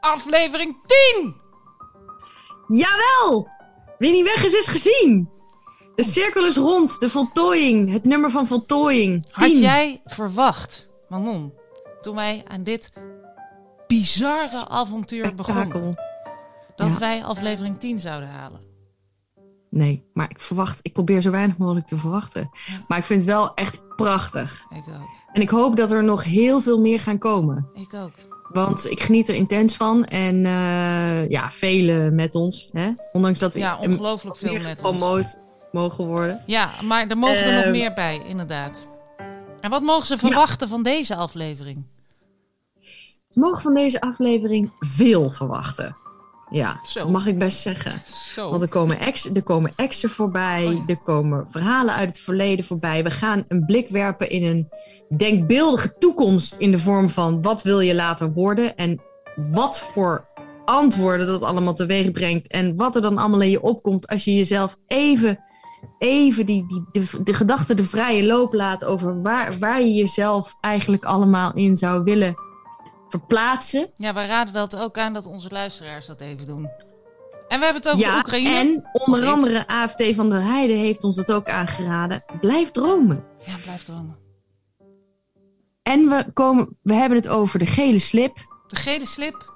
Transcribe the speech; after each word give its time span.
aflevering 0.00 0.76
10! 0.86 1.34
Jawel! 2.68 3.48
Wie 3.98 4.12
niet 4.12 4.24
weg 4.24 4.44
is, 4.44 4.52
is 4.52 4.66
gezien. 4.66 5.30
De 5.94 6.02
cirkel 6.04 6.46
is 6.46 6.56
rond, 6.56 7.00
de 7.00 7.08
voltooiing, 7.10 7.90
het 7.92 8.04
nummer 8.04 8.30
van 8.30 8.46
voltooiing. 8.46 9.24
Had 9.30 9.58
jij 9.58 10.00
verwacht, 10.04 10.88
Manon, 11.08 11.52
toen 12.00 12.14
wij 12.14 12.42
aan 12.48 12.62
dit 12.62 12.92
bizarre 13.86 14.68
avontuur 14.68 15.34
begonnen, 15.34 15.96
dat 16.76 16.88
Ja. 16.92 16.98
wij 16.98 17.24
aflevering 17.24 17.78
10 17.78 17.98
zouden 18.00 18.28
halen? 18.28 18.60
Nee, 19.70 20.04
maar 20.12 20.30
ik 20.30 20.40
verwacht, 20.40 20.78
ik 20.82 20.92
probeer 20.92 21.20
zo 21.20 21.30
weinig 21.30 21.56
mogelijk 21.58 21.86
te 21.86 21.96
verwachten. 21.96 22.50
Maar 22.88 22.98
ik 22.98 23.04
vind 23.04 23.20
het 23.20 23.30
wel 23.30 23.54
echt 23.54 23.96
prachtig. 23.96 24.66
Ik 24.70 24.84
ook. 24.88 25.08
En 25.32 25.40
ik 25.42 25.48
hoop 25.50 25.76
dat 25.76 25.90
er 25.90 26.04
nog 26.04 26.24
heel 26.24 26.60
veel 26.60 26.80
meer 26.80 27.00
gaan 27.00 27.18
komen. 27.18 27.68
Ik 27.74 27.94
ook. 27.94 28.12
Want 28.52 28.90
ik 28.90 29.00
geniet 29.02 29.28
er 29.28 29.34
intens 29.34 29.76
van. 29.76 30.04
En 30.04 30.46
eh, 30.46 31.28
ja, 31.30 31.50
velen 31.50 32.14
met 32.14 32.34
ons. 32.34 32.68
Hè? 32.72 32.90
Ondanks 33.12 33.38
dat 33.38 33.52
we 33.52 33.58
Ja, 33.58 33.78
ongelooflijk 33.78 34.36
veel 34.36 34.52
meer 34.52 34.62
met 34.62 34.82
ons. 34.82 34.92
gepromoot 34.92 35.38
mogen 35.72 36.04
worden. 36.06 36.42
Ja, 36.46 36.70
maar 36.82 37.06
er 37.08 37.18
mogen 37.18 37.36
er 37.44 37.52
nog 37.54 37.62
Ehm. 37.62 37.70
meer 37.70 37.92
bij, 37.92 38.20
inderdaad. 38.28 38.86
En 39.60 39.70
wat 39.70 39.82
mogen 39.82 40.06
ze 40.06 40.18
verwachten 40.18 40.68
van 40.68 40.82
deze 40.82 41.16
aflevering? 41.16 41.84
Ze 43.28 43.38
mogen 43.40 43.62
van 43.62 43.74
deze 43.74 44.00
aflevering 44.00 44.70
veel 44.78 45.30
verwachten. 45.30 45.96
Ja, 46.50 46.80
Zo. 46.86 47.08
mag 47.08 47.26
ik 47.26 47.38
best 47.38 47.60
zeggen. 47.60 47.92
Zo. 48.34 48.50
Want 48.50 48.62
er 48.62 48.68
komen, 48.68 48.98
ex, 49.00 49.30
er 49.34 49.42
komen 49.42 49.72
exen 49.76 50.10
voorbij, 50.10 50.66
Oh 50.66 50.72
ja. 50.72 50.82
er 50.86 50.96
komen 50.96 51.48
verhalen 51.48 51.94
uit 51.94 52.08
het 52.08 52.20
verleden 52.20 52.64
voorbij. 52.64 53.04
We 53.04 53.10
gaan 53.10 53.44
een 53.48 53.64
blik 53.64 53.88
werpen 53.88 54.30
in 54.30 54.44
een 54.44 54.68
denkbeeldige 55.16 55.94
toekomst 55.98 56.54
in 56.56 56.70
de 56.70 56.78
vorm 56.78 57.10
van 57.10 57.42
wat 57.42 57.62
wil 57.62 57.80
je 57.80 57.94
later 57.94 58.32
worden 58.32 58.76
en 58.76 59.00
wat 59.34 59.78
voor 59.80 60.28
antwoorden 60.64 61.26
dat 61.26 61.42
allemaal 61.42 61.74
teweeg 61.74 62.10
brengt 62.10 62.48
en 62.48 62.76
wat 62.76 62.96
er 62.96 63.02
dan 63.02 63.18
allemaal 63.18 63.40
in 63.40 63.50
je 63.50 63.62
opkomt 63.62 64.06
als 64.08 64.24
je 64.24 64.34
jezelf 64.34 64.76
even, 64.86 65.38
even 65.98 66.46
die, 66.46 66.66
die, 66.66 66.84
de, 66.92 67.22
de 67.22 67.34
gedachte 67.34 67.74
de 67.74 67.84
vrije 67.84 68.26
loop 68.26 68.52
laat 68.54 68.84
over 68.84 69.22
waar, 69.22 69.58
waar 69.58 69.80
je 69.80 69.94
jezelf 69.94 70.56
eigenlijk 70.60 71.04
allemaal 71.04 71.52
in 71.54 71.76
zou 71.76 72.02
willen 72.02 72.34
verplaatsen. 73.10 73.90
Ja, 73.96 74.14
wij 74.14 74.26
raden 74.26 74.52
dat 74.54 74.76
ook 74.76 74.98
aan 74.98 75.12
dat 75.12 75.26
onze 75.26 75.48
luisteraars 75.50 76.06
dat 76.06 76.20
even 76.20 76.46
doen. 76.46 76.70
En 77.48 77.58
we 77.58 77.64
hebben 77.64 77.82
het 77.82 77.88
over 77.88 78.06
Ja, 78.06 78.18
Oekraïne. 78.18 78.54
en 78.54 78.88
onder 78.92 79.26
andere 79.26 79.66
AFT 79.66 80.04
van 80.14 80.30
der 80.30 80.42
Heijden 80.42 80.76
heeft 80.76 81.04
ons 81.04 81.16
dat 81.16 81.32
ook 81.32 81.48
aangeraden. 81.48 82.24
Blijf 82.40 82.70
dromen. 82.70 83.24
Ja, 83.46 83.52
blijf 83.62 83.82
dromen. 83.82 84.16
En 85.82 86.08
we, 86.08 86.24
komen, 86.32 86.78
we 86.82 86.94
hebben 86.94 87.18
het 87.18 87.28
over 87.28 87.58
de 87.58 87.66
gele 87.66 87.98
slip. 87.98 88.36
De 88.66 88.76
gele 88.76 89.06
slip. 89.06 89.48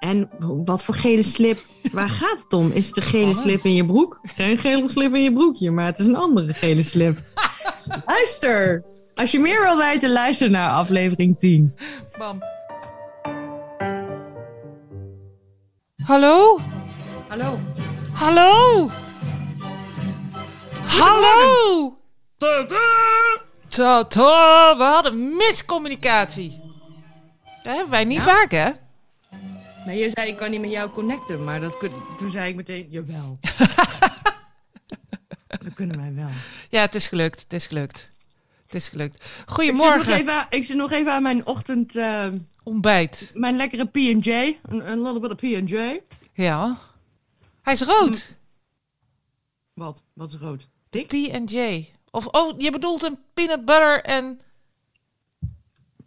En 0.00 0.30
wat 0.64 0.84
voor 0.84 0.94
gele 0.94 1.22
slip? 1.22 1.58
Waar 1.92 2.08
gaat 2.20 2.38
het 2.42 2.52
om? 2.52 2.70
Is 2.70 2.86
het 2.86 2.96
een 2.96 3.02
gele 3.02 3.34
slip 3.34 3.62
in 3.64 3.74
je 3.74 3.86
broek? 3.86 4.18
Geen 4.22 4.58
gele 4.58 4.88
slip 4.88 5.14
in 5.14 5.22
je 5.22 5.32
broekje, 5.32 5.70
maar 5.70 5.86
het 5.86 5.98
is 5.98 6.06
een 6.06 6.16
andere 6.16 6.52
gele 6.52 6.82
slip. 6.82 7.18
luister! 8.06 8.84
Als 9.18 9.30
je 9.30 9.38
meer 9.40 9.62
wil 9.62 9.76
weten, 9.76 10.10
luister 10.12 10.50
naar 10.50 10.70
aflevering 10.70 11.38
10. 11.38 11.74
Bam. 12.18 12.42
Hallo? 16.04 16.58
Hallo. 17.28 17.58
Hallo? 18.12 18.90
Hallo? 20.86 21.96
Tata, 23.68 24.76
we 24.76 24.82
hadden 24.84 25.36
miscommunicatie. 25.36 26.60
Dat 27.62 27.72
hebben 27.74 27.90
wij 27.90 28.04
niet 28.04 28.20
vaak, 28.22 28.50
hè? 28.50 28.68
Nee, 29.86 29.98
je 29.98 30.10
zei 30.14 30.28
ik 30.28 30.36
kan 30.36 30.50
niet 30.50 30.60
met 30.60 30.70
jou 30.70 30.90
connecten, 30.90 31.44
maar 31.44 31.60
dat 31.60 31.76
kun- 31.76 31.92
toen 32.16 32.30
zei 32.30 32.48
ik 32.48 32.56
meteen, 32.56 32.86
jawel. 32.90 33.38
dat 35.48 35.74
kunnen 35.74 35.96
wij 36.00 36.14
wel. 36.14 36.28
Ja, 36.70 36.80
het 36.80 36.94
is 36.94 37.08
gelukt. 37.08 37.40
Het 37.42 37.52
is 37.52 37.66
gelukt. 37.66 38.10
Het 38.68 38.76
is 38.76 38.88
gelukt. 38.88 39.14
Ik 39.14 39.22
zit, 39.22 39.46
nog 39.46 39.54
Goedemorgen. 39.56 40.12
even, 40.14 40.46
ik 40.50 40.64
zit 40.64 40.76
nog 40.76 40.92
even 40.92 41.12
aan 41.12 41.22
mijn 41.22 41.46
ochtend, 41.46 41.96
eh, 41.96 42.26
Ontbijt. 42.62 43.30
mijn 43.34 43.56
lekkere 43.56 43.84
P&J. 43.84 44.58
Een 44.68 45.02
little 45.02 45.20
bit 45.20 45.30
of 45.30 45.36
P&J. 45.36 46.00
Ja. 46.32 46.78
Hij 47.62 47.72
is 47.72 47.82
rood. 47.82 48.36
Wat? 49.74 50.02
Wat 50.12 50.32
is 50.32 50.40
rood? 50.40 50.68
Dik? 50.90 51.06
P&J. 51.06 51.88
Of, 52.10 52.26
oh, 52.26 52.60
je 52.60 52.70
bedoelt 52.70 53.02
een 53.02 53.18
peanut 53.34 53.64
butter 53.64 54.02
en... 54.02 54.40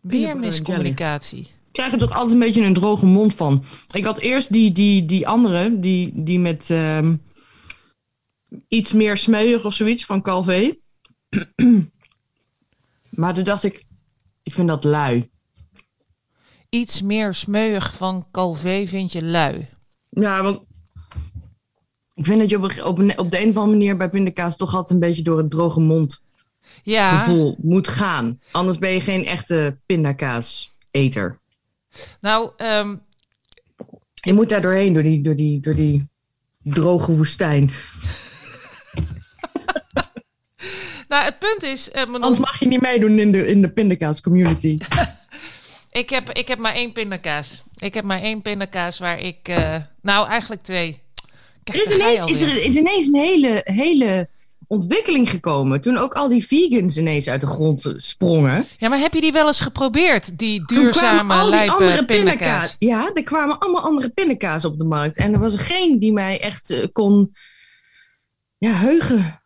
Weer 0.02 0.38
miscommunicatie. 0.38 1.40
Ik 1.40 1.72
krijg 1.72 1.92
er 1.92 1.98
toch 1.98 2.14
altijd 2.14 2.34
een 2.34 2.40
beetje 2.40 2.64
een 2.64 2.74
droge 2.74 3.06
mond 3.06 3.36
van. 3.36 3.64
Ik 3.94 4.04
had 4.04 4.20
eerst 4.20 4.52
die, 4.52 4.72
die, 4.72 5.06
die 5.06 5.28
andere, 5.28 5.80
die, 5.80 6.12
die 6.14 6.40
met 6.40 6.70
ehm, 6.70 7.16
iets 8.68 8.92
meer 8.92 9.18
smeuig 9.18 9.66
of 9.66 9.74
zoiets 9.74 10.06
van 10.06 10.22
Calvé. 10.22 10.78
maar 13.12 13.34
toen 13.34 13.44
dacht 13.44 13.64
ik, 13.64 13.84
ik 14.44 14.54
vind 14.54 14.68
dat 14.68 14.84
lui. 14.84 15.30
Iets 16.70 17.02
meer 17.02 17.34
smeuig 17.34 17.94
van 17.94 18.28
Calvé 18.32 18.88
vind 18.88 19.12
je 19.12 19.26
lui. 19.26 19.68
Ja, 20.10 20.44
want 20.44 20.60
ik 22.14 22.26
vind 22.26 22.40
dat 22.40 22.50
je 22.50 22.58
op, 22.58 22.64
een, 22.64 22.84
op, 22.86 23.00
een, 23.00 23.18
op 23.20 23.32
de 23.32 23.42
een 23.42 23.50
of 23.50 23.58
andere 23.58 23.78
manier 23.78 23.98
bij 23.98 24.10
pindakaas 24.10 24.58
toch 24.58 24.74
altijd 24.76 24.90
een 24.92 25.08
beetje 25.08 25.24
door 25.24 25.38
het 25.38 25.50
droge 25.50 25.80
mond 25.80 26.24
Ja, 26.84 27.18
gevoel 27.18 27.58
moet 27.62 27.88
gaan. 27.88 28.40
Anders 28.52 28.78
ben 28.78 28.92
je 28.92 29.02
geen 29.02 29.26
echte 29.26 29.78
pindakaas-eter. 29.86 31.40
nou, 32.22 32.52
ehm, 32.58 32.96
Je 34.14 34.34
moet 34.34 34.50
daar 34.50 34.62
doorheen, 34.62 34.94
door 34.94 35.04
die, 35.04 35.22
door 35.22 35.36
die, 35.36 35.60
door 35.60 35.76
die 35.76 36.10
droge 36.64 37.16
woestijn. 37.16 37.70
Nou, 41.12 41.26
het 41.26 41.40
punt 41.40 41.64
is... 41.64 41.92
eh, 41.92 42.04
Anders 42.14 42.38
mag 42.40 42.60
je 42.60 42.68
niet 42.68 42.82
meedoen 42.82 43.20
in 43.20 43.32
de, 43.32 43.48
in 43.48 43.62
de 43.62 43.70
pindakaas 43.72 44.22
community. 44.22 44.78
ik, 46.02 46.10
heb, 46.10 46.30
ik 46.32 46.48
heb 46.48 46.60
maar 46.60 46.74
één 46.74 46.92
pindakaas. 46.92 47.64
Ik 47.76 47.94
heb 47.94 48.04
maar 48.04 48.22
één 48.22 48.42
pindakaas 48.42 49.00
waar 49.00 49.20
ik... 49.22 49.38
eh, 49.48 49.76
nou, 50.02 50.28
eigenlijk 50.28 50.64
twee. 50.64 51.00
Kijk, 51.64 51.78
Er 51.78 51.92
is 51.92 51.96
ineens, 51.96 52.32
is 52.32 52.42
er 52.42 52.64
is 52.66 52.76
ineens 52.76 53.08
een 53.08 53.20
hele, 53.20 53.62
hele 53.64 54.30
ontwikkeling 54.68 55.30
gekomen. 55.30 55.82
Toen 55.82 55.98
ook 55.98 56.14
al 56.14 56.28
die 56.28 56.48
vegans 56.48 56.98
ineens 56.98 57.28
uit 57.28 57.42
de 57.42 57.48
grond 57.48 57.94
sprongen. 57.98 58.66
Ja, 58.78 58.90
maar 58.90 59.00
heb 59.00 59.14
je 59.14 59.22
die 59.22 59.32
wel 59.32 59.48
eens 59.48 59.60
geprobeerd? 59.60 60.38
Die 60.38 60.66
duurzame, 60.66 61.34
al 61.34 61.42
die 61.46 61.50
lijpe 61.50 61.72
andere 61.72 62.06
pindakaas. 62.06 62.38
pindakaas. 62.40 62.76
Ja, 62.80 63.12
er 63.14 63.24
kwamen 63.24 63.60
allemaal 63.60 63.82
andere 63.82 64.10
pindakaas 64.10 64.66
op 64.66 64.78
de 64.78 64.84
markt. 64.84 65.18
En 65.18 65.34
er 65.34 65.40
was 65.40 65.54
er 65.54 65.60
geen 65.60 66.00
die 66.00 66.14
mij 66.14 66.40
echt 66.42 66.70
eh, 66.70 66.86
kon 66.92 67.36
ja, 68.58 68.72
heugen. 68.74 69.41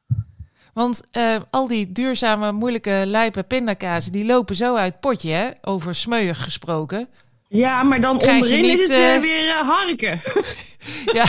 Want 0.76 1.02
eh, 1.12 1.36
al 1.50 1.68
die 1.68 1.92
duurzame, 1.92 2.52
moeilijke, 2.52 3.04
lijpe 3.06 3.44
pindakaas... 3.44 4.06
die 4.06 4.26
lopen 4.26 4.56
zo 4.56 4.76
uit 4.76 4.92
het 4.92 5.00
potje, 5.02 5.32
hè? 5.32 5.50
Over 5.62 5.96
smeuig 5.96 6.44
gesproken. 6.44 7.08
Ja, 7.48 7.84
maar 7.84 8.02
dan 8.02 8.18
Krijg 8.18 8.36
je 8.38 8.44
onderin 8.44 8.62
niet, 8.62 8.80
is 8.80 8.88
het 8.88 8.98
eh, 8.98 9.16
eh, 9.16 9.22
weer 9.22 9.54
harken. 9.54 10.22
Ja. 11.14 11.26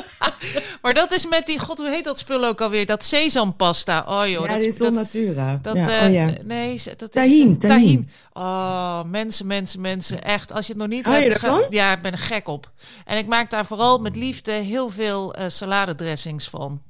maar 0.82 0.94
dat 0.94 1.12
is 1.12 1.26
met 1.26 1.46
die, 1.46 1.58
god, 1.58 1.78
hoe 1.78 1.88
heet 1.88 2.04
dat 2.04 2.18
spul 2.18 2.44
ook 2.44 2.60
alweer? 2.60 2.86
Dat 2.86 3.04
sesampasta. 3.04 4.04
Oh 4.08 4.26
joh, 4.26 4.46
ja, 4.46 4.52
dat, 4.52 4.62
is 4.62 4.76
dat, 4.76 4.92
natura. 4.92 5.58
dat, 5.62 5.74
ja, 5.74 6.06
oh, 6.06 6.12
ja. 6.12 6.30
nee, 6.44 6.82
dat 6.96 7.02
is 7.02 7.08
Tahin, 7.10 7.58
tahin. 7.58 8.10
Oh, 8.32 9.02
mensen, 9.04 9.46
mensen, 9.46 9.80
mensen, 9.80 10.22
echt. 10.22 10.52
Als 10.52 10.66
je 10.66 10.72
het 10.72 10.80
nog 10.80 10.90
niet 10.90 11.06
Hou 11.06 11.18
je 11.18 11.28
hebt, 11.28 11.42
ervan? 11.42 11.64
ja, 11.70 11.92
ik 11.92 12.02
ben 12.02 12.12
er 12.12 12.18
gek 12.18 12.48
op. 12.48 12.70
En 13.04 13.18
ik 13.18 13.26
maak 13.26 13.50
daar 13.50 13.66
vooral 13.66 13.98
met 13.98 14.16
liefde 14.16 14.52
heel 14.52 14.90
veel 14.90 15.34
eh 15.34 15.44
saladedressings 15.48 16.48
van. 16.48 16.80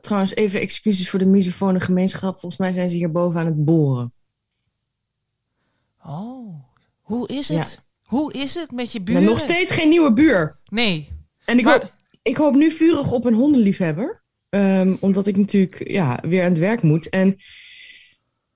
Trouwens, 0.00 0.34
even 0.34 0.60
excuses 0.60 1.10
voor 1.10 1.18
de 1.18 1.26
misofone 1.26 1.80
gemeenschap. 1.80 2.38
Volgens 2.38 2.56
mij 2.60 2.72
zijn 2.72 2.90
ze 2.90 2.96
hier 2.96 3.10
boven 3.12 3.40
aan 3.40 3.46
het 3.46 3.64
boren. 3.64 4.12
Oh, 6.04 6.54
hoe 7.00 7.28
is 7.28 7.48
Ja. 7.48 7.58
het? 7.58 7.86
Hoe 8.02 8.32
is 8.32 8.54
het 8.54 8.70
met 8.70 8.92
je 8.92 9.00
buren? 9.02 9.24
nog 9.24 9.40
steeds 9.40 9.72
geen 9.72 9.88
nieuwe 9.88 10.12
buur. 10.12 10.58
Nee. 10.68 11.08
En 11.44 11.58
ik, 11.58 11.64
Maar- 11.64 11.80
hoop, 11.80 11.92
ik 12.22 12.36
hoop 12.36 12.54
nu 12.54 12.70
vurig 12.70 13.12
op 13.12 13.24
een 13.24 13.34
hondenliefhebber. 13.34 14.22
Ehm, 14.48 14.96
omdat 15.00 15.26
ik 15.26 15.36
natuurlijk 15.36 15.88
ja, 15.88 16.18
weer 16.22 16.42
aan 16.42 16.48
het 16.50 16.58
werk 16.58 16.82
moet. 16.82 17.08
En 17.08 17.36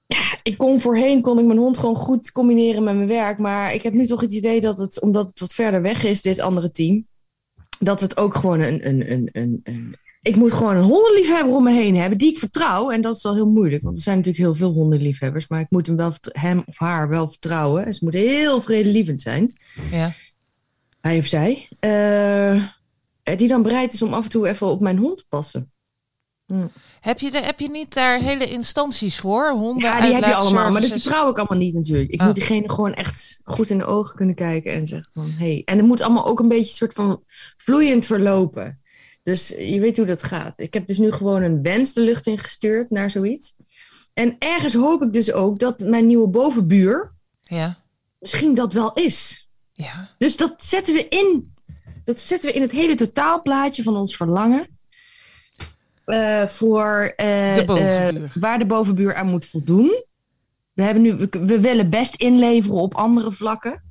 ja, 0.06 0.38
ik 0.42 0.58
kon 0.58 0.80
voorheen 0.80 1.22
kon 1.22 1.38
ik 1.38 1.44
mijn 1.44 1.58
hond 1.58 1.78
gewoon 1.78 1.94
goed 1.96 2.32
combineren 2.32 2.82
met 2.84 2.94
mijn 2.96 3.08
werk. 3.08 3.38
Maar 3.38 3.74
ik 3.74 3.82
heb 3.82 3.92
nu 3.92 4.06
toch 4.06 4.20
het 4.20 4.32
idee 4.32 4.60
dat 4.60 4.78
het, 4.78 5.00
omdat 5.00 5.28
het 5.28 5.40
wat 5.40 5.54
verder 5.54 5.82
weg 5.82 6.04
is, 6.04 6.22
dit 6.22 6.38
andere 6.40 6.70
team, 6.70 7.06
dat 7.78 8.00
het 8.00 8.16
ook 8.16 8.34
gewoon 8.34 8.60
een. 8.60 8.88
een, 8.88 9.12
een, 9.12 9.28
een, 9.32 9.60
een 9.64 9.96
ik 10.22 10.36
moet 10.36 10.52
gewoon 10.52 10.76
een 10.76 10.82
hondenliefhebber 10.82 11.54
om 11.54 11.62
me 11.62 11.72
heen 11.72 11.96
hebben 11.96 12.18
die 12.18 12.30
ik 12.32 12.38
vertrouw. 12.38 12.90
En 12.90 13.00
dat 13.00 13.16
is 13.16 13.22
wel 13.22 13.34
heel 13.34 13.48
moeilijk, 13.50 13.82
want 13.82 13.96
er 13.96 14.02
zijn 14.02 14.16
natuurlijk 14.16 14.44
heel 14.44 14.54
veel 14.54 14.72
hondenliefhebbers. 14.72 15.48
Maar 15.48 15.60
ik 15.60 15.70
moet 15.70 15.86
hem, 15.86 15.96
wel, 15.96 16.12
hem 16.32 16.62
of 16.66 16.78
haar 16.78 17.08
wel 17.08 17.28
vertrouwen. 17.28 17.94
Ze 17.94 18.00
moeten 18.04 18.20
heel 18.20 18.60
vredelievend 18.60 19.22
zijn 19.22 19.52
Ja. 19.90 20.12
hij 21.00 21.18
of 21.18 21.26
zij, 21.26 21.68
eh, 21.80 23.36
die 23.36 23.48
dan 23.48 23.62
bereid 23.62 23.92
is 23.92 24.02
om 24.02 24.12
af 24.12 24.24
en 24.24 24.30
toe 24.30 24.48
even 24.48 24.66
op 24.66 24.80
mijn 24.80 24.98
hond 24.98 25.16
te 25.18 25.24
passen. 25.28 25.72
Mm. 26.46 26.70
Heb, 27.00 27.18
je 27.18 27.30
de, 27.30 27.38
heb 27.38 27.60
je 27.60 27.70
niet 27.70 27.94
daar 27.94 28.20
hele 28.20 28.46
instanties 28.46 29.18
voor? 29.18 29.50
Honden 29.50 29.82
Ja, 29.82 30.00
die 30.00 30.14
heb 30.14 30.24
je 30.24 30.34
allemaal, 30.34 30.70
maar 30.70 30.80
dat 30.80 30.90
vertrouw 30.90 31.30
ik 31.30 31.38
allemaal 31.38 31.58
niet 31.58 31.74
natuurlijk. 31.74 32.10
Ik 32.10 32.20
Ah. 32.20 32.26
moet 32.26 32.34
diegene 32.34 32.70
gewoon 32.70 32.94
echt 32.94 33.40
goed 33.44 33.70
in 33.70 33.78
de 33.78 33.84
ogen 33.84 34.16
kunnen 34.16 34.34
kijken 34.34 34.72
en 34.72 34.86
zeggen 34.86 35.10
van, 35.14 35.30
hey. 35.30 35.62
En 35.64 35.76
het 35.76 35.86
moet 35.86 36.00
allemaal 36.00 36.26
ook 36.26 36.38
een 36.40 36.48
beetje 36.48 36.74
soort 36.74 36.92
van 36.92 37.22
vloeiend 37.56 38.06
verlopen. 38.06 38.80
Dus 39.28 39.48
je 39.48 39.80
weet 39.80 39.96
hoe 39.96 40.06
dat 40.06 40.22
gaat. 40.22 40.58
Ik 40.58 40.74
heb 40.74 40.86
dus 40.86 40.98
nu 40.98 41.12
gewoon 41.12 41.42
een 41.42 41.62
wens 41.62 41.92
de 41.92 42.00
lucht 42.00 42.26
ingestuurd 42.26 42.90
naar 42.90 43.10
zoiets. 43.10 43.54
En 44.14 44.36
ergens 44.38 44.74
hoop 44.74 45.02
ik 45.02 45.12
dus 45.12 45.32
ook 45.32 45.58
dat 45.58 45.80
mijn 45.80 46.06
nieuwe 46.06 46.28
bovenbuur 46.28 47.12
Ja, 47.40 47.78
misschien 48.18 48.54
dat 48.54 48.72
wel 48.72 48.92
is. 48.92 49.48
ja. 49.72 50.14
Dus 50.18 50.36
dat 50.36 50.62
zetten 50.62 50.94
we 50.94 51.08
in. 51.08 51.54
Dat 52.04 52.20
zetten 52.20 52.50
we 52.50 52.56
in 52.56 52.62
het 52.62 52.72
hele 52.72 52.94
totaalplaatje 52.94 53.82
van 53.82 53.96
ons 53.96 54.16
verlangen. 54.16 54.78
Eh, 56.04 56.46
voor 56.46 57.12
eh, 57.16 57.54
De 57.54 57.64
eh, 57.64 58.30
waar 58.34 58.58
de 58.58 58.66
bovenbuur 58.66 59.14
aan 59.14 59.28
moet 59.28 59.46
voldoen. 59.46 60.04
We, 60.72 60.82
hebben 60.82 61.02
nu, 61.02 61.14
we, 61.14 61.28
we 61.30 61.60
willen 61.60 61.90
best 61.90 62.14
inleveren 62.14 62.78
op 62.78 62.94
andere 62.94 63.32
vlakken. 63.32 63.82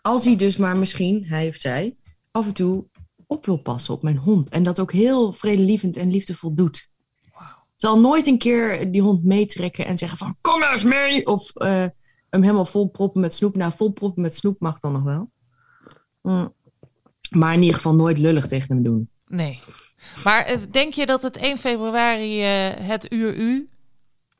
Als 0.00 0.24
hij 0.24 0.36
dus 0.36 0.56
maar 0.56 0.76
misschien, 0.76 1.24
hij 1.26 1.48
of 1.48 1.56
zij, 1.56 1.96
af 2.30 2.46
en 2.46 2.54
toe 2.54 2.84
op 3.32 3.46
wil 3.46 3.56
passen 3.56 3.94
op 3.94 4.02
mijn 4.02 4.16
hond. 4.16 4.48
En 4.48 4.62
dat 4.62 4.80
ook 4.80 4.92
heel 4.92 5.32
vredelievend 5.32 5.96
en 5.96 6.10
liefdevol 6.10 6.54
doet. 6.54 6.90
Wauw. 7.32 7.64
Zal 7.76 8.00
nooit 8.00 8.26
een 8.26 8.38
keer 8.38 8.92
die 8.92 9.02
hond 9.02 9.24
meetrekken 9.24 9.86
en 9.86 9.98
zeggen 9.98 10.18
van 10.18 10.36
kom 10.40 10.58
maar 10.58 10.72
eens 10.72 10.84
mee. 10.84 11.26
Of 11.26 11.56
eh, 11.56 11.84
hem 12.30 12.42
helemaal 12.42 12.64
vol 12.64 12.88
proppen 12.88 13.20
met 13.20 13.34
snoep. 13.34 13.56
Nou, 13.56 13.72
vol 13.76 13.92
proppen 13.92 14.22
met 14.22 14.34
snoep 14.34 14.60
mag 14.60 14.78
dan 14.78 14.92
nog 14.92 15.02
wel. 15.02 15.30
Mm. 16.22 16.54
Maar 17.30 17.54
in 17.54 17.60
ieder 17.60 17.76
geval 17.76 17.94
nooit 17.94 18.18
lullig 18.18 18.46
tegen 18.46 18.74
hem 18.74 18.82
doen. 18.82 19.10
Nee. 19.26 19.60
Maar 20.24 20.44
eh, 20.44 20.56
denk 20.70 20.94
je 20.94 21.06
dat 21.06 21.22
het 21.22 21.36
1 21.36 21.58
februari 21.58 22.42
eh, 22.42 22.86
het 22.86 23.12
uur 23.12 23.36
u? 23.36 23.71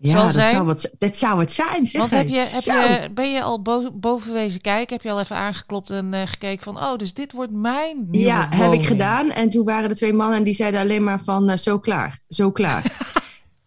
Ja, 0.03 0.13
Zal 0.13 0.23
dat, 0.23 0.33
zijn? 0.33 0.51
Zou 0.51 0.65
wat, 0.65 0.91
dat 0.99 1.17
zou 1.17 1.41
het 1.41 1.53
zijn, 1.53 1.87
zeg 1.87 2.01
Want 2.01 2.11
heb 2.13 2.29
je, 2.29 2.47
heb 2.49 2.63
Zo. 2.63 2.73
je, 2.73 3.11
ben 3.15 3.33
je 3.33 3.43
al 3.43 3.63
bo 3.63 3.91
boven 3.93 4.33
wezen 4.33 4.61
kijken? 4.61 4.95
Heb 4.97 5.05
je 5.05 5.11
al 5.11 5.21
even 5.21 5.37
aangeklopt 5.37 5.91
en 5.91 6.15
eh, 6.15 6.21
gekeken 6.25 6.63
van... 6.65 6.77
Oh, 6.77 6.97
dus 6.97 7.15
dit 7.15 7.33
wordt 7.33 7.53
mijn 7.53 8.07
nieuwe 8.11 8.27
Ja, 8.27 8.49
heb 8.51 8.73
ik 8.73 8.87
gedaan. 8.87 9.31
En 9.31 9.49
toen 9.49 9.65
waren 9.65 9.91
er 9.91 9.97
twee 9.97 10.13
mannen 10.13 10.37
en 10.39 10.45
die 10.45 10.55
zeiden 10.55 10.81
alleen 10.81 11.05
maar 11.05 11.21
van 11.21 11.51
eh, 11.51 11.57
zo 11.57 11.79
klaar, 11.79 12.19
zo 12.29 12.51
klaar. 12.51 12.83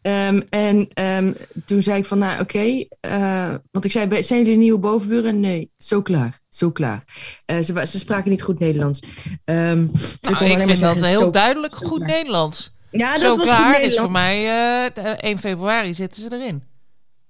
Ehm, 0.02 0.42
en 0.50 0.88
ehm, 0.94 1.34
toen 1.66 1.82
zei 1.82 1.98
ik 1.98 2.06
van 2.06 2.18
nou 2.18 2.42
oké, 2.42 2.84
eh, 3.00 3.50
want 3.72 3.86
ik 3.86 3.92
zei 3.92 4.08
"Ben- 4.08 4.24
zijn 4.26 4.40
jullie 4.40 4.58
nieuwe 4.58 4.80
bovenburen? 4.80 5.40
Nee, 5.40 5.72
zo 5.78 6.02
klaar, 6.02 6.40
zo 6.50 6.72
klaar. 6.72 7.04
Ze, 7.46 7.86
ze 7.88 8.00
spraken 8.00 8.32
niet 8.32 8.42
goed 8.42 8.60
Nederlands. 8.60 9.00
Ehm, 9.46 9.88
ze 9.98 10.32
Nou, 10.32 10.46
ik 10.46 10.60
vind 10.60 10.80
dat 10.80 11.06
heel 11.06 11.32
duidelijk 11.32 11.76
goed 11.76 11.98
klaar. 11.98 12.10
Nederlands. 12.10 12.75
Ja, 12.98 13.12
dat 13.12 13.22
Zo 13.22 13.36
was 13.36 13.46
klaar 13.46 13.82
is 13.82 13.98
voor 13.98 14.12
mij 14.12 14.38
eh, 14.46 14.94
de 14.94 15.02
1 15.10 15.38
februari 15.40 15.94
zitten 15.94 16.22
ze 16.22 16.34
erin. 16.34 16.64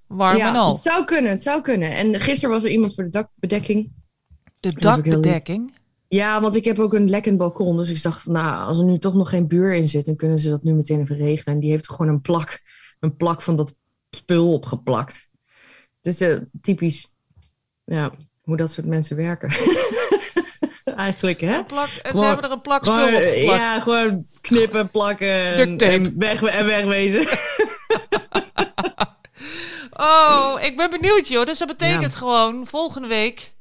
Warm 0.08 0.38
ja, 0.38 0.48
en 0.50 0.56
al. 0.56 0.74
het 0.74 0.82
zou 0.82 1.06
kunnen, 1.06 1.32
het 1.32 1.44
zou 1.44 1.62
kunnen. 1.62 1.96
En 1.96 2.20
gisteren 2.20 2.56
was 2.56 2.64
er 2.64 2.70
iemand 2.70 2.94
voor 2.96 3.04
de 3.04 3.10
dakbedekking. 3.10 3.92
De 4.60 4.74
dakbedekking. 4.74 5.74
Ja, 6.08 6.42
want 6.42 6.56
ik 6.56 6.66
heb 6.66 6.80
ook 6.80 6.94
een 6.94 7.10
lekkend 7.10 7.38
balkon. 7.38 7.78
Dus 7.78 7.90
ik 7.90 8.02
dacht, 8.02 8.22
van, 8.22 8.32
nou, 8.34 8.68
als 8.68 8.78
er 8.78 8.86
nu 8.86 8.98
toch 8.98 9.14
nog 9.14 9.30
geen 9.30 9.48
buur 9.48 9.74
in 9.74 9.90
zit, 9.90 10.06
dan 10.06 10.16
kunnen 10.16 10.40
ze 10.40 10.50
dat 10.50 10.64
nu 10.64 10.74
meteen 10.74 11.00
even 11.02 11.16
regelen. 11.16 11.56
En 11.56 11.60
die 11.62 11.70
heeft 11.70 11.90
gewoon 11.90 12.08
een 12.08 12.22
plak, 12.22 12.62
een 13.00 13.16
plak 13.16 13.42
van 13.42 13.56
dat 13.56 13.74
spul 14.10 14.54
opgeplakt. 14.54 15.28
Dus 16.02 16.20
eh, 16.20 16.38
typisch, 16.62 17.08
ja, 17.84 18.12
hoe 18.42 18.58
dat 18.58 18.72
soort 18.72 18.88
mensen 18.88 19.16
werken. 19.16 19.50
Eigenlijk, 20.96 21.42
hè? 21.42 21.58
Een 21.58 21.66
plak, 21.66 21.88
ze 21.88 22.00
Gewoon- 22.04 22.26
hebben 22.26 22.46
er 22.46 22.52
een 22.52 22.62
plak 22.62 22.86
spul 22.86 22.94
op 23.04 23.10
eh, 23.10 23.30
geplakt. 23.40 23.58
ja, 23.60 23.80
gewoon 23.80 24.28
knippen, 24.48 24.90
plakken 24.90 25.28
en, 25.46 25.58
Duct 25.58 25.80
tape. 25.80 25.92
en, 25.92 26.14
weg, 26.20 26.44
en 26.44 26.66
wegwezen. 26.66 27.28
Oh, 29.98 30.56
ik 30.62 30.78
ben 30.78 30.90
benieuwd 30.90 31.28
joh. 31.28 31.46
Dus 31.46 31.58
dat 31.60 31.68
betekent 31.68 32.12
Ja. 32.12 32.18
gewoon 32.18 32.68
volgende 32.68 33.08
week... 33.08 33.54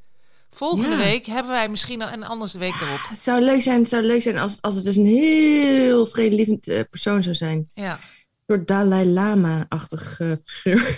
Volgende 0.51 0.89
Ja. 0.97 0.97
week 0.97 1.27
hebben 1.27 1.53
wij 1.53 1.69
misschien 1.69 2.03
al- 2.03 2.09
en 2.09 2.23
anders 2.23 2.53
de 2.53 2.59
week 2.59 2.75
erop. 2.81 2.99
Het 3.09 3.19
zou 3.19 3.41
leuk 3.43 3.61
zijn, 3.63 3.79
het 3.81 3.89
zou 3.89 4.03
leuk 4.03 4.23
zijn 4.23 4.39
als, 4.39 4.59
als 4.61 4.75
het 4.75 4.85
dus 4.85 4.97
een 4.97 5.07
heel 5.07 6.07
vredelievend 6.07 6.69
eh, 6.69 6.81
persoon 6.91 7.23
zou 7.23 7.35
zijn. 7.35 7.71
Ja. 7.75 7.93
Een 7.93 7.99
soort 8.47 8.69
Dalai 8.69 9.05
Lama-achtig 9.09 10.21
eh, 10.21 10.33
figuur. 10.45 10.97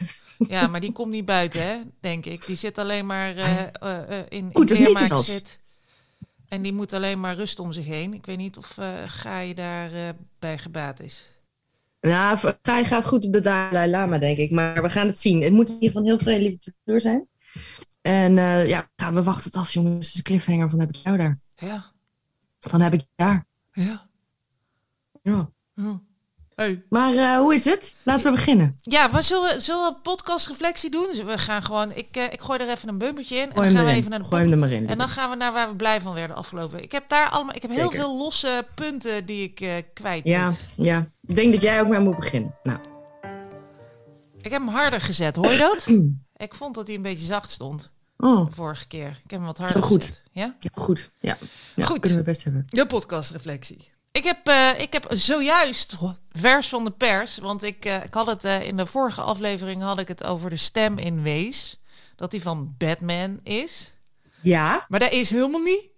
ja, 0.49 0.67
maar 0.67 0.81
die 0.81 0.93
komt 0.93 1.11
niet 1.11 1.25
buiten, 1.25 1.63
hè, 1.63 1.77
denk 2.01 2.27
ik. 2.27 2.47
Die 2.47 2.57
zit 2.57 2.79
alleen 2.79 3.07
maar 3.07 3.37
eh, 3.37 3.53
eh, 3.61 3.69
eh, 3.83 4.19
in, 4.29 4.39
in 4.39 4.51
Goed, 4.53 4.69
dus 4.69 4.79
niet 4.79 5.11
zit. 5.25 5.61
En 6.57 6.63
die 6.63 6.73
moet 6.73 6.93
alleen 6.93 7.21
maar 7.21 7.35
rust 7.35 7.59
om 7.59 7.73
zich 7.73 7.87
heen. 7.87 8.15
Ik 8.15 8.27
weet 8.27 8.37
niet 8.37 8.57
of 8.57 8.79
eh 8.79 8.89
Gaai 9.07 9.55
daar 9.55 9.93
eh, 9.93 10.09
bij 10.39 10.59
gebaat 10.59 11.01
is. 11.01 11.31
Nou, 12.01 12.39
hij 12.63 12.85
gaat 12.85 13.07
goed 13.07 13.25
op 13.25 13.33
de 13.33 13.41
Dalai 13.41 13.91
Lama, 13.91 14.19
denk 14.19 14.37
ik. 14.37 14.51
Maar 14.51 14.83
we 14.83 14.91
gaan 14.91 15.07
het 15.07 15.19
zien. 15.19 15.43
Het 15.43 15.53
moet 15.53 15.69
in 15.69 15.75
ieder 15.75 15.89
geval 15.89 16.05
heel 16.05 16.19
vredelievend 16.19 16.63
figuur 16.63 17.01
zijn. 17.01 17.29
En 18.01 18.39
eh, 18.39 18.69
ja, 18.69 18.91
gaan 18.97 19.15
we 19.15 19.23
wachten 19.23 19.45
het 19.45 19.55
af, 19.55 19.71
jongens. 19.73 20.07
Het 20.07 20.07
is 20.07 20.15
een 20.15 20.23
cliffhanger 20.23 20.71
van 20.71 20.81
heb 20.81 20.89
ik 20.89 20.97
jou 20.97 21.17
daar. 21.17 21.39
Ja, 21.55 21.93
Dan 22.59 22.81
heb 22.81 22.93
ik 22.93 23.01
je 23.01 23.07
daar. 23.15 23.47
ja. 23.73 24.09
Ja. 25.23 25.51
ja. 25.75 26.01
Hey. 26.57 26.83
Maar 26.89 27.15
eh, 27.15 27.39
hoe 27.39 27.55
is 27.55 27.65
het? 27.65 27.97
Laten 28.03 28.25
we 28.25 28.31
beginnen. 28.31 28.79
Ja, 28.83 29.11
we 29.11 29.23
zullen, 29.23 29.63
zullen 29.63 29.81
we 29.83 29.89
een 29.95 30.01
podcastreflectie 30.03 30.91
doen? 30.91 31.07
Dus 31.11 31.23
we 31.23 31.39
gaan 31.39 31.63
gewoon, 31.63 31.93
ik, 31.93 32.17
eh, 32.17 32.25
ik 32.25 32.41
gooi 32.41 32.59
er 32.59 32.69
even 32.69 32.89
een 32.89 32.99
bumpertje 32.99 33.37
in. 33.37 33.43
En 33.53 33.55
dan 33.55 33.71
gaan 33.71 33.85
we 33.85 33.91
even 33.91 34.11
naar 34.11 34.19
de 34.19 34.25
Gooi 34.25 34.43
hem 34.43 34.53
er 34.53 34.59
maar 34.59 34.71
in. 34.71 34.89
En 34.89 34.99
dan 34.99 35.09
gaan 35.09 35.31
we 35.31 35.37
naar 35.37 35.53
waar 35.53 35.69
we 35.69 35.77
blij 35.77 36.01
van 36.01 36.15
werden 36.15 36.37
afgelopen 36.37 36.71
week. 36.77 36.85
Ik 36.85 36.93
heb 36.93 37.09
daar 37.09 37.29
allemaal, 37.31 37.55
ik 37.55 37.63
heb 37.63 37.71
heel 37.71 37.81
Zeker. 37.85 37.99
veel 38.01 38.17
losse 38.17 38.67
punten 38.75 39.27
die 39.27 39.43
ik 39.43 39.61
eh, 39.61 39.71
kwijt 39.95 40.25
Ja, 40.25 40.47
moet. 40.49 40.59
ja. 40.75 41.07
Ik 41.27 41.35
denk 41.35 41.53
dat 41.53 41.63
jij 41.63 41.81
ook 41.81 41.89
maar 41.89 42.01
moet 42.01 42.17
beginnen. 42.17 42.55
Nou, 42.63 42.79
Ik 44.43 44.51
heb 44.53 44.61
hem 44.61 44.69
harder 44.69 45.01
gezet, 45.01 45.37
hoor 45.37 45.53
je 45.53 45.59
dat? 45.59 45.87
ik 46.47 46.55
vond 46.55 46.75
dat 46.75 46.87
hij 46.87 46.97
een 46.97 47.03
beetje 47.03 47.27
zacht 47.27 47.51
stond 47.51 47.93
oh, 48.19 48.47
de 48.47 48.53
vorige 48.53 48.87
keer. 48.87 49.09
Ik 49.25 49.31
heb 49.31 49.39
hem 49.39 49.45
wat 49.45 49.59
harder 49.59 49.83
goed. 49.83 50.05
gezet. 50.05 50.23
Ja? 50.33 50.57
ja, 50.59 50.71
goed. 50.75 51.11
Ja. 51.21 51.37
ja 51.75 51.85
Goed. 51.85 51.99
kunnen 52.01 52.19
we 52.19 52.25
best 52.25 52.45
hebben. 52.45 52.67
De 52.69 52.87
podcastreflectie. 52.87 53.95
Ik 54.17 54.25
heb, 54.25 54.49
eh, 54.49 54.81
ik 54.81 54.93
heb 54.93 55.07
zojuist 55.09 55.97
vers 56.31 56.69
van 56.69 56.85
de 56.85 56.91
pers, 56.91 57.39
want 57.39 57.63
ik, 57.63 57.85
eh, 57.85 58.05
ik 58.05 58.15
had 58.15 58.27
het 58.27 58.45
eh, 58.45 58.67
in 58.67 58.77
de 58.77 58.87
vorige 58.87 59.21
aflevering 59.21 59.83
had 59.83 59.99
ik 59.99 60.09
het 60.09 60.25
over 60.25 60.51
de 60.51 60.57
stem 60.57 60.99
in 60.99 61.23
Wees. 61.23 61.81
Dat 62.15 62.31
die 62.31 62.43
van 62.43 62.75
Batman 62.79 63.41
is. 63.43 63.95
Ja? 64.41 64.87
Maar 64.89 65.01
dat 65.01 65.13
is 65.13 65.31
helemaal 65.31 65.61
niet. 65.61 65.89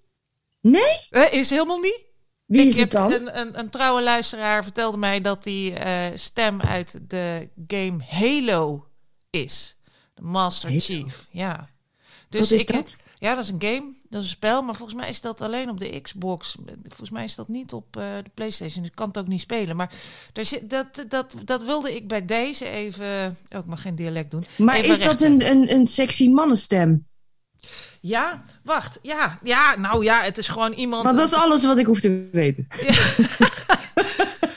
Nee? 0.61 1.07
Dat 1.11 1.33
is 1.33 1.51
helemaal 1.51 1.79
niet. 1.79 2.01
Wie 2.45 2.61
ik 2.61 2.69
is 2.69 2.77
het 2.77 2.91
dan? 2.91 3.13
Een, 3.13 3.39
een, 3.39 3.59
een 3.59 3.71
trouwe 3.71 4.03
luisteraar 4.03 4.63
vertelde 4.63 4.97
mij 4.97 5.21
dat 5.21 5.43
die 5.43 5.75
stem 6.15 6.61
uit 6.61 6.99
de 7.09 7.51
game 7.67 8.05
Halo 8.09 8.87
is. 9.31 9.77
De 10.15 10.23
Master 10.23 10.69
Halo? 10.69 10.81
Chief. 10.81 11.27
Ja. 11.31 11.69
Dus 12.29 12.41
Wat 12.41 12.51
is 12.51 12.61
ik, 12.61 12.73
dat? 12.73 12.97
Ja, 13.19 13.35
dat 13.35 13.45
is 13.45 13.51
een 13.51 13.63
game. 13.63 13.93
Dat 14.09 14.21
is 14.23 14.27
een 14.27 14.33
spel. 14.37 14.63
Maar 14.63 14.75
volgens 14.75 14.99
mij 14.99 15.09
is 15.09 15.21
dat 15.21 15.41
alleen 15.41 15.71
op 15.71 15.81
de 15.81 16.01
Xbox. 16.01 16.57
Volgens 16.87 17.11
mij 17.11 17.25
is 17.25 17.35
dat 17.35 17.49
niet 17.49 17.73
op 17.73 17.97
eh, 17.97 18.03
de 18.25 18.31
PlayStation. 18.35 18.81
Dus 18.81 18.91
ik 18.91 18.97
kan 18.97 19.09
het 19.09 19.19
ook 19.19 19.27
niet 19.27 19.41
spelen. 19.41 19.77
Maar 19.77 19.93
daar 20.33 20.45
zit, 20.45 20.71
dat, 20.71 21.05
dat, 21.09 21.35
dat 21.45 21.65
wilde 21.65 21.95
ik 21.97 22.09
bij 22.09 22.25
deze 22.25 22.69
even. 22.69 23.37
Oh, 23.51 23.59
ik 23.59 23.67
mag 23.67 23.83
geen 23.83 23.95
dialect 23.95 24.31
doen. 24.31 24.45
Maar 24.57 24.77
even 24.77 24.91
is 24.91 25.05
dat 25.05 25.21
een, 25.21 25.51
een, 25.51 25.73
een 25.73 25.87
sexy 25.87 26.29
mannenstem? 26.29 27.07
Ja, 28.01 28.45
wacht. 28.63 28.99
Ja, 29.03 29.39
ja, 29.43 29.77
nou 29.77 30.05
ja, 30.05 30.23
het 30.23 30.39
is 30.39 30.49
gewoon 30.49 30.73
iemand. 30.73 31.03
Want 31.05 31.17
dat 31.17 31.27
is 31.27 31.35
alles 31.35 31.65
wat 31.65 31.79
ik 31.79 31.87
hoef 31.87 32.01
te 32.01 32.29
weten. 32.33 32.67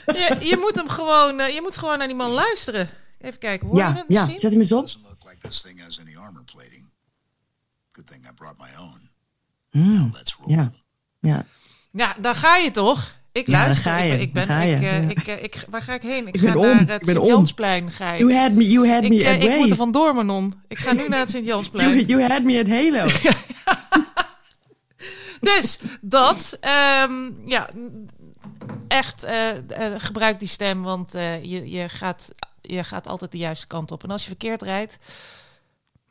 je, 0.06 0.36
je 0.40 0.56
moet 0.60 0.76
hem 0.76 0.88
gewoon. 0.88 1.40
eh, 1.40 1.54
je 1.54 1.60
moet 1.62 1.76
gewoon 1.76 1.98
naar 1.98 2.06
die 2.06 2.16
man 2.16 2.30
luisteren. 2.30 2.88
Even 3.18 3.38
kijken. 3.38 3.66
Hoor 3.66 3.76
je 3.76 3.82
Ja, 3.82 3.92
het 3.92 4.04
ja. 4.08 4.20
misschien? 4.20 4.40
Zet 4.40 4.50
hem 4.50 4.60
eens 4.60 4.72
op. 4.72 4.88
I 8.32 8.34
brought 8.34 8.58
my 8.58 8.70
own. 8.80 9.10
Now 9.90 10.14
let's 10.14 10.36
roll. 10.40 10.56
Ja. 10.56 10.72
Ja. 11.20 11.46
Ja, 11.92 12.14
daar 12.18 12.34
ga 12.34 12.56
je 12.56 12.70
toch? 12.70 13.20
Ik 13.32 13.46
Ja, 13.46 13.52
luister. 13.52 13.90
ga 13.90 13.98
ik 13.98 14.04
je, 14.04 14.10
ben, 14.10 14.20
ik 14.20 14.32
ben, 14.32 14.46
daar 14.46 14.56
ga 14.56 14.62
je, 14.62 14.76
ik, 14.76 14.82
eh, 14.82 15.02
ja. 15.02 15.08
ik, 15.08 15.26
eh, 15.26 15.42
ik, 15.42 15.64
waar 15.68 15.82
ga 15.82 15.94
ik 15.94 16.02
heen? 16.02 16.26
Ik, 16.26 16.34
Ik 16.34 16.40
ga 16.40 16.56
om, 16.56 16.62
naar 16.66 16.86
het 16.86 17.08
om. 17.08 17.14
Sint-Jansplein. 17.14 17.90
Ga 17.90 18.12
ik. 18.12 18.18
You 18.18 18.34
had 18.34 18.52
me, 18.52 18.68
you 18.68 18.88
had 18.88 19.04
Ik, 19.04 19.08
me 19.08 19.24
eh, 19.24 19.36
at 19.36 19.42
ik 19.42 19.56
moet 19.56 19.70
er 19.70 19.76
vandoor, 19.76 20.14
Manon. 20.14 20.54
Ik 20.68 20.78
ga 20.78 20.92
nu 20.92 21.08
naar 21.08 21.18
het 21.18 21.30
Sint-Jansplein. 21.30 21.88
You, 21.88 22.04
you 22.06 22.22
had 22.32 22.42
me 22.42 22.58
at 22.60 22.68
Halo. 22.68 23.10
Dus 25.40 25.78
dat, 26.00 26.56
ehm, 26.60 27.30
ja, 27.46 27.70
echt 28.88 29.22
eh, 29.22 29.50
eh, 29.50 29.94
gebruik 29.96 30.38
die 30.38 30.48
stem, 30.48 30.82
want 30.82 31.14
eh, 31.14 31.44
je, 31.44 31.70
je, 31.70 31.88
gaat, 31.88 32.28
je 32.60 32.84
gaat 32.84 33.06
altijd 33.06 33.30
de 33.32 33.38
juiste 33.38 33.66
kant 33.66 33.90
op. 33.90 34.02
En 34.04 34.10
als 34.10 34.22
je 34.22 34.28
verkeerd 34.28 34.62
rijdt, 34.62 34.98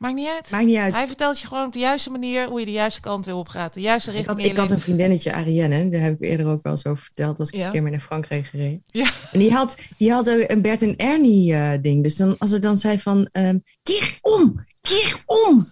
maakt 0.02 0.14
niet 0.14 0.28
uit. 0.28 0.50
Maakt 0.50 0.64
niet 0.64 0.76
uit. 0.76 0.94
Hij 0.94 1.06
vertelt 1.06 1.40
je 1.40 1.46
gewoon 1.46 1.66
op 1.66 1.72
de 1.72 1.78
juiste 1.78 2.10
manier 2.10 2.48
hoe 2.48 2.60
je 2.60 2.66
de 2.66 2.72
juiste 2.72 3.00
kant 3.00 3.24
weer 3.26 3.34
op 3.34 3.48
gaat. 3.48 3.74
De 3.74 3.80
juiste 3.80 4.10
Ik 4.10 4.16
richting 4.16 4.36
had, 4.36 4.46
in 4.46 4.52
ik 4.52 4.58
had 4.60 4.70
een 4.70 4.80
vriendinnetje, 4.80 5.32
Arienne, 5.32 5.88
daar 5.88 6.00
heb 6.00 6.12
ik 6.12 6.20
eerder 6.20 6.46
ook 6.46 6.62
wel 6.62 6.72
eens 6.72 6.86
over 6.86 7.04
verteld, 7.04 7.38
als 7.38 7.48
ik 7.50 7.54
Ja. 7.58 7.66
een 7.66 7.72
keer 7.72 7.82
mee 7.82 7.92
naar 7.92 8.00
Frankrijk 8.00 8.46
gereden. 8.46 8.82
Ja. 8.86 9.10
En 9.32 9.38
die 9.38 9.52
had, 9.52 9.76
die 9.96 10.12
had 10.12 10.30
ook 10.30 10.44
een 10.46 10.62
Bert 10.62 10.82
en 10.82 10.96
Ernie 10.96 11.54
eh, 11.54 11.70
ding. 11.82 12.02
Dus 12.02 12.16
dan, 12.16 12.38
als 12.38 12.50
het 12.50 12.62
dan 12.62 12.76
zei 12.76 12.98
van, 12.98 13.28
ehm 13.32 13.58
keer 13.82 14.18
om, 14.20 14.64
keer 14.80 15.22
om. 15.26 15.68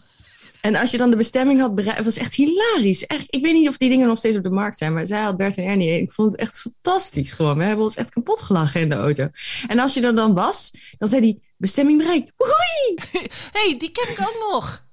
En 0.61 0.77
als 0.77 0.91
je 0.91 0.99
dan 0.99 1.11
de 1.11 1.17
bestemming 1.17 1.61
had 1.61 1.75
bereikt, 1.75 1.97
het 1.97 2.07
was 2.07 2.17
echt 2.17 2.35
hilarisch. 2.35 3.07
Echt, 3.07 3.25
ik 3.27 3.43
weet 3.43 3.53
niet 3.55 3.69
of 3.69 3.77
die 3.77 3.89
dingen 3.89 4.07
nog 4.07 4.19
steeds 4.19 4.37
op 4.37 4.43
de 4.43 4.51
markt 4.51 4.79
zijn, 4.79 4.93
maar 4.95 5.07
zij 5.07 5.21
had 5.21 5.37
Bert 5.37 5.57
en 5.57 5.65
Ernie. 5.65 6.01
Ik 6.01 6.13
vond 6.13 6.31
het 6.33 6.41
echt 6.41 6.61
fantastisch 6.61 7.33
gewoon. 7.33 7.59
We 7.59 7.65
hebben 7.65 7.85
ons 7.85 7.97
echt 7.97 8.11
kapot 8.11 8.41
gelachen 8.43 8.81
in 8.81 8.89
de 8.89 8.95
auto. 8.95 9.29
En 9.69 9.79
als 9.79 9.95
je 9.95 10.01
er 10.07 10.15
dan 10.15 10.35
was, 10.35 10.71
dan 10.99 11.09
zei 11.09 11.21
die 11.21 11.43
bestemming 11.57 11.99
bereikt. 11.99 12.33
Woehoei! 12.37 12.95
hey, 13.59 13.75
die 13.79 13.91
ken 13.93 14.09
ik 14.11 14.19
ook 14.21 14.47
nog. 14.53 14.85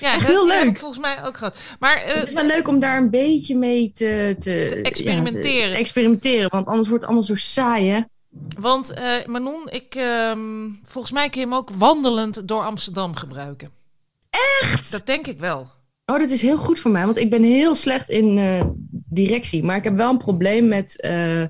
Ja, 0.00 0.14
Echt 0.14 0.26
heel 0.26 0.46
leuk. 0.46 0.78
volgens 0.78 1.00
mij 1.00 1.24
ook 1.24 1.36
gehad. 1.36 1.56
Maar 1.78 1.96
eh, 1.96 2.14
Het 2.14 2.26
is 2.26 2.32
wel 2.32 2.44
leuk 2.46 2.68
om 2.68 2.78
daar 2.80 2.96
een 2.96 3.10
beetje 3.10 3.56
mee 3.56 3.92
te, 3.92 4.36
te, 4.38 4.66
Te 4.68 4.80
experimenteren. 4.82 5.60
ja, 5.60 5.66
te 5.68 5.74
experimenteren, 5.78 6.50
want 6.50 6.66
anders 6.66 6.88
wordt 6.88 7.02
het 7.02 7.12
allemaal 7.12 7.28
zo 7.28 7.34
saai, 7.34 7.88
hè? 7.90 8.00
Want 8.58 8.92
eh, 8.92 9.04
Manon, 9.26 9.68
ik, 9.70 9.94
ehm, 9.94 10.68
volgens 10.84 11.12
mij 11.12 11.28
kun 11.28 11.40
je 11.40 11.46
hem 11.46 11.56
ook 11.56 11.70
wandelend 11.70 12.48
door 12.48 12.64
Amsterdam 12.64 13.14
gebruiken. 13.14 13.70
Echt? 14.30 14.90
Dat 14.90 15.06
denk 15.06 15.26
ik 15.26 15.38
wel. 15.38 15.58
Oh, 16.04 16.18
dat 16.18 16.30
is 16.30 16.42
heel 16.42 16.58
goed 16.58 16.78
voor 16.78 16.90
mij, 16.90 17.04
want 17.04 17.16
ik 17.16 17.30
ben 17.30 17.42
heel 17.42 17.74
slecht 17.74 18.08
in 18.08 18.38
eh, 18.38 18.64
directie. 18.90 19.62
Maar 19.62 19.76
ik 19.76 19.84
heb 19.84 19.96
wel 19.96 20.10
een 20.10 20.18
probleem 20.18 20.68
met 20.68 21.00
eh 21.00 21.44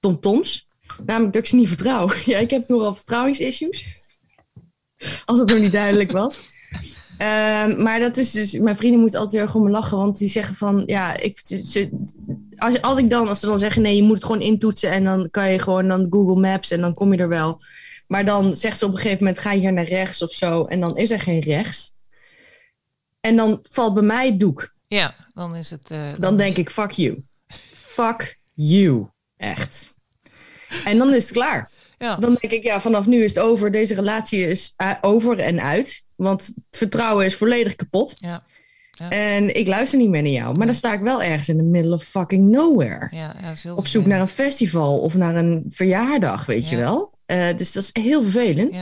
tomtoms. 0.00 0.68
Namelijk 1.06 1.32
dat 1.32 1.42
ik 1.42 1.48
ze 1.48 1.56
niet 1.56 1.68
vertrouw. 1.68 2.10
Ja, 2.24 2.38
ik 2.38 2.50
heb 2.50 2.68
nogal 2.68 2.94
vertrouwingsissues. 2.94 3.86
Als 5.26 5.38
het 5.38 5.48
nog 5.48 5.58
niet 5.58 5.72
duidelijk 5.72 6.12
was. 6.12 6.50
Ehm, 7.18 7.82
maar 7.82 8.00
dat 8.00 8.16
is 8.16 8.30
dus, 8.30 8.52
mijn 8.52 8.76
vrienden 8.76 9.00
moeten 9.00 9.18
altijd 9.18 9.36
heel 9.36 9.46
erg 9.46 9.56
om 9.56 9.62
me 9.62 9.70
lachen, 9.70 9.98
want 9.98 10.18
die 10.18 10.28
zeggen 10.28 10.54
van, 10.54 10.82
ja, 10.86 11.16
ik, 11.16 11.40
ze, 11.44 11.90
als, 12.56 12.82
als 12.82 12.98
ik 12.98 13.10
dan, 13.10 13.28
als 13.28 13.40
ze 13.40 13.46
dan 13.46 13.58
zeggen, 13.58 13.82
nee, 13.82 13.96
je 13.96 14.02
moet 14.02 14.14
het 14.14 14.24
gewoon 14.24 14.40
intoetsen 14.40 14.90
en 14.90 15.04
dan 15.04 15.30
kan 15.30 15.50
je 15.50 15.58
gewoon 15.58 15.88
dan 15.88 16.06
Google 16.10 16.40
Maps 16.40 16.70
en 16.70 16.80
dan 16.80 16.94
kom 16.94 17.12
je 17.12 17.18
er 17.18 17.28
wel. 17.28 17.60
Maar 18.06 18.24
dan 18.24 18.54
zegt 18.54 18.78
ze 18.78 18.84
op 18.84 18.92
een 18.92 18.96
gegeven 18.96 19.24
moment, 19.24 19.38
ga 19.38 19.52
je 19.52 19.60
hier 19.60 19.72
naar 19.72 19.84
rechts 19.84 20.22
of 20.22 20.32
zo, 20.32 20.64
en 20.64 20.80
dan 20.80 20.96
is 20.96 21.10
er 21.10 21.20
geen 21.20 21.40
rechts. 21.40 21.94
En 23.20 23.36
dan 23.36 23.58
valt 23.70 23.94
bij 23.94 24.02
mij 24.02 24.26
het 24.26 24.40
doek. 24.40 24.74
Ja, 24.86 25.14
dan 25.34 25.56
is 25.56 25.70
het... 25.70 25.90
eh, 25.90 25.98
Dan 26.18 26.36
denk 26.36 26.56
ik, 26.56 26.70
fuck 26.70 26.90
you. 26.90 27.22
Fuck 27.74 28.38
you. 28.52 29.06
Echt. 29.36 29.94
En 30.84 30.98
dan 30.98 31.14
is 31.14 31.22
het 31.22 31.32
klaar. 31.32 31.70
Ja. 31.98 32.16
Dan 32.16 32.36
denk 32.40 32.52
ik, 32.52 32.62
ja, 32.62 32.80
vanaf 32.80 33.06
nu 33.06 33.24
is 33.24 33.34
het 33.34 33.44
over. 33.44 33.70
Deze 33.70 33.94
relatie 33.94 34.46
is 34.48 34.72
eh, 34.76 34.90
over 35.00 35.38
en 35.38 35.60
uit. 35.62 36.02
Want 36.16 36.46
het 36.46 36.76
vertrouwen 36.78 37.24
is 37.26 37.34
volledig 37.36 37.74
kapot. 37.76 38.14
Ja. 38.18 38.44
Ja. 38.90 39.10
En 39.10 39.56
ik 39.56 39.66
luister 39.66 39.98
niet 39.98 40.08
meer 40.08 40.22
naar 40.22 40.30
jou. 40.30 40.56
Maar 40.56 40.66
dan 40.66 40.74
sta 40.74 40.92
ik 40.92 41.00
wel 41.00 41.22
ergens 41.22 41.48
in 41.48 41.56
the 41.56 41.62
middle 41.62 41.94
of 41.94 42.02
fucking 42.04 42.50
nowhere. 42.50 43.08
Ja, 43.10 43.34
ja, 43.40 43.46
dat 43.46 43.56
is 43.56 43.62
heel 43.62 43.76
Op 43.76 43.86
zoek 43.86 44.06
naar 44.06 44.20
een 44.20 44.26
festival 44.28 45.00
of 45.00 45.14
naar 45.14 45.36
een 45.36 45.64
verjaardag, 45.68 46.46
weet 46.46 46.68
je 46.68 46.76
wel. 46.76 47.18
Eh, 47.26 47.56
dus 47.56 47.72
dat 47.72 47.82
is 47.94 48.02
heel 48.02 48.22
vervelend. 48.22 48.76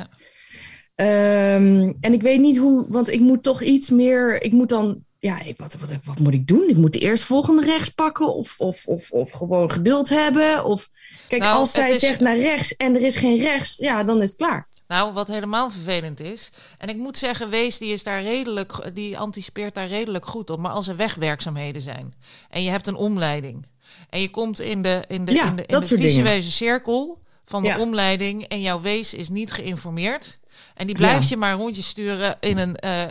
Ehm, 0.99 1.93
en 2.01 2.13
ik 2.13 2.23
weet 2.23 2.41
niet 2.41 2.57
hoe, 2.59 2.85
want 2.89 3.11
ik 3.11 3.21
moet 3.21 3.43
toch 3.43 3.63
iets 3.63 3.89
meer. 3.91 4.43
Ik 4.43 4.53
moet 4.53 4.69
dan, 4.69 5.05
ja, 5.19 5.39
wat, 5.57 5.77
wat, 5.81 5.91
wat 6.05 6.19
moet 6.19 6.35
ik 6.35 6.47
doen? 6.47 6.69
Ik 6.69 6.77
moet 6.77 6.93
de 6.93 6.99
eerstvolgende 6.99 7.65
rechts 7.65 7.89
pakken 7.89 8.35
of, 8.35 8.55
of, 8.59 8.87
of, 8.87 9.11
of 9.11 9.31
gewoon 9.31 9.71
geduld 9.71 10.09
hebben. 10.09 10.65
Of 10.65 10.89
kijk, 11.29 11.43
Nou, 11.43 11.59
als 11.59 11.73
zij 11.73 11.91
is- 11.91 11.99
zegt 11.99 12.21
naar 12.21 12.39
rechts 12.39 12.77
en 12.77 12.95
er 12.95 13.01
is 13.03 13.17
geen 13.17 13.41
rechts, 13.41 13.77
ja, 13.77 14.05
dan 14.05 14.23
is 14.23 14.29
het 14.29 14.39
klaar. 14.39 14.69
Nou, 14.89 15.13
wat 15.13 15.29
helemaal 15.29 15.71
vervelend 15.71 16.21
is. 16.21 16.51
En 16.79 16.89
ik 16.89 16.97
moet 16.97 17.19
zeggen, 17.19 17.51
Wees 17.51 17.79
die 17.79 17.93
is 17.93 18.03
daar 18.03 18.23
redelijk, 18.23 18.95
die 18.95 19.19
anticipeert 19.19 19.75
daar 19.75 19.89
redelijk 19.89 20.27
goed 20.27 20.51
op. 20.51 20.59
Maar 20.59 20.71
als 20.73 20.89
er 20.89 20.97
wegwerkzaamheden 20.97 21.83
zijn 21.83 22.15
en 22.51 22.63
je 22.63 22.71
hebt 22.71 22.87
een 22.87 22.97
omleiding. 22.97 23.67
En 24.11 24.21
je 24.21 24.31
komt 24.31 24.61
in 24.61 24.83
de, 24.83 25.05
in 25.09 25.25
de, 25.25 25.33
Ja, 25.33 25.49
in 25.49 25.57
de, 25.57 25.63
in 25.67 25.81
de 25.81 25.87
dingen. 25.89 26.03
visueuze 26.03 26.51
cirkel 26.51 27.19
van 27.45 27.63
de 27.63 27.69
Ja. 27.69 27.79
omleiding. 27.79 28.43
En 28.45 28.61
jouw 28.61 28.81
Wees 28.81 29.15
is 29.15 29.29
niet 29.29 29.53
geïnformeerd. 29.53 30.38
En 30.79 30.87
die 30.87 30.97
blijft 30.97 31.23
Ja. 31.23 31.29
je 31.29 31.37
maar 31.37 31.55
rondjes 31.55 31.89
sturen 31.89 32.37
in 32.41 32.59
een, 32.59 32.77
eh, 32.77 33.03
eh, 33.03 33.11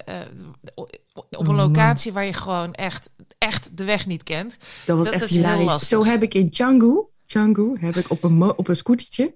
op 1.32 1.48
een 1.48 1.56
locatie 1.56 2.14
waar 2.14 2.26
je 2.26 2.34
gewoon 2.34 2.74
echt, 2.74 3.10
echt 3.38 3.78
de 3.78 3.84
weg 3.84 4.06
niet 4.06 4.24
kent. 4.24 4.58
Dat 4.86 4.98
was 4.98 5.06
Dat- 5.06 5.14
echt 5.14 5.22
dat 5.22 5.30
is 5.32 5.36
heel 5.36 5.46
hilarisch. 5.46 5.66
lastig. 5.68 5.88
Zo 5.88 6.06
heb 6.06 6.24
ik 6.24 6.34
in 6.34 6.50
Canggu, 6.50 7.02
Canggu 7.28 7.78
heb 7.80 7.96
ik 7.96 8.10
op 8.10 8.24
een, 8.24 8.42
op 8.58 8.68
een 8.68 8.76
scootertje. 8.76 9.34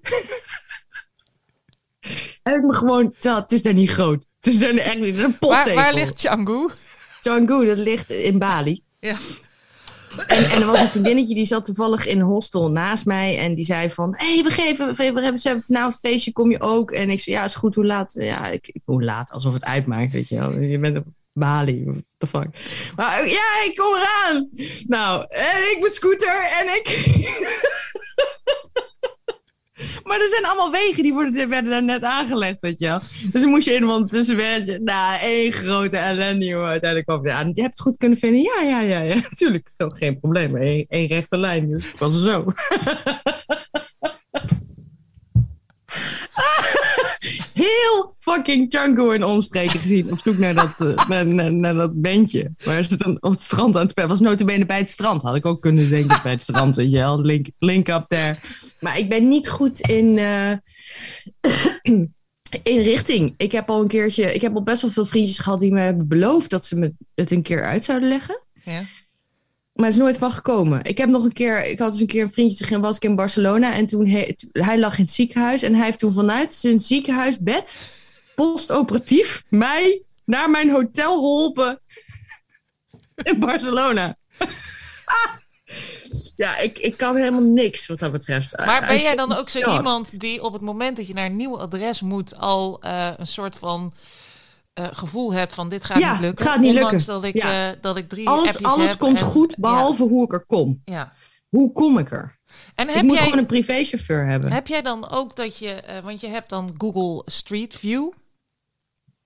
heb 2.42 2.54
ik 2.56 2.62
me 2.62 2.74
gewoon, 2.74 3.12
terwijl 3.12 3.42
het 3.42 3.52
is 3.52 3.62
daar 3.62 3.74
niet 3.74 3.90
groot. 3.90 4.26
Het 4.40 4.52
is 4.54 4.58
daar 4.60 4.74
echt 4.74 4.98
niet, 4.98 5.18
een 5.18 5.36
Waar, 5.40 5.74
waar 5.74 5.94
ligt 5.94 6.22
Canggu? 6.22 6.68
Canggu, 7.22 7.66
dat 7.66 7.78
ligt 7.78 8.10
in 8.10 8.38
Bali. 8.38 8.82
Ja. 9.00 9.16
En, 10.26 10.44
en 10.50 10.60
er 10.60 10.66
was 10.66 10.80
een 10.80 10.88
vriendinnetje 10.88 11.34
die 11.34 11.44
zat 11.44 11.64
toevallig 11.64 12.06
in 12.06 12.20
een 12.20 12.26
hostel 12.26 12.70
naast 12.70 13.06
mij. 13.06 13.38
En 13.38 13.54
die 13.54 13.64
zei 13.64 13.90
van, 13.90 14.14
hé, 14.16 14.34
hey, 14.34 14.42
we, 14.42 14.50
geven, 14.50 14.94
we 15.14 15.20
hebben 15.20 15.40
ze 15.40 15.48
hebben 15.48 15.66
vanavond 15.66 15.98
feestje, 16.00 16.32
kom 16.32 16.50
je 16.50 16.60
ook? 16.60 16.90
En 16.90 17.10
ik 17.10 17.20
zei, 17.20 17.36
ja, 17.36 17.44
is 17.44 17.54
goed, 17.54 17.74
hoe 17.74 17.86
laat? 17.86 18.12
Ja, 18.12 18.46
ik, 18.46 18.74
hoe 18.84 19.04
laat? 19.04 19.30
Alsof 19.30 19.52
het 19.52 19.64
uitmaakt, 19.64 20.12
weet 20.12 20.28
je 20.28 20.38
wel. 20.38 20.58
Je 20.58 20.78
bent 20.78 20.96
op 20.96 21.04
Bali, 21.32 21.84
what 21.84 22.02
the 22.18 22.26
fuck. 22.26 22.48
Maar 22.96 23.28
ja, 23.28 23.64
ik 23.64 23.76
kom 23.76 23.94
eraan. 23.94 24.48
Nou, 24.86 25.24
en 25.28 25.58
ik 25.70 25.78
ben 25.80 25.90
scooter 25.90 26.50
en 26.60 26.66
ik... 26.66 26.86
Maar 30.04 30.20
er 30.20 30.28
zijn 30.28 30.44
allemaal 30.44 30.70
wegen 30.70 31.02
die 31.02 31.12
worden, 31.12 31.48
werden 31.48 31.70
daar 31.70 31.82
net 31.82 32.02
aangelegd, 32.02 32.60
weet 32.60 32.78
je 32.78 32.86
wel. 32.86 33.00
Dus 33.32 33.40
dan 33.40 33.50
moest 33.50 33.66
je 33.66 33.74
in, 33.74 33.84
want 33.84 34.10
tussen 34.10 34.36
werd 34.36 34.80
nou, 34.82 35.20
één 35.20 35.52
grote 35.52 35.96
ellende. 35.96 36.56
Uiteindelijk 36.56 37.06
kwam 37.06 37.24
je 37.24 37.30
hebt 37.30 37.72
het 37.72 37.80
goed 37.80 37.96
kunnen 37.96 38.18
vinden? 38.18 38.42
Ja, 38.42 38.62
ja, 38.62 38.80
ja, 38.80 39.00
ja. 39.00 39.14
Natuurlijk, 39.30 39.70
zo 39.76 39.88
geen 39.88 40.20
probleem. 40.20 40.56
Eén, 40.88 41.06
rechte 41.06 41.38
lijn, 41.38 41.68
dus 41.68 41.92
was 41.98 42.22
zo. 42.22 42.44
Heel 47.62 48.14
fucking 48.18 48.70
Django 48.70 49.10
in 49.10 49.24
omstreken 49.24 49.80
gezien. 49.80 50.12
Op 50.12 50.18
zoek 50.18 50.38
naar 50.38 50.54
dat, 50.54 51.06
naar, 51.08 51.26
naar, 51.26 51.52
naar 51.52 51.74
dat 51.74 52.00
bandje. 52.02 52.52
Waar 52.64 52.84
ze 52.84 52.96
dan 52.96 53.16
op 53.20 53.30
het 53.30 53.40
strand 53.40 53.74
aan 53.74 53.80
het 53.80 53.90
spelen. 53.90 54.08
Was 54.08 54.20
notabene 54.20 54.66
bij 54.66 54.78
het 54.78 54.90
strand. 54.90 55.22
Had 55.22 55.34
ik 55.34 55.46
ook 55.46 55.62
kunnen 55.62 55.88
denken 55.88 56.20
bij 56.22 56.32
het 56.32 56.42
strand. 56.42 56.76
Weet 56.76 56.90
je 56.90 56.96
wel. 56.98 57.20
Link, 57.20 57.46
link 57.58 57.88
up 57.88 58.04
there. 58.08 58.36
Maar 58.80 58.98
ik 58.98 59.08
ben 59.08 59.28
niet 59.28 59.48
goed 59.48 59.80
in... 59.80 60.18
eh, 60.18 60.52
in 62.62 62.80
richting. 62.80 63.34
Ik 63.36 63.52
heb 63.52 63.70
al 63.70 63.80
een 63.80 63.88
keertje... 63.88 64.34
Ik 64.34 64.40
heb 64.40 64.54
al 64.54 64.62
best 64.62 64.82
wel 64.82 64.90
veel 64.90 65.06
vriendjes 65.06 65.38
gehad 65.38 65.60
die 65.60 65.72
me 65.72 65.80
hebben 65.80 66.08
beloofd... 66.08 66.50
dat 66.50 66.64
ze 66.64 66.76
me 66.76 66.92
het 67.14 67.30
een 67.30 67.42
keer 67.42 67.64
uit 67.64 67.84
zouden 67.84 68.08
leggen. 68.08 68.40
Ja. 68.64 68.82
Maar 69.72 69.86
het 69.86 69.94
is 69.94 70.00
nooit 70.02 70.18
van 70.18 70.30
gekomen. 70.32 70.84
Ik 70.84 70.98
heb 70.98 71.08
nog 71.08 71.24
een 71.24 71.32
keer, 71.32 71.64
ik 71.64 71.78
had 71.78 71.92
dus 71.92 72.00
een 72.00 72.06
keer 72.06 72.22
een 72.22 72.32
vriendje, 72.32 72.66
toen 72.66 72.80
was 72.80 72.96
ik 72.96 73.04
in 73.04 73.14
Barcelona 73.16 73.72
en 73.72 73.86
toen 73.86 74.06
he- 74.08 74.34
hij 74.52 74.78
lag 74.78 74.98
in 74.98 75.04
het 75.04 75.12
ziekenhuis 75.12 75.62
en 75.62 75.74
hij 75.74 75.84
heeft 75.84 75.98
toen 75.98 76.12
vanuit 76.12 76.52
zijn 76.52 76.80
ziekenhuisbed 76.80 77.80
postoperatief 78.34 79.42
mij 79.48 80.02
naar 80.24 80.50
mijn 80.50 80.70
hotel 80.70 81.14
geholpen 81.14 81.80
in 83.30 83.38
Barcelona. 83.40 84.16
ja, 86.36 86.56
ik, 86.56 86.78
ik 86.78 86.96
kan 86.96 87.16
helemaal 87.16 87.40
niks 87.40 87.86
wat 87.86 87.98
dat 87.98 88.12
betreft. 88.12 88.56
Maar 88.56 88.86
ben 88.86 89.00
jij 89.00 89.16
dan 89.16 89.32
ook 89.36 89.48
zo 89.48 89.76
iemand 89.76 90.20
die 90.20 90.42
op 90.42 90.52
het 90.52 90.62
moment 90.62 90.96
dat 90.96 91.06
je 91.06 91.14
naar 91.14 91.26
een 91.26 91.36
nieuw 91.36 91.58
adres 91.60 92.00
moet 92.00 92.36
al 92.36 92.82
eh, 92.82 93.08
een 93.16 93.26
soort 93.26 93.56
van 93.56 93.92
eh, 94.72 94.86
gevoel 94.92 95.32
hebt 95.32 95.54
van 95.54 95.68
dit 95.68 95.84
gaat 95.84 95.98
Ja, 95.98 96.12
niet 96.12 96.20
lukken? 96.20 96.44
het 96.44 96.52
gaat 96.54 96.60
niet 96.62 96.74
lukken. 96.74 97.06
dat 97.06 97.24
ik, 97.24 97.34
Ja. 97.36 97.70
eh, 97.70 97.76
dat 97.80 97.96
ik 97.96 98.08
drie 98.08 98.28
Alles, 98.28 98.62
alles 98.62 98.96
komt 98.96 99.18
en- 99.18 99.24
goed, 99.24 99.56
behalve 99.58 100.02
hoe 100.02 100.24
ik 100.24 100.32
er 100.32 100.44
kom. 100.46 100.82
Ja. 100.84 101.12
Hoe 101.48 101.72
kom 101.72 101.98
ik 101.98 102.10
er? 102.10 102.38
En 102.74 102.88
ik 102.88 102.94
heb 102.94 103.04
moet 103.04 103.14
jij, 103.14 103.24
gewoon 103.24 103.38
een 103.38 103.46
privéchauffeur 103.46 104.26
hebben. 104.26 104.52
heb 104.52 104.66
jij 104.66 104.82
dan 104.82 105.10
ook 105.10 105.36
dat 105.36 105.58
je, 105.58 105.70
eh, 105.70 105.98
want 106.04 106.20
je 106.20 106.26
hebt 106.28 106.48
dan 106.48 106.74
Google 106.78 107.22
Street 107.30 107.74
View. 107.76 108.10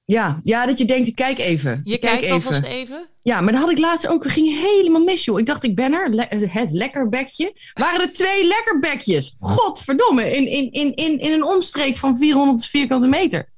Ja, 0.05 0.41
ja, 0.43 0.67
dat 0.67 0.79
je 0.79 0.85
denkt, 0.85 1.09
ik 1.09 1.15
kijk 1.15 1.39
even. 1.39 1.81
Je 1.85 1.95
Ik 1.95 2.01
kijk 2.01 2.19
kijkt 2.19 2.33
alvast 2.35 2.63
even. 2.65 3.07
Ja, 3.23 3.41
maar 3.41 3.53
dat 3.53 3.61
had 3.61 3.71
ik 3.71 3.79
laatst 3.79 4.07
ook. 4.07 4.23
We 4.23 4.29
gingen 4.29 4.59
helemaal 4.59 5.05
mis, 5.05 5.25
joh. 5.25 5.39
Ik 5.39 5.47
dacht, 5.47 5.63
ik 5.63 5.75
ben 5.77 5.93
er. 5.93 6.11
Le- 6.15 6.27
het 6.49 6.71
lekkerbekje. 6.71 7.53
Waren 7.75 8.01
er 8.01 8.13
twee 8.13 8.47
lekkerbekjes? 8.47 9.35
Godverdomme. 9.39 10.37
In, 10.37 10.47
in, 10.47 10.71
in, 10.71 10.95
in, 10.95 11.19
in 11.19 11.33
een 11.33 11.45
omstreek 11.45 11.97
van 11.97 12.17
400 12.19 12.65
vierkante 12.67 13.07
meter. 13.09 13.53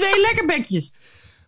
Twee 0.00 0.20
lekkerbekjes. 0.20 0.92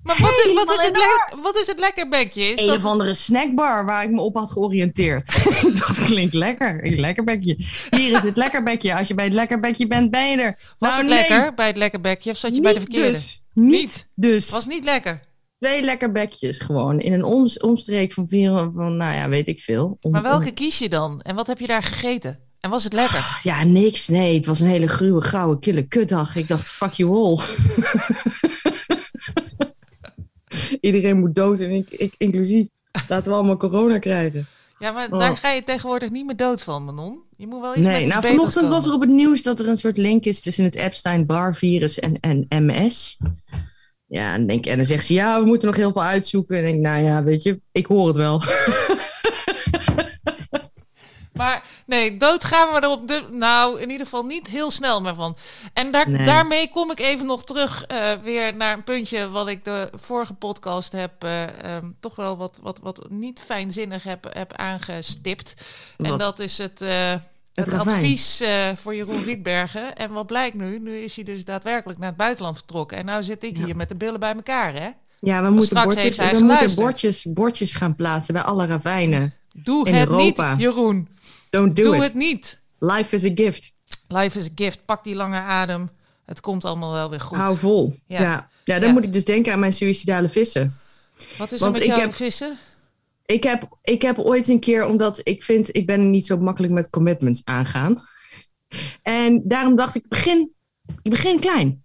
Maar 0.03 0.17
wat 0.21 0.31
is, 0.47 0.53
wat, 0.55 0.69
is 0.75 0.77
het 0.81 0.87
in 0.87 0.93
de 0.93 1.27
le- 1.35 1.43
wat 1.43 1.59
is 1.59 1.67
het 1.67 1.79
lekkerbekje? 1.79 2.43
Is 2.43 2.61
Een 2.61 2.67
dat, 2.67 2.77
of 2.77 2.85
andere 2.85 3.15
snackbar 3.15 3.85
waar 3.85 4.05
ik 4.05 4.11
me 4.11 4.21
op 4.21 4.35
had 4.35 4.51
georiënteerd. 4.51 5.27
dacht, 5.79 6.05
klinkt 6.05 6.35
lekker. 6.35 6.87
Een 6.87 7.01
lekkerbekje. 7.01 7.57
Hier 7.91 8.17
is 8.17 8.23
het 8.25 8.37
lekkerbekje. 8.37 8.95
Als 8.97 9.09
je 9.09 9.15
bij 9.15 9.25
het 9.25 9.35
lekkerbekje 9.35 9.87
bent, 9.87 10.11
ben 10.11 10.31
je 10.31 10.37
er. 10.37 10.59
was 10.79 10.91
Nou, 10.91 11.03
het 11.03 11.11
nee, 11.11 11.29
lekker 11.29 11.55
bij 11.55 11.67
het 11.67 11.77
lekkerbekje 11.77 12.31
of 12.31 12.37
zat 12.37 12.55
je 12.55 12.61
bij 12.61 12.73
de 12.75 12.81
verkeerde? 12.81 13.11
Dus. 13.11 13.43
Niet 13.55 13.71
Niet. 13.81 14.09
dus. 14.15 14.51
Was 14.51 14.67
niet 14.67 14.85
lekker. 14.85 15.21
Twee 15.59 15.83
lekkerbekjes 15.83 16.59
gewoon. 16.59 17.01
In 17.01 17.13
een 17.13 17.25
oms- 17.25 17.59
omstreek 17.59 18.13
van, 18.13 18.29
vier, 18.29 18.51
van, 18.75 18.97
nou 18.97 19.15
ja, 19.17 19.29
weet 19.29 19.49
ik 19.49 19.61
veel. 19.61 19.99
Om- 20.01 20.11
Maar 20.11 20.23
om- 20.25 20.29
welke 20.29 20.51
kies 20.53 20.79
je 20.79 20.89
dan? 20.89 21.21
En 21.23 21.35
wat 21.35 21.47
heb 21.47 21.59
je 21.59 21.67
daar 21.67 21.83
gegeten? 21.83 22.39
En 22.61 22.71
was 22.71 22.85
het 22.85 22.93
lekker? 22.93 23.41
Ja, 23.43 23.65
niks. 23.65 24.09
Nee, 24.09 24.35
het 24.35 24.47
was 24.47 24.61
een 24.61 24.67
hele 24.69 24.87
gruwe, 24.89 25.21
grauwe, 25.21 25.59
kille 25.59 25.83
kutdag. 25.83 26.37
Ik 26.37 26.49
dacht, 26.49 26.71
fuck 26.71 26.93
you 26.93 27.11
all. 27.15 27.39
Iedereen 30.81 31.19
moet 31.19 31.35
dood 31.35 31.61
en 31.61 31.71
ik, 31.71 31.91
ik 31.91 32.15
inclusief. 32.19 32.67
Laten 33.09 33.31
we 33.31 33.37
allemaal 33.37 33.57
corona 33.57 33.99
krijgen. 33.99 34.47
Ja, 34.79 34.93
maar 34.93 35.09
Oh. 35.11 35.19
daar 35.19 35.37
ga 35.37 35.51
je 35.51 35.63
tegenwoordig 35.63 36.11
niet 36.11 36.27
meer 36.27 36.37
dood 36.37 36.63
van, 36.63 36.85
Manon. 36.85 37.21
Je 37.37 37.47
moet 37.47 37.61
wel 37.61 37.77
iets 37.77 37.87
Nee, 37.87 38.07
nou 38.07 38.27
vanochtend 38.27 38.69
was 38.69 38.87
er 38.87 38.93
op 38.93 39.01
het 39.01 39.11
nieuws 39.11 39.43
dat 39.43 39.61
er 39.61 39.69
een 39.69 39.79
soort 39.79 39.97
link 39.97 40.25
is 40.25 40.41
tussen 40.41 40.65
het 40.65 40.75
Epstein-Barr-virus 40.75 41.99
en, 41.99 42.21
en 42.21 42.47
MS. 42.49 43.19
Ja, 44.07 44.35
en, 44.35 44.47
denk, 44.47 44.67
en 44.67 44.77
dan 44.77 44.87
zegt 44.87 45.07
ze, 45.07 45.13
ja, 45.15 45.41
we 45.41 45.47
moeten 45.47 45.69
nog 45.69 45.77
heel 45.77 45.93
veel 45.93 46.03
uitzoeken. 46.03 46.57
En 46.57 46.65
ik 46.65 46.71
denk, 46.71 46.83
nou 46.83 47.03
ja, 47.05 47.23
weet 47.23 47.43
je, 47.43 47.61
ik 47.73 47.87
hoor 47.87 48.07
het 48.07 48.17
wel. 48.17 48.43
Maar 51.33 51.63
nee, 51.87 52.17
dood 52.17 52.45
gaan 52.45 52.75
we 52.75 52.81
er 52.81 52.89
op 52.89 53.09
de, 53.09 53.23
nou 53.31 53.81
in 53.81 53.91
ieder 53.91 54.07
geval 54.07 54.25
niet 54.25 54.49
heel 54.49 54.71
snel 54.71 55.01
meer 55.01 55.15
van. 55.15 55.37
En 55.73 55.91
daar, 55.91 56.11
Nee. 56.11 56.27
daarmee 56.27 56.71
kom 56.71 56.91
ik 56.91 57.01
even 57.01 57.27
nog 57.27 57.45
terug 57.45 57.85
eh, 57.85 58.13
weer 58.23 58.57
naar 58.57 58.73
een 58.77 58.85
puntje 58.85 59.31
wat 59.31 59.49
ik 59.49 59.65
de 59.65 59.91
vorige 59.95 60.35
podcast 60.35 60.93
heb 60.93 61.13
eh, 61.19 61.75
ehm, 61.75 61.87
toch 62.01 62.17
wel 62.17 62.37
wat, 62.37 62.59
wat, 62.63 62.79
wat 62.83 63.07
niet 63.09 63.41
fijnzinnig 63.47 64.03
heb, 64.03 64.27
heb 64.33 64.53
aangestipt. 64.57 65.55
En 65.99 66.19
dat 66.19 66.39
is 66.39 66.59
het, 66.59 66.81
eh, 66.81 67.15
het, 67.55 67.73
advies 67.73 68.43
voor 68.77 68.95
Jeroen 68.95 69.23
Rietbergen. 69.23 69.95
En 69.97 70.13
wat 70.13 70.27
blijkt 70.27 70.57
nu? 70.57 70.79
Nu 70.79 70.97
is 70.97 71.15
hij 71.15 71.25
dus 71.25 71.45
daadwerkelijk 71.45 71.99
naar 71.99 72.09
het 72.09 72.17
buitenland 72.17 72.57
vertrokken. 72.57 72.97
En 72.97 73.05
nou 73.05 73.23
zit 73.23 73.45
ik 73.45 73.57
Ja. 73.57 73.65
hier 73.65 73.77
met 73.77 73.89
de 73.89 73.97
billen 73.97 74.21
bij 74.21 74.35
elkaar, 74.35 74.75
hè? 74.75 74.89
Ja, 75.21 75.43
we 75.43 75.49
moeten, 75.51 75.67
straks 75.67 75.95
bordjes, 75.95 76.17
we 76.17 76.39
moeten 76.45 76.75
bordjes, 76.75 77.27
bordjes 77.29 77.75
gaan 77.75 77.97
plaatsen 77.97 78.35
bij 78.35 78.43
alle 78.43 78.67
ravijnen. 78.67 79.35
Doe 79.55 79.87
In 79.87 79.95
het 79.95 80.09
Europa. 80.09 80.51
niet, 80.53 80.61
Jeroen. 80.61 81.09
Don't 81.53 81.77
do 81.77 81.83
Doe 81.83 81.97
it. 81.97 82.03
het 82.03 82.15
niet. 82.15 82.61
Life 82.79 83.15
is 83.15 83.25
a 83.25 83.31
gift. 83.35 83.73
Life 84.09 84.39
is 84.39 84.47
a 84.47 84.53
gift. 84.55 84.85
Pak 84.85 85.05
die 85.05 85.15
lange 85.15 85.39
adem. 85.39 85.91
Het 86.25 86.41
komt 86.41 86.65
allemaal 86.65 86.93
wel 86.93 87.11
weer 87.11 87.21
goed. 87.21 87.39
Hou 87.39 87.57
vol. 87.59 87.97
Ja. 88.07 88.21
Ja, 88.21 88.49
ja. 88.65 88.79
dan 88.79 88.89
Ja. 88.89 88.95
moet 88.95 89.05
ik 89.05 89.13
dus 89.13 89.25
denken 89.25 89.53
aan 89.53 89.59
mijn 89.59 89.73
suïcidale 89.73 90.29
vissen. 90.29 90.79
Wat 91.39 91.53
is 91.53 91.61
Want 91.61 91.75
er 91.75 91.81
met 91.81 91.83
ik 91.83 91.87
jou 91.95 92.01
heb- 92.01 92.15
vissen? 92.15 92.59
Ik 93.27 93.43
heb, 93.43 93.69
ik 93.83 94.03
heb 94.03 94.19
ooit 94.19 94.49
een 94.49 94.61
keer, 94.61 94.87
omdat 94.87 95.21
ik 95.23 95.43
vind, 95.43 95.77
ik 95.77 95.87
ben 95.87 96.11
niet 96.11 96.27
zo 96.27 96.37
makkelijk 96.39 96.73
met 96.73 96.91
commitments 96.91 97.41
aangaan. 97.45 98.03
En 99.03 99.43
daarom 99.45 99.77
dacht 99.77 99.95
ik, 99.95 100.09
begin, 100.09 100.53
ik 101.03 101.11
begin 101.11 101.41
klein. 101.41 101.85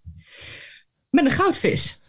Met 1.10 1.26
een 1.26 1.32
goudvis. 1.32 2.00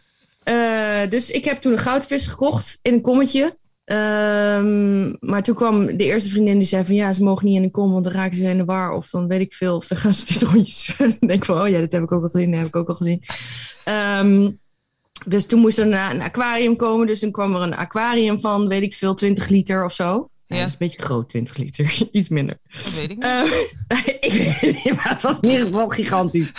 Eh, 0.43 1.01
dus 1.09 1.31
ik 1.31 1.45
heb 1.45 1.61
toen 1.61 1.73
een 1.73 1.79
goudvis 1.79 2.27
gekocht 2.27 2.79
in 2.83 2.93
een 2.93 3.01
kommetje. 3.01 3.59
Ehm, 3.89 5.15
maar 5.21 5.43
toen 5.43 5.55
kwam 5.55 5.97
de 5.97 6.05
eerste 6.05 6.31
vriendin 6.31 6.59
die 6.59 6.69
zei 6.69 6.85
van 6.85 6.95
ja, 6.95 7.13
ze 7.13 7.23
mogen 7.23 7.47
niet 7.47 7.57
in 7.57 7.63
een 7.63 7.71
kom, 7.71 7.93
want 7.93 8.05
dan 8.05 8.13
raken 8.13 8.37
ze 8.37 8.43
in 8.43 8.57
de 8.57 8.65
war. 8.65 8.93
Of 8.93 9.11
dan 9.11 9.29
weet 9.29 9.41
ik 9.41 9.53
veel, 9.53 9.77
of 9.77 9.87
dan 9.87 9.99
gaan 9.99 10.15
ze 10.15 10.27
dit 10.33 10.43
rondjes. 10.51 10.95
dan 10.99 11.17
denk 11.19 11.33
ik 11.33 11.45
van, 11.45 11.61
oh 11.61 11.69
ja, 11.69 11.79
dit 11.79 11.93
heb 11.93 12.03
ik 12.03 12.13
ook 12.13 12.23
al 12.23 12.29
gezien, 12.29 12.51
dat 12.51 12.59
heb 12.59 12.69
ik 12.69 12.77
ook 12.77 12.89
al 12.89 12.95
gezien. 12.95 13.23
Ehm, 13.85 14.51
dus 15.29 15.47
toen 15.47 15.61
moest 15.61 15.79
er 15.79 15.87
een, 15.87 16.11
een 16.11 16.21
aquarium 16.21 16.77
komen. 16.77 17.07
Dus 17.07 17.21
toen 17.21 17.31
kwam 17.31 17.55
er 17.55 17.61
een 17.61 17.77
aquarium 17.77 18.41
van, 18.41 18.69
weet 18.69 18.83
ik 18.83 18.95
veel, 18.95 19.15
20 19.15 19.49
liter 19.49 19.85
of 19.85 19.93
zo. 19.93 20.31
Ja. 20.47 20.57
Ja. 20.57 20.57
dat 20.57 20.67
is 20.67 20.73
een 20.73 20.79
beetje 20.79 21.03
groot, 21.03 21.29
20 21.29 21.57
liter. 21.57 21.99
Iets 22.13 22.29
minder. 22.29 22.59
Dat 22.71 22.95
weet 22.95 23.11
ik 23.11 23.17
niet. 23.17 23.25
Ehm, 23.25 23.47
ik 24.21 24.59
weet 24.61 24.85
niet, 24.85 24.95
maar 24.95 25.09
het 25.09 25.23
was 25.23 25.41
in 25.41 25.49
ieder 25.49 25.67
geval 25.67 25.89
gigantisch. 25.89 26.53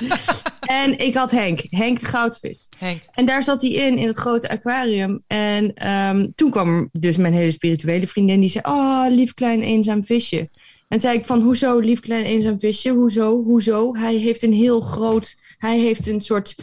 En 0.70 1.00
ik 1.00 1.16
had 1.16 1.32
Henk, 1.32 1.60
Henk 1.70 2.00
de 2.00 2.06
goudvis. 2.06 2.70
Henk. 2.78 3.02
En 3.12 3.26
daar 3.26 3.44
zat 3.44 3.62
hij 3.62 3.72
in, 3.72 3.98
in 3.98 4.08
het 4.08 4.18
grote 4.18 4.50
aquarium. 4.50 5.24
En 5.28 5.74
ehm, 5.74 6.30
toen 6.36 6.50
kwam 6.50 6.90
dus 6.92 7.18
mijn 7.18 7.34
hele 7.34 7.52
spirituele 7.52 8.08
vriendin. 8.08 8.40
Die 8.40 8.50
zei, 8.50 8.64
oh, 8.68 9.06
lief 9.10 9.34
klein 9.34 9.62
eenzaam 9.62 10.06
visje. 10.06 10.50
En 10.88 11.00
zei 11.00 11.18
ik 11.18 11.26
van, 11.26 11.42
hoezo 11.42 11.80
lief 11.80 12.00
klein 12.00 12.26
eenzaam 12.26 12.60
visje? 12.60 12.90
Hoezo? 12.90 13.44
Hoezo? 13.44 13.96
Hij 13.96 14.16
heeft 14.16 14.44
een 14.44 14.54
heel 14.54 14.82
groot... 14.82 15.36
Hij 15.58 15.80
heeft 15.80 16.08
een 16.08 16.22
soort... 16.22 16.56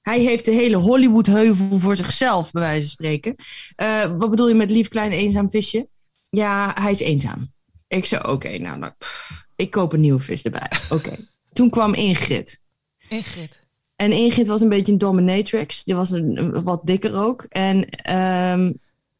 Hij 0.00 0.20
heeft 0.20 0.44
de 0.44 0.52
hele 0.52 0.76
Hollywood-heuvel 0.76 1.78
voor 1.78 1.96
zichzelf, 1.96 2.50
bij 2.50 2.62
wijze 2.62 2.80
van 2.80 2.90
spreken. 2.90 3.34
Eh, 3.76 4.04
wat 4.18 4.30
bedoel 4.30 4.48
je 4.48 4.54
met 4.54 4.70
lief 4.70 4.88
klein 4.88 5.12
eenzaam 5.12 5.50
visje? 5.50 5.88
Ja, 6.30 6.76
hij 6.80 6.90
is 6.90 7.00
eenzaam. 7.00 7.52
Ik 7.88 8.04
zei, 8.04 8.22
oké, 8.28 8.58
nou, 8.58 8.78
nou 8.78 8.92
pff, 8.98 9.46
ik 9.56 9.70
koop 9.70 9.92
een 9.92 10.00
nieuwe 10.00 10.20
vis 10.20 10.42
erbij. 10.42 10.70
Oké. 10.90 11.16
Toen 11.52 11.70
kwam 11.70 11.94
Ingrid. 11.94 12.61
Ingrid. 13.12 13.60
En 13.96 14.12
Ingrid 14.12 14.46
was 14.46 14.60
een 14.60 14.68
beetje 14.68 14.92
een 14.92 14.98
dominatrix. 14.98 15.84
Die 15.84 15.94
was 15.94 16.10
een, 16.10 16.62
wat 16.64 16.80
dikker 16.84 17.16
ook. 17.16 17.42
En 17.48 17.88
ehm, 17.90 18.72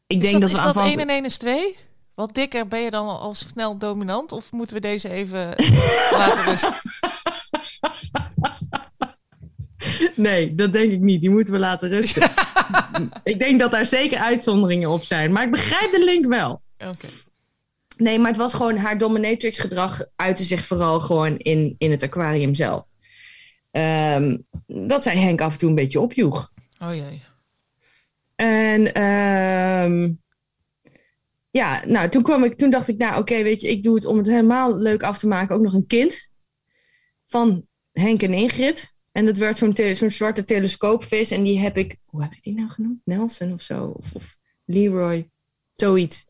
ik 0.07 0.23
Is 0.23 0.29
denk 0.29 0.41
dat, 0.41 0.41
dat, 0.41 0.51
is 0.51 0.57
we 0.57 0.63
dat 0.65 0.75
1 0.75 0.83
aanvankelijk... 0.83 1.09
en 1.09 1.15
1 1.15 1.25
is 1.25 1.37
2? 1.37 1.77
Wat 2.15 2.33
dikker 2.33 2.67
ben 2.67 2.79
je 2.79 2.91
dan 2.91 3.07
al 3.07 3.19
al 3.19 3.33
snel 3.33 3.77
dominant? 3.77 4.31
Of 4.31 4.51
moeten 4.51 4.75
we 4.75 4.81
deze 4.81 5.09
even 5.09 5.49
laten 6.17 6.43
rusten? 6.43 6.73
Nee, 10.15 10.55
dat 10.55 10.73
denk 10.73 10.91
ik 10.91 10.99
niet. 10.99 11.21
Die 11.21 11.29
moeten 11.29 11.53
we 11.53 11.59
laten 11.59 11.89
rusten. 11.89 12.31
ik 13.23 13.39
denk 13.39 13.59
dat 13.59 13.71
daar 13.71 13.85
zeker 13.85 14.17
uitzonderingen 14.17 14.89
op 14.89 15.03
zijn. 15.03 15.31
Maar 15.31 15.43
ik 15.43 15.51
begrijp 15.51 15.91
de 15.91 16.03
link 16.03 16.25
wel. 16.25 16.61
Oké. 16.77 17.07
Nee, 17.97 18.19
maar 18.19 18.29
het 18.29 18.39
was 18.39 18.53
gewoon 18.53 18.77
haar 18.77 18.97
dominatrix 18.97 19.59
gedrag 19.59 20.05
uitte 20.15 20.43
zich 20.43 20.65
vooral 20.65 20.99
gewoon 20.99 21.37
in, 21.37 21.75
in 21.77 21.91
het 21.91 22.03
aquarium 22.03 22.55
zelf. 22.55 22.83
Ehm, 23.73 24.37
dat 24.65 25.03
zij 25.03 25.17
Henk 25.17 25.41
af 25.41 25.53
en 25.53 25.59
toe 25.59 25.69
een 25.69 25.75
beetje 25.75 25.99
opjoeg. 25.99 26.51
Oh 26.79 26.95
jee. 26.95 27.21
En 28.35 28.93
ehm, 28.93 30.13
ja, 31.49 31.85
nou, 31.85 32.09
toen, 32.09 32.23
kwam 32.23 32.43
ik, 32.43 32.53
toen 32.53 32.69
dacht 32.69 32.87
ik, 32.87 32.97
nou 32.97 33.19
oké, 33.19 33.43
weet 33.43 33.61
je, 33.61 33.69
ik 33.69 33.83
doe 33.83 33.95
het 33.95 34.05
om 34.05 34.17
het 34.17 34.27
helemaal 34.27 34.77
leuk 34.77 35.03
af 35.03 35.17
te 35.17 35.27
maken. 35.27 35.55
Ook 35.55 35.61
nog 35.61 35.73
een 35.73 35.87
kind 35.87 36.29
van 37.25 37.67
Henk 37.91 38.23
en 38.23 38.33
Ingrid. 38.33 38.93
En 39.11 39.25
dat 39.25 39.37
werd 39.37 39.57
zo'n 39.57 39.73
tele- 39.73 39.93
zo'n 39.93 40.09
zwarte 40.11 40.43
telescoopvis. 40.45 41.31
En 41.31 41.43
die 41.43 41.59
heb 41.59 41.77
ik, 41.77 41.97
hoe 42.05 42.21
heb 42.21 42.31
ik 42.33 42.43
die 42.43 42.53
nou 42.55 42.69
genoemd? 42.69 43.01
Nelson 43.03 43.53
of 43.53 43.61
zo? 43.61 43.85
Of, 43.85 44.13
of 44.13 44.37
Leroy, 44.65 45.29
zoiets. 45.75 46.25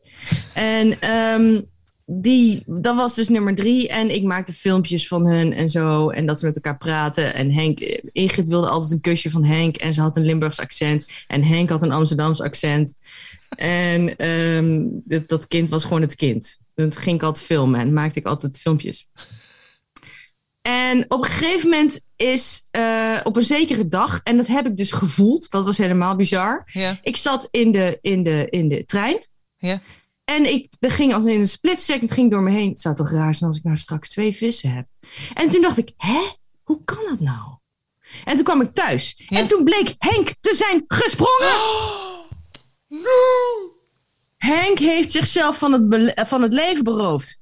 En 0.54 1.00
ehm, 1.00 1.62
die, 2.06 2.62
dat 2.66 2.96
was 2.96 3.14
dus 3.14 3.28
nummer 3.28 3.54
drie. 3.54 3.88
En 3.88 4.14
ik 4.14 4.22
maakte 4.22 4.52
filmpjes 4.52 5.08
van 5.08 5.26
hun 5.26 5.52
en 5.52 5.68
zo. 5.68 6.10
En 6.10 6.26
dat 6.26 6.38
ze 6.38 6.46
met 6.46 6.54
elkaar 6.54 6.76
praten. 6.76 7.34
En 7.34 7.52
Henk, 7.52 7.78
Ingrid 8.12 8.46
wilde 8.46 8.68
altijd 8.68 8.92
een 8.92 9.00
kusje 9.00 9.30
van 9.30 9.44
Henk. 9.44 9.76
En 9.76 9.94
ze 9.94 10.00
had 10.00 10.16
een 10.16 10.24
Limburgs 10.24 10.60
accent. 10.60 11.04
En 11.26 11.44
Henk 11.44 11.70
had 11.70 11.82
een 11.82 11.92
Amsterdams 11.92 12.40
accent. 12.40 12.94
En 13.56 14.16
ehm, 14.16 14.86
dat, 14.90 15.28
dat 15.28 15.46
kind 15.46 15.68
was 15.68 15.82
gewoon 15.82 16.02
het 16.02 16.14
kind. 16.14 16.58
Dat 16.74 16.96
ging 16.96 17.16
ik 17.16 17.22
altijd 17.22 17.46
filmen 17.46 17.80
en 17.80 17.92
maakte 17.92 18.18
ik 18.18 18.26
altijd 18.26 18.58
filmpjes. 18.58 19.08
En 20.62 21.04
op 21.08 21.24
een 21.24 21.30
gegeven 21.30 21.70
moment 21.70 22.06
is 22.16 22.66
eh, 22.70 23.20
op 23.22 23.36
een 23.36 23.44
zekere 23.44 23.88
dag, 23.88 24.20
en 24.22 24.36
dat 24.36 24.46
heb 24.46 24.66
ik 24.66 24.76
dus 24.76 24.90
gevoeld, 24.92 25.50
dat 25.50 25.64
was 25.64 25.78
helemaal 25.78 26.16
bizar. 26.16 26.62
Ja. 26.72 26.98
Ik 27.02 27.16
zat 27.16 27.48
in 27.50 27.72
de, 27.72 27.98
in 28.00 28.22
de, 28.22 28.46
in 28.50 28.68
de 28.68 28.84
trein. 28.84 29.26
Ja. 29.58 29.80
En 30.24 30.52
ik, 30.52 30.72
er 30.80 30.90
ging 30.90 31.14
als 31.14 31.24
in 31.24 31.40
een 31.40 31.48
split 31.48 31.80
second 31.80 32.12
ging 32.12 32.30
door 32.30 32.42
me 32.42 32.50
heen. 32.50 32.68
Het 32.68 32.80
zou 32.80 32.94
toch 32.94 33.10
raar 33.10 33.34
zijn 33.34 33.50
als 33.50 33.58
ik 33.58 33.64
nou 33.64 33.76
straks 33.76 34.08
twee 34.08 34.36
vissen 34.36 34.70
heb. 34.74 34.86
En 35.34 35.50
toen 35.50 35.62
dacht 35.62 35.78
ik, 35.78 35.92
hè? 35.96 36.20
Hoe 36.62 36.84
kan 36.84 37.04
dat 37.08 37.20
nou? 37.20 37.52
En 38.24 38.34
toen 38.36 38.44
kwam 38.44 38.60
ik 38.60 38.74
thuis. 38.74 39.14
Ja. 39.28 39.38
En 39.38 39.46
toen 39.46 39.64
bleek 39.64 39.94
Henk 39.98 40.34
te 40.40 40.54
zijn 40.54 40.84
gesprongen. 40.86 41.52
Henk 44.36 44.78
heeft 44.78 45.10
zichzelf 45.10 45.58
van 45.58 45.72
het, 45.72 46.12
van 46.28 46.42
het 46.42 46.52
leven 46.52 46.84
beroofd. 46.84 47.38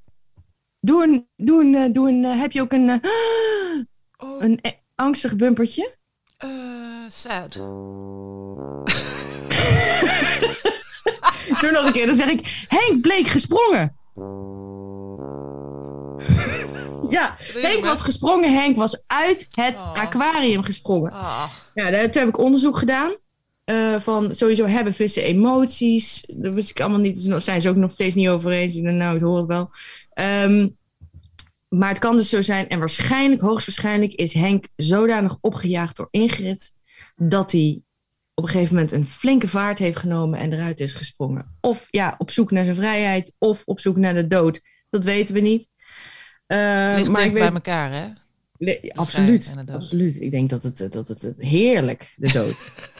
Doe 0.81 1.03
een, 1.03 1.29
doe 1.37 1.61
een, 1.64 1.75
eh, 1.75 1.92
doe 1.92 2.09
een 2.09 2.25
eh, 2.25 2.40
heb 2.40 2.53
je 2.53 2.61
ook 2.61 2.73
een, 2.73 2.88
eh, 2.88 3.11
Oh, 4.16 4.42
een 4.42 4.61
eh, 4.61 4.73
angstig 4.95 5.37
bumpertje? 5.37 5.97
eh, 6.37 6.49
sad. 7.09 7.55
Doe 11.62 11.70
nog 11.70 11.87
een 11.87 11.92
keer, 11.92 12.07
dan 12.07 12.14
zeg 12.14 12.29
ik, 12.29 12.64
Henk 12.68 13.01
bleek 13.03 13.27
gesprongen. 13.27 13.96
Ja, 17.11 17.35
Henk 17.38 17.85
was 17.85 18.01
gesprongen. 18.01 18.53
Henk 18.53 18.77
was 18.77 19.03
uit 19.07 19.46
het 19.51 19.81
Oh. 19.81 19.92
aquarium 19.94 20.62
gesprongen. 20.62 21.12
Ja, 21.75 21.90
daar, 21.90 22.11
toen 22.11 22.20
heb 22.22 22.29
ik 22.29 22.38
onderzoek 22.38 22.77
gedaan. 22.77 23.14
eh, 23.64 24.01
van 24.01 24.35
sowieso 24.35 24.66
hebben 24.66 24.94
vissen 24.94 25.22
emoties. 25.22 26.25
Dat 26.37 26.53
wist 26.53 26.70
ik 26.70 26.81
allemaal 26.81 26.98
niet. 26.98 27.29
Daar 27.29 27.42
zijn 27.42 27.61
ze 27.61 27.68
ook 27.68 27.77
nog 27.77 27.90
steeds 27.90 28.14
niet 28.14 28.29
over 28.29 28.51
eens. 28.51 28.75
Nou, 28.75 29.37
het 29.37 29.46
wel. 29.46 29.70
Ehm, 30.12 30.68
maar 31.68 31.88
het 31.88 31.98
kan 31.98 32.16
dus 32.16 32.29
zo 32.29 32.42
zijn. 32.42 32.68
En 32.68 32.79
waarschijnlijk, 32.79 33.40
hoogstwaarschijnlijk, 33.40 34.12
is 34.12 34.35
Henk 34.35 34.64
zodanig 34.77 35.37
opgejaagd 35.40 35.96
door 35.96 36.09
Ingrid. 36.11 36.72
dat 37.16 37.53
hij 37.53 37.81
op 38.35 38.45
een 38.45 38.51
gegeven 38.51 38.75
moment 38.75 38.92
een 38.92 39.07
flinke 39.07 39.49
vaart 39.49 39.79
heeft 39.79 39.99
genomen 39.99 40.38
en 40.38 40.53
eruit 40.53 40.81
is 40.81 40.92
gesprongen. 40.92 41.57
Of 41.61 41.87
ja, 41.90 42.14
op 42.18 42.31
zoek 42.31 42.51
naar 42.51 42.64
zijn 42.64 42.77
vrijheid. 42.77 43.33
Of 43.38 43.62
op 43.64 43.81
zoek 43.81 43.97
naar 43.97 44.14
de 44.14 44.27
dood. 44.27 44.61
Dat 44.90 45.05
weten 45.05 45.35
we 45.35 45.40
niet. 45.40 45.68
Eh, 46.47 46.95
ligt 46.97 47.11
maar 47.11 47.25
ik 47.25 47.33
bij 47.33 47.42
weet, 47.42 47.55
elkaar, 47.55 47.92
hè? 47.92 48.07
Nee, 48.59 48.95
absoluut. 48.95 49.55
Absoluut. 49.66 50.21
Ik 50.21 50.31
denk 50.31 50.51
dat 50.51 50.62
het, 50.62 50.87
dat 50.92 51.09
het 51.09 51.29
heerlijk, 51.37 52.12
de 52.16 52.33
dood. 52.33 52.57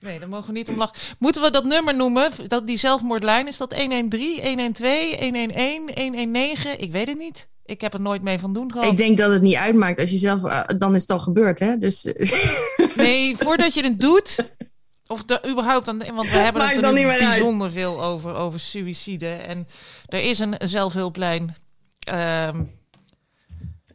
Nee, 0.00 0.18
daar 0.18 0.28
mogen 0.28 0.46
we 0.46 0.52
niet 0.52 0.68
om 0.68 0.76
lachen. 0.76 1.16
Moeten 1.18 1.42
we 1.42 1.50
dat 1.50 1.64
nummer 1.64 1.94
noemen? 1.96 2.30
Dat 2.48 2.66
die 2.66 2.76
zelfmoordlijn, 2.76 3.46
is 3.46 3.56
dat 3.56 3.76
113, 3.76 4.44
112, 4.44 5.18
111, 5.18 5.94
119? 5.94 6.80
Ik 6.80 6.92
weet 6.92 7.08
het 7.08 7.18
niet. 7.18 7.48
Ik 7.70 7.80
heb 7.80 7.94
er 7.94 8.00
nooit 8.00 8.22
mee 8.22 8.38
van 8.38 8.52
doen 8.52 8.72
gehad. 8.72 8.90
ik 8.92 8.96
denk 8.96 9.18
dat 9.18 9.30
het 9.30 9.42
niet 9.42 9.54
uitmaakt. 9.54 10.00
Als 10.00 10.10
je 10.10 10.18
zelf, 10.18 10.44
eh, 10.44 10.60
dan 10.78 10.94
is 10.94 11.00
het 11.00 11.10
al 11.10 11.18
gebeurd, 11.18 11.58
hè? 11.58 11.76
Dus 11.78 12.04
eh, 12.04 12.32
Nee, 12.96 13.36
voordat 13.36 13.74
je 13.74 13.82
het 13.82 13.98
doet. 13.98 14.50
Of 15.06 15.22
er 15.30 15.50
überhaupt 15.50 15.88
aan. 15.88 15.98
Want 15.98 16.30
we 16.30 16.36
hebben 16.36 16.62
Maakt 16.62 16.74
het 16.74 16.84
dan 16.84 16.96
er 16.96 17.10
uit. 17.10 17.18
bijzonder 17.18 17.70
veel 17.70 18.02
over, 18.02 18.34
over 18.34 18.60
suïcide. 18.60 19.26
En 19.28 19.68
er 20.06 20.22
is 20.22 20.38
een 20.38 20.54
zelfhulplijn. 20.58 21.56
Ehm, 22.00 22.62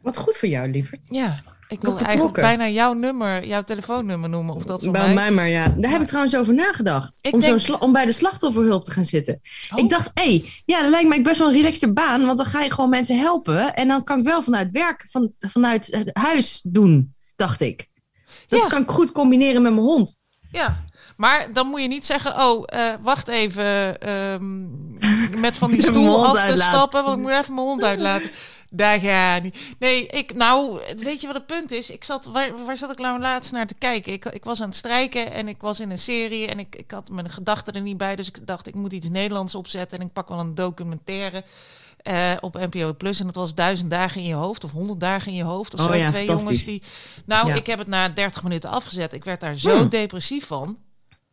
wat 0.02 0.16
goed 0.16 0.36
voor 0.36 0.48
jou, 0.48 0.70
lieverd. 0.70 1.04
ja, 1.08 1.42
Ik 1.68 1.80
wil 1.80 1.98
eigenlijk 1.98 2.34
bijna 2.34 2.68
jouw 2.68 2.92
nummer, 2.92 3.46
jouw 3.46 3.62
telefoonnummer 3.62 4.28
noemen. 4.28 4.54
Of 4.54 4.64
dat 4.64 4.82
van 4.82 4.92
Bij 4.92 5.04
mij. 5.04 5.14
mij 5.14 5.30
maar, 5.30 5.48
ja. 5.48 5.74
Daar 5.76 5.90
heb 5.90 6.00
ik 6.00 6.06
trouwens 6.06 6.36
over 6.36 6.54
nagedacht. 6.54 7.18
Ik 7.20 7.32
om, 7.32 7.40
denk- 7.40 7.60
sla- 7.60 7.76
om 7.78 7.92
bij 7.92 8.04
de 8.06 8.12
slachtofferhulp 8.12 8.84
te 8.84 8.90
gaan 8.90 9.04
zitten. 9.04 9.40
Oh. 9.72 9.78
Ik 9.78 9.90
dacht, 9.90 10.10
hé, 10.14 10.22
hey, 10.22 10.50
ja, 10.64 10.80
dat 10.80 10.90
lijkt 10.90 11.08
mij 11.08 11.22
best 11.22 11.38
wel 11.38 11.48
een 11.48 11.54
relaxte 11.54 11.92
baan. 11.92 12.26
Want 12.26 12.38
dan 12.38 12.46
ga 12.46 12.62
je 12.62 12.70
gewoon 12.70 12.90
mensen 12.90 13.18
helpen. 13.18 13.74
En 13.74 13.88
dan 13.88 14.04
kan 14.04 14.18
ik 14.18 14.24
wel 14.24 14.42
vanuit 14.42 14.68
werk, 14.70 15.06
van, 15.10 15.32
vanuit 15.38 15.86
het 15.90 16.10
huis 16.12 16.60
doen, 16.62 17.14
dacht 17.36 17.60
ik. 17.60 17.86
Dat 18.48 18.60
Ja. 18.62 18.68
kan 18.68 18.82
ik 18.82 18.90
goed 18.90 19.12
combineren 19.12 19.62
met 19.62 19.72
mijn 19.72 19.84
hond. 19.86 20.18
Ja, 20.50 20.84
maar 21.16 21.46
dan 21.52 21.66
moet 21.66 21.82
je 21.82 21.88
niet 21.88 22.04
zeggen, 22.04 22.44
oh, 22.48 22.62
eh, 22.66 22.82
wacht 23.02 23.28
even, 23.28 23.98
ehm, 24.00 24.60
met 25.40 25.54
van 25.54 25.70
die 25.70 25.82
stoel 25.90 26.26
af 26.26 26.32
te 26.32 26.38
uitlaten. 26.40 26.74
stappen, 26.74 27.04
want 27.04 27.16
ik 27.16 27.22
moet 27.22 27.32
even 27.32 27.54
mijn 27.54 27.66
hond 27.66 27.82
uitlaten. 27.84 28.30
Daar 28.70 29.00
ga 29.00 29.38
niet. 29.38 29.58
Nee, 29.78 30.06
ik, 30.06 30.34
nou, 30.34 30.80
weet 30.96 31.20
je 31.20 31.26
wat 31.26 31.36
het 31.36 31.46
punt 31.46 31.70
is? 31.70 31.90
Ik 31.90 32.04
zat, 32.04 32.24
waar, 32.24 32.64
waar 32.64 32.76
zat 32.76 32.90
ik 32.90 32.98
nou 32.98 33.20
laatst 33.20 33.52
naar 33.52 33.66
te 33.66 33.74
kijken? 33.74 34.12
Ik, 34.12 34.24
ik 34.24 34.44
was 34.44 34.60
aan 34.60 34.68
het 34.68 34.76
strijken 34.76 35.32
en 35.32 35.48
ik 35.48 35.60
was 35.60 35.80
in 35.80 35.90
een 35.90 35.98
serie 35.98 36.46
en 36.46 36.58
ik, 36.58 36.76
ik 36.76 36.90
had 36.90 37.08
mijn 37.10 37.30
gedachten 37.30 37.74
er 37.74 37.80
niet 37.80 37.96
bij. 37.96 38.16
Dus 38.16 38.28
ik 38.28 38.46
dacht, 38.46 38.66
ik 38.66 38.74
moet 38.74 38.92
iets 38.92 39.08
Nederlands 39.08 39.54
opzetten 39.54 39.98
en 39.98 40.06
ik 40.06 40.12
pak 40.12 40.28
wel 40.28 40.38
een 40.38 40.54
documentaire. 40.54 41.44
eh, 41.96 42.32
op 42.40 42.54
NPO 42.70 42.94
Plus 42.94 43.20
en 43.20 43.26
dat 43.26 43.34
was 43.34 43.54
duizend 43.54 43.90
dagen 43.90 44.20
in 44.20 44.26
je 44.26 44.34
hoofd 44.34 44.64
of 44.64 44.70
honderd 44.70 45.00
dagen 45.00 45.30
in 45.30 45.36
je 45.36 45.42
hoofd 45.44 45.74
of 45.74 45.80
Oh 45.80 45.86
zo. 45.86 45.94
ja, 45.94 46.08
Twee 46.08 46.26
jongens 46.26 46.64
die. 46.64 46.82
Nou, 47.24 47.48
Ja. 47.48 47.54
ik 47.54 47.66
heb 47.66 47.78
het 47.78 47.88
na 47.88 48.08
30 48.08 48.42
minuten 48.42 48.70
afgezet. 48.70 49.12
Ik 49.12 49.24
werd 49.24 49.40
daar 49.40 49.56
zo 49.56 49.78
Hmm. 49.78 49.88
depressief 49.88 50.46
van. 50.46 50.78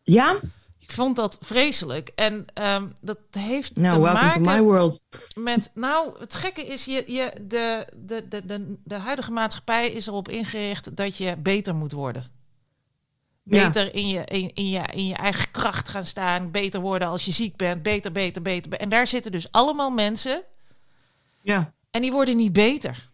Ja? 0.03 0.35
Ik 0.83 0.91
vond 0.91 1.15
dat 1.15 1.37
vreselijk. 1.41 2.11
En 2.15 2.45
ehm, 2.53 2.87
dat 3.01 3.17
heeft 3.31 3.75
Nou, 3.75 4.01
te 4.01 4.07
to 4.07 4.13
maken 4.13 4.41
my 4.41 4.61
world. 4.61 4.99
met... 5.33 5.71
Nou, 5.73 6.19
het 6.19 6.33
gekke 6.35 6.65
is, 6.65 6.85
je, 6.85 7.03
je, 7.07 7.33
de, 7.41 7.85
de, 7.95 8.27
de, 8.27 8.45
de, 8.45 8.75
de 8.83 8.95
huidige 8.95 9.31
maatschappij 9.31 9.89
is 9.91 10.07
erop 10.07 10.29
ingericht 10.29 10.95
dat 10.95 11.17
je 11.17 11.37
beter 11.37 11.75
moet 11.75 11.91
worden. 11.91 12.25
Ja. 13.43 13.63
Beter 13.65 13.95
in, 13.95 14.07
je, 14.07 14.25
in, 14.25 14.51
in, 14.53 14.69
je, 14.69 14.81
in 14.93 15.07
je 15.07 15.15
eigen 15.15 15.51
kracht 15.51 15.89
gaan 15.89 16.05
staan. 16.05 16.51
Beter 16.51 16.79
worden 16.79 17.07
als 17.07 17.25
je 17.25 17.31
ziek 17.31 17.55
bent. 17.55 17.83
Beter, 17.83 18.11
beter, 18.11 18.41
beter. 18.41 18.69
be- 18.69 18.77
En 18.77 18.89
daar 18.89 19.07
zitten 19.07 19.31
dus 19.31 19.51
allemaal 19.51 19.89
mensen. 19.91 20.43
Ja. 21.41 21.73
En 21.91 22.01
die 22.01 22.11
worden 22.11 22.37
niet 22.37 22.53
beter. 22.53 23.09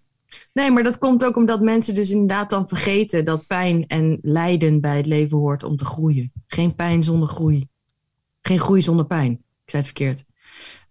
Nee, 0.54 0.72
maar 0.72 0.84
dat 0.84 0.98
komt 0.98 1.26
ook 1.26 1.36
omdat 1.36 1.62
mensen 1.62 1.96
dus 1.96 2.10
inderdaad 2.10 2.50
dan 2.50 2.68
vergeten 2.68 3.26
dat 3.26 3.48
pijn 3.48 3.88
en 3.88 4.20
lijden 4.22 4.82
bij 4.82 4.98
het 4.98 5.06
leven 5.06 5.38
hoort 5.38 5.64
om 5.64 5.76
te 5.76 5.86
groeien. 5.86 6.32
Geen 6.48 6.76
pijn 6.76 7.04
zonder 7.04 7.28
groei. 7.28 7.68
Geen 8.42 8.60
groei 8.60 8.82
zonder 8.82 9.06
pijn. 9.06 9.32
Ik 9.32 9.70
zei 9.72 9.84
het 9.84 9.92
verkeerd. 9.92 10.24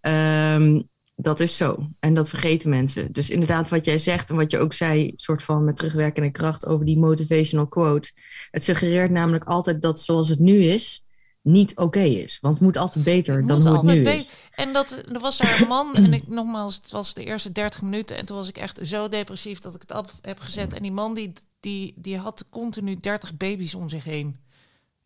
Ehm, 0.01 0.81
dat 1.15 1.39
is 1.39 1.57
zo. 1.57 1.89
En 1.99 2.13
dat 2.13 2.29
vergeten 2.29 2.69
mensen. 2.69 3.11
Dus 3.11 3.29
inderdaad, 3.29 3.69
wat 3.69 3.85
jij 3.85 3.97
zegt 3.97 4.29
en 4.29 4.35
wat 4.35 4.51
je 4.51 4.59
ook 4.59 4.73
zei, 4.73 5.11
soort 5.15 5.43
van 5.43 5.63
met 5.63 5.75
terugwerkende 5.75 6.31
kracht 6.31 6.65
over 6.65 6.85
die 6.85 6.97
motivational 6.97 7.67
quote. 7.67 8.11
Het 8.51 8.63
suggereert 8.63 9.11
namelijk 9.11 9.43
altijd 9.43 9.81
dat 9.81 10.01
zoals 10.01 10.29
het 10.29 10.39
nu 10.39 10.63
is, 10.63 11.03
niet 11.41 11.77
oké 11.77 11.99
is. 11.99 12.37
Want 12.41 12.53
het 12.53 12.63
moet 12.63 12.77
altijd 12.77 13.05
beter 13.05 13.37
Het 13.37 13.47
dan 13.47 13.67
hoe 13.67 13.89
het 13.89 14.03
nu 14.03 14.09
is. 14.09 14.29
En 14.51 14.73
dat, 14.73 14.91
er 15.11 15.19
was 15.19 15.37
daar 15.37 15.61
een 15.61 15.67
man, 15.67 15.95
en 16.05 16.13
ik 16.13 16.27
nogmaals, 16.27 16.75
het 16.75 16.91
was 16.91 17.13
de 17.13 17.23
eerste 17.23 17.51
30 17.51 17.81
minuten. 17.81 18.17
En 18.17 18.25
toen 18.25 18.37
was 18.37 18.47
ik 18.47 18.57
echt 18.57 18.79
zo 18.83 19.09
depressief 19.09 19.59
dat 19.59 19.75
ik 19.75 19.81
het 19.81 19.91
af 19.91 20.19
heb 20.21 20.39
gezet. 20.39 20.73
En 20.73 20.81
die 20.81 20.91
man 20.91 21.13
die, 21.13 21.33
die, 21.59 21.93
die 21.95 22.17
had 22.17 22.45
continu 22.49 22.97
30 22.97 23.37
baby's 23.37 23.75
om 23.75 23.89
zich 23.89 24.03
heen. 24.03 24.37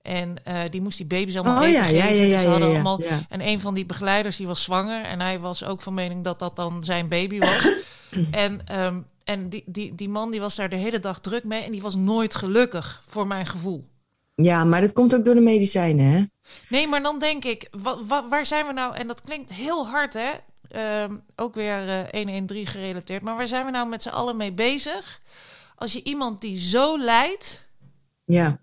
En 0.01 0.45
eh, 0.45 0.59
die 0.69 0.81
moest 0.81 0.97
die 0.97 1.05
baby's 1.05 1.35
allemaal 1.35 1.61
Oh 1.61 1.67
eten 1.67 1.73
ja, 1.73 1.85
ja, 1.87 2.01
geven. 2.01 2.15
ja, 2.15 2.21
dus 2.21 2.29
ja, 2.29 2.41
ze 2.41 2.47
hadden 2.47 2.69
allemaal. 2.69 3.01
En 3.29 3.47
een 3.47 3.59
van 3.59 3.73
die 3.73 3.85
begeleiders 3.85 4.35
die 4.35 4.47
was 4.47 4.63
zwanger. 4.63 5.03
En 5.03 5.21
hij 5.21 5.39
was 5.39 5.63
ook 5.63 5.81
van 5.81 5.93
mening 5.93 6.23
dat 6.23 6.39
dat 6.39 6.55
dan 6.55 6.83
zijn 6.83 7.07
baby 7.07 7.39
was. 7.39 7.67
en 8.31 8.67
ehm, 8.67 8.99
en 9.23 9.49
die, 9.49 9.63
die, 9.65 9.95
die 9.95 10.09
man 10.09 10.31
die 10.31 10.39
was 10.39 10.55
daar 10.55 10.69
de 10.69 10.75
hele 10.75 10.99
dag 10.99 11.19
druk 11.19 11.43
mee. 11.43 11.63
En 11.63 11.71
die 11.71 11.81
was 11.81 11.95
nooit 11.95 12.35
gelukkig, 12.35 13.03
voor 13.07 13.27
mijn 13.27 13.45
gevoel. 13.45 13.85
Ja, 14.35 14.63
maar 14.63 14.81
dat 14.81 14.93
komt 14.93 15.15
ook 15.15 15.25
door 15.25 15.33
de 15.35 15.41
medicijnen, 15.41 16.05
hè? 16.11 16.23
Nee, 16.69 16.87
maar 16.87 17.01
dan 17.01 17.19
denk 17.19 17.45
ik, 17.45 17.67
wa, 17.71 17.97
wa- 18.05 18.27
waar 18.27 18.45
zijn 18.45 18.65
we 18.67 18.73
nou? 18.73 18.95
En 18.95 19.07
dat 19.07 19.21
klinkt 19.21 19.51
heel 19.53 19.87
hard, 19.87 20.13
hè? 20.13 20.29
Ehm, 20.71 21.17
ook 21.35 21.55
weer 21.55 21.89
eh 21.89 22.23
113 22.25 22.67
gerelateerd. 22.67 23.21
Maar 23.21 23.35
waar 23.35 23.47
zijn 23.47 23.65
we 23.65 23.71
nou 23.71 23.87
met 23.89 24.01
z'n 24.01 24.09
allen 24.09 24.37
mee 24.37 24.51
bezig? 24.51 25.21
Als 25.75 25.93
je 25.93 26.03
iemand 26.03 26.41
die 26.41 26.59
zo 26.59 26.97
lijdt, 26.99 27.69
Ja. 28.25 28.59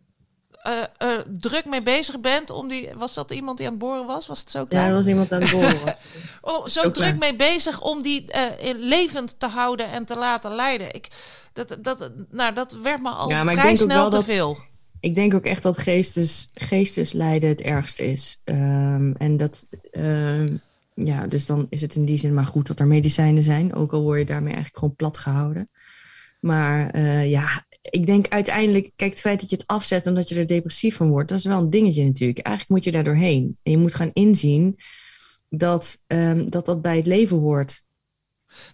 eh, 0.51 0.73
eh, 0.99 1.19
druk 1.27 1.65
mee 1.65 1.83
bezig 1.83 2.21
bent 2.21 2.51
om 2.51 2.69
die... 2.69 2.89
Was 2.97 3.15
dat 3.15 3.31
iemand 3.31 3.57
die 3.59 3.67
aan 3.67 3.73
het 3.73 3.83
boren 3.83 4.07
was? 4.07 4.27
Was 4.27 4.41
het 4.41 4.51
zo 4.51 4.67
Ja, 4.69 4.87
er 4.87 4.95
was 4.95 5.07
iemand 5.07 5.33
aan 5.33 5.41
het 5.43 5.51
boren. 5.51 5.85
Was. 5.85 6.03
Oh, 6.41 6.63
zo, 6.75 6.83
Zo 6.83 6.91
druk 6.91 7.19
mee 7.19 7.37
bezig 7.37 7.81
om 7.81 8.03
die 8.03 8.25
levend 8.77 9.41
te 9.41 9.47
houden 9.47 9.91
en 9.91 10.05
te 10.05 10.17
laten 10.17 10.55
lijden. 10.55 10.95
Ik, 10.95 11.09
dat, 11.53 11.77
dat, 11.81 12.11
nou, 12.31 12.53
dat 12.55 12.73
werd 12.73 13.03
me 13.03 13.09
al 13.11 13.29
Ja, 13.29 13.45
maar 13.45 13.53
ik 13.55 13.59
vrij 13.59 13.71
denk 13.75 13.83
ook 13.83 13.91
snel 13.91 14.01
wel 14.01 14.11
te 14.11 14.17
dat- 14.17 14.25
veel. 14.25 14.69
Ik 15.01 15.15
denk 15.15 15.35
ook 15.35 15.45
echt 15.45 15.63
dat 15.63 15.79
geestes, 15.79 16.51
geesteslijden 16.55 17.49
het 17.49 17.61
ergste 17.61 18.05
is. 18.05 18.41
Ehm, 18.45 19.13
en 19.13 19.37
dat, 19.37 19.67
ehm, 19.91 20.57
ja, 20.95 21.27
dus 21.27 21.47
dan 21.47 21.67
is 21.71 21.81
het 21.81 21.95
in 21.95 22.05
die 22.05 22.19
zin 22.19 22.35
maar 22.35 22.47
goed 22.47 22.67
dat 22.67 22.81
er 22.81 22.87
medicijnen 22.87 23.43
zijn. 23.43 23.75
Ook 23.75 23.93
al 23.93 24.03
word 24.03 24.19
je 24.19 24.25
daarmee 24.25 24.53
eigenlijk 24.53 24.79
gewoon 24.79 24.97
plat 24.97 25.17
gehouden. 25.17 25.71
Maar 26.41 26.91
eh, 26.91 27.31
ja, 27.31 27.67
ik 27.83 28.07
denk 28.07 28.29
uiteindelijk, 28.29 28.91
kijk, 28.97 29.11
het 29.11 29.21
feit 29.21 29.41
dat 29.41 29.51
je 29.51 29.57
het 29.57 29.67
afzet 29.67 30.07
omdat 30.07 30.29
je 30.29 30.35
er 30.35 30.47
depressief 30.47 30.97
van 30.97 31.09
wordt, 31.09 31.29
dat 31.29 31.39
is 31.39 31.45
wel 31.45 31.59
een 31.59 31.71
dingetje 31.71 32.05
natuurlijk. 32.05 32.39
Eigenlijk 32.39 32.75
moet 32.75 32.85
je 32.85 32.93
daar 32.93 33.05
doorheen. 33.05 33.59
En 33.63 33.71
je 33.71 33.79
moet 33.79 33.95
gaan 33.95 34.11
inzien 34.13 34.77
dat 35.49 36.01
ehm, 36.07 36.49
dat, 36.49 36.67
dat 36.67 36.83
bij 36.83 36.97
het 36.97 37.07
leven 37.07 37.39
hoort. 37.39 37.83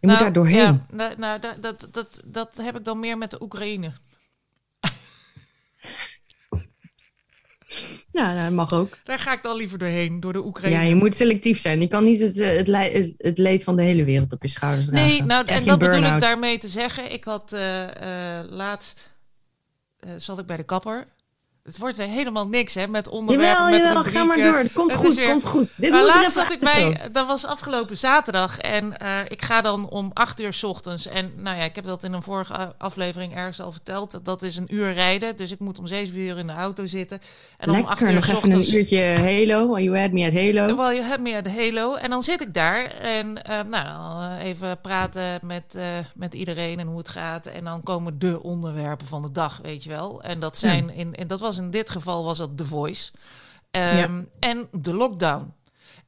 Je 0.00 0.06
moet 0.06 0.18
daar 0.18 0.32
doorheen. 0.32 0.58
Ja, 0.58 0.86
nou, 0.92 1.16
nou, 1.16 1.40
dat, 1.60 1.88
dat, 1.90 2.22
dat 2.26 2.56
heb 2.56 2.76
ik 2.76 2.84
dan 2.84 3.00
meer 3.00 3.18
met 3.18 3.30
de 3.30 3.42
Oekraïne. 3.42 3.92
Ja, 8.16 8.32
nou, 8.32 8.44
dat 8.44 8.52
mag 8.52 8.72
ook. 8.72 8.96
Daar 9.04 9.18
ga 9.18 9.32
ik 9.32 9.42
dan 9.42 9.56
liever 9.56 9.78
doorheen, 9.78 10.20
door 10.20 10.32
de 10.32 10.44
Oekraïne. 10.44 10.76
Ja, 10.76 10.82
je 10.82 10.94
moet 10.94 11.14
selectief 11.14 11.60
zijn. 11.60 11.80
Je 11.80 11.88
kan 11.88 12.04
niet 12.04 12.20
het, 12.20 12.38
eh, 12.38 12.56
het, 12.56 13.14
het, 13.18 13.38
leed 13.38 13.64
van 13.64 13.76
de 13.76 13.82
hele 13.82 14.04
wereld 14.04 14.32
op 14.32 14.42
je 14.42 14.48
schouders 14.48 14.86
dragen. 14.86 15.08
nee, 15.08 15.22
nou, 15.22 15.46
en 15.46 15.64
dat 15.64 15.78
bedoel 15.78 16.02
ik 16.02 16.20
daarmee 16.20 16.58
te 16.58 16.68
zeggen. 16.68 17.12
Ik 17.12 17.24
had 17.24 17.52
eh, 17.52 18.38
eh, 18.38 18.50
laatst, 18.50 19.10
zat 20.16 20.38
ik 20.38 20.46
bij 20.46 20.56
de 20.56 20.64
kapper. 20.64 21.06
Het 21.66 21.78
wordt 21.78 21.96
weer 21.96 22.06
helemaal 22.06 22.48
niks, 22.48 22.74
hè, 22.74 22.88
met 22.88 23.08
onderwerpen, 23.08 23.62
Jawel, 23.64 23.70
met 23.78 23.82
jawel, 23.82 24.04
ga 24.04 24.24
maar 24.24 24.36
door. 24.36 24.58
Het 24.58 24.72
komt 24.72 24.92
Het 24.92 25.00
goed, 25.00 25.14
weer- 25.14 25.30
komt 25.30 25.44
goed. 25.44 25.74
Dit 25.76 25.90
Maar 25.90 26.00
moet 26.00 26.08
laatst 26.08 26.32
zat 26.36 26.52
ik 26.52 26.60
bij, 26.60 27.00
dat 27.12 27.26
was 27.26 27.44
afgelopen 27.44 27.96
zaterdag. 27.96 28.58
En 28.58 28.98
eh, 28.98 29.18
ik 29.28 29.42
ga 29.42 29.60
dan 29.60 29.88
om 29.88 30.10
acht 30.12 30.40
uur 30.40 30.52
's 30.52 30.62
ochtends. 30.62 31.06
En 31.06 31.32
nou 31.36 31.56
ja, 31.56 31.62
ik 31.64 31.74
heb 31.74 31.84
dat 31.86 32.02
in 32.02 32.12
een 32.12 32.22
vorige 32.22 32.74
aflevering 32.78 33.34
ergens 33.34 33.60
al 33.60 33.72
verteld. 33.72 34.20
Dat 34.22 34.42
is 34.42 34.56
een 34.56 34.74
uur 34.74 34.92
rijden. 34.92 35.36
Dus 35.36 35.50
ik 35.50 35.58
moet 35.58 35.78
om 35.78 35.86
zeven 35.86 36.16
uur 36.18 36.38
in 36.38 36.46
de 36.46 36.52
auto 36.52 36.86
zitten. 36.86 37.20
En 37.56 37.70
om 37.70 37.76
acht 37.76 37.88
Lekker, 37.88 38.08
uur 38.08 38.14
nog 38.14 38.24
even 38.24 38.36
ochtends... 38.36 38.68
een 38.68 38.74
uurtje 38.74 39.02
Halo. 39.02 39.78
You 39.78 39.98
had 39.98 40.10
me 40.10 40.26
at 40.26 40.32
Halo. 40.32 40.76
Wel, 40.76 40.90
je 40.90 41.02
hebt 41.02 41.20
meer 41.20 41.42
de 41.42 41.50
Halo. 41.50 41.94
En 41.94 42.10
dan 42.10 42.22
zit 42.22 42.40
ik 42.40 42.54
daar 42.54 42.84
en 42.84 43.42
eh, 43.42 43.56
nou, 43.70 43.84
dan 43.84 44.38
eh, 44.38 44.44
even 44.44 44.80
praten 44.80 45.38
met, 45.42 45.76
met 46.14 46.34
iedereen 46.34 46.78
en 46.78 46.86
hoe 46.86 46.98
het 46.98 47.08
gaat. 47.08 47.46
En 47.46 47.64
dan 47.64 47.82
komen 47.82 48.18
de 48.18 48.42
onderwerpen 48.42 49.06
van 49.06 49.22
de 49.22 49.32
dag, 49.32 49.58
weet 49.62 49.84
je 49.84 49.90
wel. 49.90 50.22
En 50.22 50.40
dat 50.40 50.58
zijn, 50.58 50.90
in, 50.94 51.14
en 51.14 51.26
dat 51.26 51.40
was 51.40 51.55
in 51.58 51.70
dit 51.70 51.90
geval 51.90 52.24
was 52.24 52.38
dat 52.38 52.56
The 52.56 52.64
Voice. 52.64 53.12
Ehm, 53.70 53.96
Ja. 53.96 54.24
En 54.38 54.68
de 54.72 54.94
lockdown. 54.94 55.54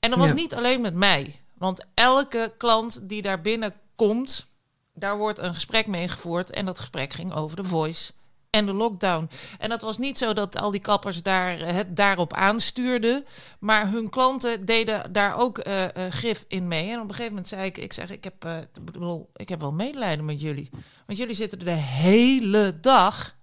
En 0.00 0.10
dat 0.10 0.18
was 0.18 0.28
Ja. 0.28 0.34
niet 0.34 0.54
alleen 0.54 0.80
met 0.80 0.94
mij. 0.94 1.40
Want 1.54 1.84
elke 1.94 2.52
klant 2.58 3.08
die 3.08 3.22
daar 3.22 3.40
binnenkomt, 3.40 4.46
daar 4.94 5.16
wordt 5.16 5.38
een 5.38 5.54
gesprek 5.54 5.86
mee 5.86 6.08
gevoerd. 6.08 6.50
En 6.50 6.64
dat 6.64 6.78
gesprek 6.78 7.12
ging 7.12 7.32
over 7.34 7.56
de 7.56 7.64
Voice 7.64 8.12
en 8.50 8.66
de 8.66 8.72
lockdown. 8.72 9.30
En 9.58 9.68
dat 9.68 9.80
was 9.82 9.98
niet 9.98 10.18
zo 10.18 10.32
dat 10.32 10.56
al 10.58 10.70
die 10.70 10.80
kappers 10.80 11.22
daar, 11.22 11.60
eh, 11.60 11.74
het 11.74 11.96
daarop 11.96 12.32
aanstuurden. 12.32 13.24
Maar 13.60 13.90
hun 13.90 14.08
klanten 14.10 14.64
deden 14.64 15.12
daar 15.12 15.36
ook 15.38 15.58
eh, 15.58 15.84
eh, 15.84 16.12
gif 16.12 16.44
in 16.48 16.68
mee. 16.68 16.90
En 16.90 16.96
op 16.96 17.02
een 17.02 17.08
gegeven 17.10 17.28
moment 17.28 17.48
zei 17.48 17.64
ik, 17.64 17.76
ik 17.78 17.92
zeg, 17.92 18.10
ik 18.10 18.24
heb, 18.24 18.44
eh, 18.44 18.58
ik 18.58 18.84
bedoel, 18.84 19.28
ik 19.34 19.48
heb 19.48 19.60
wel 19.60 19.72
medelijden 19.72 20.24
met 20.24 20.40
jullie. 20.40 20.70
Want 21.06 21.18
jullie 21.18 21.34
zitten 21.34 21.58
de 21.58 21.70
hele 21.70 22.80
dag. 22.80 23.36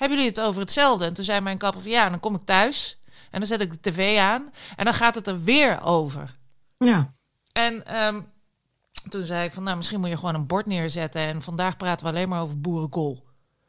Hebben 0.00 0.18
jullie 0.18 0.32
het 0.32 0.40
over 0.40 0.60
hetzelfde? 0.60 1.04
En 1.04 1.12
toen 1.12 1.24
zei 1.24 1.40
mijn 1.40 1.58
kapper 1.58 1.82
van 1.82 1.90
ja, 1.90 2.08
dan 2.08 2.20
kom 2.20 2.34
ik 2.34 2.44
thuis. 2.44 2.98
En 3.30 3.38
dan 3.38 3.48
zet 3.48 3.60
ik 3.60 3.70
de 3.72 3.90
tv 3.90 4.18
aan. 4.18 4.52
En 4.76 4.84
dan 4.84 4.94
gaat 4.94 5.14
het 5.14 5.26
er 5.26 5.42
weer 5.42 5.82
over. 5.84 6.36
Ja. 6.78 7.12
En 7.52 7.86
ehm, 7.86 8.20
toen 9.08 9.26
zei 9.26 9.44
ik 9.44 9.52
van 9.52 9.62
nou, 9.62 9.76
misschien 9.76 10.00
moet 10.00 10.08
je 10.08 10.16
gewoon 10.16 10.34
een 10.34 10.46
bord 10.46 10.66
neerzetten. 10.66 11.20
En 11.20 11.42
vandaag 11.42 11.76
praten 11.76 12.04
we 12.06 12.12
alleen 12.12 12.28
maar 12.28 12.42
over 12.42 12.60
boerenkool. 12.60 13.24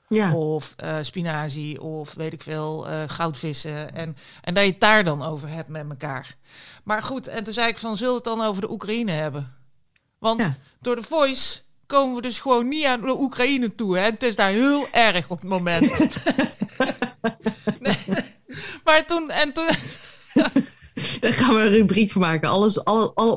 Ja. 0.08 0.34
Of 0.34 0.74
eh, 0.78 0.98
spinazie, 1.02 1.82
of 1.82 2.13
weet 2.13 2.34
ik 2.34 2.41
veel, 2.41 2.88
eh, 2.88 3.04
goudvissen. 3.08 3.94
En, 3.96 4.17
en 4.41 4.54
dat 4.54 4.63
je 4.63 4.70
het 4.72 4.80
daar 4.80 5.04
dan 5.04 5.24
over 5.24 5.50
hebt 5.50 5.70
met 5.70 5.89
elkaar. 5.89 6.36
Maar 6.84 7.04
goed, 7.04 7.28
en 7.28 7.44
toen 7.44 7.54
zei 7.54 7.67
ik 7.67 7.78
van, 7.78 7.98
zullen 7.98 8.12
we 8.13 8.20
het 8.30 8.38
dan 8.38 8.48
over 8.48 8.62
de 8.62 8.72
Oekraïne 8.72 9.12
hebben? 9.12 9.56
Want 10.20 10.41
Ja. 10.41 10.56
door 10.82 10.96
de 10.96 11.04
Voice 11.04 11.60
komen 11.91 12.15
we 12.15 12.21
dus 12.21 12.39
gewoon 12.39 12.67
niet 12.67 12.86
aan 12.86 13.01
de 13.01 13.19
Oekraïne 13.19 13.75
toe. 13.75 13.97
Hè? 13.97 14.04
Het 14.04 14.23
is 14.23 14.36
daar 14.36 14.49
heel 14.49 14.88
erg 14.91 15.30
op 15.30 15.39
het 15.39 15.49
moment. 15.49 15.91
nee. 17.80 17.97
Maar 18.84 19.06
toen, 19.06 19.30
en 19.30 19.54
toen... 19.54 19.69
Daar 21.20 21.34
gaan 21.34 21.56
we 21.56 21.62
een 21.62 21.70
rubriek 21.70 22.12
van 22.12 22.22
maken. 22.22 22.50
Alles, 22.50 22.84
alle, 22.84 23.12
alle 23.16 23.36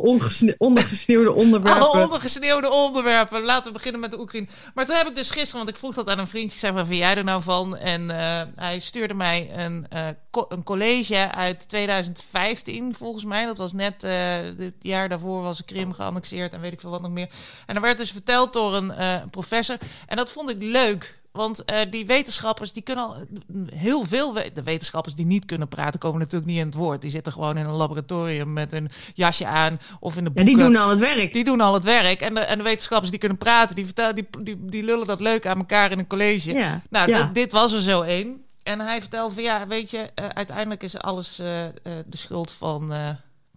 ondergesneeuwde 0.59 1.33
onderwerpen. 1.33 1.83
Alle 1.83 2.03
ondergesneeuwde 2.03 2.70
onderwerpen. 2.70 3.42
Laten 3.42 3.66
we 3.66 3.72
beginnen 3.72 4.00
met 4.00 4.11
de 4.11 4.20
Oekraïne. 4.20 4.46
Maar 4.74 4.87
toen 4.87 4.96
heb 4.96 5.07
ik 5.07 5.14
dus 5.14 5.31
gisteren, 5.31 5.57
want 5.57 5.68
ik 5.68 5.77
vroeg 5.77 5.94
dat 5.94 6.09
aan 6.09 6.18
een 6.18 6.27
vriendje, 6.27 6.55
ik 6.55 6.59
zei, 6.59 6.72
waar 6.72 6.87
vind 6.87 6.98
jij 6.98 7.16
er 7.16 7.24
nou 7.24 7.42
van? 7.42 7.77
En 7.77 8.11
eh, 8.11 8.42
hij 8.55 8.79
stuurde 8.79 9.14
mij 9.14 9.50
een, 9.57 9.87
eh, 9.88 10.09
een 10.48 10.62
college 10.62 11.33
uit 11.33 11.68
2015, 11.68 12.94
volgens 12.94 13.24
mij. 13.24 13.44
Dat 13.44 13.59
was 13.59 13.72
net 13.72 14.05
eh, 14.05 14.12
het 14.59 14.77
jaar 14.81 15.09
daarvoor 15.09 15.42
was 15.42 15.57
de 15.57 15.64
Krim 15.64 15.92
geannexeerd 15.92 16.53
en 16.53 16.61
weet 16.61 16.72
ik 16.72 16.81
veel 16.81 16.90
wat 16.90 17.03
nog 17.03 17.11
meer. 17.11 17.29
En 17.66 17.74
er 17.74 17.81
werd 17.81 17.98
dus 17.98 18.11
verteld 18.11 18.53
door 18.53 18.74
een 18.74 18.92
professor. 19.31 19.77
En 20.07 20.16
dat 20.16 20.33
vond 20.33 20.50
ik 20.50 20.57
leuk. 20.59 21.22
Want 21.36 21.64
eh, 21.64 21.78
die 21.90 22.06
wetenschappers, 22.06 22.72
die 22.72 22.82
kunnen 22.82 23.04
al 23.04 23.16
heel 23.74 24.04
veel... 24.04 24.34
we- 24.34 24.50
de 24.54 24.62
wetenschappers 24.62 25.14
die 25.14 25.26
niet 25.26 25.44
kunnen 25.44 25.68
praten, 25.68 26.00
komen 26.00 26.18
natuurlijk 26.18 26.46
niet 26.50 26.58
in 26.60 26.66
het 26.66 26.74
woord. 26.74 27.02
Die 27.02 27.10
zitten 27.10 27.32
gewoon 27.32 27.56
in 27.56 27.64
een 27.66 27.74
laboratorium 27.74 28.52
met 28.52 28.72
een 28.72 28.90
jasje 29.14 29.46
aan 29.46 29.80
of 30.00 30.16
in 30.16 30.24
de 30.24 30.30
Ja, 30.34 30.34
boeken. 30.34 30.54
die 30.54 30.64
doen 30.64 30.76
al 30.82 30.88
het 30.90 30.98
werk. 30.98 31.32
Die 31.32 31.44
doen 31.44 31.60
al 31.60 31.74
het 31.74 31.84
werk. 31.84 32.20
En 32.20 32.34
de, 32.34 32.40
en 32.40 32.58
de 32.58 32.64
wetenschappers 32.64 33.10
die 33.10 33.20
kunnen 33.20 33.38
praten, 33.38 33.76
die, 33.76 33.84
vertellen, 33.84 34.14
die, 34.14 34.26
die, 34.40 34.56
die 34.60 34.82
lullen 34.82 35.06
dat 35.06 35.20
leuk 35.20 35.46
aan 35.46 35.58
elkaar 35.58 35.90
in 35.92 35.98
een 35.98 36.06
college. 36.06 36.52
Ja. 36.52 36.82
Nou, 36.90 37.08
ja. 37.08 37.30
dit- 37.32 37.52
was 37.52 37.72
er 37.72 37.82
zo 37.82 38.02
één. 38.02 38.42
En 38.62 38.80
hij 38.80 39.00
vertelde 39.00 39.34
van 39.34 39.42
ja, 39.42 39.66
weet 39.66 39.90
je, 39.90 40.10
eh, 40.14 40.28
uiteindelijk 40.28 40.82
is 40.82 40.98
alles 40.98 41.38
eh, 41.38 41.46
de 42.06 42.16
schuld 42.16 42.50
van 42.50 42.92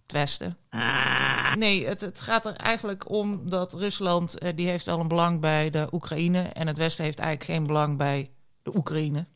het 0.08 0.16
Westen. 0.16 0.56
Ah, 0.70 1.54
Nee, 1.54 1.86
het, 1.86 2.00
het 2.00 2.20
gaat 2.20 2.46
er 2.46 2.54
eigenlijk 2.56 3.10
om 3.10 3.50
dat 3.50 3.72
Rusland, 3.72 4.38
eh, 4.38 4.52
die 4.56 4.68
heeft 4.68 4.84
wel 4.84 5.00
een 5.00 5.08
belang 5.08 5.40
bij 5.40 5.70
de 5.70 5.88
Oekraïne. 5.92 6.42
En 6.42 6.66
het 6.66 6.76
Westen 6.76 7.04
heeft 7.04 7.18
eigenlijk 7.18 7.50
geen 7.50 7.66
belang 7.66 7.96
bij 7.96 8.30
de 8.62 8.76
Oekraïne. 8.76 9.26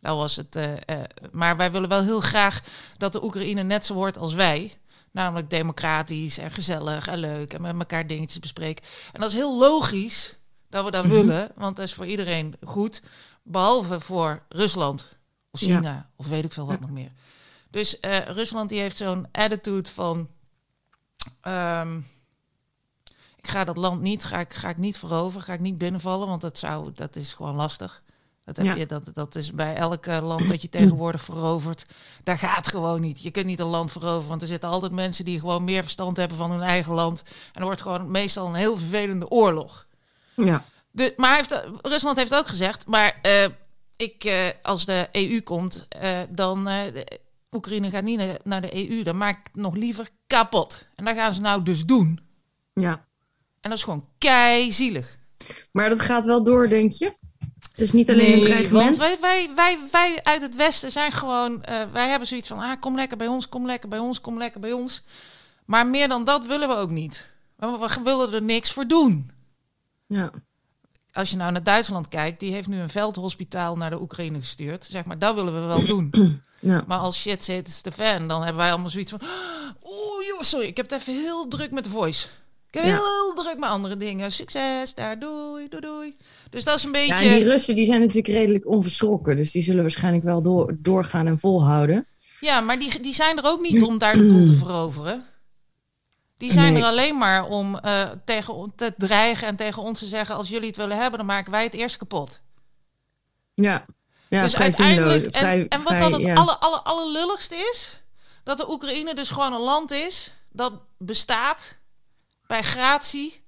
Dat 0.00 0.16
was 0.16 0.36
het. 0.36 0.56
eh, 0.56 0.72
eh, 0.72 1.00
maar 1.32 1.56
wij 1.56 1.72
willen 1.72 1.88
wel 1.88 2.02
heel 2.02 2.20
graag 2.20 2.60
dat 2.96 3.12
de 3.12 3.24
Oekraïne 3.24 3.62
net 3.62 3.84
zo 3.86 3.94
wordt 3.94 4.18
als 4.18 4.34
wij. 4.34 4.78
Namelijk 5.10 5.50
democratisch 5.50 6.38
en 6.38 6.50
gezellig 6.50 7.06
en 7.06 7.18
leuk 7.18 7.52
en 7.52 7.62
met 7.62 7.78
elkaar 7.78 8.06
dingetjes 8.06 8.38
bespreken. 8.38 8.84
En 9.12 9.20
dat 9.20 9.28
is 9.28 9.34
heel 9.34 9.58
logisch 9.58 10.36
dat 10.68 10.84
we 10.84 10.90
dat 10.90 11.04
Mhm. 11.04 11.12
willen, 11.14 11.50
want 11.54 11.76
dat 11.76 11.84
is 11.84 11.94
voor 11.94 12.06
iedereen 12.06 12.56
goed. 12.66 13.02
Behalve 13.42 14.00
voor 14.00 14.42
Rusland 14.48 15.08
of 15.50 15.60
Ja. 15.60 15.66
China 15.76 16.10
of 16.16 16.26
weet 16.26 16.44
ik 16.44 16.52
veel 16.52 16.66
wat 16.66 16.80
nog 16.80 16.90
meer. 16.90 17.10
Dus 17.76 18.00
eh, 18.00 18.18
Rusland 18.18 18.68
die 18.68 18.80
heeft 18.80 18.96
zo'n 18.96 19.28
attitude 19.32 19.90
van... 19.90 20.28
ehm, 21.40 21.96
ik 23.36 23.46
ga 23.48 23.64
dat 23.64 23.76
land 23.76 24.00
niet, 24.00 24.24
ga 24.24 24.38
ik, 24.40 24.54
ga 24.54 24.68
ik 24.68 24.76
niet 24.76 24.98
veroveren, 24.98 25.42
ga 25.46 25.52
ik 25.52 25.60
niet 25.60 25.78
binnenvallen, 25.78 26.28
want 26.28 26.40
dat, 26.40 26.58
zou, 26.58 26.90
dat 26.94 27.16
is 27.16 27.32
gewoon 27.34 27.54
lastig. 27.56 28.02
Dat, 28.44 28.56
heb 28.56 28.66
Ja. 28.66 28.74
je, 28.74 28.86
dat, 28.86 29.10
dat 29.14 29.34
is 29.34 29.50
bij 29.50 29.74
elk 29.74 30.06
land 30.06 30.48
dat 30.48 30.62
je 30.62 30.68
tegenwoordig 30.68 31.22
verovert. 31.24 31.86
Daar 32.22 32.38
gaat 32.38 32.68
gewoon 32.68 33.00
niet. 33.00 33.22
Je 33.22 33.30
kunt 33.30 33.46
niet 33.46 33.60
een 33.60 33.66
land 33.66 33.92
veroveren, 33.92 34.28
want 34.28 34.42
er 34.42 34.48
zitten 34.48 34.68
altijd 34.68 34.92
mensen 34.92 35.24
die 35.24 35.40
gewoon 35.40 35.64
meer 35.64 35.82
verstand 35.82 36.16
hebben 36.16 36.36
van 36.36 36.50
hun 36.50 36.62
eigen 36.62 36.94
land. 36.94 37.22
En 37.52 37.60
er 37.60 37.64
wordt 37.64 37.82
gewoon 37.82 38.10
meestal 38.10 38.46
een 38.46 38.54
heel 38.54 38.76
vervelende 38.76 39.28
oorlog. 39.28 39.86
ja. 40.34 40.64
De, 40.90 41.12
maar 41.16 41.36
heeft, 41.36 41.64
Rusland 41.82 42.16
heeft 42.16 42.34
ook 42.34 42.46
gezegd, 42.48 42.86
maar 42.86 43.18
eh, 43.22 43.44
ik, 43.96 44.24
eh, 44.24 44.36
als 44.62 44.84
de 44.84 45.08
EU 45.12 45.40
komt, 45.40 45.88
dan 46.28 46.68
Oekraïne 47.50 47.90
gaat 47.90 48.04
niet 48.04 48.20
naar, 48.44 48.60
de 48.60 48.90
EU, 48.90 49.02
dan 49.02 49.16
maak 49.16 49.38
ik 49.38 49.46
het 49.52 49.62
nog 49.62 49.74
liever 49.74 50.10
kapot. 50.26 50.86
En 50.94 51.04
dat 51.04 51.16
gaan 51.16 51.34
ze 51.34 51.40
nou 51.40 51.62
dus 51.62 51.84
doen. 51.84 52.20
ja. 52.74 53.04
En 53.60 53.72
dat 53.72 53.80
is 53.80 53.84
gewoon 53.84 54.08
kei 54.18 54.72
zielig. 54.72 55.18
Maar 55.72 55.88
dat 55.88 56.00
gaat 56.00 56.26
wel 56.26 56.44
door, 56.44 56.68
denk 56.68 56.92
je? 56.92 57.12
Het 57.70 57.80
is 57.80 57.92
niet 57.92 58.10
alleen 58.10 58.26
een 58.26 58.32
want 58.32 58.44
dreigement. 58.44 58.96
wij, 58.96 59.18
wij, 59.20 59.50
wij, 59.54 59.78
wij 59.92 60.20
uit 60.22 60.42
het 60.42 60.56
Westen 60.56 60.90
zijn 60.92 61.12
gewoon, 61.12 61.62
eh, 61.62 61.82
wij 61.92 62.08
hebben 62.08 62.28
zoiets 62.28 62.48
van, 62.48 62.58
ah, 62.58 62.80
kom 62.80 62.94
lekker 62.94 63.16
bij 63.16 63.26
ons, 63.26 63.48
kom 63.48 63.66
lekker 63.66 63.88
bij 63.88 63.98
ons, 63.98 64.20
kom 64.20 64.38
lekker 64.38 64.60
bij 64.60 64.72
ons. 64.72 65.02
Maar 65.64 65.86
meer 65.86 66.08
dan 66.08 66.24
dat 66.24 66.46
willen 66.46 66.68
we 66.68 66.74
ook 66.74 66.90
niet. 66.90 67.30
We, 67.56 67.78
we 67.78 68.02
willen 68.02 68.32
er 68.32 68.42
niks 68.42 68.72
voor 68.72 68.86
doen. 68.86 69.30
Ja. 70.06 70.30
Als 71.16 71.30
je 71.30 71.36
nou 71.36 71.52
naar 71.52 71.62
Duitsland 71.62 72.08
kijkt, 72.08 72.40
die 72.40 72.52
heeft 72.52 72.68
nu 72.68 72.80
een 72.80 72.88
veldhospitaal 72.88 73.76
naar 73.76 73.90
de 73.90 74.00
Oekraïne 74.00 74.38
gestuurd. 74.38 74.84
Zeg 74.84 75.04
maar, 75.04 75.18
dat 75.18 75.34
willen 75.34 75.60
we 75.60 75.66
wel 75.66 75.86
doen. 75.94 76.10
Ja. 76.60 76.84
Maar 76.86 76.98
als 76.98 77.20
shit 77.20 77.44
zit 77.44 77.84
de 77.84 77.92
fan, 77.92 78.28
dan 78.28 78.40
hebben 78.42 78.62
wij 78.62 78.70
allemaal 78.70 78.90
zoiets 78.90 79.10
van... 79.10 79.20
Oeh, 79.84 80.26
joh, 80.26 80.40
sorry, 80.42 80.66
ik 80.66 80.76
heb 80.76 80.90
het 80.90 81.00
even 81.00 81.14
heel 81.22 81.48
druk 81.48 81.70
met 81.70 81.84
de 81.84 81.90
voice. 81.90 82.28
Ik 82.70 82.74
heb 82.74 82.84
Ja. 82.84 82.90
heel 82.94 83.34
druk 83.34 83.58
met 83.58 83.68
andere 83.68 83.96
dingen. 83.96 84.32
Succes, 84.32 84.94
daar, 84.94 85.18
doei, 85.18 85.68
doei, 85.68 85.82
doei. 85.82 86.16
Dus 86.50 86.64
dat 86.64 86.76
is 86.76 86.84
een 86.84 86.92
Ja, 86.92 86.98
beetje... 86.98 87.28
en 87.28 87.34
die 87.34 87.48
Russen 87.48 87.74
die 87.74 87.86
zijn 87.86 88.00
natuurlijk 88.00 88.28
redelijk 88.28 88.66
onverschrokken. 88.68 89.36
Dus 89.36 89.50
die 89.52 89.62
zullen 89.62 89.82
waarschijnlijk 89.82 90.24
wel 90.24 90.42
door, 90.42 90.76
doorgaan 90.78 91.26
en 91.26 91.38
volhouden. 91.38 92.06
Ja, 92.40 92.60
maar 92.60 92.78
die, 92.78 93.00
die 93.00 93.14
zijn 93.14 93.38
er 93.38 93.44
ook 93.44 93.60
niet 93.60 93.82
om 93.82 93.98
daar 93.98 94.16
de 94.16 94.26
boel 94.26 94.46
te 94.46 94.54
veroveren. 94.64 95.24
Die 96.36 96.52
zijn 96.52 96.72
Nee. 96.72 96.82
er 96.82 96.88
alleen 96.88 97.18
maar 97.18 97.46
om 97.46 97.78
eh, 97.78 98.10
tegen 98.24 98.72
te 98.76 98.94
dreigen 98.96 99.46
en 99.46 99.56
tegen 99.56 99.82
ons 99.82 99.98
te 99.98 100.06
zeggen... 100.06 100.34
als 100.34 100.48
jullie 100.48 100.68
het 100.68 100.76
willen 100.76 100.98
hebben, 100.98 101.18
dan 101.18 101.26
maken 101.26 101.50
wij 101.50 101.62
het 101.62 101.74
eerst 101.74 101.96
kapot. 101.96 102.40
Ja. 103.54 103.84
Ja, 104.28 104.42
dus 104.42 104.56
uiteindelijk. 104.56 105.36
Vrij, 105.36 105.68
en, 105.68 105.82
wat 105.82 105.98
dan 105.98 106.12
het 106.12 106.22
ja. 106.22 106.34
alle, 106.34 106.56
alle, 106.58 106.80
allerlulligste 106.80 107.54
is, 107.54 108.02
dat 108.44 108.56
de 108.56 108.70
Oekraïne 108.70 109.14
dus 109.14 109.30
gewoon 109.30 109.52
een 109.52 109.60
land 109.60 109.90
is 109.90 110.32
dat 110.48 110.72
bestaat 110.98 111.76
bij 112.46 112.62
gratie 112.62 113.44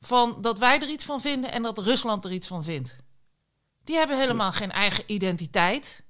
van 0.00 0.36
dat 0.40 0.58
wij 0.58 0.80
er 0.80 0.88
iets 0.88 1.04
van 1.04 1.20
vinden 1.20 1.52
en 1.52 1.62
dat 1.62 1.78
Rusland 1.78 2.24
er 2.24 2.32
iets 2.32 2.46
van 2.46 2.64
vindt. 2.64 2.96
Die 3.84 3.96
hebben 3.96 4.18
helemaal 4.18 4.52
geen 4.52 4.72
eigen 4.72 5.04
identiteit. 5.06 6.02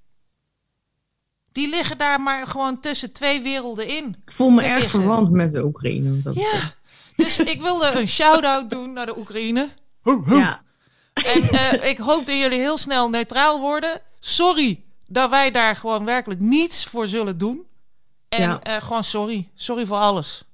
Die 1.52 1.68
liggen 1.68 1.98
daar 1.98 2.20
maar 2.20 2.46
gewoon 2.46 2.80
tussen 2.80 3.12
twee 3.12 3.42
werelden 3.42 3.86
in. 3.88 4.16
Ik 4.24 4.32
voel 4.32 4.50
me 4.50 4.62
erg 4.62 4.80
liggen. 4.80 5.00
verwant 5.00 5.30
met 5.30 5.50
de 5.50 5.64
Oekraïne. 5.64 6.10
want 6.10 6.24
dat- 6.24 6.34
Ja, 6.34 6.74
dus 7.16 7.38
ik 7.38 7.60
wilde 7.62 7.90
een 7.90 8.08
shout-out 8.08 8.70
doen 8.70 8.92
naar 8.92 9.06
de 9.06 9.18
Oekraïne. 9.18 9.68
ja. 10.26 10.62
En 11.14 11.42
eh, 11.48 11.90
ik 11.90 11.98
hoop 11.98 12.26
dat 12.26 12.36
jullie 12.36 12.58
heel 12.58 12.78
snel 12.78 13.10
neutraal 13.10 13.60
worden. 13.60 14.00
Sorry 14.20 14.82
dat 15.06 15.30
wij 15.30 15.50
daar 15.50 15.76
gewoon 15.76 16.04
werkelijk 16.04 16.40
niets 16.40 16.84
voor 16.84 17.08
zullen 17.08 17.38
doen. 17.38 17.66
En 18.28 18.42
Ja. 18.42 18.60
eh, 18.60 18.82
gewoon 18.82 19.04
sorry. 19.04 19.48
Sorry 19.54 19.86
voor 19.86 19.96
alles. 19.96 20.44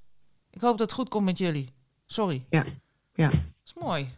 Ik 0.51 0.61
hoop 0.61 0.79
dat 0.79 0.87
het 0.91 0.93
goed 0.99 1.09
komt 1.09 1.25
met 1.25 1.39
jullie. 1.39 1.73
Sorry. 2.07 2.45
Ja. 2.49 2.65
Ja. 3.15 3.29
Dat 3.29 3.39
is 3.67 3.73
mooi. 3.81 4.09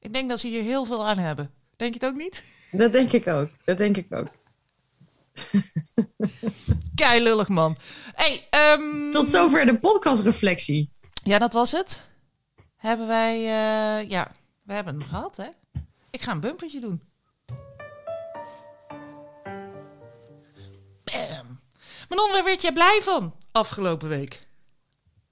Ik 0.00 0.12
denk 0.12 0.28
dat 0.28 0.40
ze 0.40 0.46
hier 0.48 0.62
heel 0.62 0.84
veel 0.84 1.06
aan 1.06 1.18
hebben. 1.18 1.50
Denk 1.76 1.94
je 1.94 2.00
het 2.00 2.08
ook 2.08 2.16
niet? 2.20 2.42
Dat 2.70 2.92
denk 2.92 3.12
ik 3.12 3.26
ook. 3.26 3.48
Dat 3.64 3.78
denk 3.78 3.96
ik 3.96 4.06
ook. 4.10 4.26
Kei 6.94 7.22
lullig 7.22 7.48
man. 7.48 7.76
Hey, 8.12 8.46
ehm, 8.50 9.12
Tot 9.12 9.28
zover 9.28 9.66
de 9.66 9.78
podcastreflectie. 9.78 10.90
Ja, 11.24 11.38
dat 11.38 11.52
was 11.52 11.72
het. 11.72 12.04
Hebben 12.76 13.06
wij... 13.06 13.34
eh, 13.36 14.08
ja, 14.08 14.30
we 14.62 14.72
hebben 14.72 14.94
hem 14.98 15.08
gehad, 15.08 15.36
hè? 15.36 15.46
Ik 16.10 16.20
ga 16.20 16.32
een 16.32 16.40
bumpertje 16.40 16.80
doen. 16.80 17.02
Bam. 21.04 21.60
Manon, 22.08 22.32
waar 22.32 22.44
werd 22.44 22.62
jij 22.62 22.72
blij 22.72 23.00
van 23.02 23.34
afgelopen 23.52 24.08
week? 24.08 24.46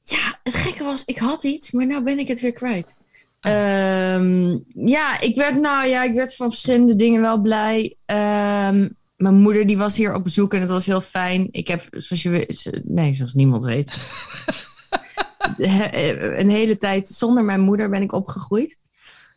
Ja, 0.02 0.38
het 0.42 0.54
gekke 0.54 0.84
was, 0.84 1.04
ik 1.04 1.18
had 1.18 1.44
iets, 1.44 1.70
maar 1.70 1.86
nou 1.86 2.02
ben 2.02 2.18
ik 2.18 2.28
het 2.28 2.40
weer 2.40 2.52
kwijt. 2.52 2.96
Ehm, 3.40 4.58
ja, 4.86 5.20
ik 5.20 5.36
werd, 5.36 5.54
nou 5.60 5.86
ja, 5.86 6.02
ik 6.02 6.14
werd 6.14 6.36
van 6.36 6.50
verschillende 6.50 6.96
dingen 6.96 7.20
wel 7.20 7.40
blij. 7.40 7.96
Ehm, 8.04 8.88
mijn 9.16 9.34
moeder 9.34 9.66
die 9.66 9.76
was 9.76 9.96
hier 9.96 10.14
op 10.14 10.24
bezoek 10.24 10.54
en 10.54 10.60
het 10.60 10.70
was 10.70 10.86
heel 10.86 11.00
fijn. 11.00 11.48
Ik 11.50 11.68
heb, 11.68 11.86
zoals 11.90 12.22
je 12.22 12.28
weet, 12.30 12.80
nee, 12.84 13.14
zoals 13.14 13.34
niemand 13.34 13.64
weet, 13.64 13.92
he- 15.56 16.38
een 16.38 16.50
hele 16.50 16.78
tijd 16.78 17.08
zonder 17.08 17.44
mijn 17.44 17.60
moeder 17.60 17.90
ben 17.90 18.02
ik 18.02 18.12
opgegroeid. 18.12 18.78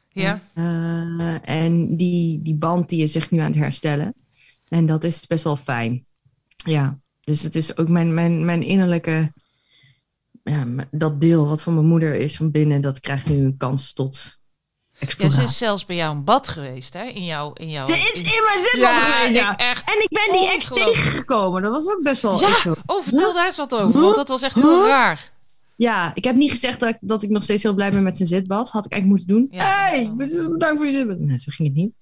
Ja? 0.09 0.41
Eh, 0.53 1.49
en 1.49 1.95
die, 1.95 2.41
die 2.41 2.55
band 2.55 2.89
die 2.89 3.03
is 3.03 3.11
zich 3.11 3.31
nu 3.31 3.39
aan 3.39 3.45
het 3.51 3.55
herstellen. 3.55 4.13
En 4.67 4.85
dat 4.85 5.03
is 5.03 5.27
best 5.27 5.43
wel 5.43 5.57
fijn. 5.57 6.05
Ja, 6.55 6.99
dus 7.19 7.41
het 7.41 7.55
is 7.55 7.77
ook 7.77 7.89
mijn, 7.89 8.13
mijn, 8.13 8.45
mijn 8.45 8.63
innerlijke... 8.63 9.33
Ja, 10.43 10.67
dat 10.91 11.21
deel 11.21 11.47
wat 11.47 11.61
van 11.61 11.73
mijn 11.73 11.85
moeder 11.85 12.15
is 12.15 12.35
van 12.35 12.51
binnen, 12.51 12.81
dat 12.81 12.99
krijgt 12.99 13.29
nu 13.29 13.43
een 13.43 13.57
kans 13.57 13.93
tot 13.93 14.38
Ja, 15.17 15.29
ze 15.29 15.41
is 15.41 15.57
zelfs 15.57 15.85
bij 15.85 15.95
jou 15.95 16.15
een 16.15 16.23
bad 16.23 16.47
geweest, 16.47 16.93
hè? 16.93 17.03
In 17.03 17.25
jouw... 17.25 17.53
In 17.53 17.69
jouw 17.69 17.87
Ze 17.87 17.93
is 17.93 18.11
in- 18.13 18.19
in 18.23 18.43
mijn 18.45 18.63
zitbad 18.71 18.89
Ja, 18.89 19.11
geweest, 19.11 19.35
ja. 19.39 19.51
ik 19.51 19.59
echt 19.59 19.89
En 19.89 20.01
ik 20.03 20.09
ben 20.09 20.37
die 20.39 20.49
ex 20.51 20.67
tegengekomen. 20.67 21.61
Dat 21.61 21.71
was 21.71 21.87
ook 21.87 22.03
best 22.03 22.21
wel... 22.21 22.39
Ja, 22.39 22.57
zo. 22.59 22.75
oh, 22.85 23.03
vertel 23.03 23.33
daar 23.33 23.45
eens 23.45 23.57
wat 23.57 23.75
over, 23.75 24.01
want 24.01 24.15
dat 24.15 24.27
was 24.27 24.41
echt 24.41 24.55
heel 24.55 24.87
raar. 24.87 25.31
Ja, 25.75 26.11
ik 26.13 26.23
heb 26.23 26.35
niet 26.35 26.51
gezegd 26.51 26.79
dat 26.79 26.89
ik, 26.89 26.97
dat 27.01 27.23
ik 27.23 27.29
nog 27.29 27.43
steeds 27.43 27.63
heel 27.63 27.73
blij 27.73 27.91
ben 27.91 28.03
met 28.03 28.17
zijn 28.17 28.29
zitbad. 28.29 28.69
Had 28.69 28.85
ik 28.85 28.91
eigenlijk 28.91 29.21
moeten 29.21 29.39
doen. 29.39 29.59
Ja, 29.59 29.65
hey, 29.87 30.03
ja. 30.03 30.49
bedankt 30.49 30.77
voor 30.77 30.85
je 30.85 30.91
zitbad. 30.91 31.19
Nee, 31.19 31.37
zo 31.37 31.51
ging 31.51 31.67
het 31.67 31.77
niet. 31.77 31.93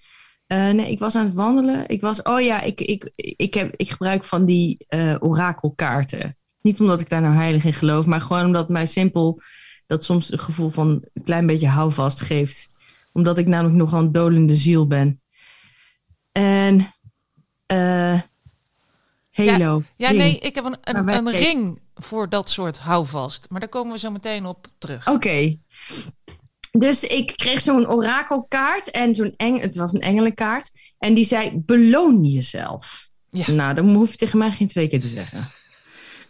Eh, 0.47 0.69
nee, 0.69 0.91
ik 0.91 0.99
was 0.99 1.15
aan 1.15 1.25
het 1.25 1.33
wandelen. 1.33 1.83
Ik 1.87 2.01
was, 2.01 2.21
oh 2.21 2.41
ja, 2.41 2.61
ik, 2.61 2.81
ik, 2.81 3.11
ik, 3.15 3.53
heb, 3.53 3.73
ik 3.75 3.89
gebruik 3.89 4.23
van 4.23 4.45
die 4.45 4.77
eh, 4.87 5.15
orakelkaarten. 5.19 6.37
Niet 6.61 6.79
omdat 6.79 6.99
ik 7.01 7.09
daar 7.09 7.21
nou 7.21 7.33
heilig 7.35 7.63
in 7.65 7.73
geloof, 7.73 8.05
maar 8.05 8.21
gewoon 8.21 8.45
omdat 8.45 8.69
mij 8.69 8.85
simpel 8.85 9.41
dat 9.87 10.03
soms 10.03 10.31
een 10.31 10.39
gevoel 10.39 10.69
van 10.69 10.87
een 11.13 11.23
klein 11.23 11.45
beetje 11.47 11.67
houvast 11.67 12.21
geeft. 12.21 12.69
Omdat 13.17 13.37
ik 13.37 13.47
namelijk 13.47 13.75
nogal 13.75 13.99
een 13.99 14.11
dolende 14.11 14.55
ziel 14.55 14.87
ben. 14.87 15.21
En, 16.31 16.93
eh 17.65 18.21
Halo. 19.31 19.83
Ja, 19.95 20.11
nee, 20.11 20.37
ik 20.37 20.55
heb 20.55 20.65
een, 20.65 20.77
een, 20.81 21.07
een 21.07 21.31
ring 21.31 21.79
voor 21.95 22.29
dat 22.29 22.49
soort 22.49 22.77
houvast. 22.77 23.45
Maar 23.49 23.59
daar 23.59 23.69
komen 23.69 23.91
we 23.93 23.99
zo 23.99 24.11
meteen 24.11 24.45
op 24.45 24.67
terug. 24.77 25.07
Oké. 25.07 25.57
Dus 26.71 27.03
ik 27.03 27.33
kreeg 27.35 27.61
zo'n 27.61 27.89
orakelkaart 27.89 28.91
en 28.91 29.15
zo'n 29.15 29.33
eng, 29.37 29.59
het 29.59 29.75
was 29.75 29.93
een 29.93 30.01
engelenkaart. 30.01 30.71
En 30.97 31.13
die 31.13 31.25
zei, 31.25 31.51
beloon 31.55 32.23
jezelf. 32.23 33.09
Ja. 33.29 33.51
Nou, 33.51 33.73
dan 33.73 33.89
hoef 33.89 34.11
je 34.11 34.17
tegen 34.17 34.37
mij 34.37 34.51
geen 34.51 34.67
twee 34.67 34.87
keer 34.87 35.01
te 35.01 35.07
zeggen. 35.07 35.49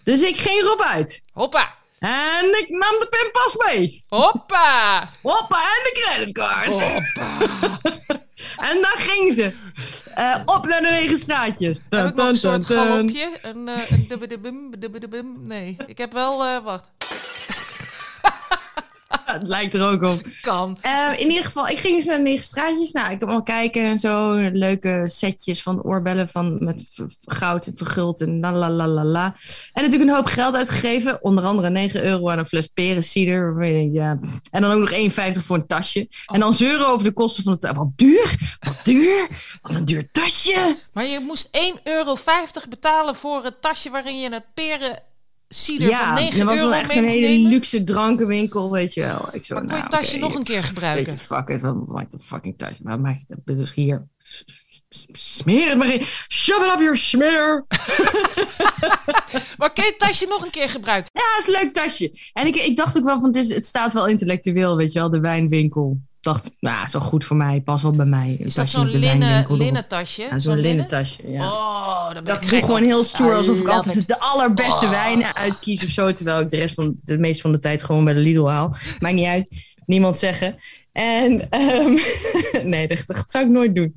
Dus 0.04 0.22
ik 0.22 0.38
ging 0.38 0.62
erop 0.62 0.82
uit. 0.82 1.22
Hoppa! 1.32 1.77
En 2.00 2.46
ik 2.60 2.66
nam 2.70 3.00
de 3.00 3.08
pinpas 3.10 3.56
mee. 3.66 4.04
Hoppa! 4.10 5.10
Hoppa, 5.22 5.58
en 5.58 5.84
de 5.84 6.00
creditcard. 6.02 6.68
Hoppa! 6.68 7.38
En 8.58 8.82
daar 8.82 8.96
gingen 8.98 9.36
ze. 9.36 9.54
Eh, 10.16 10.36
op 10.46 10.66
naar 10.68 10.82
de 10.82 10.88
negen 10.90 11.18
straatjes. 11.18 11.80
Heb 11.90 12.08
ik 12.08 12.16
nog 12.16 12.28
een 12.28 12.36
soort 12.36 12.68
Dun, 12.68 12.78
dun, 12.78 12.86
dun. 12.88 12.88
galopje? 13.16 13.30
Een, 13.42 13.68
eh, 13.68 13.92
een 13.92 14.06
dubbedebum? 14.80 15.42
Nee, 15.48 15.78
ik 15.88 15.98
heb 15.98 16.14
wel... 16.14 16.44
eh, 16.44 16.58
wacht, 16.64 16.90
Het 19.34 19.48
lijkt 19.48 19.74
er 19.74 19.88
ook 19.88 20.04
op. 20.04 20.22
kan. 20.42 20.78
Eh, 20.82 21.12
in 21.18 21.28
ieder 21.28 21.46
geval, 21.46 21.68
ik 21.68 21.78
ging 21.78 21.96
eens 21.96 22.06
naar 22.06 22.18
de 22.18 22.24
negen 22.24 22.44
straatjes. 22.44 22.92
Nou, 22.92 23.12
ik 23.12 23.20
heb 23.20 23.30
al 23.30 23.44
kijken 23.44 23.84
en 23.84 24.00
zo. 24.00 24.36
Leuke 24.36 25.04
setjes 25.06 25.62
van 25.62 25.82
oorbellen 25.82 26.30
van, 26.30 26.58
met 26.64 26.86
goud 27.26 27.68
en 27.68 27.78
verguld 27.78 28.22
en 28.22 28.40
la 28.40 28.52
la 28.52 28.70
la 28.70 28.88
la 28.88 29.04
la. 29.04 29.36
En 29.74 29.84
natuurlijk 29.84 30.10
een 30.10 30.16
hoop 30.16 30.26
geld 30.26 30.56
uitgegeven. 30.56 31.24
Onder 31.24 31.44
andere 31.44 31.70
9 31.70 32.04
euro 32.04 32.30
aan 32.30 32.38
een 32.38 32.46
fles 32.46 32.68
perensieder. 32.68 33.56
denkt, 33.60 33.94
Ja. 33.94 34.20
En 34.52 34.62
dan 34.62 34.72
ook 34.72 34.80
nog 34.80 34.92
1,50 34.92 35.44
voor 35.46 35.56
een 35.56 35.68
tasje. 35.68 36.08
En 36.26 36.40
dan 36.40 36.54
zeuren 36.54 36.88
over 36.88 37.04
de 37.04 37.14
kosten 37.14 37.44
van 37.44 37.58
het. 37.60 37.76
Wat 37.78 37.90
duur, 37.96 38.36
wat 38.60 38.80
duur, 38.84 39.28
wat 39.62 39.76
een 39.76 39.86
duur 39.86 40.10
tasje. 40.12 40.78
Maar 40.94 41.06
je 41.06 41.20
moest 41.20 41.50
1,50 41.76 41.84
euro 41.84 42.16
betalen 42.70 43.16
voor 43.16 43.44
het 43.44 43.62
tasje 43.62 43.90
waarin 43.90 44.20
je 44.20 44.32
een 44.32 44.44
peren 44.54 45.00
cider 45.48 45.96
van 45.96 46.14
9 46.14 46.38
dat 46.38 46.48
was 46.48 46.60
wel 46.60 46.74
echt 46.74 46.96
een 46.96 47.08
hele 47.08 47.48
luxe 47.50 47.84
drankenwinkel, 47.84 48.72
weet 48.72 48.94
je 48.94 49.02
wel. 49.02 49.30
Ik 49.32 49.46
zo, 49.46 49.54
Maar 49.54 49.64
kon 49.64 49.76
je 49.76 49.82
nou, 49.82 49.82
het 49.82 49.92
tasje 49.92 50.18
nog 50.18 50.36
een 50.36 50.44
keer 50.44 50.64
gebruiken? 50.64 51.06
Weet 51.06 51.20
je, 51.20 51.26
fuck 51.26 51.50
it, 51.50 51.62
wat 51.62 51.88
maakt 51.88 52.12
dat 52.12 52.24
fucking 52.24 52.58
tasje? 52.58 52.84
Wat 52.84 53.00
maakt 53.00 53.24
het? 53.28 53.58
Dus 53.58 53.74
hier, 53.74 54.08
smeer 55.12 55.70
het 55.70 55.78
maar 55.78 55.94
in. 55.94 56.02
Shove 56.32 56.66
it 56.66 56.74
up 56.74 56.80
your 56.80 56.98
smear. 56.98 57.66
Maar 59.58 59.74
kun 59.74 59.84
je 59.84 59.90
het 59.90 60.00
tasje 60.00 60.26
nog 60.28 60.44
een 60.44 60.52
keer 60.52 60.70
gebruiken? 60.70 61.12
Ja, 61.14 61.22
het 61.22 61.48
is 61.48 61.54
een 61.54 61.62
leuk 61.62 61.74
tasje. 61.74 62.30
En 62.34 62.48
ik, 62.48 62.56
ik 62.56 62.76
dacht 62.76 62.98
ook 62.98 63.04
wel 63.04 63.20
van, 63.20 63.28
het, 63.28 63.36
is, 63.36 63.54
het 63.54 63.66
staat 63.66 63.94
wel 63.94 64.08
intellectueel, 64.08 64.78
weet 64.78 64.92
je 64.92 65.00
wel, 65.00 65.10
de 65.10 65.20
wijnwinkel. 65.20 66.00
Ik 66.28 66.34
dacht, 66.34 66.52
nou, 66.60 66.86
is 66.86 66.94
wel 66.94 67.02
goed 67.02 67.26
voor 67.26 67.38
mij, 67.38 67.62
pas 67.62 67.82
wel 67.82 67.92
bij 67.92 68.06
mij. 68.06 68.38
Een 68.40 68.46
Is 68.46 68.54
dat 68.54 68.70
zo'n 68.70 68.86
linnen, 68.88 69.88
tasje? 69.88 70.22
Ja, 70.22 70.40
zo'n 70.40 70.58
linnen 70.60 70.88
tasje, 70.88 71.32
ja. 71.32 71.52
Oh, 71.52 72.10
ben 72.10 72.24
Ik 72.24 72.28
ik 72.28 72.34
ik 72.34 72.40
doe 72.40 72.50
gek 72.50 72.66
gewoon 72.66 72.84
heel 72.84 73.04
stoer, 73.04 73.36
alsof 73.36 73.60
ik 73.60 73.68
altijd 73.68 73.98
it. 73.98 74.08
de 74.08 74.20
allerbeste 74.20 74.86
Oh. 74.86 74.92
wijnen 74.92 75.36
uitkies 75.36 75.84
of 75.84 75.90
zo. 75.90 76.14
Terwijl 76.14 76.40
ik 76.40 76.52
de 76.52 76.58
rest 76.58 76.74
van 76.76 76.96
de 76.98 77.18
meeste 77.18 77.42
van 77.42 77.52
de 77.52 77.60
tijd 77.60 77.84
gewoon 77.84 78.04
bij 78.04 78.14
de 78.14 78.20
Lidl 78.20 78.46
haal. 78.48 78.76
Maakt 79.00 79.16
niet 79.16 79.26
uit. 79.26 79.56
Niemand 79.86 80.18
zeggen. 80.18 80.56
En 80.92 81.50
ehm, 81.50 81.98
nee, 82.70 82.88
dat, 82.88 83.04
dat 83.06 83.30
zou 83.32 83.46
ik 83.46 83.52
nooit 83.52 83.76
doen. 83.76 83.96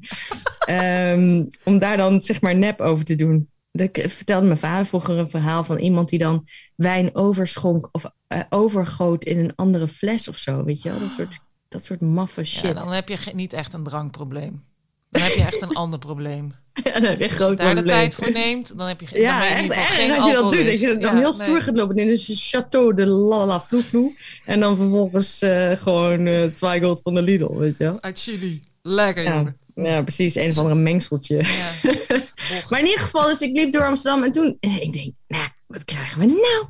Ehm, 0.59 1.45
om 1.65 1.79
daar 1.79 1.97
dan 1.97 2.21
zeg 2.23 2.41
maar 2.41 2.57
nep 2.57 2.81
over 2.81 3.05
te 3.05 3.15
doen. 3.15 3.49
Dat 3.73 3.89
vertelde 3.93 4.47
mijn 4.47 4.59
vader 4.59 4.87
vroeger 4.87 5.19
een 5.19 5.31
verhaal 5.31 5.65
van 5.65 5.79
iemand 5.79 6.09
die 6.09 6.19
dan 6.19 6.47
wijn 6.77 7.15
overschonk 7.15 7.89
of 7.93 8.05
eh, 8.27 8.41
overgoot 8.49 9.25
in 9.25 9.39
een 9.39 9.53
andere 9.57 9.89
fles 9.89 10.29
of 10.29 10.37
zo. 10.37 10.65
Weet 10.65 10.83
je 10.83 10.91
wel? 10.91 11.01
Dat 11.01 11.11
soort, 11.11 11.39
dat 11.71 11.85
soort 11.85 12.01
maffe 12.01 12.45
shit. 12.45 12.61
Ja, 12.63 12.73
dan 12.73 12.93
heb 12.93 13.09
je 13.09 13.17
niet 13.33 13.53
echt 13.53 13.73
een 13.73 13.83
drankprobleem. 13.85 14.63
Dan 15.11 15.23
heb 15.23 15.33
je 15.33 15.43
echt 15.43 15.63
een 15.63 15.75
ander 15.75 15.99
probleem. 15.99 16.53
Ja, 16.85 16.95
is 16.95 17.03
echt 17.03 17.11
Als 17.11 17.19
je 17.19 17.29
groot 17.29 17.57
daar 17.59 17.75
de 17.75 17.83
tijd 17.83 18.15
voor 18.15 18.33
neemt, 18.33 18.79
dan 18.79 18.87
heb 18.87 19.01
je, 19.01 19.07
dan 19.11 19.21
Ja, 19.21 19.39
ben 19.39 19.49
je 19.49 19.55
echt 19.55 19.71
erg 19.79 19.95
geen 19.95 20.11
als 20.11 20.27
je 20.27 20.33
dat 20.33 20.53
doet. 20.53 20.67
Dat 20.67 20.81
je 20.81 20.87
dan 20.87 21.01
Ja, 21.01 21.21
heel 21.21 21.23
nee. 21.23 21.33
stoer 21.33 21.63
gaat 21.63 21.77
lopen 21.77 21.97
in 21.97 22.09
een 22.09 22.19
chateau 22.19 22.95
de 22.95 23.07
lalala 23.07 23.61
vloe 23.61 23.83
vloe. 23.83 24.13
En 24.45 24.61
dan 24.61 24.77
vervolgens 24.77 25.43
eh, 25.43 25.71
gewoon 25.73 26.27
eh 26.27 26.53
Zweigold 26.53 27.01
van 27.03 27.15
de 27.15 27.23
Lidl, 27.23 27.55
weet 27.55 27.77
je 27.77 27.85
wel. 27.85 28.01
Uit 28.01 28.21
Chili. 28.21 28.63
Lekker, 28.83 29.23
Ja, 29.25 29.35
jongen. 29.35 29.57
ja, 29.75 30.03
precies. 30.03 30.35
Een 30.35 30.51
of 30.51 30.59
andere 30.59 30.75
mengseltje. 30.75 31.37
Ja. 31.37 31.71
Maar 32.71 32.79
in 32.81 32.87
ieder 32.87 33.01
geval, 33.01 33.27
dus 33.27 33.41
ik 33.41 33.57
liep 33.57 33.73
door 33.73 33.85
Amsterdam 33.87 34.23
en 34.23 34.33
toen... 34.33 34.57
En 34.61 34.83
ik 34.83 34.93
denk, 34.93 35.13
nou, 35.29 35.49
wat 35.67 35.85
krijgen 35.85 36.19
we 36.21 36.27
nou? 36.27 36.67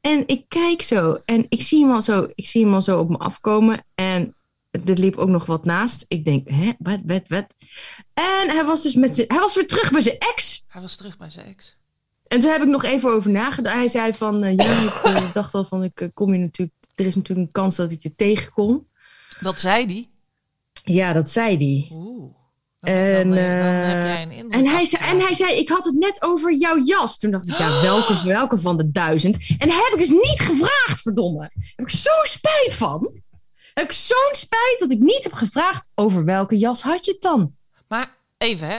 En 0.00 0.22
ik 0.26 0.44
kijk 0.48 0.82
zo 0.82 1.18
en 1.24 1.46
ik 1.48 1.62
zie 1.62 1.84
hem 1.84 1.94
al 1.94 2.00
zo, 2.00 2.28
ik 2.34 2.46
zie 2.46 2.64
hem 2.64 2.74
al 2.74 2.82
zo 2.82 2.98
op 2.98 3.08
me 3.08 3.18
afkomen. 3.18 3.84
En 3.94 4.34
er 4.70 4.98
liep 4.98 5.16
ook 5.16 5.28
nog 5.28 5.46
wat 5.46 5.64
naast. 5.64 6.04
Ik 6.08 6.24
denk, 6.24 6.48
hè, 6.48 6.72
wat, 6.78 7.00
wat, 7.04 7.28
wat? 7.28 7.54
En 8.14 8.50
hij 8.50 8.64
was 8.64 8.82
dus 8.82 8.94
met 8.94 9.14
zijn... 9.14 9.26
Hij 9.28 9.38
was 9.38 9.54
weer 9.54 9.66
terug 9.66 9.90
bij 9.90 10.00
zijn 10.00 10.18
ex. 10.18 10.64
Hij 10.68 10.80
was 10.80 10.96
terug 10.96 11.16
bij 11.16 11.30
zijn 11.30 11.46
ex. 11.46 11.76
En 12.26 12.40
toen 12.40 12.50
heb 12.50 12.62
ik 12.62 12.68
nog 12.68 12.84
even 12.84 13.10
over 13.10 13.30
nagedacht. 13.30 13.76
Hij 13.76 13.88
zei 13.88 14.14
van, 14.14 14.38
ja, 14.56 14.82
ik 14.82 15.02
eh, 15.02 15.32
dacht 15.34 15.54
al 15.54 15.64
van, 15.64 15.84
ik 15.84 16.00
eh, 16.00 16.08
kom 16.14 16.32
je 16.32 16.38
natuurlijk, 16.38 16.76
er 16.94 17.06
is 17.06 17.14
natuurlijk 17.14 17.46
een 17.46 17.62
kans 17.62 17.76
dat 17.76 17.92
ik 17.92 18.02
je 18.02 18.14
tegenkom. 18.14 18.86
Dat 19.40 19.60
zei 19.60 19.86
die. 19.86 20.10
Ja, 20.84 21.12
dat 21.12 21.30
zei 21.30 21.56
hij. 21.56 21.96
Oeh. 21.96 22.37
Dan, 22.80 22.94
En, 22.94 23.28
dan, 23.28 23.36
eh, 23.38 23.44
dan 24.18 24.30
eh, 24.50 24.58
En 24.58 24.66
hij, 24.66 24.84
zei, 24.84 25.02
en 25.04 25.20
hij 25.20 25.34
zei, 25.34 25.52
ik 25.52 25.68
had 25.68 25.84
het 25.84 25.94
net 25.94 26.22
over 26.22 26.54
jouw 26.54 26.82
jas. 26.84 27.18
Toen 27.18 27.30
dacht 27.30 27.48
ik, 27.48 27.58
ja, 27.58 27.80
welke, 27.82 28.22
welke 28.24 28.58
van 28.58 28.76
de 28.76 28.90
duizend? 28.90 29.36
En 29.58 29.70
heb 29.70 29.90
ik 29.92 29.98
dus 29.98 30.08
niet 30.08 30.40
gevraagd, 30.40 31.02
verdomme. 31.02 31.38
Daar 31.38 31.50
heb 31.76 31.86
ik 31.88 31.96
zo'n 31.96 32.24
spijt 32.24 32.74
van. 32.74 33.12
Heb 33.74 33.84
ik 33.84 33.92
zo'n 33.92 34.32
spijt 34.32 34.76
dat 34.78 34.90
ik 34.90 34.98
niet 34.98 35.22
heb 35.22 35.32
gevraagd 35.32 35.88
over 35.94 36.24
welke 36.24 36.58
jas 36.58 36.82
had 36.82 37.04
je 37.04 37.10
het 37.12 37.20
dan? 37.20 37.54
Maar 37.88 38.16
even, 38.38 38.68
hè. 38.68 38.78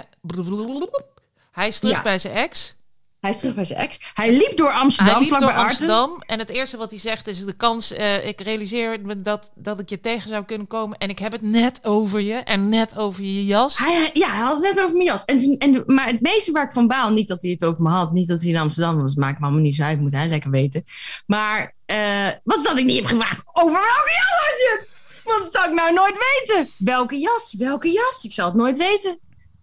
Hij 1.52 1.68
is 1.68 1.80
terug 1.80 1.96
Ja. 1.96 2.02
bij 2.02 2.20
zijn 2.20 2.34
ex. 2.34 2.76
Hij 3.20 3.30
is 3.30 3.38
terug 3.38 3.56
bij 3.56 3.66
zijn 3.66 3.80
ex. 3.80 4.00
Hij 4.14 4.32
liep 4.32 4.58
door 4.58 4.72
Amsterdam, 4.72 5.14
hij 5.14 5.24
liep 5.24 5.40
door. 5.40 5.52
Amsterdam. 5.54 6.22
En 6.26 6.40
het 6.40 6.50
eerste 6.50 6.78
wat 6.78 6.92
hij 6.92 7.00
zegt 7.00 7.28
is 7.28 7.46
de 7.46 7.54
kans... 7.54 7.94
eh, 7.94 8.28
ik 8.28 8.42
realiseer 8.42 9.00
me 9.02 9.22
dat, 9.22 9.52
dat 9.56 9.80
ik 9.80 9.90
je 9.90 10.00
tegen 10.00 10.30
zou 10.30 10.44
kunnen 10.46 10.68
komen. 10.68 10.98
En 10.98 11.10
ik 11.10 11.20
heb 11.20 11.32
het 11.32 11.42
net 11.42 11.86
over 11.86 12.22
je. 12.22 12.34
En 12.34 12.70
net 12.70 12.98
over 12.98 13.24
je 13.24 13.46
jas. 13.46 13.78
Hij, 13.78 14.10
ja, 14.14 14.30
hij 14.30 14.40
had 14.40 14.54
het 14.54 14.64
net 14.64 14.80
over 14.84 14.94
mijn 14.94 15.06
jas. 15.06 15.26
En, 15.26 15.58
en, 15.58 15.84
maar 15.86 16.08
het 16.08 16.22
meeste 16.22 16.52
waar 16.52 16.64
ik 16.64 16.72
van 16.72 16.88
baal, 16.88 17.10
niet 17.12 17.28
dat 17.28 17.42
hij 17.42 17.52
het 17.52 17.66
over 17.66 17.84
me 17.84 17.90
had, 17.90 18.12
niet 18.12 18.28
dat 18.28 18.42
hij 18.42 18.50
in 18.50 18.58
Amsterdam 18.58 19.02
was, 19.02 19.16
maakt 19.16 19.40
me 19.40 19.44
allemaal 19.46 19.64
niet 19.64 19.76
zo 19.76 19.84
uit, 19.84 20.00
moet 20.00 20.12
hij 20.12 20.28
lekker 20.28 20.52
weten. 20.52 20.84
Maar 21.26 21.76
eh, 21.86 22.28
was 22.44 22.64
dat 22.64 22.78
ik 22.78 22.86
niet 22.86 22.96
heb 22.96 23.06
gevraagd 23.06 23.44
over 23.54 23.72
welke 23.74 24.12
jas 24.12 24.40
had 24.40 24.58
je? 24.58 24.86
Want 25.24 25.44
dat 25.44 25.54
zou 25.54 25.68
ik 25.70 25.76
nou 25.76 25.94
nooit 25.94 26.18
weten. 26.18 26.70
Welke 26.78 27.18
jas? 27.18 27.56
Welke 27.58 27.92
jas? 27.92 28.24
Ik 28.24 28.32
zal 28.32 28.46
het 28.46 28.56
nooit 28.56 28.78
weten. 28.78 29.20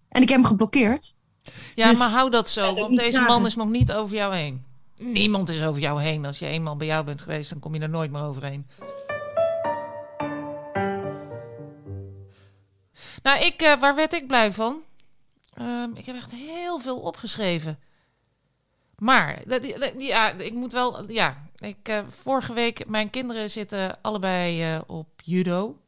En 0.08 0.22
ik 0.22 0.28
heb 0.28 0.38
hem 0.38 0.46
geblokkeerd. 0.46 1.14
Ja, 1.74 1.88
Dus- 1.88 1.98
maar 1.98 2.10
hou 2.10 2.30
dat 2.30 2.50
zo, 2.50 2.66
dat 2.66 2.78
want 2.78 2.98
deze 2.98 3.20
man 3.20 3.46
is 3.46 3.56
nog 3.56 3.68
niet 3.68 3.92
over 3.92 4.16
jou 4.16 4.34
heen. 4.34 4.64
Niemand 4.98 5.48
is 5.48 5.62
over 5.62 5.80
jou 5.80 6.02
heen. 6.02 6.24
Als 6.26 6.38
je 6.38 6.46
eenmaal 6.46 6.76
bij 6.76 6.86
jou 6.86 7.04
bent 7.04 7.20
geweest, 7.20 7.50
dan 7.50 7.58
kom 7.58 7.74
je 7.74 7.80
er 7.80 7.88
nooit 7.88 8.10
meer 8.10 8.22
overheen. 8.22 8.66
Nou, 13.22 13.44
ik, 13.44 13.62
eh, 13.62 13.80
waar 13.80 13.94
werd 13.94 14.12
ik 14.12 14.26
blij 14.26 14.52
van? 14.52 14.82
Ehm, 15.54 15.90
ik 15.94 16.06
heb 16.06 16.16
echt 16.16 16.32
heel 16.32 16.78
veel 16.78 16.98
opgeschreven. 16.98 17.78
Maar, 18.98 19.42
ja, 19.98 20.32
ik 20.32 20.52
moet 20.52 20.72
wel, 20.72 21.10
ja, 21.10 21.48
ik, 21.58 21.88
eh, 21.88 21.98
vorige 22.08 22.52
week, 22.52 22.86
mijn 22.88 23.10
kinderen 23.10 23.50
zitten 23.50 23.98
allebei 24.02 24.62
eh, 24.62 24.80
op 24.86 25.08
judo. 25.24 25.78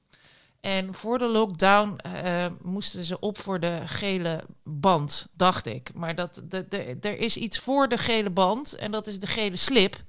En 0.60 0.94
voor 0.94 1.18
de 1.18 1.28
lockdown 1.28 1.96
eh, 1.96 2.46
moesten 2.62 3.04
ze 3.04 3.20
op 3.20 3.38
voor 3.38 3.60
de 3.60 3.80
gele 3.86 4.44
band, 4.62 5.28
dacht 5.32 5.66
ik. 5.66 5.90
Maar 5.94 6.14
dat, 6.14 6.42
de, 6.44 6.66
de, 6.68 6.96
er 7.00 7.18
is 7.18 7.36
iets 7.36 7.58
voor 7.58 7.88
de 7.88 7.98
gele 7.98 8.30
band 8.30 8.76
en 8.76 8.90
dat 8.90 9.06
is 9.06 9.20
de 9.20 9.26
gele 9.26 9.56
slip. 9.56 10.02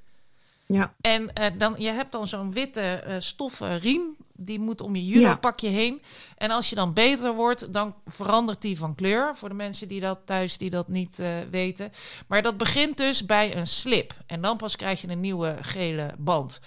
Ja. 0.66 0.94
En 1.02 1.34
eh, 1.34 1.46
dan, 1.58 1.76
je 1.78 1.90
hebt 1.90 2.12
dan 2.12 2.28
zo'n 2.28 2.52
witte 2.52 2.82
eh, 2.82 3.16
stoffen 3.20 3.80
riem. 3.80 4.18
Die 4.42 4.60
moet 4.60 4.82
om 4.82 4.96
je 4.96 5.06
judo-pakje 5.06 5.70
heen. 5.70 6.02
En 6.38 6.52
als 6.52 6.70
je 6.70 6.76
dan 6.76 6.94
beter 6.94 7.34
wordt, 7.34 7.74
dan 7.74 7.96
verandert 8.06 8.62
die 8.62 8.78
van 8.78 8.96
kleur. 8.96 9.36
Voor 9.36 9.50
de 9.50 9.56
mensen 9.56 9.88
die 9.88 10.02
dat 10.02 10.20
thuis 10.26 10.58
die 10.58 10.70
dat 10.70 10.88
niet 10.88 11.20
eh, 11.20 11.28
weten. 11.52 11.92
Maar 12.28 12.42
dat 12.42 12.58
begint 12.58 12.98
dus 12.98 13.26
bij 13.26 13.56
een 13.56 13.68
slip. 13.68 14.14
En 14.26 14.42
dan 14.42 14.58
pas 14.58 14.76
krijg 14.76 15.02
je 15.02 15.10
een 15.10 15.20
nieuwe 15.20 15.58
gele 15.62 16.08
band. 16.18 16.60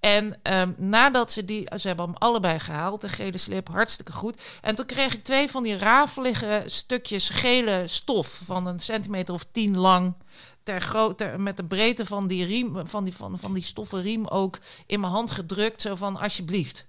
En 0.00 0.38
ehm, 0.42 0.72
nadat 0.76 1.32
ze 1.32 1.44
die... 1.44 1.68
Ze 1.78 1.86
hebben 1.86 2.06
hem 2.06 2.14
allebei 2.18 2.58
gehaald, 2.58 3.00
de 3.00 3.08
gele 3.08 3.38
slip. 3.38 3.68
Hartstikke 3.68 4.12
goed. 4.12 4.42
En 4.60 4.74
toen 4.74 4.86
kreeg 4.86 5.14
ik 5.14 5.24
twee 5.24 5.50
van 5.50 5.62
die 5.62 5.78
rafelige 5.78 6.62
stukjes 6.66 7.28
gele 7.28 7.82
stof. 7.86 8.40
Van 8.44 8.66
een 8.66 8.80
centimeter 8.80 9.34
of 9.34 9.46
tien 9.52 9.76
lang 9.76 10.14
ter 10.62 10.80
grootte, 10.80 11.34
met 11.38 11.56
de 11.56 11.62
breedte 11.62 12.06
van 12.06 12.26
die 12.26 12.44
riem, 12.44 12.86
van 12.86 13.04
die, 13.04 13.14
van, 13.14 13.38
van 13.38 13.54
die 13.54 13.62
stoffen 13.62 14.02
riem 14.02 14.26
ook 14.26 14.58
in 14.86 15.00
mijn 15.00 15.12
hand 15.12 15.30
gedrukt. 15.30 15.80
Zo 15.80 15.94
van 15.94 16.16
alsjeblieft. 16.16 16.86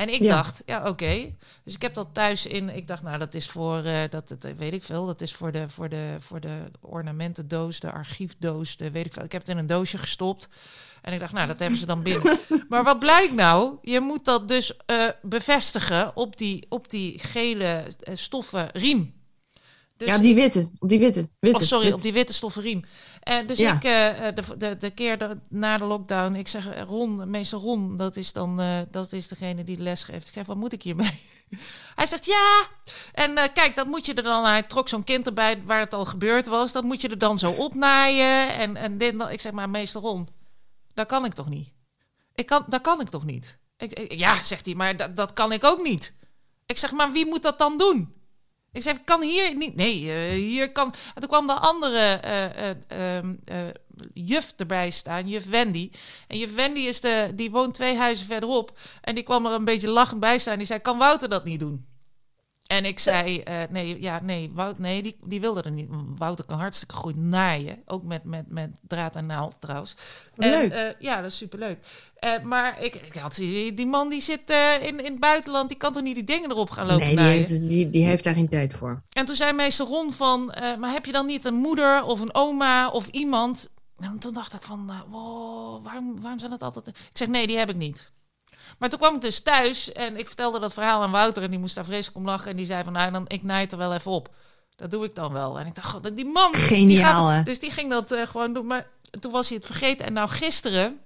En 0.00 0.08
ik 0.14 0.22
Ja. 0.22 0.34
dacht, 0.34 0.62
ja, 0.66 0.88
oké. 0.88 1.34
Dus 1.64 1.74
ik 1.74 1.82
heb 1.82 1.94
dat 1.94 2.08
thuis 2.12 2.46
in. 2.46 2.68
Ik 2.76 2.88
dacht, 2.88 3.02
nou, 3.02 3.18
dat 3.18 3.34
is 3.34 3.48
voor, 3.48 3.82
eh, 3.84 3.98
dat, 4.10 4.28
dat 4.28 4.46
weet 4.56 4.72
ik 4.72 4.84
veel. 4.84 5.06
Dat 5.06 5.20
is 5.20 5.34
voor 5.34 5.52
de, 5.52 5.68
voor 5.68 5.88
de, 5.88 6.16
voor 6.18 6.40
de 6.40 6.58
ornamentendoos, 6.80 7.80
de 7.80 7.92
archiefdoos, 7.92 8.76
de 8.76 8.90
weet 8.90 9.06
ik 9.06 9.12
veel. 9.12 9.24
Ik 9.24 9.32
heb 9.32 9.40
het 9.40 9.50
in 9.50 9.58
een 9.58 9.66
doosje 9.66 9.98
gestopt. 9.98 10.48
En 11.02 11.12
ik 11.12 11.20
dacht, 11.20 11.32
nou, 11.32 11.46
dat 11.46 11.58
hebben 11.58 11.78
ze 11.78 11.86
dan 11.86 12.02
binnen. 12.02 12.38
maar 12.68 12.84
wat 12.84 12.98
blijkt 12.98 13.34
nou? 13.34 13.76
Je 13.82 14.00
moet 14.00 14.24
dat 14.24 14.48
dus 14.48 14.76
eh, 14.86 15.08
bevestigen 15.22 16.16
op 16.16 16.36
die, 16.36 16.66
op 16.68 16.90
die 16.90 17.18
gele 17.18 17.82
eh, 18.00 18.14
stoffen 18.16 18.68
riem. 18.72 19.14
Dus 20.00 20.08
ja, 20.08 20.18
die 20.18 20.34
witte. 20.34 20.70
Op 20.78 20.88
die 20.88 20.98
witte. 20.98 21.28
witte. 21.38 21.58
Of 21.60 21.64
sorry, 21.66 21.92
op 21.92 22.02
die 22.02 22.12
witte 22.12 22.32
stoffen 22.34 22.62
riem. 22.62 22.84
En 23.20 23.46
dus 23.46 23.58
Ja. 23.58 23.74
ik, 23.74 23.84
eh, 23.84 24.28
eh, 24.28 24.34
de, 24.34 24.56
de, 24.58 24.76
de 24.76 24.90
keer 24.90 25.18
de- 25.18 25.36
na 25.48 25.78
de 25.78 25.84
lockdown, 25.84 26.34
ik 26.34 26.48
zeg 26.48 26.68
eh, 26.68 26.82
Ron, 26.82 27.30
meester 27.30 27.58
Ron, 27.58 27.96
dat 27.96 28.16
is 28.16 28.32
dan 28.32 28.60
eh, 28.60 28.78
dat 28.90 29.12
is 29.12 29.28
degene 29.28 29.64
die 29.64 29.78
les 29.78 30.02
geeft. 30.02 30.28
Ik 30.28 30.34
zeg, 30.34 30.46
wat 30.46 30.56
moet 30.56 30.72
ik 30.72 30.82
hiermee? 30.82 31.20
Hij 31.96 32.06
zegt 32.06 32.24
ja. 32.24 32.66
En 33.12 33.36
eh, 33.36 33.48
kijk, 33.54 33.76
dat 33.76 33.86
moet 33.86 34.06
je 34.06 34.14
er 34.14 34.22
dan. 34.22 34.44
Hij 34.44 34.62
trok 34.62 34.88
zo'n 34.88 35.04
kind 35.04 35.26
erbij 35.26 35.62
waar 35.64 35.78
het 35.80 35.94
al 35.94 36.04
gebeurd 36.04 36.46
was. 36.46 36.72
Dat 36.72 36.84
moet 36.84 37.00
je 37.00 37.08
er 37.08 37.18
dan 37.18 37.38
zo 37.38 37.50
opnaaien. 37.50 38.54
En, 38.54 38.76
en 38.76 38.96
dit, 38.98 39.18
dat. 39.18 39.30
ik 39.30 39.40
zeg 39.40 39.52
maar, 39.52 39.70
meester 39.70 40.00
Ron, 40.00 40.28
dat 40.94 41.06
kan 41.06 41.24
ik 41.24 41.32
toch 41.32 41.48
niet? 41.48 41.68
Ik 42.34 42.46
kan, 42.46 42.64
dat 42.68 42.80
kan 42.80 43.00
ik 43.00 43.08
toch 43.08 43.24
niet? 43.24 43.58
Ik, 43.76 43.92
ik- 43.98 44.18
ja, 44.18 44.42
zegt 44.42 44.66
hij, 44.66 44.74
maar 44.74 44.96
dat, 44.96 45.16
dat 45.16 45.32
kan 45.32 45.52
ik 45.52 45.64
ook 45.64 45.82
niet. 45.82 46.14
Ik 46.66 46.78
zeg, 46.78 46.92
maar 46.92 47.12
wie 47.12 47.26
moet 47.26 47.42
dat 47.42 47.58
dan 47.58 47.78
doen? 47.78 48.14
Ik 48.72 48.82
zei, 48.82 48.96
kan 49.04 49.22
hier 49.22 49.56
niet. 49.56 49.76
Nee, 49.76 50.12
eh, 50.12 50.32
hier 50.32 50.72
kan. 50.72 50.94
En 51.14 51.20
toen 51.20 51.28
kwam 51.28 51.46
de 51.46 51.52
andere 51.52 51.98
eh, 51.98 52.70
eh, 52.70 52.76
ehm, 52.88 53.34
eh, 53.44 53.56
juf 54.14 54.52
erbij 54.56 54.90
staan, 54.90 55.28
juf 55.28 55.46
Wendy. 55.46 55.90
En 56.26 56.38
juf 56.38 56.54
Wendy 56.54 56.80
is 56.80 57.00
de, 57.00 57.32
die 57.34 57.50
woont 57.50 57.74
twee 57.74 57.96
huizen 57.96 58.26
verderop. 58.26 58.78
En 59.00 59.14
die 59.14 59.24
kwam 59.24 59.46
er 59.46 59.52
een 59.52 59.64
beetje 59.64 59.88
lachend 59.88 60.20
bij 60.20 60.38
staan. 60.38 60.58
Die 60.58 60.66
zei, 60.66 60.80
kan 60.80 60.98
Wouter 60.98 61.28
dat 61.28 61.44
niet 61.44 61.60
doen? 61.60 61.89
En 62.70 62.84
ik 62.84 62.98
zei, 62.98 63.40
eh, 63.40 63.54
nee, 63.70 64.00
ja, 64.00 64.20
nee, 64.22 64.50
Wout, 64.52 64.78
nee 64.78 65.02
die, 65.02 65.16
die 65.24 65.40
wilde 65.40 65.62
er 65.62 65.70
niet. 65.70 65.88
Wouter 66.16 66.44
kan 66.44 66.58
hartstikke 66.58 66.94
goed 66.94 67.16
naaien. 67.16 67.82
Ook 67.86 68.04
met, 68.04 68.24
met, 68.24 68.44
met 68.48 68.80
draad 68.86 69.16
en 69.16 69.26
naald 69.26 69.60
trouwens. 69.60 69.96
En, 70.36 70.50
Leuk. 70.50 70.72
eh, 70.72 70.82
ja, 70.98 71.20
dat 71.20 71.30
is 71.30 71.36
superleuk. 71.36 71.78
Eh, 72.14 72.42
maar 72.42 72.82
ik, 72.82 72.94
ik 72.94 73.14
had 73.14 73.34
die, 73.34 73.74
die 73.74 73.86
man 73.86 74.08
die 74.08 74.20
zit 74.20 74.54
in, 74.80 74.98
in 74.98 75.04
het 75.04 75.20
buitenland, 75.20 75.68
die 75.68 75.78
kan 75.78 75.92
toch 75.92 76.02
niet 76.02 76.14
die 76.14 76.24
dingen 76.24 76.50
erop 76.50 76.70
gaan 76.70 76.86
lopen 76.86 77.00
Nee, 77.06 77.08
die 77.16 77.24
naaien? 77.24 77.46
heeft, 77.46 77.68
die, 77.68 77.90
die 77.90 78.04
heeft 78.04 78.24
daar 78.24 78.34
geen 78.34 78.48
tijd 78.48 78.74
voor. 78.74 79.02
En 79.12 79.24
toen 79.26 79.36
zei 79.36 79.52
meester 79.52 79.86
Ron 79.86 80.12
van, 80.12 80.54
maar 80.78 80.92
heb 80.92 81.06
je 81.06 81.12
dan 81.12 81.26
niet 81.26 81.44
een 81.44 81.54
moeder 81.54 82.04
of 82.04 82.20
een 82.20 82.34
oma 82.34 82.88
of 82.88 83.06
iemand? 83.06 83.72
En 83.98 84.18
toen 84.18 84.32
dacht 84.34 84.54
ik 84.54 84.62
van, 84.62 84.92
wow, 85.08 85.84
waarom, 85.84 86.20
waarom 86.20 86.38
zijn 86.38 86.50
dat 86.50 86.62
altijd... 86.62 86.86
Ik 86.88 86.94
zeg, 87.12 87.28
nee, 87.28 87.46
die 87.46 87.58
heb 87.58 87.68
ik 87.68 87.76
niet. 87.76 88.12
Maar 88.80 88.88
toen 88.88 88.98
kwam 88.98 89.14
ik 89.14 89.20
dus 89.20 89.40
thuis 89.40 89.92
en 89.92 90.16
ik 90.16 90.26
vertelde 90.26 90.58
dat 90.58 90.72
verhaal 90.72 91.02
aan 91.02 91.10
Wouter... 91.10 91.42
en 91.42 91.50
die 91.50 91.58
moest 91.58 91.74
daar 91.74 91.84
vreselijk 91.84 92.16
om 92.16 92.24
lachen. 92.24 92.50
En 92.50 92.56
die 92.56 92.66
zei 92.66 92.84
van, 92.84 92.92
nou, 92.92 93.12
dan, 93.12 93.24
ik 93.26 93.42
naai 93.42 93.62
het 93.62 93.72
er 93.72 93.78
wel 93.78 93.94
even 93.94 94.10
op. 94.10 94.34
Dat 94.76 94.90
doe 94.90 95.04
ik 95.04 95.14
dan 95.14 95.32
wel. 95.32 95.58
En 95.58 95.66
ik 95.66 95.74
dacht, 95.74 95.90
god, 95.90 96.16
die 96.16 96.24
man... 96.24 96.52
die 96.52 96.60
Geniaal, 96.60 97.26
gaat- 97.26 97.36
hè? 97.36 97.42
Dus 97.42 97.58
die 97.58 97.70
ging 97.70 97.90
dat 97.90 98.12
eh, 98.12 98.26
gewoon 98.26 98.52
doen. 98.52 98.66
Maar 98.66 98.86
toen 99.20 99.32
was 99.32 99.48
hij 99.48 99.56
het 99.56 99.66
vergeten. 99.66 100.06
En 100.06 100.12
nou 100.12 100.28
gisteren 100.28 101.00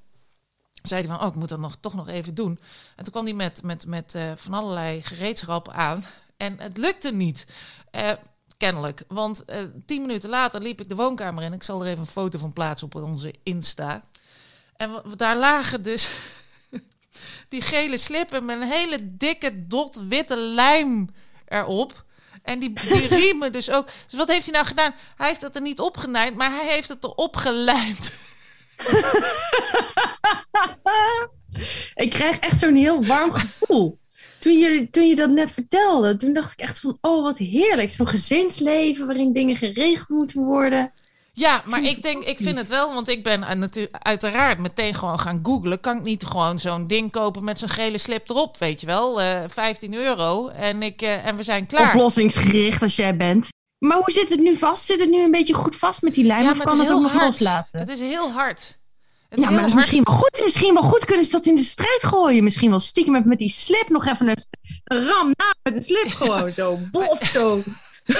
zei 0.82 1.06
hij 1.06 1.16
van, 1.16 1.20
oh, 1.20 1.28
ik 1.28 1.34
moet 1.34 1.48
dat 1.48 1.58
nog, 1.58 1.76
toch 1.80 1.94
nog 1.94 2.08
even 2.08 2.34
doen. 2.34 2.58
En 2.96 3.04
toen 3.04 3.12
kwam 3.12 3.24
hij 3.24 3.34
met, 3.34 3.62
met, 3.62 3.86
met 3.86 4.14
eh, 4.14 4.22
van 4.36 4.54
allerlei 4.54 5.02
gereedschappen 5.02 5.74
aan. 5.74 6.04
En 6.36 6.60
het 6.60 6.76
lukte 6.76 7.12
niet. 7.12 7.46
Eh, 7.90 8.10
kennelijk. 8.56 9.02
Want 9.08 9.44
tien 9.86 10.00
minuten 10.00 10.30
later 10.30 10.60
liep 10.60 10.80
ik 10.80 10.88
de 10.88 10.94
woonkamer 10.94 11.44
in. 11.44 11.52
Ik 11.52 11.62
zal 11.62 11.80
er 11.80 11.86
even 11.86 12.00
een 12.00 12.06
foto 12.06 12.38
van 12.38 12.52
plaatsen 12.52 12.86
op 12.86 12.94
onze 12.94 13.34
Insta. 13.42 14.04
En 14.76 15.02
daar 15.16 15.36
lagen 15.36 15.82
dus 15.82 16.10
die 17.48 17.62
gele 17.62 17.96
slippen 17.96 18.44
met 18.44 18.60
een 18.60 18.70
hele 18.70 18.98
dikke 19.16 19.66
dot 19.66 20.02
witte 20.08 20.36
lijm 20.36 21.08
erop. 21.48 22.04
En 22.42 22.58
die, 22.58 22.72
die 22.72 23.06
riemen 23.20 23.52
dus 23.52 23.70
ook. 23.70 23.86
Dus 24.06 24.18
wat 24.18 24.28
heeft 24.28 24.44
hij 24.44 24.54
nou 24.54 24.66
gedaan? 24.66 24.94
Hij 25.16 25.28
heeft 25.28 25.40
het 25.40 25.54
er 25.54 25.62
niet 25.62 25.80
opgenaaid, 25.80 26.34
maar 26.34 26.50
hij 26.50 26.66
heeft 26.66 26.88
het 26.88 27.04
erop 27.04 27.36
gelijmd. 27.36 28.12
Ik 31.94 32.10
krijg 32.10 32.38
echt 32.38 32.60
zo'n 32.60 32.74
heel 32.74 33.04
warm 33.04 33.32
gevoel. 33.32 33.98
Toen 34.38 34.58
je, 34.58 34.90
toen 34.90 35.06
je 35.06 35.14
dat 35.14 35.30
net 35.30 35.52
vertelde, 35.52 36.16
toen 36.16 36.32
dacht 36.32 36.52
ik 36.52 36.60
echt 36.60 36.80
van, 36.80 36.98
oh 37.00 37.22
wat 37.22 37.38
heerlijk. 37.38 37.90
Zo'n 37.90 38.08
gezinsleven 38.08 39.06
waarin 39.06 39.32
dingen 39.32 39.56
geregeld 39.56 40.08
moeten 40.08 40.42
worden. 40.42 40.92
Ja, 41.36 41.62
maar 41.64 41.82
ik 41.82 42.02
denk, 42.02 42.24
ik 42.24 42.36
vind 42.40 42.56
het 42.58 42.68
wel, 42.68 42.94
want 42.94 43.08
ik 43.08 43.22
ben 43.22 43.40
uh, 43.40 43.50
natu- 43.50 43.88
uiteraard 43.92 44.58
meteen 44.58 44.94
gewoon 44.94 45.20
gaan 45.20 45.40
googlen. 45.42 45.80
Kan 45.80 45.96
ik 45.96 46.02
niet 46.02 46.24
gewoon 46.24 46.58
zo'n 46.58 46.86
ding 46.86 47.10
kopen 47.12 47.44
met 47.44 47.58
zo'n 47.58 47.68
gele 47.68 47.98
slip 47.98 48.30
erop, 48.30 48.56
weet 48.58 48.80
je 48.80 48.86
wel? 48.86 49.20
Eh 49.20 49.40
15 49.48 49.94
euro 49.94 50.48
en, 50.48 50.82
ik, 50.82 51.02
eh, 51.02 51.26
en 51.26 51.36
we 51.36 51.42
zijn 51.42 51.66
klaar. 51.66 51.94
Oplossingsgericht 51.94 52.82
als 52.82 52.96
jij 52.96 53.16
bent. 53.16 53.48
Maar 53.78 53.96
hoe 53.96 54.10
zit 54.10 54.28
het 54.28 54.40
nu 54.40 54.56
vast? 54.56 54.84
Zit 54.84 55.00
het 55.00 55.10
nu 55.10 55.22
een 55.22 55.30
beetje 55.30 55.54
goed 55.54 55.76
vast 55.76 56.02
met 56.02 56.14
die 56.14 56.24
lijm? 56.24 56.48
of 56.50 56.58
kan 56.58 56.78
het 56.78 56.88
het 56.88 56.96
ook 56.96 57.02
nog 57.02 57.14
loslaten? 57.14 57.78
Het 57.80 57.88
is 57.88 58.00
heel 58.00 58.30
hard. 58.30 58.78
Het 59.28 59.40
Ja, 59.40 59.50
maar 59.50 59.54
dat 59.60 59.66
is 59.68 59.72
hard. 59.72 59.74
misschien 59.74 60.04
wel 60.04 60.14
goed. 60.16 60.40
Misschien 60.44 60.74
wel 60.74 60.82
goed 60.82 61.04
kunnen 61.04 61.24
ze 61.24 61.30
dat 61.30 61.46
in 61.46 61.54
de 61.54 61.62
strijd 61.64 62.04
gooien. 62.04 62.44
Misschien 62.44 62.70
wel 62.70 62.78
stiekem 62.78 63.16
even 63.16 63.28
met 63.28 63.38
die 63.38 63.48
slip 63.50 63.88
nog 63.88 64.06
even 64.06 64.28
een 64.28 64.36
een 64.84 65.06
ram 65.06 65.26
na 65.36 65.54
met 65.62 65.74
de 65.74 65.82
slip 65.82 66.08
gewoon 66.22 66.52
zo. 66.52 66.78
Bof 66.90 67.24
zo. 67.24 67.62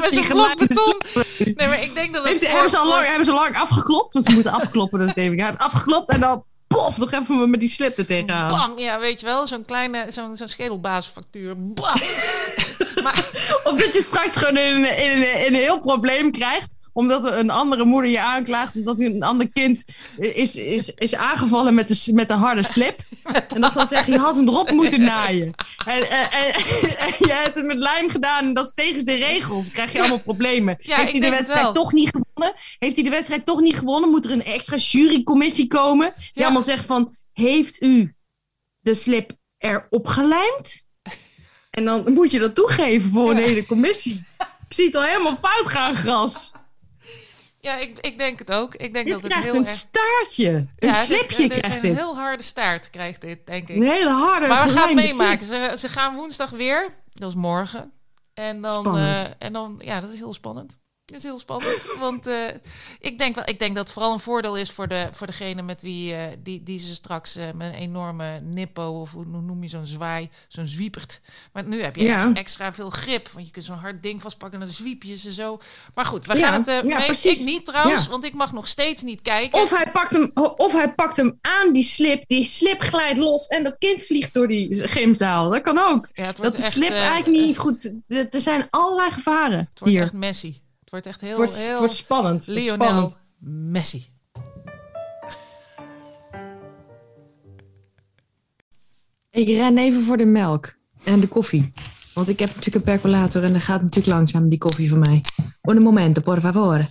Met 0.00 0.12
zo'n 0.12 0.26
blok 0.26 0.56
beton. 0.56 1.00
Nee, 1.38 1.68
maar 1.68 1.82
ik 1.82 1.94
denk 1.94 2.12
dat 2.12 2.22
het 2.22 2.40
Heeft, 2.40 2.52
hebben, 2.52 2.70
ze 2.70 2.78
al 2.78 2.88
lang, 2.88 3.06
hebben 3.06 3.24
ze 3.24 3.32
lang 3.32 3.56
afgeklopt? 3.56 4.12
Want 4.12 4.24
ze 4.24 4.32
moeten 4.32 4.52
afkloppen, 4.52 4.98
dat 4.98 5.08
is 5.08 5.14
even. 5.14 5.36
Ja, 5.36 5.54
afgeklopt 5.56 6.08
en 6.08 6.20
dan 6.20 6.44
pof, 6.66 6.96
nog 6.96 7.12
even 7.12 7.50
met 7.50 7.60
die 7.60 7.68
slip 7.68 7.98
er 7.98 8.06
tegenaan. 8.06 8.48
Bam, 8.48 8.78
ja, 8.78 8.98
weet 8.98 9.20
je 9.20 9.26
wel, 9.26 9.46
zo'n 9.46 9.64
kleine, 9.64 10.06
zo'n 10.08 10.36
zo'n 10.36 10.48
schedelbasisfactuur. 10.48 11.54
Bam. 11.56 12.00
maar 13.04 13.28
Of 13.64 13.80
dat 13.80 13.94
je 13.94 14.02
straks 14.02 14.36
gewoon 14.36 14.56
in 14.56 14.84
een 15.46 15.54
heel 15.54 15.78
probleem 15.78 16.30
krijgt. 16.30 16.74
Omdat 16.92 17.32
een 17.32 17.50
andere 17.50 17.84
moeder 17.84 18.10
je 18.10 18.20
aanklaagt. 18.20 18.76
Omdat 18.76 19.00
een 19.00 19.22
ander 19.22 19.48
kind 19.48 19.84
is, 20.18 20.56
is, 20.56 20.94
is 20.94 21.14
aangevallen 21.14 21.74
met 21.74 21.88
de, 21.88 22.12
met 22.12 22.28
de 22.28 22.34
harde 22.34 22.62
slip. 22.62 22.98
En 23.54 23.60
dat 23.60 23.72
ze 23.72 23.78
dan 23.78 23.88
zeggen, 23.88 24.12
je 24.12 24.18
had 24.18 24.36
hem 24.36 24.48
erop 24.48 24.70
moeten 24.70 25.00
naaien. 25.00 25.52
En, 25.86 26.10
en, 26.10 26.30
en, 26.30 26.54
en 26.98 27.14
je 27.18 27.32
hebt 27.32 27.54
het 27.54 27.66
met 27.66 27.78
lijm 27.78 28.10
gedaan. 28.10 28.44
En 28.44 28.54
dat 28.54 28.66
is 28.66 28.72
tegen 28.74 29.04
de 29.04 29.14
regels. 29.14 29.64
Dan 29.64 29.72
krijg 29.72 29.92
je 29.92 29.98
allemaal 29.98 30.20
problemen. 30.20 30.76
Ja, 30.80 30.96
Heeft 30.96 31.10
hij 31.12 31.20
de 31.20 31.30
wedstrijd 31.30 31.74
toch 31.74 31.92
niet 31.92 32.08
gewonnen? 32.10 32.54
Heeft 32.78 32.94
hij 32.94 33.04
de 33.04 33.10
wedstrijd 33.10 33.46
toch 33.46 33.60
niet 33.60 33.76
gewonnen? 33.76 34.10
Moet 34.10 34.24
er 34.24 34.30
een 34.30 34.44
extra 34.44 34.76
jurycommissie 34.76 35.66
komen? 35.66 36.12
Die 36.16 36.26
Ja. 36.32 36.42
allemaal 36.44 36.62
zegt 36.62 36.86
van, 36.86 37.16
heeft 37.32 37.82
u 37.82 38.14
de 38.80 38.94
slip 38.94 39.32
erop 39.58 40.06
gelijmd? 40.06 40.84
En 41.70 41.84
dan 41.84 42.12
moet 42.12 42.30
je 42.30 42.38
dat 42.38 42.54
toegeven 42.54 43.10
voor 43.10 43.30
een 43.30 43.36
hele 43.36 43.66
commissie. 43.66 44.24
Ik 44.38 44.76
zie 44.76 44.84
het 44.86 44.94
al 44.94 45.02
helemaal 45.02 45.36
fout 45.36 45.66
gaan, 45.68 45.94
gras. 45.94 46.52
Ja, 47.60 47.76
ik, 47.76 47.98
ik 47.98 48.18
denk 48.18 48.38
het 48.38 48.52
ook. 48.52 48.74
Ik 48.74 48.92
denk 48.92 49.04
Dit 49.04 49.14
dat 49.14 49.22
het 49.22 49.30
krijgt 49.32 49.46
heel 49.50 49.60
een 49.60 49.66
erg... 49.66 49.76
staartje. 49.76 50.50
Een 50.50 50.70
Ja, 50.78 51.04
slipje 51.04 51.48
dit- 51.48 51.58
krijgt 51.58 51.76
Een 51.76 51.82
dit. 51.82 51.96
heel 51.96 52.16
harde 52.16 52.42
staart 52.42 52.90
krijgt 52.90 53.20
dit, 53.20 53.46
denk 53.46 53.68
ik. 53.68 53.76
Een 53.76 53.82
hele 53.90 54.10
harde 54.10 54.46
Maar 54.46 54.66
we 54.66 54.72
gaan 54.72 54.86
het 54.86 54.94
meemaken. 54.96 55.46
Ze, 55.46 55.74
ze 55.78 55.88
gaan 55.88 56.14
woensdag 56.14 56.50
weer. 56.50 56.94
Dat 57.12 57.28
is 57.28 57.34
morgen. 57.36 57.92
En 58.34 58.60
dan, 58.62 58.98
eh, 58.98 59.22
en 59.38 59.52
dan, 59.52 59.80
ja, 59.84 60.00
dat 60.00 60.12
is 60.12 60.18
heel 60.18 60.34
spannend. 60.34 60.78
Dat 61.10 61.18
is 61.18 61.24
heel 61.24 61.38
spannend. 61.38 61.78
want 61.98 62.26
eh, 62.26 62.34
ik, 63.00 63.18
denk 63.18 63.34
wel, 63.34 63.44
ik 63.48 63.58
denk 63.58 63.74
dat 63.74 63.84
het 63.84 63.92
vooral 63.92 64.12
een 64.12 64.20
voordeel 64.20 64.56
is 64.56 64.70
voor, 64.70 64.88
de, 64.88 65.08
voor 65.12 65.26
degene 65.26 65.62
met 65.62 65.82
wie 65.82 66.14
eh, 66.14 66.20
die, 66.42 66.62
die 66.62 66.78
ze 66.78 66.94
straks 66.94 67.36
eh, 67.36 67.44
met 67.54 67.72
een 67.72 67.78
enorme 67.80 68.40
nippo 68.40 69.00
of 69.00 69.10
hoe 69.12 69.24
noem 69.24 69.62
je 69.62 69.68
zo'n 69.68 69.86
zwaai, 69.86 70.30
zo'n 70.48 70.66
zwiepert. 70.66 71.20
Maar 71.52 71.64
nu 71.68 71.82
heb 71.82 71.96
je 71.96 72.02
Ja. 72.04 72.24
echt 72.26 72.36
extra 72.36 72.72
veel 72.72 72.90
grip. 72.90 73.28
Want 73.28 73.46
je 73.46 73.52
kunt 73.52 73.64
zo'n 73.64 73.76
hard 73.78 74.02
ding 74.02 74.22
vastpakken 74.22 74.60
en 74.60 74.66
dan 74.66 74.74
zwiep 74.74 75.02
je 75.02 75.16
ze 75.16 75.32
zo. 75.32 75.58
Maar 75.94 76.04
goed, 76.04 76.26
we 76.26 76.38
Ja, 76.38 76.48
gaan 76.48 76.62
het 76.66 76.86
ja, 76.88 76.96
mee. 76.96 77.06
precies. 77.06 77.38
Ik 77.38 77.44
niet 77.44 77.66
trouwens, 77.66 78.06
want 78.08 78.24
ik 78.24 78.34
mag 78.34 78.52
nog 78.52 78.68
steeds 78.68 79.02
niet 79.02 79.22
kijken. 79.22 79.62
Of 79.62 79.70
hij, 79.70 79.90
pakt 79.90 80.12
hem, 80.12 80.30
of 80.56 80.72
hij 80.72 80.92
pakt 80.94 81.16
hem 81.16 81.38
aan 81.40 81.72
die 81.72 81.84
slip. 81.84 82.22
Die 82.26 82.44
slip 82.44 82.80
glijdt 82.80 83.18
los 83.18 83.46
en 83.46 83.64
dat 83.64 83.78
kind 83.78 84.02
vliegt 84.02 84.34
door 84.34 84.48
die 84.48 84.88
gymzaal. 84.88 85.50
Dat 85.50 85.62
kan 85.62 85.78
ook. 85.78 86.08
Dat 86.14 86.36
wordt 86.36 86.56
de 86.56 86.62
echt, 86.62 86.72
slip 86.72 86.90
eigenlijk 86.90 87.26
niet 87.46 87.58
goed... 87.58 87.92
Er 88.08 88.40
zijn 88.40 88.66
allerlei 88.70 89.10
gevaren 89.10 89.58
Het 89.58 89.78
wordt 89.78 89.94
hier. 89.94 90.02
echt 90.02 90.12
Messi. 90.12 90.60
Het 90.90 91.04
wordt 91.04 91.20
echt 91.20 91.30
heel, 91.30 91.36
wordt, 91.36 91.56
heel 91.56 91.78
wordt 91.78 91.94
spannend. 91.94 92.46
Lionel 92.46 92.74
spannend. 92.74 93.20
Messi. 93.38 94.08
Ik 99.30 99.46
ren 99.46 99.78
even 99.78 100.02
voor 100.02 100.16
de 100.16 100.24
melk 100.24 100.74
en 101.04 101.20
de 101.20 101.28
koffie. 101.28 101.72
Want 102.14 102.28
ik 102.28 102.38
heb 102.38 102.48
natuurlijk 102.48 102.74
een 102.74 102.92
percolator 102.92 103.44
en 103.44 103.50
dan 103.50 103.60
gaat 103.60 103.82
natuurlijk 103.82 104.14
langzaam 104.14 104.48
die 104.48 104.58
koffie 104.58 104.88
van 104.88 104.98
mij. 104.98 105.24
Un 105.62 105.82
momento, 105.82 106.20
por 106.20 106.40
favore. 106.40 106.88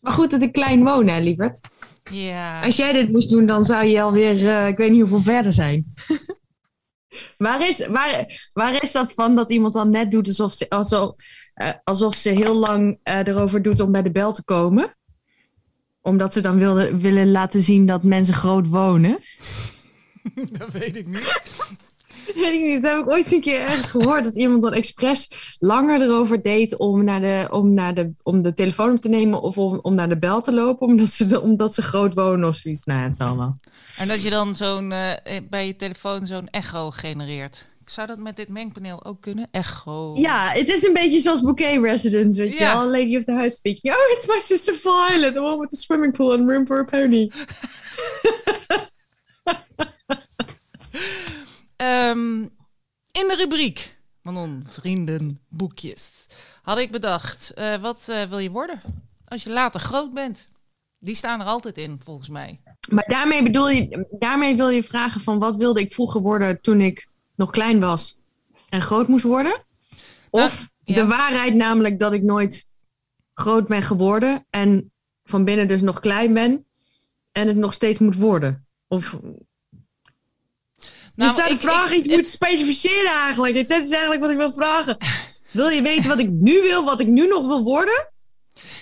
Maar 0.00 0.12
goed 0.12 0.30
dat 0.30 0.42
ik 0.42 0.52
klein 0.52 0.84
woon, 0.84 1.08
hè, 1.08 1.20
lieverd. 1.20 1.60
Ja. 2.10 2.60
Als 2.60 2.76
jij 2.76 2.92
dit 2.92 3.12
moest 3.12 3.30
doen, 3.30 3.46
dan 3.46 3.64
zou 3.64 3.86
je 3.86 4.02
alweer, 4.02 4.48
eh, 4.48 4.66
ik 4.66 4.76
weet 4.76 4.90
niet 4.90 5.00
hoeveel 5.00 5.20
verder 5.20 5.52
zijn. 5.52 5.94
waar, 7.38 7.68
is, 7.68 7.86
waar, 7.86 8.48
waar 8.52 8.82
is 8.82 8.92
dat 8.92 9.12
van 9.12 9.36
dat 9.36 9.50
iemand 9.50 9.74
dan 9.74 9.90
net 9.90 10.10
doet 10.10 10.26
alsof 10.26 10.52
ze, 10.52 10.68
alsof, 10.68 11.14
eh, 11.54 11.70
alsof 11.84 12.16
ze 12.16 12.28
heel 12.28 12.54
lang 12.54 12.98
eh, 13.02 13.18
erover 13.18 13.62
doet 13.62 13.80
om 13.80 13.92
bij 13.92 14.02
de 14.02 14.10
bel 14.10 14.32
te 14.32 14.44
komen? 14.44 14.96
Omdat 16.00 16.32
ze 16.32 16.40
dan 16.40 16.58
wilde, 16.58 16.96
willen 16.96 17.30
laten 17.30 17.62
zien 17.62 17.86
dat 17.86 18.02
mensen 18.02 18.34
groot 18.34 18.68
wonen. 18.68 19.18
dat 20.58 20.72
weet 20.72 20.96
ik 20.96 21.06
niet. 21.06 21.44
Weet 22.34 22.52
ik 22.52 22.60
niet. 22.60 22.82
Dat 22.82 22.96
heb 22.96 23.00
ik 23.00 23.10
ooit 23.10 23.32
een 23.32 23.40
keer 23.40 23.60
ergens 23.60 23.86
gehoord. 23.86 24.24
Dat 24.24 24.36
iemand 24.36 24.62
dan 24.62 24.72
expres 24.72 25.28
langer 25.58 26.02
erover 26.02 26.42
deed 26.42 26.76
om, 26.76 27.04
naar 27.04 27.20
de, 27.20 27.46
om, 27.50 27.74
naar 27.74 27.94
de, 27.94 28.12
om 28.22 28.42
de 28.42 28.54
telefoon 28.54 28.94
op 28.94 29.00
te 29.00 29.08
nemen 29.08 29.42
of 29.42 29.58
om, 29.58 29.78
om 29.82 29.94
naar 29.94 30.08
de 30.08 30.18
bel 30.18 30.40
te 30.40 30.52
lopen. 30.52 30.86
Omdat 30.86 31.10
ze, 31.10 31.40
omdat 31.40 31.74
ze 31.74 31.82
groot 31.82 32.14
wonen 32.14 32.48
of 32.48 32.56
zoiets. 32.56 32.84
Nou, 32.84 33.00
het 33.00 33.16
zal 33.16 33.36
wel. 33.36 33.58
En 33.98 34.08
dat 34.08 34.22
je 34.22 34.30
dan 34.30 34.54
zo'n 34.54 34.92
eh, 34.92 35.36
bij 35.50 35.66
je 35.66 35.76
telefoon 35.76 36.26
zo'n 36.26 36.48
echo 36.50 36.90
genereert. 36.90 37.66
Zou 37.84 38.06
dat 38.06 38.18
met 38.18 38.36
dit 38.36 38.48
mengpaneel 38.48 39.04
ook 39.04 39.20
kunnen? 39.20 39.48
Echo. 39.50 40.12
Ja, 40.16 40.48
het 40.48 40.68
is 40.68 40.82
een 40.82 40.92
beetje 40.92 41.20
zoals 41.20 41.42
Bouquet 41.42 41.82
Residence, 41.82 42.40
weet 42.40 42.58
je 42.58 42.64
wel. 42.64 42.90
Lady 42.90 43.16
of 43.16 43.24
the 43.24 43.32
House 43.32 43.54
speaking. 43.54 43.94
Oh, 43.94 44.16
it's 44.16 44.26
my 44.26 44.38
sister 44.38 44.74
Violet, 44.74 45.34
the 45.34 45.42
one 45.42 45.58
with 45.58 45.70
the 45.70 45.76
swimming 45.76 46.12
pool 46.12 46.32
and 46.32 46.48
room 46.48 46.66
for 46.66 46.78
a 46.78 46.84
pony. 46.84 47.28
Ehm, 51.76 52.40
in 53.12 53.28
de 53.28 53.34
rubriek 53.38 53.96
Manon, 54.26 54.64
vrienden, 54.68 55.40
boekjes. 55.48 56.26
Had 56.62 56.78
ik 56.78 56.90
bedacht, 56.90 57.52
eh, 57.54 57.76
wat 57.76 58.08
eh, 58.08 58.22
wil 58.22 58.38
je 58.38 58.50
worden 58.50 58.80
als 59.24 59.42
je 59.42 59.50
later 59.50 59.80
groot 59.80 60.14
bent? 60.14 60.50
Die 60.98 61.14
staan 61.14 61.40
er 61.40 61.46
altijd 61.46 61.78
in, 61.78 62.00
volgens 62.04 62.28
mij. 62.28 62.60
Maar 62.90 63.04
daarmee 63.06 63.42
bedoel 63.42 63.68
je, 63.68 64.06
daarmee 64.18 64.56
wil 64.56 64.68
je 64.68 64.82
vragen 64.82 65.20
van 65.20 65.38
wat 65.38 65.56
wilde 65.56 65.80
ik 65.80 65.92
vroeger 65.92 66.20
worden 66.20 66.60
toen 66.60 66.80
ik 66.80 67.08
nog 67.34 67.50
klein 67.50 67.80
was 67.80 68.16
en 68.68 68.80
groot 68.80 69.08
moest 69.08 69.24
worden? 69.24 69.64
Of 70.30 70.58
Nou, 70.58 70.68
ja. 70.84 70.94
de 70.94 71.06
waarheid 71.06 71.54
namelijk 71.54 71.98
dat 71.98 72.12
ik 72.12 72.22
nooit 72.22 72.66
groot 73.34 73.68
ben 73.68 73.82
geworden 73.82 74.46
en 74.50 74.92
van 75.24 75.44
binnen 75.44 75.68
dus 75.68 75.80
nog 75.80 76.00
klein 76.00 76.34
ben 76.34 76.66
en 77.32 77.48
het 77.48 77.56
nog 77.56 77.72
steeds 77.72 77.98
moet 77.98 78.16
worden? 78.16 78.66
Of 78.88 79.18
Nou, 81.16 81.34
zou 81.34 81.48
de 81.48 81.58
vraag 81.58 81.90
ik- 81.90 81.96
iets 81.98 82.08
moeten 82.08 82.30
specificeren 82.32 83.10
eigenlijk. 83.10 83.68
Dat 83.68 83.80
is 83.82 83.90
eigenlijk 83.90 84.20
wat 84.20 84.30
ik 84.30 84.36
wil 84.36 84.52
vragen. 84.52 84.96
Wil 85.50 85.68
je 85.68 85.82
weten 85.82 86.08
wat 86.08 86.18
ik 86.18 86.30
nu 86.30 86.60
wil, 86.62 86.84
wat 86.84 87.00
ik 87.00 87.06
nu 87.06 87.26
nog 87.26 87.46
wil 87.46 87.62
worden? 87.62 88.08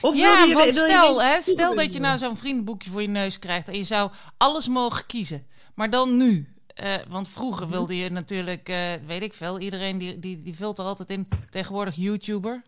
Of 0.00 0.14
Ja, 0.16 0.36
wil 0.36 0.46
je, 0.48 0.54
want 0.54 0.72
wil 0.72 0.84
stel, 0.84 1.22
hè, 1.22 1.42
stel 1.42 1.74
dat 1.74 1.92
je 1.94 2.00
nou 2.00 2.18
zo'n 2.18 2.36
vriendenboekje 2.36 2.90
voor 2.90 3.02
je 3.02 3.08
neus 3.08 3.38
krijgt 3.38 3.68
en 3.68 3.76
je 3.76 3.82
zou 3.82 4.10
alles 4.36 4.68
mogen 4.68 5.06
kiezen. 5.06 5.46
Maar 5.74 5.90
dan 5.90 6.16
nu. 6.16 6.48
Eh, 6.66 6.94
want 7.08 7.28
vroeger 7.28 7.68
wilde 7.68 7.96
je 7.96 8.10
natuurlijk, 8.10 8.68
eh, 8.68 8.78
weet 9.06 9.22
ik 9.22 9.34
veel, 9.34 9.58
iedereen 9.60 9.98
die, 9.98 10.18
die, 10.18 10.42
die 10.42 10.54
vult 10.56 10.78
er 10.78 10.84
altijd 10.84 11.10
in. 11.10 11.28
Tegenwoordig 11.50 11.94
YouTuber. 11.96 12.62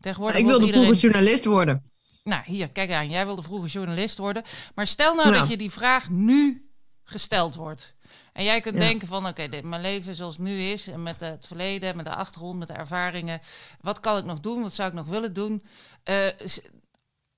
Tegenwoordig 0.00 0.38
Ik 0.40 0.46
wilde 0.46 0.64
iedereen... 0.66 0.84
vroeger 0.86 1.10
journalist 1.10 1.44
worden. 1.44 1.82
Nou, 2.24 2.42
hier, 2.44 2.70
kijk 2.70 2.92
aan. 2.92 3.10
Jij 3.10 3.26
wilde 3.26 3.42
vroeger 3.42 3.68
journalist 3.68 4.18
worden. 4.18 4.42
Maar 4.74 4.86
stel 4.86 5.14
nou 5.14 5.32
Ja. 5.32 5.38
dat 5.38 5.48
je 5.48 5.56
die 5.56 5.70
vraag 5.70 6.10
nu 6.10 6.70
gesteld 7.04 7.54
wordt. 7.54 7.94
En 8.38 8.44
jij 8.44 8.60
kunt 8.60 8.74
Ja. 8.74 8.80
denken 8.80 9.08
van, 9.08 9.26
oké, 9.26 9.48
mijn 9.62 9.80
leven 9.82 10.14
zoals 10.14 10.36
het 10.36 10.44
nu 10.46 10.58
is... 10.60 10.88
en 10.88 11.02
met 11.02 11.20
het 11.20 11.46
verleden, 11.46 11.96
met 11.96 12.04
de 12.04 12.14
achtergrond, 12.14 12.58
met 12.58 12.68
de 12.68 12.74
ervaringen... 12.74 13.40
wat 13.80 14.00
kan 14.00 14.18
ik 14.18 14.24
nog 14.24 14.40
doen? 14.40 14.62
Wat 14.62 14.72
zou 14.72 14.88
ik 14.88 14.94
nog 14.94 15.06
willen 15.06 15.32
doen? 15.32 15.64
Eh, 16.02 16.26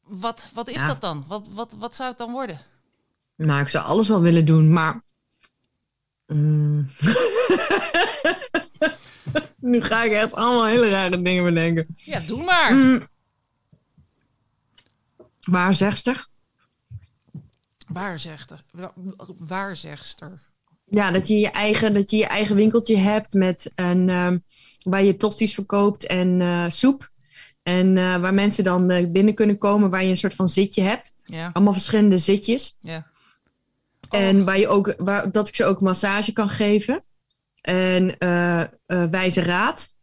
wat, 0.01 0.49
wat 0.55 0.69
is 0.69 0.75
Ja. 0.81 0.87
dat 0.87 1.01
dan? 1.01 1.25
Wat, 1.27 1.47
wat, 1.51 1.75
wat 1.79 1.95
zou 1.95 2.09
het 2.09 2.19
dan 2.19 2.33
worden? 2.33 2.59
Nou, 3.37 3.61
ik 3.61 3.69
zou 3.69 3.85
alles 3.85 4.09
wel 4.09 4.21
willen 4.21 4.47
doen, 4.47 4.73
maar. 4.73 5.03
Mm. 6.27 6.79
nu 9.71 9.83
ga 9.83 10.03
ik 10.03 10.13
echt 10.13 10.33
allemaal 10.33 10.67
hele 10.67 10.89
rare 10.91 11.23
dingen 11.23 11.45
bedenken. 11.45 11.87
Ja, 11.97 12.21
doe 12.21 12.45
maar. 12.45 12.73
Mm. 12.75 13.03
Waarzegster? 15.41 16.27
Waarzegster. 17.89 18.65
Wa- 18.71 18.93
Waarzegster. 19.39 20.49
Ja, 20.91 21.11
dat 21.11 21.29
je 21.29 21.39
je 21.39 21.51
eigen, 21.51 21.95
dat 21.95 22.11
je, 22.11 22.17
je 22.17 22.27
eigen 22.27 22.57
winkeltje 22.57 22.97
hebt 22.97 23.33
met 23.33 23.73
een, 23.75 24.09
ehm, 24.09 24.39
waar 24.83 25.05
je 25.05 25.17
tosties 25.17 25.55
verkoopt 25.55 26.07
en 26.07 26.41
eh, 26.41 26.65
soep. 26.69 27.11
En 27.63 27.97
eh, 27.99 28.17
waar 28.17 28.35
mensen 28.35 28.65
dan 28.65 28.91
eh, 28.91 29.07
binnen 29.11 29.35
kunnen 29.35 29.59
komen, 29.59 29.91
waar 29.91 30.03
je 30.05 30.11
een 30.11 30.17
soort 30.17 30.35
van 30.35 30.49
zitje 30.49 30.83
hebt. 30.83 31.15
Ja, 31.25 31.51
Allemaal 31.53 31.73
verschillende 31.73 32.19
zitjes. 32.19 32.79
ja. 32.83 33.07
En 34.11 34.45
waar 34.45 34.59
je 34.59 34.69
ook, 34.69 34.95
waar, 34.99 35.33
dat 35.33 35.49
ik 35.49 35.55
ze 35.55 35.65
ook 35.65 35.81
massage 35.81 36.33
kan 36.33 36.49
geven. 36.49 37.05
En 37.61 38.15
wijze 39.11 39.41
raad. 39.41 39.95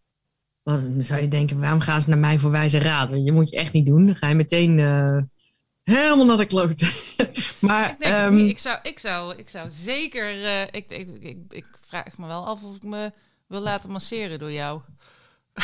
Wat 0.63 0.81
dan 0.81 1.01
zou 1.01 1.21
je 1.21 1.27
denken, 1.27 1.59
waarom 1.59 1.79
gaan 1.79 2.01
ze 2.01 2.09
naar 2.09 2.17
mij 2.17 2.39
voor 2.39 2.51
wijze 2.51 2.77
raad? 2.77 3.11
Want 3.11 3.25
je 3.25 3.31
moet 3.31 3.49
je 3.49 3.57
echt 3.57 3.73
niet 3.73 3.85
doen. 3.85 4.05
Dan 4.05 4.15
ga 4.15 4.29
je 4.29 4.35
meteen 4.35 4.79
helemaal 5.95 6.25
naar 6.25 6.37
de 6.37 6.45
klote. 6.45 6.91
maar 7.59 7.89
Ik, 7.89 7.99
denk, 7.99 8.13
ehm, 8.15 8.37
ik, 8.37 8.59
zou, 8.59 8.77
ik, 8.83 8.99
zou, 8.99 9.35
ik 9.37 9.49
zou 9.49 9.69
zeker... 9.69 10.43
eh, 10.43 10.61
ik, 10.61 10.85
ik, 10.91 11.09
ik, 11.19 11.37
ik 11.49 11.65
vraag 11.87 12.17
me 12.17 12.27
wel 12.27 12.45
af 12.45 12.63
of 12.63 12.75
ik 12.75 12.83
me 12.83 13.11
wil 13.47 13.59
laten 13.61 13.89
masseren 13.91 14.39
door 14.39 14.51
jou. 14.51 14.81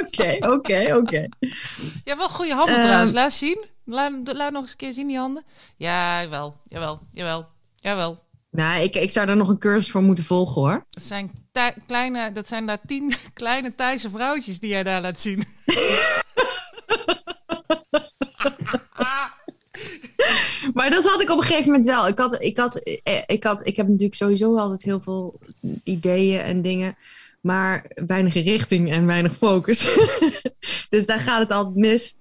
oké, 0.00 0.36
oké, 0.40 0.94
oké. 0.96 1.28
Ja, 2.04 2.16
wel 2.16 2.28
goede 2.28 2.54
handen 2.54 2.74
Ehm. 2.74 2.84
trouwens. 2.84 3.12
Laat 3.12 3.32
zien. 3.32 3.64
Laat, 3.84 4.12
laat 4.24 4.52
nog 4.52 4.62
eens 4.62 4.70
een 4.70 4.76
keer 4.76 4.92
zien 4.92 5.06
die 5.06 5.18
handen. 5.18 5.44
Ja, 5.76 6.22
jawel. 6.22 6.56
Jawel. 6.68 7.00
Jawel. 7.12 7.46
Jawel. 7.76 8.22
Nou, 8.50 8.82
ik, 8.82 8.94
ik 8.94 9.10
zou 9.10 9.26
daar 9.26 9.36
nog 9.36 9.48
een 9.48 9.58
cursus 9.58 9.90
voor 9.90 10.02
moeten 10.02 10.24
volgen 10.24 10.62
hoor. 10.62 10.86
Dat 10.90 11.02
zijn, 11.02 11.32
kleine, 11.86 12.32
dat 12.32 12.48
zijn 12.48 12.66
daar 12.66 12.78
tien 12.86 13.14
kleine 13.32 13.74
Thaise 13.74 14.10
vrouwtjes 14.10 14.58
die 14.58 14.70
jij 14.70 14.82
daar 14.82 15.00
laat 15.00 15.20
zien. 15.20 15.44
Maar 20.74 20.90
dat 20.90 21.04
had 21.04 21.20
ik 21.20 21.30
op 21.30 21.36
een 21.36 21.42
gegeven 21.42 21.70
moment 21.70 21.86
wel. 21.86 22.08
Ik, 22.08 22.18
had, 22.18 22.42
ik, 22.42 22.56
had, 22.56 22.76
eh, 22.76 23.22
ik, 23.26 23.44
had, 23.44 23.66
ik 23.66 23.76
heb 23.76 23.88
natuurlijk 23.88 24.14
sowieso 24.14 24.56
altijd 24.56 24.82
heel 24.82 25.00
veel 25.00 25.40
ideeën 25.84 26.40
en 26.40 26.62
dingen. 26.62 26.96
Maar 27.40 27.90
weinig 28.06 28.34
richting 28.34 28.90
en 28.90 29.06
weinig 29.06 29.36
focus. 29.36 29.88
dus 30.90 31.06
daar 31.06 31.18
gaat 31.18 31.40
het 31.40 31.50
altijd 31.50 31.76
mis. 31.76 32.16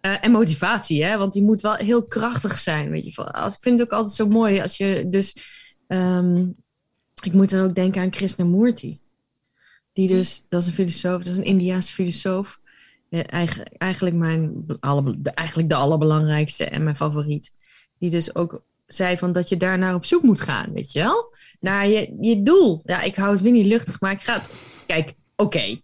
Eh, 0.00 0.24
en 0.24 0.30
motivatie, 0.30 1.04
hè? 1.04 1.18
want 1.18 1.32
die 1.32 1.42
moet 1.42 1.62
wel 1.62 1.74
heel 1.74 2.06
krachtig 2.06 2.58
zijn. 2.58 2.90
Weet 2.90 3.14
je? 3.14 3.32
Als, 3.32 3.54
ik 3.54 3.62
vind 3.62 3.78
het 3.78 3.88
ook 3.88 3.98
altijd 3.98 4.14
zo 4.14 4.26
mooi 4.26 4.60
als 4.60 4.76
je 4.76 5.04
dus. 5.08 5.34
ehm, 5.86 6.46
ik 7.22 7.32
moet 7.32 7.50
dan 7.50 7.64
ook 7.64 7.74
denken 7.74 8.02
aan 8.02 8.10
Krishnamurti. 8.10 9.00
Die 9.92 10.08
dus, 10.08 10.44
dat 10.48 10.60
is 10.60 10.66
een 10.66 10.72
filosoof, 10.72 11.22
dat 11.22 11.32
is 11.32 11.38
een 11.38 11.44
Indiaanse 11.44 11.92
filosoof. 11.92 12.60
Eh, 13.12 13.20
eigen- 13.26 13.72
eigenlijk, 13.78 14.16
mijn, 14.16 14.64
alle, 14.80 15.14
de, 15.20 15.30
eigenlijk 15.30 15.68
de 15.68 15.74
allerbelangrijkste 15.74 16.64
en 16.64 16.82
mijn 16.84 16.96
favoriet. 16.96 17.52
Die 17.98 18.10
dus 18.10 18.34
ook 18.34 18.62
zei 18.86 19.18
van 19.18 19.32
dat 19.32 19.48
je 19.48 19.56
daar 19.56 19.78
naar 19.78 19.94
op 19.94 20.04
zoek 20.04 20.22
moet 20.22 20.40
gaan, 20.40 20.72
weet 20.72 20.92
je 20.92 20.98
wel? 20.98 21.34
Naar 21.60 21.88
je, 21.88 22.16
je 22.20 22.42
doel. 22.42 22.80
Ja, 22.84 23.00
ik 23.02 23.14
hou 23.14 23.32
het 23.32 23.40
weer 23.40 23.52
niet 23.52 23.66
luchtig, 23.66 24.00
maar 24.00 24.12
ik 24.12 24.20
ga 24.20 24.34
het... 24.34 24.50
Kijk, 24.86 25.12
oké. 25.36 25.80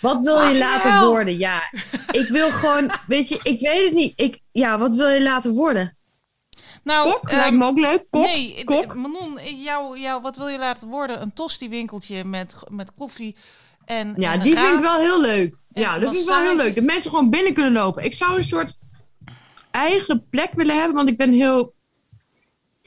Wat 0.00 0.20
wil 0.20 0.40
je 0.48 0.64
hell. 0.64 1.06
worden? 1.06 1.38
Ja, 1.38 1.62
ik 2.10 2.26
wil 2.28 2.50
gewoon... 2.50 2.90
Weet 3.06 3.28
je, 3.28 3.40
ik 3.42 3.60
weet 3.60 3.84
het 3.84 3.94
niet. 3.94 4.20
Ik, 4.20 4.40
ja, 4.52 4.78
wat 4.78 4.94
wil 4.94 5.08
je 5.08 5.22
later 5.22 5.50
worden? 5.50 5.96
Nou, 6.84 7.10
Kok? 7.12 7.28
ehm, 7.28 7.36
Lijkt 7.38 7.56
me 7.56 7.64
ook 7.64 7.78
leuk. 7.78 8.04
Kok? 8.10 8.24
nee, 8.24 8.64
Kok? 8.64 8.94
Manon, 8.94 9.38
jou, 9.62 9.98
jou, 9.98 10.22
wat 10.22 10.36
wil 10.36 10.48
je 10.48 10.58
laten 10.58 10.88
worden? 10.88 11.22
Een 11.22 11.32
tosti-winkeltje 11.32 12.24
met, 12.24 12.54
met 12.70 12.94
koffie 12.94 13.36
en 13.98 14.14
Ja, 14.16 14.32
en 14.32 14.40
die 14.40 14.54
raad. 14.54 14.64
vind 14.66 14.78
ik 14.78 14.84
wel 14.86 14.98
heel 15.00 15.20
leuk. 15.20 15.54
Ja, 15.68 15.98
dat 15.98 16.10
vind 16.10 16.22
ik 16.22 16.28
wel 16.28 16.40
heel 16.40 16.56
leuk. 16.56 16.74
Dat 16.74 16.84
mensen 16.84 17.10
gewoon 17.10 17.30
binnen 17.30 17.52
kunnen 17.54 17.72
lopen. 17.72 18.04
Ik 18.04 18.14
zou 18.14 18.36
een 18.38 18.44
soort 18.44 18.74
eigen 19.70 20.26
plek 20.30 20.50
willen 20.54 20.76
hebben, 20.76 20.94
want 20.96 21.08
ik 21.08 21.16
ben 21.16 21.32
heel... 21.32 21.74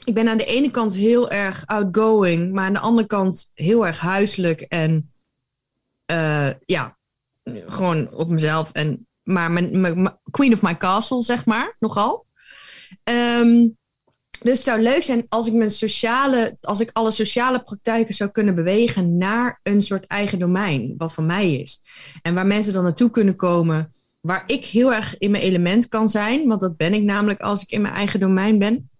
Ik 0.04 0.14
ben 0.14 0.28
aan 0.28 0.36
de 0.36 0.44
ene 0.44 0.70
kant 0.70 0.94
heel 0.94 1.30
erg 1.30 1.66
outgoing, 1.66 2.52
maar 2.52 2.64
aan 2.64 2.72
de 2.72 2.78
andere 2.78 3.06
kant 3.06 3.50
heel 3.54 3.86
erg 3.86 4.00
huiselijk 4.00 4.60
en 4.60 5.10
eh, 6.06 6.48
ja, 6.66 6.96
gewoon 7.66 8.10
op 8.12 8.28
mezelf. 8.30 8.72
En, 8.72 9.06
maar 9.22 9.50
mijn, 9.50 9.80
mijn- 9.80 10.02
mijn- 10.02 10.18
queen 10.30 10.52
of 10.52 10.62
my 10.62 10.76
castle, 10.76 11.22
zeg 11.22 11.46
maar, 11.46 11.76
nogal. 11.78 12.26
Ehm, 13.04 13.68
dus 14.38 14.56
het 14.56 14.66
zou 14.66 14.80
leuk 14.80 15.02
zijn 15.02 15.26
als 15.28 15.46
ik 15.46 15.52
mijn 15.52 15.70
sociale, 15.70 16.56
als 16.60 16.80
ik 16.80 16.90
alle 16.92 17.10
sociale 17.10 17.62
praktijken 17.62 18.14
zou 18.14 18.30
kunnen 18.30 18.54
bewegen 18.54 19.16
naar 19.16 19.60
een 19.62 19.82
soort 19.82 20.06
eigen 20.06 20.38
domein, 20.38 20.94
wat 20.98 21.14
van 21.14 21.26
mij 21.26 21.54
is. 21.54 21.80
En 22.22 22.34
waar 22.34 22.46
mensen 22.46 22.72
dan 22.72 22.82
naartoe 22.82 23.10
kunnen 23.10 23.36
komen, 23.36 23.88
waar 24.20 24.44
ik 24.46 24.64
heel 24.64 24.92
erg 24.92 25.18
in 25.18 25.30
mijn 25.30 25.42
element 25.42 25.88
kan 25.88 26.08
zijn, 26.08 26.48
want 26.48 26.60
dat 26.60 26.76
ben 26.76 26.94
ik 26.94 27.02
namelijk 27.02 27.40
als 27.40 27.62
ik 27.62 27.70
in 27.70 27.80
mijn 27.80 27.94
eigen 27.94 28.20
domein 28.20 28.58
ben. 28.58 28.90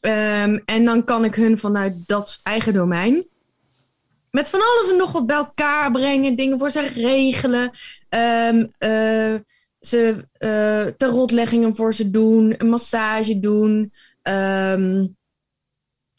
Ehm, 0.00 0.58
en 0.64 0.84
dan 0.84 1.04
kan 1.04 1.24
ik 1.24 1.34
hun 1.34 1.58
vanuit 1.58 1.94
dat 2.06 2.38
eigen 2.42 2.72
domein 2.72 3.26
met 4.32 4.48
van 4.48 4.60
alles 4.60 4.90
en 4.90 4.96
nog 4.96 5.12
wat 5.12 5.26
bij 5.26 5.36
elkaar 5.36 5.90
brengen, 5.90 6.36
dingen 6.36 6.58
voor 6.58 6.70
ze 6.70 6.80
regelen, 6.80 7.70
eh, 8.08 9.34
ze 9.80 10.26
eh 10.38 10.86
tarotleggingen 10.96 11.76
voor 11.76 11.94
ze 11.94 12.10
doen, 12.10 12.54
een 12.58 12.68
massage 12.68 13.40
doen. 13.40 13.92
Ehm, 14.22 15.06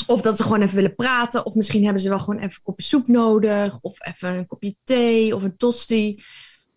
of 0.08 0.22
dat 0.22 0.38
ze 0.38 0.44
gewoon 0.44 0.62
even 0.62 0.76
willen 0.76 0.96
praten. 0.96 1.46
Of 1.46 1.56
misschien 1.56 1.84
hebben 1.84 2.02
ze 2.02 2.10
wel 2.10 2.20
gewoon 2.20 2.40
even 2.40 2.56
een 2.56 2.64
kopje 2.64 2.86
soep 2.86 3.08
nodig. 3.08 3.78
Of 3.82 4.06
even 4.06 4.30
een 4.30 4.48
kopje 4.48 4.76
thee 4.84 5.36
of 5.36 5.44
een 5.44 5.58
tosti. 5.58 6.24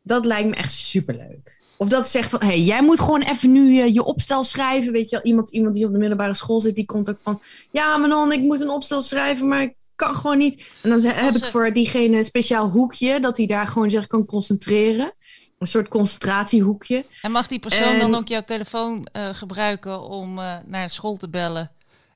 Dat 0.02 0.24
lijkt 0.24 0.48
me 0.48 0.54
echt 0.54 0.72
superleuk. 0.72 1.56
Of 1.78 1.88
dat 1.88 2.04
ze 2.04 2.10
zegt 2.10 2.30
van, 2.30 2.40
hé, 2.40 2.46
hey, 2.46 2.60
jij 2.60 2.82
moet 2.82 3.00
gewoon 3.00 3.22
even 3.22 3.52
nu 3.52 3.84
je 3.84 4.04
opstel 4.04 4.44
schrijven. 4.44 4.92
Weet 4.92 5.10
je 5.10 5.16
wel, 5.16 5.24
iemand, 5.24 5.48
iemand 5.48 5.74
die 5.74 5.86
op 5.86 5.92
de 5.92 5.98
middelbare 5.98 6.34
school 6.34 6.60
zit, 6.60 6.74
die 6.74 6.84
komt 6.84 7.10
ook 7.10 7.18
van... 7.20 7.40
Ja, 7.70 7.96
Manon, 7.96 8.32
ik 8.32 8.40
moet 8.40 8.60
een 8.60 8.70
opstel 8.70 9.00
schrijven, 9.00 9.48
maar 9.48 9.62
ik 9.62 9.74
kan 9.96 10.14
gewoon 10.14 10.38
niet. 10.38 10.70
En 10.82 10.90
dan 10.90 11.00
heb 11.00 11.34
ik 11.34 11.44
voor 11.44 11.72
diegene 11.72 12.16
een 12.16 12.24
speciaal 12.24 12.68
hoekje, 12.68 13.20
dat 13.20 13.36
hij 13.36 13.46
daar 13.46 13.66
gewoon 13.66 13.90
zich 13.90 14.06
kan 14.06 14.24
concentreren. 14.24 15.14
Een 15.58 15.66
soort 15.66 15.88
concentratiehoekje. 15.88 17.04
En 17.22 17.30
mag 17.30 17.46
die 17.46 17.58
persoon 17.58 17.82
En- 17.92 17.98
dan 17.98 18.14
ook 18.14 18.28
jouw 18.28 18.44
telefoon 18.44 19.06
eh, 19.12 19.28
gebruiken 19.32 20.02
om 20.02 20.38
eh, 20.38 20.56
naar 20.66 20.90
school 20.90 21.16
te 21.16 21.28
bellen? 21.28 21.70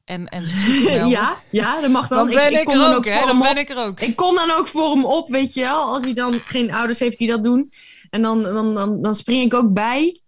En, 0.05 0.29
en 0.29 0.45
ja, 1.09 1.37
ja, 1.51 1.81
dat 1.81 1.91
mag 1.91 2.09
dan. 2.09 2.27
Dan 2.27 2.35
ben 2.35 2.53
ik, 2.53 2.65
kom 2.65 2.75
er 2.75 2.81
dan 2.81 2.95
ook, 2.95 3.05
hè? 3.05 3.27
Dan 3.27 3.39
ben 3.39 3.57
ik 3.57 3.71
er 3.71 3.79
ook. 3.79 4.01
Ik 4.01 4.17
kom 4.17 4.35
dan 4.35 4.51
ook 4.51 4.67
voor 4.67 4.91
hem 4.91 5.05
op, 5.05 5.29
weet 5.29 5.55
je 5.55 5.61
wel. 5.61 5.83
Als 5.83 6.03
hij 6.03 6.15
dan 6.15 6.41
geen 6.47 6.73
ouders 6.73 6.99
heeft 6.99 7.19
die 7.19 7.29
dat 7.29 7.45
doen. 7.45 7.73
En 8.11 8.23
dan, 8.23 8.43
dan, 8.43 8.75
dan, 8.75 9.03
dan 9.03 9.15
spring 9.15 9.45
ik 9.45 9.55
ook 9.55 9.73
bij. 9.73 10.21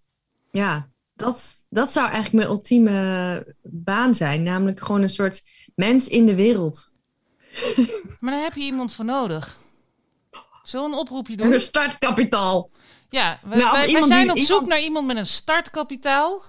Ja, 0.51 0.89
dat, 1.15 1.59
dat 1.69 1.91
zou 1.91 2.07
eigenlijk 2.11 2.45
mijn 2.45 2.57
ultieme 2.57 3.55
baan 3.63 4.15
zijn. 4.15 4.43
Namelijk 4.43 4.81
gewoon 4.81 5.03
een 5.03 5.09
soort 5.09 5.43
mens 5.75 6.09
in 6.09 6.27
de 6.27 6.35
wereld. 6.35 6.93
Maar 8.21 8.33
daar 8.33 8.43
heb 8.43 8.55
je 8.55 8.65
iemand 8.65 8.95
voor 8.95 9.05
nodig. 9.05 9.61
Een 10.73 10.95
oproepje 10.95 11.37
doen? 11.37 11.53
Een 11.53 11.61
startkapitaal. 11.61 12.71
Ja, 13.13 13.39
we, 13.43 13.57
Nou, 13.57 13.61
wij, 13.71 13.81
wij 13.81 13.87
iemand 13.87 14.07
zijn 14.07 14.31
op 14.31 14.39
zoek 14.39 14.49
iemand- 14.49 14.67
naar 14.67 14.81
iemand 14.81 15.07
met 15.07 15.17
een 15.17 15.27
startkapitaal. 15.27 16.43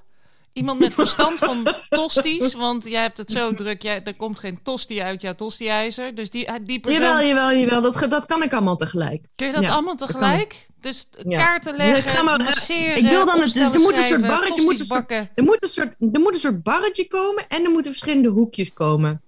Iemand 0.53 0.79
met 0.79 0.93
verstand 0.93 1.39
van 1.39 1.67
tosties. 1.89 2.53
Want 2.53 2.85
jij 2.85 3.01
hebt 3.01 3.17
het 3.17 3.31
zo 3.31 3.53
druk. 3.53 3.81
Jij, 3.81 4.01
er 4.03 4.15
komt 4.15 4.39
geen 4.39 4.59
tosti 4.63 5.01
uit 5.01 5.21
jouw 5.21 5.33
tosti-ijzer. 5.35 6.15
Dus 6.15 6.29
die, 6.29 6.47
die 6.61 6.79
persoon... 6.79 7.01
Jawel, 7.01 7.27
jawel, 7.27 7.51
jawel. 7.57 7.81
Dat, 7.81 8.05
dat 8.09 8.25
kan 8.25 8.43
ik 8.43 8.53
allemaal 8.53 8.75
tegelijk. 8.75 9.25
Kun 9.35 9.47
je 9.47 9.53
dat 9.53 9.61
Ja, 9.63 9.71
allemaal 9.71 9.95
dat 9.95 10.07
tegelijk? 10.07 10.67
Dus 10.79 11.07
Ja. 11.27 11.37
kaarten 11.37 11.77
Ja, 11.77 11.83
ik 11.83 11.91
leggen, 12.03 12.25
maar- 12.25 12.39
masseren, 12.43 12.97
ik 12.97 13.05
wil 13.07 13.25
dan 13.25 13.39
het- 13.41 13.53
dus 13.53 13.73
er 13.73 13.79
moet 13.79 13.97
een 13.97 14.03
soort 14.03 14.21
barretje, 14.21 14.61
moet 14.61 14.79
een 14.79 14.85
soort-. 14.85 15.11
Er 15.11 15.43
moet, 15.43 15.57
een 15.63 15.69
soort, 15.69 15.93
er 16.13 16.19
moet 16.19 16.33
een 16.33 16.39
soort 16.39 16.63
barretje 16.63 17.07
komen 17.07 17.45
en 17.47 17.63
er 17.63 17.69
moeten 17.71 17.91
verschillende 17.91 18.29
hoekjes 18.29 18.73
komen. 18.73 19.21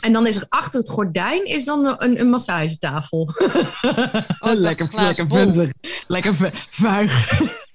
En 0.00 0.12
dan 0.12 0.26
is 0.26 0.36
er 0.36 0.46
achter 0.48 0.80
het 0.80 0.88
gordijn 0.90 1.46
is 1.46 1.64
dan 1.64 1.94
een, 1.98 2.20
een 2.20 2.30
massagetafel. 2.30 3.28
Oh, 4.40 4.52
bol. 5.28 5.38
Lekker 6.06 6.34
vu- 6.34 6.50
vuig. 6.70 7.12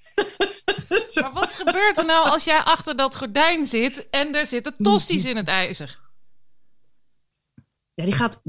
Maar 1.20 1.32
wat 1.32 1.54
gebeurt 1.54 1.98
er 1.98 2.04
nou 2.04 2.28
als 2.28 2.44
jij 2.44 2.58
achter 2.58 2.96
dat 2.96 3.16
gordijn 3.16 3.66
zit 3.66 4.10
en 4.10 4.34
er 4.34 4.46
zitten 4.46 4.74
tosties 4.78 5.24
in 5.24 5.36
het 5.36 5.48
ijzer? 5.48 5.98
Ja, 7.94 8.04
die 8.04 8.12
gaat 8.12 8.40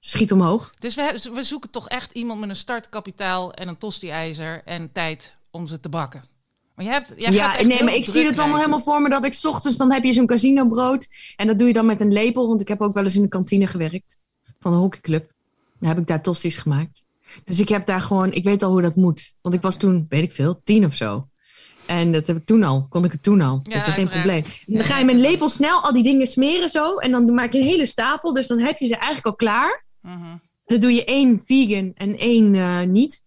schiet 0.00 0.32
omhoog. 0.32 0.70
Dus 0.78 0.94
we, 0.94 1.30
we 1.34 1.42
zoeken 1.42 1.70
toch 1.70 1.88
echt 1.88 2.12
iemand 2.12 2.40
met 2.40 2.48
een 2.48 2.56
startkapitaal 2.56 3.52
en 3.52 3.68
een 3.68 3.78
tosti-ijzer 3.78 4.62
en 4.64 4.92
tijd 4.92 5.34
om 5.50 5.66
ze 5.66 5.80
te 5.80 5.88
bakken. 5.88 6.24
Maar 6.80 6.88
jij 6.88 6.98
hebt, 6.98 7.12
jij 7.16 7.32
gaat 7.32 7.60
ja, 7.60 7.66
nee, 7.66 7.84
maar 7.84 7.94
ik 7.94 8.04
zie 8.04 8.26
het 8.26 8.38
allemaal 8.38 8.58
helemaal 8.58 8.80
voor 8.80 9.02
me 9.02 9.08
dat 9.08 9.24
ik 9.24 9.32
's 9.32 9.44
ochtends 9.44 9.76
dan 9.76 9.92
heb 9.92 10.04
je 10.04 10.12
zo'n 10.12 10.26
casinobrood 10.26 11.08
en 11.36 11.46
dat 11.46 11.58
doe 11.58 11.68
je 11.68 11.74
dan 11.74 11.86
met 11.86 12.00
een 12.00 12.12
lepel, 12.12 12.48
want 12.48 12.60
ik 12.60 12.68
heb 12.68 12.80
ook 12.80 12.94
wel 12.94 13.04
eens 13.04 13.16
in 13.16 13.22
de 13.22 13.28
kantine 13.28 13.66
gewerkt 13.66 14.18
van 14.58 14.72
een 14.72 14.78
hockeyclub. 14.78 15.32
Dan 15.78 15.88
heb 15.88 15.98
ik 15.98 16.06
daar 16.06 16.22
tosties 16.22 16.56
gemaakt. 16.56 17.02
Dus 17.44 17.60
ik 17.60 17.68
heb 17.68 17.86
daar 17.86 18.00
gewoon, 18.00 18.32
ik 18.32 18.44
weet 18.44 18.62
al 18.62 18.70
hoe 18.70 18.82
dat 18.82 18.96
moet. 18.96 19.34
Want 19.40 19.54
ik 19.54 19.60
was 19.60 19.76
toen, 19.76 20.06
weet 20.08 20.22
ik 20.22 20.32
veel, 20.32 20.60
tien 20.64 20.84
of 20.84 20.94
zo. 20.94 21.28
En 21.86 22.12
dat 22.12 22.26
heb 22.26 22.36
ik 22.36 22.46
toen 22.46 22.62
al, 22.62 22.86
kon 22.88 23.04
ik 23.04 23.12
het 23.12 23.22
toen 23.22 23.40
al. 23.40 23.60
Ja, 23.62 23.78
dat 23.78 23.86
is 23.86 23.94
geen 23.94 24.08
probleem. 24.08 24.44
En 24.44 24.74
dan 24.74 24.84
ga 24.84 24.98
je 24.98 25.04
met 25.04 25.14
een 25.14 25.20
lepel 25.20 25.48
snel 25.48 25.80
al 25.80 25.92
die 25.92 26.02
dingen 26.02 26.26
smeren 26.26 26.70
zo. 26.70 26.96
En 26.96 27.10
dan 27.10 27.34
maak 27.34 27.52
je 27.52 27.58
een 27.58 27.66
hele 27.66 27.86
stapel. 27.86 28.32
Dus 28.32 28.46
dan 28.46 28.58
heb 28.58 28.78
je 28.78 28.86
ze 28.86 28.94
eigenlijk 28.94 29.26
al 29.26 29.34
klaar. 29.34 29.84
Mhm, 30.00 30.36
dan 30.64 30.80
doe 30.80 30.92
je 30.92 31.04
één 31.04 31.40
vegan 31.44 31.92
en 31.94 32.18
één 32.18 32.54
eh, 32.54 32.82
niet. 32.82 33.22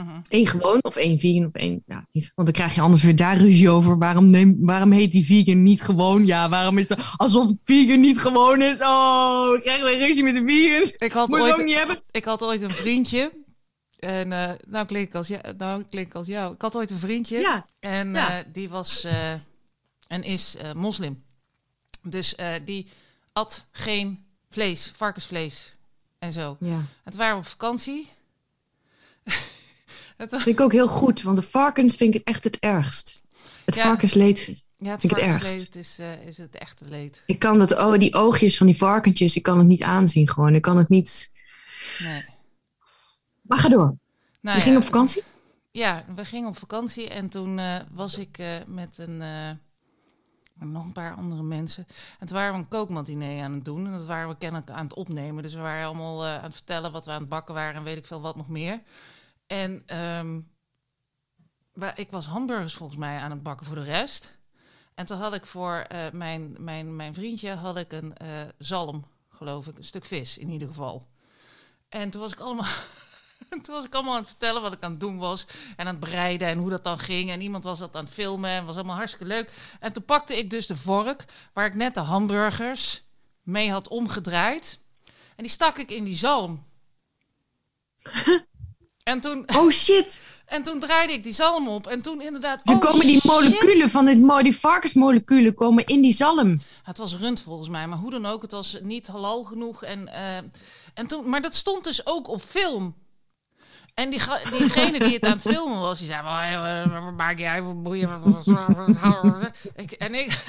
Mhm. 0.00 0.20
Eén 0.28 0.46
gewoon 0.46 0.78
of 0.82 0.96
één 0.96 1.18
vegan 1.18 1.46
of 1.46 1.52
één 1.54 1.82
ja, 1.86 2.06
niet. 2.12 2.32
Want 2.34 2.48
dan 2.48 2.56
krijg 2.56 2.74
je 2.74 2.80
anders 2.80 3.02
weer 3.02 3.16
daar 3.16 3.36
ruzie 3.36 3.70
over. 3.70 3.98
Waarom, 3.98 4.30
neem, 4.30 4.56
waarom 4.60 4.92
heet 4.92 5.12
die 5.12 5.24
vegan 5.24 5.62
niet 5.62 5.82
gewoon? 5.82 6.26
Ja, 6.26 6.48
waarom 6.48 6.78
is 6.78 6.88
het 6.88 6.98
alsof 7.16 7.50
vegan 7.62 8.00
niet 8.00 8.20
gewoon 8.20 8.62
is? 8.62 8.80
Oh, 8.80 9.46
dan 9.50 9.60
krijgen 9.60 9.84
we 9.84 9.96
ruzie 10.06 10.22
met 10.22 10.34
de 10.34 10.44
vegans. 10.46 10.92
Ik 10.96 11.12
had 11.12 11.28
Moet 11.28 11.40
ooit, 11.40 11.52
ook 11.58 11.64
niet 11.64 11.74
hebben. 11.74 12.02
ik 12.10 12.24
had 12.24 12.42
ooit 12.42 12.62
een 12.62 12.70
vriendje. 12.70 13.32
En 13.98 14.32
eh, 14.32 14.52
nou, 14.66 14.86
klink 14.86 15.06
ik 15.06 15.14
als 15.14 15.28
jou, 15.28 15.40
nou 15.58 15.82
klink 15.90 16.06
ik 16.06 16.14
als 16.14 16.26
jou. 16.26 16.54
Ik 16.54 16.62
had 16.62 16.74
ooit 16.76 16.90
een 16.90 16.96
vriendje. 16.98 17.38
Ja, 17.38 17.66
En 17.80 18.12
Ja. 18.12 18.38
eh, 18.38 18.44
die 18.52 18.68
was 18.68 19.04
eh, 19.04 19.32
en 20.08 20.22
is 20.22 20.56
moslim. 20.74 21.22
Dus 22.02 22.34
die 22.64 22.86
at 23.32 23.66
geen 23.70 24.24
vlees, 24.50 24.92
varkensvlees 24.96 25.72
en 26.18 26.32
zo. 26.32 26.56
ja. 26.60 26.80
Toen 27.04 27.16
waren 27.18 27.36
op 27.36 27.46
vakantie. 27.46 28.08
Toen- 30.16 30.28
Vind 30.40 30.46
ik 30.58 30.60
ook 30.60 30.72
heel 30.72 30.88
goed. 30.88 31.22
Want 31.22 31.36
de 31.36 31.42
varkens 31.42 31.96
vind 31.96 32.14
ik 32.14 32.28
echt 32.28 32.44
het 32.44 32.58
ergst. 32.58 33.20
Het 33.64 33.74
Ja. 33.74 33.82
varkensleed. 33.82 34.46
ja, 34.76 34.90
het 34.90 35.00
Vind 35.00 35.12
ik 35.12 35.18
het 35.18 35.30
varkensleed 35.30 35.76
is, 35.76 35.98
eh, 35.98 36.26
is 36.26 36.38
het 36.38 36.56
echte 36.56 36.84
leed. 36.88 37.22
Ik 37.26 37.38
kan 37.38 37.58
dat, 37.58 37.72
oh, 37.78 37.98
die 37.98 38.14
oogjes 38.14 38.56
van 38.56 38.66
die 38.66 38.76
varkentjes. 38.76 39.36
Ik 39.36 39.42
kan 39.42 39.58
het 39.58 39.66
niet 39.66 39.82
aanzien 39.82 40.28
gewoon. 40.28 40.54
Ik 40.54 40.62
kan 40.62 40.76
het 40.76 40.88
niet. 40.88 41.30
Nee. 41.98 42.24
Maar 43.42 43.58
ga 43.58 43.68
door. 43.68 43.78
Nou 43.78 43.96
Je 44.40 44.50
ja, 44.50 44.60
ging 44.60 44.76
op 44.76 44.84
vakantie? 44.84 45.22
Ja, 45.70 46.04
we 46.14 46.24
gingen 46.24 46.48
op 46.48 46.56
vakantie 46.58 47.08
en 47.08 47.28
toen 47.28 47.58
eh, 47.58 47.80
was 47.90 48.18
ik 48.18 48.38
eh, 48.38 48.46
met 48.66 48.98
een, 48.98 49.16
nog 50.54 50.84
een 50.84 50.92
paar 50.92 51.14
andere 51.14 51.42
mensen. 51.42 51.86
En 52.18 52.26
toen 52.26 52.36
waren 52.36 52.52
we 52.52 52.58
een 52.58 52.68
kookmatinee 52.68 53.42
aan 53.42 53.52
het 53.52 53.64
doen. 53.64 53.86
En 53.86 53.92
dat 53.92 54.06
waren 54.06 54.28
we 54.28 54.36
kennelijk 54.38 54.70
aan 54.70 54.84
het 54.84 54.94
opnemen. 54.94 55.42
Dus 55.42 55.54
we 55.54 55.60
waren 55.60 55.86
allemaal 55.86 56.24
aan 56.26 56.42
het 56.42 56.54
vertellen 56.54 56.92
wat 56.92 57.04
we 57.04 57.10
aan 57.10 57.20
het 57.20 57.28
bakken 57.28 57.54
waren 57.54 57.74
en 57.74 57.82
weet 57.84 57.96
ik 57.96 58.06
veel 58.06 58.20
wat 58.20 58.36
nog 58.36 58.48
meer. 58.48 58.80
En 59.52 59.82
ehm, 59.86 60.40
wa- 61.72 61.96
ik 61.96 62.10
was 62.10 62.26
hamburgers 62.26 62.74
volgens 62.74 62.98
mij 62.98 63.18
aan 63.18 63.30
het 63.30 63.42
bakken 63.42 63.66
voor 63.66 63.74
de 63.76 63.82
rest. 63.82 64.32
En 64.94 65.06
toen 65.06 65.18
had 65.18 65.34
ik 65.34 65.46
voor 65.46 65.74
eh, 65.74 66.10
mijn, 66.10 66.56
mijn, 66.58 66.96
mijn 66.96 67.14
vriendje 67.14 67.54
had 67.54 67.76
ik 67.76 67.92
een 67.92 68.16
eh, 68.16 68.28
zalm, 68.58 69.06
geloof 69.28 69.66
ik. 69.66 69.76
Een 69.76 69.84
stuk 69.84 70.04
vis 70.04 70.38
in 70.38 70.50
ieder 70.50 70.68
geval. 70.68 71.08
En 71.88 72.10
toen 72.10 72.20
was 72.20 72.32
ik 72.32 72.40
allemaal... 72.40 72.66
Toen 73.62 73.74
was 73.74 73.84
ik 73.84 73.94
allemaal 73.94 74.12
aan 74.12 74.20
het 74.20 74.28
vertellen 74.28 74.62
wat 74.62 74.72
ik 74.72 74.82
aan 74.82 74.90
het 74.90 75.00
doen 75.00 75.18
was. 75.18 75.46
En 75.76 75.86
aan 75.86 75.94
het 75.94 76.00
bereiden 76.00 76.48
en 76.48 76.58
hoe 76.58 76.70
dat 76.70 76.84
dan 76.84 76.98
ging. 76.98 77.30
En 77.30 77.40
iemand 77.40 77.64
was 77.64 77.78
dat 77.78 77.94
aan 77.96 78.04
het 78.04 78.12
filmen 78.12 78.50
en 78.50 78.64
was 78.64 78.74
allemaal 78.74 78.96
hartstikke 78.96 79.26
leuk. 79.26 79.50
En 79.80 79.92
toen 79.92 80.04
pakte 80.04 80.38
ik 80.38 80.50
dus 80.50 80.66
de 80.66 80.76
vork 80.76 81.24
waar 81.52 81.66
ik 81.66 81.74
net 81.74 81.94
de 81.94 82.00
hamburgers 82.00 83.02
mee 83.42 83.70
had 83.70 83.88
omgedraaid. 83.88 84.80
En 85.06 85.42
die 85.42 85.48
stak 85.48 85.78
ik 85.78 85.90
in 85.90 86.04
die 86.04 86.16
zalm. 86.16 86.64
En 89.02 89.20
toen, 89.20 89.44
Oh 89.56 89.70
shit. 89.70 90.22
en 90.46 90.62
toen 90.62 90.80
draaide 90.80 91.12
ik 91.12 91.22
die 91.22 91.32
zalm 91.32 91.68
op. 91.68 91.86
En 91.86 92.02
toen 92.02 92.20
inderdaad. 92.20 92.68
Er 92.68 92.74
oh, 92.74 92.80
komen 92.80 93.06
die 93.06 93.20
shit. 93.20 93.30
moleculen 93.30 93.90
van 93.90 94.04
dit, 94.04 94.42
die 94.42 94.56
varkensmoleculen 94.56 95.54
komen 95.54 95.86
in 95.86 96.00
die 96.00 96.12
zalm. 96.12 96.60
Het 96.82 96.98
was 96.98 97.16
rund 97.16 97.42
volgens 97.42 97.68
mij, 97.68 97.86
maar 97.86 97.98
hoe 97.98 98.10
dan 98.10 98.26
ook, 98.26 98.42
het 98.42 98.52
was 98.52 98.78
niet 98.82 99.06
halal 99.06 99.44
genoeg. 99.44 99.82
En, 99.82 100.08
eh, 100.08 100.36
en 100.94 101.06
toen, 101.06 101.28
maar 101.28 101.40
dat 101.40 101.54
stond 101.54 101.84
dus 101.84 102.06
ook 102.06 102.28
op 102.28 102.42
film. 102.42 102.94
En 103.94 104.10
die, 104.10 104.20
diegene 104.50 104.98
die 104.98 105.14
het 105.14 105.24
aan 105.24 105.32
het 105.32 105.42
filmen 105.42 105.80
was, 105.80 105.98
die 105.98 106.06
zei: 106.06 106.22
"Wel, 106.22 106.64
eh, 106.64 107.04
wat 107.04 107.14
maak 107.14 107.38
jij 107.38 107.62
voor 107.62 107.82
boeien? 107.82 108.22
En 109.98 110.14
ik. 110.14 110.44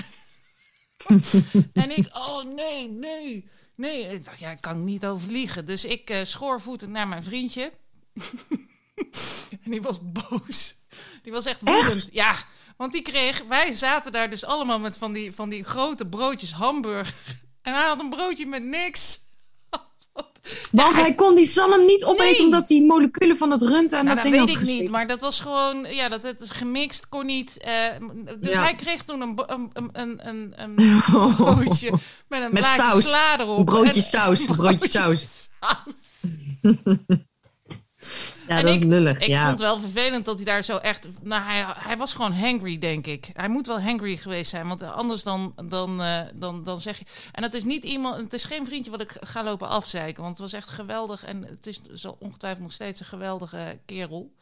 en 1.73 1.97
ik, 1.97 2.09
oh 2.13 2.43
nee, 2.43 2.89
nee, 2.89 3.49
nee. 3.75 4.09
Ik 4.09 4.25
dacht, 4.25 4.39
ja, 4.39 4.51
ik 4.51 4.61
kan 4.61 4.83
niet 4.83 5.05
overliegen. 5.05 5.65
Dus 5.65 5.85
ik 5.85 6.09
eh 6.09 6.23
schoorvoetend 6.23 6.91
naar 6.91 7.07
mijn 7.07 7.23
vriendje. 7.23 7.71
en 9.63 9.71
die 9.71 9.81
was 9.81 9.99
boos. 10.01 10.75
Die 11.23 11.31
was 11.31 11.45
echt 11.45 11.61
woedend. 11.63 12.09
Ja, 12.11 12.35
want 12.77 12.91
die 12.93 13.01
kreeg, 13.01 13.43
wij 13.47 13.71
zaten 13.73 14.11
daar 14.11 14.29
dus 14.29 14.45
allemaal 14.45 14.79
met 14.79 14.97
van 14.97 15.13
die, 15.13 15.31
van 15.31 15.49
die 15.49 15.63
grote 15.63 16.07
broodjes 16.07 16.51
hamburger. 16.51 17.13
En 17.61 17.73
hij 17.73 17.83
had 17.85 17.99
een 17.99 18.09
broodje 18.09 18.45
met 18.45 18.63
niks. 18.63 19.19
Want 20.71 20.95
hij 20.95 21.13
kon 21.15 21.35
die 21.35 21.45
zalm 21.47 21.85
niet 21.85 22.03
opeten 22.03 22.25
Nee. 22.31 22.43
omdat 22.43 22.67
die 22.67 22.83
moleculen 22.83 23.37
van 23.37 23.51
het 23.51 23.61
rund 23.61 23.93
aan 23.93 24.05
Nou, 24.05 24.15
dat 24.15 24.23
dat 24.25 24.33
ding 24.33 24.45
weet 24.45 24.55
ik 24.57 24.65
niet, 24.65 24.89
maar 24.89 25.07
dat 25.07 25.21
was 25.21 25.39
gewoon, 25.39 25.85
ja, 25.89 26.09
dat 26.09 26.23
het 26.23 26.49
gemixt 26.49 27.09
kon 27.09 27.25
niet. 27.25 27.57
eh, 27.57 27.73
dus 28.39 28.53
Ja. 28.55 28.61
hij 28.61 28.75
kreeg 28.75 29.03
toen 29.03 29.21
een, 29.21 29.39
een, 29.93 30.27
een, 30.27 30.53
een, 30.61 30.75
broodje 31.35 31.89
met 32.27 32.41
een 32.43 32.53
Met 32.53 32.65
saus. 32.65 33.03
sla 33.07 33.39
erop. 33.39 33.57
Een 33.57 33.65
broodje 33.65 33.93
En- 34.01 34.07
saus, 34.07 34.47
een 34.47 34.55
broodje 34.55 34.89
saus. 34.89 35.49
saus. 35.59 36.31
Ja, 38.47 38.57
En 38.57 38.65
dat 38.65 38.75
is 38.75 38.81
ik- 38.81 38.87
lullig. 38.87 39.19
Ik 39.19 39.27
ja. 39.27 39.39
vond 39.45 39.59
het 39.59 39.67
wel 39.69 39.79
vervelend 39.79 40.25
dat 40.25 40.35
hij 40.35 40.45
daar 40.45 40.63
zo 40.63 40.77
echt... 40.77 41.07
Nou, 41.21 41.43
hij, 41.43 41.65
hij 41.77 41.97
was 41.97 42.13
gewoon 42.13 42.33
hangry, 42.33 42.77
denk 42.77 43.07
ik. 43.07 43.29
Hij 43.33 43.47
moet 43.49 43.67
wel 43.67 43.81
hangry 43.81 44.17
geweest 44.17 44.49
zijn, 44.49 44.67
want 44.67 44.81
anders 44.83 45.23
dan, 45.23 45.53
dan, 45.65 46.01
eh, 46.01 46.21
dan, 46.33 46.63
dan 46.63 46.81
zeg 46.81 46.97
je... 46.99 47.05
En 47.31 47.43
het 47.43 47.53
is 47.53 47.63
niet 47.63 47.83
iemand... 47.83 48.15
Het 48.15 48.33
is 48.33 48.43
geen 48.43 48.65
vriendje 48.65 48.91
wat 48.91 49.01
ik 49.01 49.15
ga 49.19 49.43
lopen 49.43 49.67
afzeiken, 49.69 50.23
want 50.23 50.37
het 50.37 50.51
was 50.51 50.61
echt 50.61 50.69
geweldig. 50.69 51.23
En 51.25 51.43
het 51.43 51.67
is 51.67 51.81
zo 51.93 52.15
ongetwijfeld 52.19 52.63
nog 52.63 52.73
steeds 52.73 52.99
een 52.99 53.05
geweldige 53.05 53.79
kerel. 53.85 54.33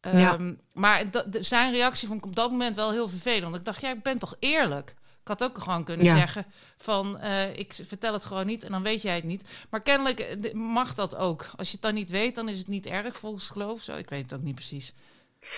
Ja. 0.00 0.32
Ehm, 0.32 0.54
Maar 0.72 1.02
zijn 1.40 1.72
reactie 1.72 2.08
vond 2.08 2.20
ik 2.20 2.26
op 2.26 2.36
dat 2.36 2.50
moment 2.50 2.76
wel 2.76 2.90
heel 2.90 3.08
vervelend. 3.08 3.42
Want 3.42 3.56
ik 3.56 3.64
dacht, 3.64 3.80
jij 3.80 3.98
bent 3.98 4.20
toch 4.20 4.36
eerlijk? 4.38 4.94
Ik 5.24 5.30
had 5.30 5.44
ook 5.44 5.58
gewoon 5.58 5.84
kunnen 5.84 6.06
Ja. 6.06 6.16
zeggen 6.16 6.46
van, 6.76 7.18
eh, 7.18 7.56
ik 7.56 7.74
vertel 7.88 8.12
het 8.12 8.24
gewoon 8.24 8.46
niet 8.46 8.64
en 8.64 8.70
dan 8.72 8.82
weet 8.82 9.02
jij 9.02 9.14
het 9.14 9.24
niet. 9.24 9.42
Maar 9.70 9.82
kennelijk 9.82 10.20
eh, 10.20 10.52
mag 10.52 10.94
dat 10.94 11.16
ook. 11.16 11.46
Als 11.56 11.66
je 11.68 11.72
het 11.72 11.82
dan 11.82 11.94
niet 11.94 12.10
weet, 12.10 12.34
dan 12.34 12.48
is 12.48 12.58
het 12.58 12.68
niet 12.68 12.86
erg 12.86 13.16
volgens 13.16 13.50
geloof. 13.50 13.82
Zo, 13.82 13.96
ik 13.96 14.08
weet 14.08 14.22
het 14.22 14.34
ook 14.34 14.42
niet 14.44 14.54
precies. 14.54 14.92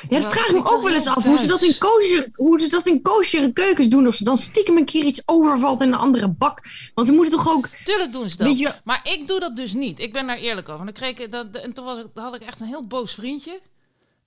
Ja, 0.09 0.21
dat 0.21 0.33
vraag 0.33 0.47
ik 0.47 0.53
me 0.53 0.59
ook 0.71 0.83
wel 0.83 0.93
eens 0.95 1.07
af. 1.07 1.25
Hoe 1.25 1.39
ze, 1.39 1.47
dat 1.47 1.62
in 1.62 1.79
kosher, 1.79 2.29
hoe 2.35 2.61
ze 2.61 2.69
dat 2.69 2.87
in 2.87 3.03
kosher 3.03 3.53
keukens 3.53 3.89
doen. 3.89 4.07
Of 4.07 4.14
ze 4.14 4.25
dan 4.25 4.37
stiekem 4.37 4.77
een 4.77 4.85
keer 4.85 5.05
iets 5.05 5.23
overvalt 5.25 5.81
in 5.81 5.89
een 5.89 5.99
andere 5.99 6.29
bak. 6.29 6.61
Want 6.95 7.09
we 7.09 7.14
moeten 7.14 7.33
toch 7.33 7.49
ook... 7.49 7.69
Tuurlijk 7.85 8.12
doen 8.12 8.29
ze 8.29 8.37
dat. 8.37 8.59
Je, 8.59 8.75
Maar 8.85 9.01
ik 9.12 9.29
doe 9.29 9.41
dat 9.41 9.57
dus 9.57 9.73
niet. 9.73 10.01
Ik 10.01 10.12
ben 10.12 10.27
daar 10.27 10.37
eerlijk 10.39 10.69
over. 10.69 10.81
En, 10.81 10.85
dan 10.85 10.95
kreeg 10.95 11.19
ik, 11.27 11.33
dat, 11.33 11.47
en 11.57 11.73
toen 11.73 11.85
was 11.85 11.99
ik, 11.99 12.07
had 12.14 12.35
ik 12.35 12.43
echt 12.43 12.61
een 12.61 12.67
heel 12.67 12.87
boos 12.87 13.14
vriendje. 13.14 13.61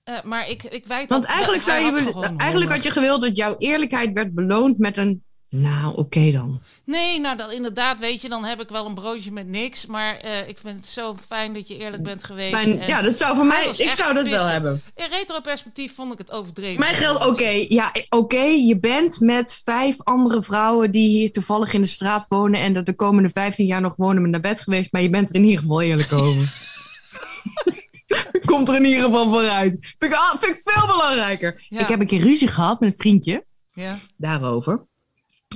Eh, 0.04 0.22
maar 0.22 0.48
ik, 0.48 0.62
ik 0.62 0.86
weet 0.86 1.08
want 1.08 1.22
dat- 1.22 1.24
eigenlijk, 1.24 1.62
zou 1.62 1.78
je, 1.84 2.12
had 2.12 2.36
eigenlijk 2.36 2.70
had 2.70 2.82
je 2.82 2.90
gewild 2.90 3.22
dat 3.22 3.36
jouw 3.36 3.54
eerlijkheid 3.58 4.12
werd 4.14 4.34
beloond 4.34 4.78
met 4.78 4.96
een... 4.96 5.22
Nou, 5.50 5.96
oké 5.96 6.30
dan. 6.30 6.60
Nee, 6.84 7.20
nou 7.20 7.36
dat, 7.36 7.52
inderdaad, 7.52 8.00
weet 8.00 8.22
je, 8.22 8.28
dan 8.28 8.44
heb 8.44 8.60
ik 8.60 8.68
wel 8.68 8.86
een 8.86 8.94
broodje 8.94 9.32
met 9.32 9.46
niks. 9.46 9.86
Maar 9.86 10.16
eh, 10.16 10.48
ik 10.48 10.58
vind 10.58 10.76
het 10.76 10.86
zo 10.86 11.16
fijn 11.26 11.54
dat 11.54 11.68
je 11.68 11.78
eerlijk 11.78 12.02
bent 12.02 12.24
geweest. 12.24 12.56
Fijn, 12.56 12.82
ja, 12.86 13.02
dat 13.02 13.18
zou 13.18 13.36
voor 13.36 13.46
mij... 13.46 13.68
Ik 13.76 13.90
zou 13.90 14.14
dat 14.14 14.28
wel 14.28 14.46
hebben. 14.46 14.82
In 14.94 15.06
retro-perspectief 15.10 15.94
vond 15.94 16.12
ik 16.12 16.18
het 16.18 16.32
overdreven. 16.32 16.80
Mijn 16.80 16.94
geld, 16.94 17.26
oké. 17.26 17.64
ja, 17.68 17.92
oké. 18.08 18.42
je 18.42 18.78
bent 18.80 19.20
met 19.20 19.60
vijf 19.64 20.02
andere 20.02 20.42
vrouwen 20.42 20.90
die 20.90 21.08
hier 21.08 21.32
toevallig 21.32 21.72
in 21.72 21.82
de 21.82 21.88
straat 21.88 22.26
wonen. 22.28 22.60
En 22.60 22.72
dat 22.72 22.86
de 22.86 22.94
komende 22.94 23.28
15 23.28 23.66
jaar 23.66 23.80
nog 23.80 23.96
wonen 23.96 24.22
met 24.22 24.30
naar 24.30 24.40
bed 24.40 24.60
geweest. 24.60 24.92
Maar 24.92 25.02
je 25.02 25.10
bent 25.10 25.28
er 25.28 25.34
in 25.34 25.44
ieder 25.44 25.60
geval 25.60 25.80
eerlijk 25.80 26.12
over. 26.12 26.54
Komt 28.44 28.68
er 28.68 28.74
in 28.74 28.84
ieder 28.84 29.04
geval 29.04 29.30
vooruit. 29.30 29.94
Vind 29.98 30.12
ik, 30.12 30.18
ah, 30.18 30.36
vind 30.40 30.56
ik 30.56 30.62
veel 30.64 30.86
belangrijker. 30.86 31.66
Ja. 31.68 31.80
Ik 31.80 31.88
heb 31.88 32.00
een 32.00 32.06
keer 32.06 32.22
ruzie 32.22 32.48
gehad 32.48 32.80
met 32.80 32.92
een 32.92 32.98
vriendje. 32.98 33.44
Ja, 33.72 33.96
Daarover. 34.16 34.88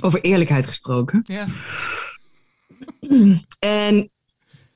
Over 0.01 0.21
eerlijkheid 0.21 0.65
gesproken. 0.67 1.21
ja. 1.23 1.47
En 3.59 4.09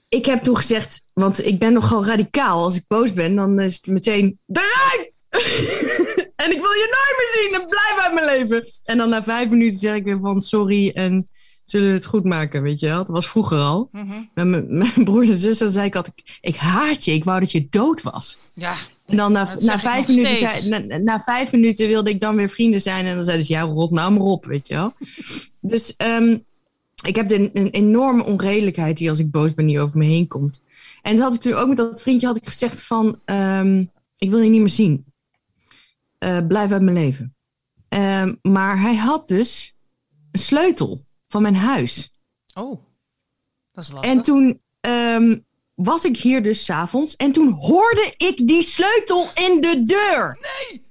ik 0.09 0.25
heb 0.25 0.43
toen 0.43 0.57
gezegd, 0.57 1.03
want 1.13 1.45
ik 1.45 1.59
ben 1.59 1.73
nogal 1.73 2.05
radicaal. 2.05 2.63
Als 2.63 2.75
ik 2.75 2.83
boos 2.87 3.13
ben, 3.13 3.35
dan 3.35 3.59
is 3.59 3.75
het 3.75 3.87
meteen 3.87 4.39
eruit! 4.47 5.25
en 6.43 6.51
ik 6.51 6.59
wil 6.61 6.71
je 6.71 6.97
nooit 6.97 7.15
meer 7.17 7.31
zien 7.41 7.61
en 7.61 7.67
blijf 7.67 7.99
uit 7.99 8.13
mijn 8.13 8.25
leven. 8.25 8.71
En 8.83 8.97
dan 8.97 9.09
na 9.09 9.23
vijf 9.23 9.49
minuten 9.49 9.79
zeg 9.79 9.95
ik 9.95 10.03
weer 10.03 10.19
van 10.19 10.41
sorry 10.41 10.89
en 10.89 11.29
zullen 11.65 11.87
we 11.87 11.93
het 11.93 12.05
goed 12.05 12.23
maken, 12.23 12.61
weet 12.61 12.79
je 12.79 12.87
wel. 12.87 12.97
Dat 12.97 13.07
was 13.07 13.29
vroeger 13.29 13.57
al. 13.59 13.89
Mhm. 13.91 14.21
Met 14.33 14.47
mijn, 14.47 14.77
mijn 14.77 15.03
broers 15.03 15.29
en 15.29 15.35
zussen 15.35 15.71
zei 15.71 15.85
ik 15.85 15.95
altijd, 15.95 16.37
ik 16.41 16.55
haat 16.55 17.05
je, 17.05 17.11
ik 17.11 17.23
wou 17.23 17.39
dat 17.39 17.51
je 17.51 17.67
dood 17.69 18.01
was. 18.01 18.37
ja. 18.53 18.75
En 19.09 19.17
dan 19.17 19.31
na, 19.31 19.55
na, 19.59 19.79
vijf 19.79 20.07
minuten 20.07 20.35
zei, 20.35 20.69
na, 20.69 20.97
na 20.97 21.19
vijf 21.19 21.51
minuten 21.51 21.87
wilde 21.87 22.09
ik 22.09 22.19
dan 22.19 22.35
weer 22.35 22.49
vrienden 22.49 22.81
zijn. 22.81 23.05
En 23.05 23.15
dan 23.15 23.23
zeiden 23.23 23.45
ze, 23.45 23.53
ja, 23.53 23.61
rot 23.61 23.91
nou 23.91 24.11
maar 24.11 24.21
op, 24.21 24.45
weet 24.45 24.67
je 24.67 24.73
wel. 24.73 24.93
dus 25.59 25.95
ehm, 25.95 26.37
ik 27.05 27.15
heb 27.15 27.31
een, 27.31 27.49
een 27.53 27.69
enorme 27.69 28.23
onredelijkheid 28.23 28.97
die 28.97 29.09
als 29.09 29.19
ik 29.19 29.31
boos 29.31 29.53
ben, 29.53 29.65
die 29.65 29.79
over 29.79 29.97
me 29.97 30.05
heen 30.05 30.27
komt. 30.27 30.61
En 31.01 31.15
dat 31.15 31.23
had 31.23 31.33
ik 31.33 31.41
toen 31.41 31.53
ook 31.53 31.67
met 31.67 31.77
dat 31.77 32.01
vriendje 32.01 32.27
had 32.27 32.37
ik 32.37 32.47
gezegd 32.47 32.83
van, 32.83 33.19
ehm, 33.25 33.85
ik 34.17 34.29
wil 34.29 34.39
je 34.39 34.49
niet 34.49 34.59
meer 34.59 34.69
zien. 34.69 35.05
Eh, 36.17 36.37
blijf 36.47 36.71
uit 36.71 36.81
mijn 36.81 36.97
leven. 36.97 37.35
Ehm, 37.89 38.35
maar 38.41 38.81
hij 38.81 38.95
had 38.95 39.27
dus 39.27 39.75
een 40.31 40.39
sleutel 40.39 41.05
van 41.27 41.41
mijn 41.41 41.55
huis. 41.55 42.11
Oh, 42.53 42.81
dat 43.71 43.83
is 43.83 43.91
lastig. 43.91 44.11
En 44.11 44.21
toen 44.21 44.61
was 45.83 46.05
ik 46.05 46.17
hier 46.17 46.43
dus 46.43 46.65
s'avonds 46.65 47.15
en 47.15 47.31
toen 47.31 47.51
hoorde 47.51 48.13
ik 48.17 48.47
die 48.47 48.63
sleutel 48.63 49.27
in 49.33 49.61
de 49.61 49.83
deur. 49.85 50.37
Nee! 50.41 50.85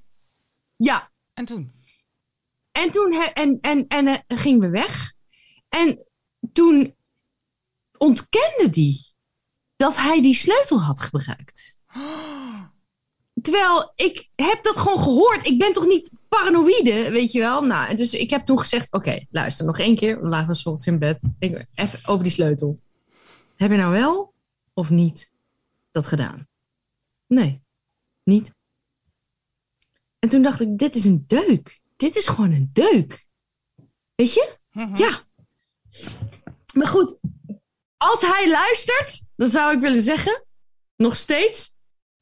Ja, 0.76 1.10
En 1.34 1.44
toen? 1.44 1.72
en 2.72 2.90
toen 2.90 3.12
he- 3.12 3.30
en, 3.34 3.58
en, 3.60 3.84
en, 3.88 4.06
eh, 4.06 4.38
gingen 4.38 4.60
we 4.60 4.68
weg. 4.68 5.12
En 5.68 6.06
toen 6.52 6.94
ontkende 7.98 8.68
die 8.70 9.06
dat 9.76 9.96
hij 9.96 10.22
die 10.22 10.34
sleutel 10.34 10.80
had 10.80 11.00
gebruikt. 11.00 11.76
Terwijl 13.42 13.92
ik 13.94 14.28
heb 14.34 14.62
dat 14.62 14.76
gewoon 14.76 14.98
gehoord. 14.98 15.46
Ik 15.46 15.58
ben 15.58 15.72
toch 15.72 15.86
niet 15.86 16.12
paranoïde, 16.28 17.10
weet 17.10 17.32
je 17.32 17.38
wel? 17.40 17.62
Nou, 17.62 17.94
dus 17.94 18.14
ik 18.14 18.30
heb 18.30 18.44
toen 18.46 18.58
gezegd: 18.58 18.92
Oké, 18.92 19.26
luister 19.30 19.66
nog 19.66 19.78
één 19.78 19.96
keer. 19.96 20.22
We 20.22 20.28
lagen 20.28 20.56
s 20.56 20.66
ochtends 20.66 20.86
in 20.86 20.98
bed. 20.98 21.22
Ik, 21.38 21.66
even 21.74 21.98
over 22.04 22.22
die 22.24 22.32
sleutel. 22.32 22.80
Heb 23.56 23.70
je 23.70 23.76
nou 23.76 23.92
wel 23.92 24.32
of 24.78 24.90
niet 24.90 25.30
dat 25.90 26.06
gedaan? 26.06 26.48
Nee, 27.26 27.62
niet. 28.24 28.54
En 30.18 30.28
toen 30.28 30.42
dacht 30.42 30.60
ik: 30.60 30.78
Dit 30.78 30.96
is 30.96 31.04
een 31.04 31.24
deuk. 31.26 31.80
Dit 31.96 32.16
is 32.16 32.26
gewoon 32.26 32.52
een 32.52 32.70
deuk. 32.72 33.26
Weet 34.14 34.32
je? 34.32 34.56
Mhm. 34.72 34.96
Ja. 34.96 35.22
Maar 36.74 36.86
goed, 36.86 37.18
als 37.96 38.20
hij 38.20 38.50
luistert, 38.50 39.22
dan 39.36 39.48
zou 39.48 39.74
ik 39.74 39.80
willen 39.80 40.02
zeggen: 40.02 40.44
nog 40.96 41.16
steeds, 41.16 41.74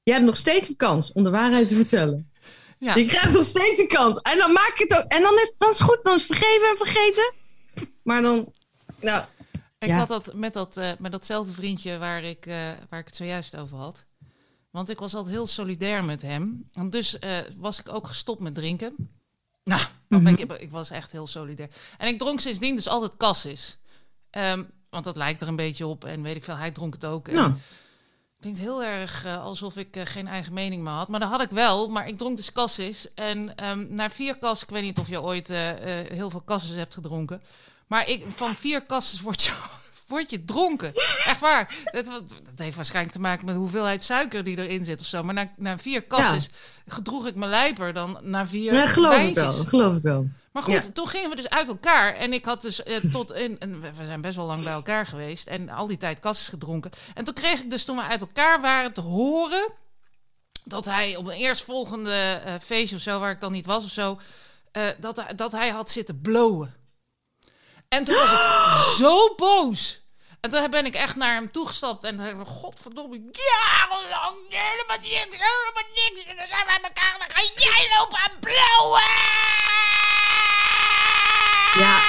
je 0.03 0.13
hebt 0.13 0.25
nog 0.25 0.37
steeds 0.37 0.69
een 0.69 0.77
kans 0.77 1.13
om 1.13 1.25
de 1.25 1.31
waarheid 1.31 1.69
te 1.69 1.75
vertellen. 1.75 2.33
Ja. 2.79 2.95
Je 2.95 3.07
krijgt 3.07 3.33
nog 3.33 3.45
steeds 3.45 3.79
een 3.79 3.89
kans. 3.89 4.21
En 4.21 4.39
dan 4.39 4.53
maak 4.53 4.75
je 4.77 4.85
het 4.85 4.95
ook. 4.95 5.11
En 5.11 5.23
dan 5.23 5.35
is 5.35 5.55
dan 5.59 5.71
is 5.71 5.79
het 5.79 5.89
goed, 5.89 6.01
dan 6.03 6.15
is 6.15 6.27
vergeven 6.27 6.69
en 6.69 6.77
vergeten. 6.77 7.33
Maar 8.03 8.23
dan, 8.23 8.53
nou, 9.01 9.25
Ik 9.87 9.93
Ja. 9.93 9.99
had 9.99 10.09
dat 10.09 10.35
met, 10.35 10.53
dat 10.53 10.77
eh, 10.77 10.91
met 10.99 11.13
datzelfde 11.13 11.53
vriendje 11.53 11.99
waar 11.99 12.23
ik, 12.23 12.47
eh, 12.47 12.55
waar 12.89 13.01
ik 13.01 13.07
het 13.07 13.17
zojuist 13.17 13.57
over 13.57 13.79
had. 13.79 14.05
Want 14.71 14.89
ik 14.89 14.99
was 14.99 15.15
altijd 15.15 15.35
heel 15.35 15.47
solidair 15.47 16.05
met 16.05 16.23
hem. 16.23 16.69
En 16.73 16.91
dus 16.91 17.19
eh, 17.19 17.39
was 17.57 17.79
ik 17.79 17.89
ook 17.93 18.07
gestopt 18.07 18.41
met 18.41 18.55
drinken. 18.55 18.95
Nou, 19.65 19.81
dan 20.09 20.25
ben 20.25 20.39
ik, 20.39 20.53
ik 20.53 20.71
was 20.71 20.91
echt 20.91 21.13
heel 21.13 21.27
solidair. 21.27 21.69
En 21.99 22.09
ik 22.09 22.19
dronk 22.19 22.41
sindsdien 22.41 22.77
dus 22.77 22.89
altijd 22.89 23.17
cassis. 23.17 23.79
Ehm, 24.31 24.63
want 24.91 25.05
dat 25.05 25.17
lijkt 25.17 25.41
er 25.41 25.49
een 25.49 25.57
beetje 25.57 25.87
op. 25.87 26.05
En 26.05 26.23
weet 26.23 26.37
ik 26.37 26.45
veel, 26.45 26.57
hij 26.57 26.71
dronk 26.71 26.95
het 26.95 27.05
ook. 27.05 27.31
Nou. 27.31 27.53
Klinkt 28.41 28.59
heel 28.59 28.85
erg 28.85 29.27
alsof 29.27 29.77
ik 29.77 29.99
geen 30.05 30.27
eigen 30.27 30.53
mening 30.53 30.83
meer 30.83 30.93
had. 30.93 31.09
Maar 31.09 31.21
dat 31.21 31.29
had 31.31 31.41
ik 31.43 31.51
wel. 31.51 31.89
Maar 31.89 32.09
ik 32.09 32.19
dronk 32.19 32.37
dus 32.37 32.53
cassis. 32.53 33.15
En 33.15 33.57
ehm, 33.57 33.87
na 33.95 34.11
vier 34.11 34.37
kasses, 34.39 34.63
ik 34.63 34.71
weet 34.71 34.83
niet 34.83 34.99
of 34.99 35.09
je 35.09 35.23
ooit 35.23 35.49
heel 36.09 36.31
veel 36.31 36.41
kasses 36.41 36.77
hebt 36.77 36.95
gedronken. 36.95 37.43
Maar 37.87 38.09
ik, 38.09 38.25
van 38.35 38.55
vier 38.55 38.83
kasses 38.83 39.21
word 39.21 39.43
je, 39.43 39.53
word 40.07 40.31
je 40.31 40.45
dronken. 40.45 40.93
Echt 41.25 41.41
waar. 41.41 41.75
Dat, 41.85 42.05
dat 42.05 42.25
heeft 42.57 42.77
waarschijnlijk 42.77 43.15
te 43.15 43.21
maken 43.21 43.45
met 43.45 43.55
de 43.55 43.61
hoeveelheid 43.61 44.05
suiker 44.05 44.45
die 44.45 44.59
erin 44.59 44.85
zit 44.85 45.01
of 45.01 45.07
zo. 45.07 45.23
Maar 45.23 45.35
na, 45.35 45.53
na 45.57 45.79
vier 45.79 46.03
kasses 46.03 46.49
gedroeg 46.87 47.27
ik 47.27 47.35
me 47.35 47.47
lijper 47.47 47.93
dan 47.93 48.19
na 48.23 48.47
vier 48.47 48.73
Ja, 48.73 48.87
geloof 48.87 49.15
ik 49.23 49.35
wel. 49.35 49.45
wijntjes. 49.45 49.69
Geloof 49.69 49.97
ik 49.97 50.03
wel. 50.03 50.27
Maar 50.53 50.63
goed, 50.65 50.73
Ja. 50.75 50.91
toen 50.93 51.09
gingen 51.09 51.31
we 51.31 51.37
dus 51.37 51.49
uit 51.49 51.69
elkaar. 51.69 52.15
En 52.15 52.33
ik 52.33 52.45
had 52.45 52.63
dus 52.63 52.83
eh, 52.83 52.97
tot 53.13 53.33
in. 53.33 53.57
En 53.59 53.81
we 53.81 54.05
zijn 54.05 54.21
best 54.21 54.37
wel 54.37 54.47
lang 54.47 54.63
bij 54.65 54.73
elkaar 54.73 55.07
geweest. 55.07 55.47
En 55.47 55.69
al 55.69 55.87
die 55.87 55.97
tijd 55.97 56.19
kasses 56.19 56.49
gedronken. 56.49 56.91
En 57.15 57.25
toen 57.25 57.35
kreeg 57.35 57.61
ik 57.61 57.71
dus 57.71 57.85
toen 57.85 57.97
we 57.97 58.03
uit 58.03 58.21
elkaar 58.21 58.61
waren 58.61 58.93
te 58.93 59.01
horen. 59.01 59.69
dat 60.65 60.85
hij 60.85 61.17
op 61.17 61.27
een 61.27 61.33
eerstvolgende 61.37 62.41
eh 62.45 62.55
feestje 62.63 62.97
of 62.97 63.03
zo, 63.03 63.19
waar 63.21 63.31
ik 63.31 63.41
dan 63.41 63.53
niet 63.53 63.67
was 63.67 63.85
of 63.85 63.91
zo. 63.91 64.21
eh, 64.73 64.83
dat, 65.01 65.25
dat 65.37 65.53
hij 65.53 65.69
had 65.69 65.91
zitten 65.91 66.21
blowen. 66.21 66.75
En 67.89 68.05
toen 68.05 68.15
was 68.15 68.31
ik 68.33 68.39
zo 69.03 69.35
boos. 69.35 70.05
En 70.41 70.51
toen 70.51 70.71
ben 70.71 70.87
ik 70.87 70.95
echt 70.95 71.17
naar 71.17 71.35
hem 71.35 71.51
toegestapt 71.51 72.05
en 72.05 72.19
hij 72.19 72.31
zei, 72.33 72.45
godverdomme, 72.45 73.17
jarenlang 73.33 74.37
helemaal 74.49 74.97
niks, 75.01 75.37
helemaal 75.37 75.91
niks. 75.95 76.25
En 76.25 76.37
dan 76.37 76.47
zijn 76.49 76.67
we 76.67 76.79
bij 76.81 76.91
elkaar 76.91 77.13
en 77.13 77.19
dan 77.19 77.31
ga 77.37 77.43
jij 77.55 77.97
lopen 77.99 78.19
aan 78.19 78.39
blowen. 78.41 79.03
Ja. 81.85 82.01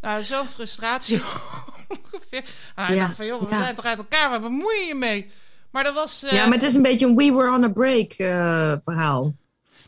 Nou, 0.00 0.22
zo'n 0.22 0.46
frustratie 0.46 1.22
ongeveer. 2.12 2.44
Nou, 2.76 2.88
ik 2.90 2.94
Ja, 2.96 3.02
dacht 3.04 3.16
van, 3.16 3.26
joh, 3.26 3.40
we 3.42 3.48
ja. 3.50 3.62
zijn 3.62 3.74
toch 3.74 3.84
uit 3.84 3.98
elkaar, 3.98 4.30
waar 4.30 4.40
bemoei 4.40 4.78
je 4.80 4.86
je 4.86 4.94
mee? 4.94 5.32
Maar 5.70 5.84
dat 5.84 5.94
was... 5.94 6.22
eh, 6.22 6.32
Ja, 6.32 6.44
maar 6.44 6.54
het 6.58 6.62
is 6.66 6.74
een 6.74 6.82
beetje 6.82 7.06
een 7.06 7.16
We 7.16 7.32
Were 7.32 7.50
on 7.50 7.64
a 7.64 7.68
Break 7.68 8.12
eh, 8.12 8.72
verhaal. 8.84 9.34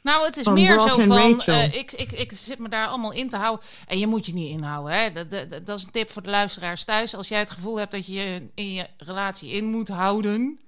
Nou, 0.06 0.24
het 0.24 0.36
is 0.36 0.44
Van 0.44 0.52
meer 0.52 0.74
Ross 0.74 0.94
zo 0.94 1.02
van, 1.04 1.40
eh, 1.40 1.74
ik, 1.74 1.92
ik, 1.92 2.12
ik 2.12 2.32
zit 2.32 2.58
me 2.58 2.68
daar 2.68 2.86
allemaal 2.86 3.12
in 3.12 3.28
te 3.28 3.36
houden. 3.36 3.66
En 3.86 3.98
je 3.98 4.06
moet 4.06 4.26
je 4.26 4.34
niet 4.34 4.50
inhouden. 4.50 4.92
Hè? 4.94 5.12
Dat, 5.12 5.30
dat, 5.30 5.66
dat- 5.66 5.78
is 5.78 5.84
een 5.84 5.90
tip 5.90 6.10
voor 6.10 6.22
de 6.22 6.30
luisteraars 6.30 6.84
thuis. 6.84 7.14
Als 7.14 7.28
jij 7.28 7.38
het 7.38 7.50
gevoel 7.50 7.78
hebt 7.78 7.90
dat 7.90 8.06
je 8.06 8.12
je 8.12 8.42
in 8.54 8.72
je 8.72 8.86
relatie 8.98 9.50
in 9.50 9.64
moet 9.64 9.88
houden. 9.88 10.58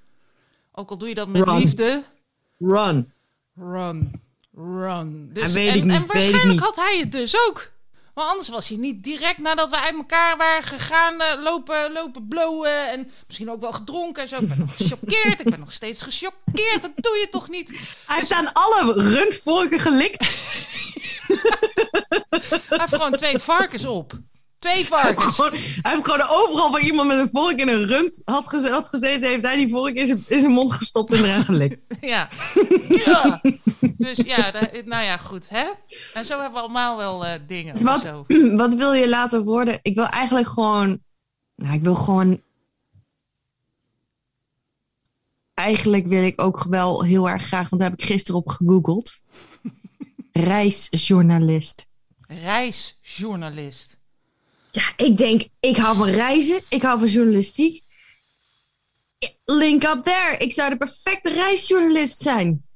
Ook 0.72 0.90
al 0.90 0.98
doe 0.98 1.08
je 1.08 1.14
dat 1.14 1.28
met 1.28 1.42
Run. 1.42 1.56
liefde. 1.56 2.02
Run. 2.58 3.12
Run. 3.56 4.22
Run. 4.54 5.30
Dus, 5.32 5.54
en, 5.54 5.74
ik 5.74 5.84
niet, 5.84 5.94
en 5.94 6.06
waarschijnlijk 6.06 6.60
had 6.60 6.76
hij 6.76 6.98
het 6.98 7.12
dus 7.12 7.36
ook. 7.48 7.70
Maar 8.18 8.26
anders 8.26 8.48
was 8.48 8.68
hij 8.68 8.78
niet 8.78 9.04
direct 9.04 9.38
nadat 9.38 9.70
we 9.70 9.80
uit 9.80 9.94
elkaar 9.94 10.36
waren 10.36 10.62
gegaan 10.62 11.20
eh, 11.20 11.42
lopen, 11.42 11.92
lopen 11.92 12.28
blowen. 12.28 12.88
En 12.90 13.10
misschien 13.26 13.50
ook 13.50 13.60
wel 13.60 13.72
gedronken 13.72 14.22
en 14.22 14.28
zo. 14.28 14.36
Ik 14.36 14.48
ben 14.48 14.58
nog 14.58 14.76
gechoqueerd. 14.76 15.40
Ik 15.40 15.50
ben 15.50 15.58
nog 15.58 15.72
steeds 15.72 16.02
gechoqueerd. 16.02 16.82
Dat 16.82 16.90
doe 16.94 17.16
je 17.16 17.28
toch 17.30 17.48
niet? 17.48 17.68
Hij 18.06 18.16
heeft 18.16 18.32
aan 18.32 18.52
alle 18.52 18.92
rundvorken 18.92 19.78
gelikt. 19.78 20.20
Hij 22.68 22.78
heeft 22.78 22.94
gewoon 22.94 23.12
twee 23.12 23.38
varkens 23.38 23.84
op. 23.84 24.12
Twee 24.58 24.86
varkens. 24.86 25.36
Hij 25.36 25.50
heeft 25.82 26.04
gewoon 26.04 26.26
overal 26.28 26.70
waar 26.70 26.80
iemand 26.80 27.08
met 27.08 27.18
een 27.18 27.28
vork 27.28 27.58
in 27.58 27.68
een 27.68 27.86
rund 27.86 28.22
had, 28.24 28.48
geze- 28.48 28.70
had 28.70 28.88
gezeten, 28.88 29.28
heeft 29.28 29.42
hij 29.42 29.56
die 29.56 29.68
vork 29.68 29.94
in 29.94 30.06
zijn, 30.06 30.24
in 30.26 30.40
zijn 30.40 30.52
mond 30.52 30.72
gestopt 30.72 31.12
en 31.12 31.24
eraan 31.24 31.44
gelikt. 31.44 31.84
Ja. 32.00 32.28
ja. 32.88 33.40
Dus 33.96 34.16
ja, 34.16 34.52
nou 34.84 35.04
ja, 35.04 35.16
goed. 35.16 35.48
Hè? 35.48 35.64
En 36.14 36.24
zo 36.24 36.32
hebben 36.40 36.52
we 36.52 36.58
allemaal 36.58 36.96
wel 36.96 37.26
eh, 37.26 37.40
dingen. 37.46 37.84
Wat, 37.84 38.02
Zo. 38.02 38.24
wat 38.62 38.74
wil 38.74 38.92
je 38.92 39.08
laten 39.08 39.42
worden? 39.44 39.78
Ik 39.82 39.94
wil 39.94 40.06
eigenlijk 40.06 40.48
gewoon. 40.48 41.00
Nou, 41.54 41.74
ik 41.74 41.82
wil 41.82 41.94
gewoon. 41.94 42.42
eigenlijk 45.54 46.06
wil 46.06 46.22
ik 46.22 46.40
ook 46.42 46.64
wel 46.64 47.02
heel 47.04 47.28
erg 47.28 47.42
graag, 47.42 47.68
want 47.68 47.80
daar 47.82 47.90
heb 47.90 48.00
ik 48.00 48.06
gisteren 48.06 48.40
op 48.40 48.48
gegoogeld. 48.48 49.12
Reisjournalist. 50.32 51.86
Reisjournalist. 52.26 53.97
Ja, 54.70 54.92
ik 54.96 55.16
denk, 55.16 55.42
ik 55.60 55.76
hou 55.76 55.96
van 55.96 56.08
reizen, 56.08 56.60
ik 56.68 56.82
hou 56.82 56.98
van 56.98 57.08
journalistiek. 57.08 57.84
Link 59.44 59.82
up 59.84 60.02
there. 60.02 60.36
Ik 60.38 60.52
zou 60.52 60.70
de 60.70 60.76
perfecte 60.76 61.30
reisjournalist 61.32 62.20
zijn. 62.20 62.66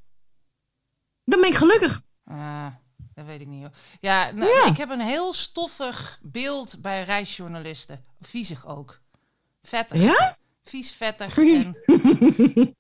Dan 1.24 1.40
ben 1.40 1.49
ik 1.49 1.55
gelukkig. 1.57 2.01
Ah, 2.24 2.66
dat 3.14 3.26
weet 3.26 3.40
ik 3.40 3.47
niet 3.47 3.61
hoor. 3.61 3.70
Ja, 4.01 4.30
nou, 4.30 4.51
Ja. 4.51 4.66
ik 4.66 4.76
heb 4.76 4.90
een 4.90 5.01
heel 5.01 5.32
stoffig 5.34 6.18
beeld 6.22 6.76
bij 6.82 7.05
reisjournalisten. 7.05 8.05
Viezig 8.20 8.66
ook. 8.66 9.01
Vettig. 9.62 10.01
Ja? 10.03 10.36
Vies, 10.64 10.93
vettig 10.93 11.38
en 11.38 11.76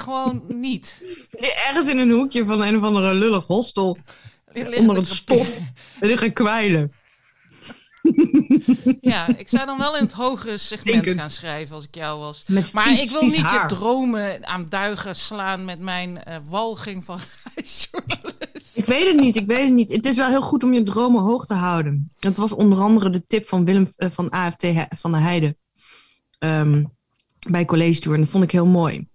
gewoon 0.00 0.42
niet. 0.48 1.02
Ergens 1.66 1.88
in 1.88 1.98
een 1.98 2.10
hoekje 2.10 2.44
van 2.44 2.62
een 2.62 2.76
of 2.76 2.82
andere 2.82 3.14
lullig 3.14 3.46
hostel. 3.46 3.98
Er 4.44 4.78
Onder 4.78 4.96
een 4.96 5.02
het 5.02 5.12
stof. 5.12 5.58
Liggen 6.00 6.32
kwijlen. 6.32 6.92
Ja, 9.00 9.36
ik 9.36 9.48
zou 9.48 9.66
dan 9.66 9.78
wel 9.78 9.96
in 9.96 10.02
het 10.02 10.12
hogere 10.12 10.58
segment 10.58 11.08
gaan 11.08 11.30
schrijven 11.30 11.74
als 11.74 11.84
ik 11.84 11.94
jou 11.94 12.18
was. 12.18 12.42
Met 12.46 12.72
Maar 12.72 12.86
vies, 12.86 13.02
ik 13.02 13.10
wil 13.10 13.22
niet 13.22 13.36
haar. 13.36 13.62
je 13.70 13.74
dromen 13.74 14.46
aan 14.46 14.66
duigen 14.68 15.16
slaan 15.16 15.64
met 15.64 15.78
mijn 15.80 16.22
eh, 16.22 16.36
walging 16.48 17.04
van 17.04 17.18
reisjournalist. 17.54 18.76
Ik 18.76 18.84
weet 18.84 19.06
het 19.06 19.20
niet, 19.20 19.36
ik 19.36 19.46
weet 19.46 19.64
het 19.64 19.72
niet. 19.72 19.90
Het 19.92 20.06
is 20.06 20.16
wel 20.16 20.28
heel 20.28 20.42
goed 20.42 20.64
om 20.64 20.72
je 20.72 20.82
dromen 20.82 21.22
hoog 21.22 21.46
te 21.46 21.54
houden. 21.54 22.12
Dat 22.18 22.36
was 22.36 22.52
onder 22.52 22.78
andere 22.80 23.10
de 23.10 23.26
tip 23.26 23.48
van 23.48 23.64
Willem 23.64 23.88
eh, 23.96 24.10
van 24.10 24.30
AFT 24.30 24.62
He- 24.62 24.84
van 24.96 25.12
der 25.12 25.20
Heijden. 25.20 25.56
ehm, 26.38 26.84
bij 27.50 27.64
College 27.64 28.00
Tour. 28.00 28.16
En 28.16 28.22
dat 28.22 28.30
vond 28.30 28.44
ik 28.44 28.50
heel 28.50 28.66
mooi. 28.66 29.08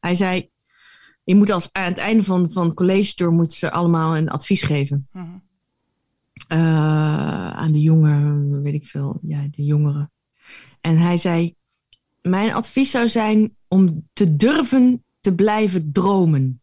Hij 0.00 0.14
zei, 0.14 0.50
je 1.24 1.34
moet 1.34 1.50
als, 1.50 1.68
aan 1.72 1.84
het 1.84 1.98
einde 1.98 2.24
van, 2.24 2.50
van 2.50 2.74
College 2.74 3.14
Tour 3.14 3.32
moeten 3.32 3.56
ze 3.56 3.70
allemaal 3.72 4.16
een 4.16 4.28
advies 4.30 4.62
geven. 4.62 5.08
Mhm. 5.12 5.26
Eh, 6.50 7.50
aan 7.50 7.72
de 7.72 7.80
jongen, 7.80 8.62
weet 8.62 8.74
ik 8.74 8.86
veel, 8.86 9.18
ja, 9.22 9.46
de 9.50 9.64
jongeren. 9.64 10.12
En 10.80 10.96
hij 10.98 11.16
zei: 11.16 11.54
Mijn 12.22 12.52
advies 12.52 12.90
zou 12.90 13.08
zijn 13.08 13.56
om 13.68 14.08
te 14.12 14.36
durven 14.36 15.04
te 15.20 15.34
blijven 15.34 15.92
dromen. 15.92 16.62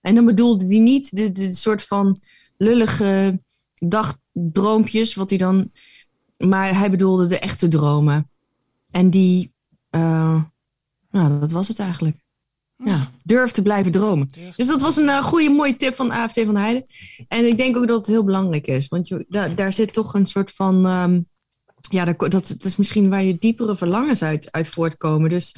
En 0.00 0.14
dan 0.14 0.24
bedoelde 0.24 0.66
hij 0.66 0.78
niet 0.78 1.16
de, 1.16 1.32
de 1.32 1.54
soort 1.54 1.82
van 1.82 2.20
lullige 2.56 3.42
dagdroompjes, 3.74 5.14
wat 5.14 5.28
hij 5.30 5.38
dan. 5.38 5.70
Maar 6.38 6.78
hij 6.78 6.90
bedoelde 6.90 7.26
de 7.26 7.38
echte 7.38 7.68
dromen. 7.68 8.30
En 8.90 9.10
die. 9.10 9.52
eh, 9.90 10.44
nou, 11.10 11.40
dat 11.40 11.52
was 11.52 11.68
het 11.68 11.78
eigenlijk. 11.78 12.23
Ja, 12.76 13.10
durf 13.22 13.50
te 13.50 13.62
blijven 13.62 13.92
dromen. 13.92 14.28
Durf 14.30 14.54
Dus 14.56 14.66
dat 14.66 14.80
was 14.80 14.96
een 14.96 15.08
eh, 15.08 15.22
goede, 15.22 15.48
mooie 15.48 15.76
tip 15.76 15.94
van 15.94 16.10
AFT 16.10 16.40
van 16.44 16.54
de 16.54 16.60
Heide. 16.60 16.86
En 17.28 17.46
ik 17.46 17.56
denk 17.56 17.76
ook 17.76 17.86
dat 17.86 17.98
het 17.98 18.06
heel 18.06 18.24
belangrijk 18.24 18.66
is. 18.66 18.88
Want 18.88 19.08
je, 19.08 19.24
daar, 19.28 19.54
daar 19.54 19.72
zit 19.72 19.92
toch 19.92 20.14
een 20.14 20.26
soort 20.26 20.50
van... 20.50 20.86
ehm, 20.86 21.20
ja, 21.90 22.04
dat, 22.04 22.30
dat 22.30 22.64
is 22.64 22.76
misschien 22.76 23.10
waar 23.10 23.24
je 23.24 23.38
diepere 23.38 23.76
verlangens 23.76 24.22
uit, 24.22 24.52
uit 24.52 24.68
voortkomen. 24.68 25.30
Dus 25.30 25.54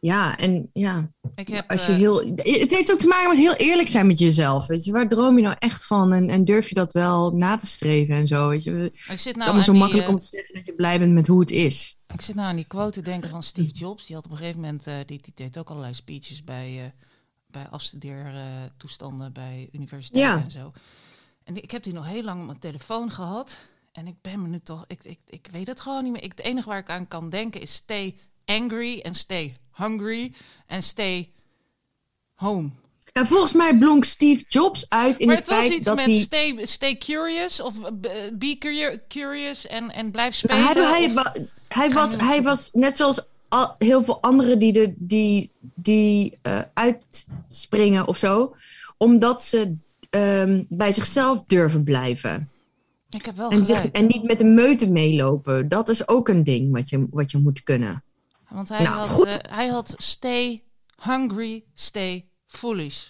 ja, 0.00 0.36
en 0.36 0.70
ja, 0.72 1.10
Ik 1.34 1.48
heb, 1.48 1.70
als 1.70 1.86
je 1.86 1.92
eh, 1.92 1.98
heel... 1.98 2.18
Het 2.36 2.70
heeft 2.70 2.92
ook 2.92 2.98
te 2.98 3.06
maken 3.06 3.28
met 3.28 3.38
heel 3.38 3.54
eerlijk 3.54 3.88
zijn 3.88 4.06
met 4.06 4.18
jezelf. 4.18 4.66
Weet 4.66 4.84
je, 4.84 4.92
waar 4.92 5.08
droom 5.08 5.36
je 5.36 5.42
nou 5.42 5.56
echt 5.58 5.86
van? 5.86 6.12
En, 6.12 6.30
en 6.30 6.44
durf 6.44 6.68
je 6.68 6.74
dat 6.74 6.92
wel 6.92 7.30
na 7.30 7.56
te 7.56 7.66
streven 7.66 8.14
en 8.14 8.26
zo? 8.26 8.48
Weet 8.48 8.62
je, 8.62 8.70
het 8.70 8.94
is 8.94 9.06
ik 9.08 9.18
zit 9.18 9.36
nou 9.36 9.46
allemaal 9.46 9.64
zo 9.64 9.70
aan 9.70 9.76
die, 9.76 9.82
makkelijk 9.82 10.08
eh, 10.08 10.14
om 10.14 10.20
te 10.20 10.26
zeggen 10.26 10.54
dat 10.54 10.66
je 10.66 10.74
blij 10.74 10.98
bent 10.98 11.12
met 11.12 11.26
hoe 11.26 11.40
het 11.40 11.50
is. 11.50 11.97
Ik 12.14 12.20
zit 12.20 12.34
nou 12.34 12.48
aan 12.48 12.56
die 12.56 12.64
quote 12.66 12.90
te 12.92 13.02
denken 13.10 13.30
van 13.30 13.42
Steve 13.42 13.72
Jobs. 13.72 14.06
Die 14.06 14.14
had 14.16 14.24
op 14.24 14.30
een 14.30 14.36
gegeven 14.36 14.60
moment, 14.60 14.86
eh, 14.86 14.94
die, 15.06 15.20
die 15.22 15.32
deed 15.34 15.58
ook 15.58 15.70
allerlei 15.70 15.94
speeches 15.94 16.44
bij, 16.44 16.84
eh 16.84 16.90
bij 17.46 17.68
afstudeertoestanden 17.68 19.32
bij 19.32 19.68
universiteiten 19.72 20.38
Ja. 20.38 20.44
en 20.44 20.50
zo. 20.50 20.72
En 21.44 21.62
ik 21.62 21.70
heb 21.70 21.82
die 21.82 21.92
nog 21.92 22.06
heel 22.06 22.22
lang 22.22 22.40
op 22.40 22.46
mijn 22.46 22.58
telefoon 22.58 23.10
gehad. 23.10 23.58
En 23.92 24.06
ik 24.06 24.20
ben 24.20 24.42
me 24.42 24.48
nu 24.48 24.60
toch, 24.60 24.84
ik, 24.86 25.04
ik, 25.04 25.18
ik 25.26 25.48
weet 25.50 25.66
het 25.66 25.80
gewoon 25.80 26.02
niet 26.02 26.12
meer. 26.12 26.22
Ik, 26.22 26.30
het 26.30 26.40
enige 26.46 26.68
waar 26.68 26.78
ik 26.78 26.90
aan 26.90 27.08
kan 27.08 27.30
denken 27.30 27.60
is 27.60 27.72
stay 27.74 28.16
angry 28.44 29.00
en 29.00 29.14
stay 29.14 29.56
hungry 29.72 30.34
en 30.66 30.82
stay 30.82 31.32
home. 32.34 32.70
En 33.12 33.26
volgens 33.26 33.52
mij 33.52 33.78
blonk 33.78 34.04
Steve 34.04 34.44
Jobs 34.48 34.86
uit 34.88 35.18
in 35.18 35.26
maar 35.26 35.36
het, 35.36 35.44
het 35.46 35.54
was 35.54 35.64
feit 35.64 35.76
iets 35.78 35.86
dat 35.86 35.96
met 35.96 36.04
hij... 36.04 36.14
stay, 36.14 36.58
stay 36.64 36.96
curious 36.98 37.60
of 37.60 37.74
eh, 37.82 37.92
be, 38.32 38.56
curio- 38.58 38.98
curious 39.08 39.66
en, 39.66 39.90
en 39.90 40.10
blijf 40.10 40.42
Nou, 40.42 40.60
spelen. 40.60 40.88
hij, 40.88 41.00
hij, 41.00 41.14
of- 41.24 41.32
hij, 41.68 41.90
was, 41.90 42.16
hij 42.16 42.42
was 42.42 42.70
net 42.72 42.96
zoals 42.96 43.28
al, 43.48 43.74
heel 43.78 44.02
veel 44.04 44.20
anderen 44.22 44.58
die, 44.58 44.72
de, 44.72 44.94
die, 44.96 45.52
die 45.74 46.38
eh, 46.42 46.60
uitspringen 46.74 48.06
of 48.08 48.16
zo, 48.16 48.54
omdat 48.96 49.42
ze 49.42 49.74
ehm, 50.10 50.62
bij 50.68 50.92
zichzelf 50.92 51.42
durven 51.46 51.84
blijven. 51.84 52.50
ik 53.10 53.24
heb 53.24 53.36
wel 53.36 53.50
En, 53.50 53.64
zich, 53.64 53.86
en 53.86 54.06
niet 54.06 54.22
met 54.26 54.38
de 54.38 54.44
meute 54.44 54.92
meelopen. 54.92 55.68
Dat 55.68 55.88
is 55.88 56.08
ook 56.08 56.28
een 56.28 56.44
ding 56.44 56.72
wat 56.72 56.88
je, 56.88 57.06
wat 57.10 57.30
je 57.30 57.38
moet 57.38 57.62
kunnen. 57.62 58.02
Want 58.48 58.68
hij, 58.68 58.82
Nou, 58.82 59.08
had, 59.08 59.24
eh, 59.26 59.34
hij 59.50 59.66
had 59.68 59.94
stay 59.96 60.62
hungry, 61.02 61.64
stay 61.74 62.27
foolish. 62.48 63.08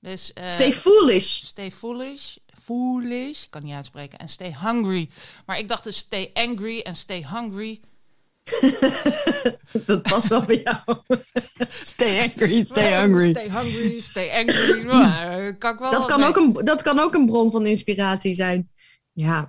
Dus 0.00 0.32
eh, 0.32 0.48
Stay 0.50 0.72
foolish. 0.72 1.44
stay 1.44 1.70
foolish, 1.70 2.36
foolish, 2.62 3.42
ik 3.44 3.50
kan 3.50 3.64
niet 3.64 3.74
uitspreken, 3.74 4.18
en 4.18 4.28
stay 4.28 4.54
hungry. 4.60 5.08
Maar 5.46 5.58
ik 5.58 5.68
dacht 5.68 5.84
dus 5.84 5.96
stay 5.96 6.30
angry 6.34 6.80
en 6.80 6.94
stay 6.96 7.26
hungry. 7.32 7.80
Dat 9.86 10.02
past 10.02 10.26
wel 10.28 10.42
bij 10.42 10.62
jou. 10.64 10.98
Stay 11.82 12.20
angry, 12.22 12.62
stay 12.64 13.00
hungry. 13.00 13.30
Stay 13.30 13.50
hungry, 13.50 14.00
stay 14.00 14.30
angry. 14.30 14.84
Kan 15.58 15.72
ik 15.72 15.78
wel 15.78 15.90
Dat 15.90 16.06
kan, 16.06 16.20
mee. 16.20 16.28
ook 16.28 16.36
een, 16.36 16.52
dat 16.64 16.82
kan 16.82 16.98
ook 16.98 17.14
een 17.14 17.26
bron 17.26 17.50
van 17.50 17.66
inspiratie 17.66 18.34
zijn. 18.34 18.70
Ja. 19.12 19.48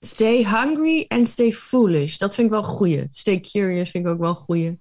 Stay 0.00 0.44
hungry 0.44 1.04
and 1.08 1.28
stay 1.28 1.52
foolish. 1.52 2.16
Dat 2.16 2.34
vind 2.34 2.46
ik 2.46 2.52
wel 2.52 2.62
een 2.62 2.68
goeie. 2.68 3.06
Stay 3.10 3.40
curious 3.40 3.90
vind 3.90 4.04
ik 4.06 4.10
ook 4.12 4.18
wel 4.18 4.28
een 4.28 4.34
goeie. 4.34 4.78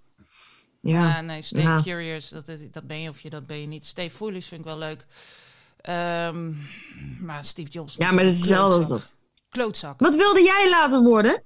Ja. 0.82 1.22
Nee, 1.22 1.42
stay 1.42 1.62
Ja. 1.62 1.82
curious, 1.82 2.30
dat, 2.30 2.46
dat 2.72 2.88
ben 2.88 3.02
je 3.02 3.10
of 3.10 3.20
je 3.20 3.30
dat 3.30 3.46
ben 3.48 3.62
je 3.62 3.68
niet. 3.68 3.86
Stay 3.86 4.10
foolish 4.12 4.48
vind 4.48 4.60
ik 4.62 4.66
wel 4.68 4.78
leuk. 4.78 5.06
Ehm, 5.82 6.54
maar 7.20 7.44
Steve 7.46 7.70
Jobs. 7.72 7.96
ja, 7.96 8.12
maar 8.12 8.24
dat 8.24 8.34
is 8.34 8.40
hetzelfde 8.40 8.76
als 8.76 8.86
klootzak. 8.88 9.10
dat. 9.10 9.50
Klootzak. 9.50 10.00
Wat 10.00 10.16
wilde 10.16 10.42
jij 10.44 10.70
later 10.70 11.02
worden? 11.02 11.44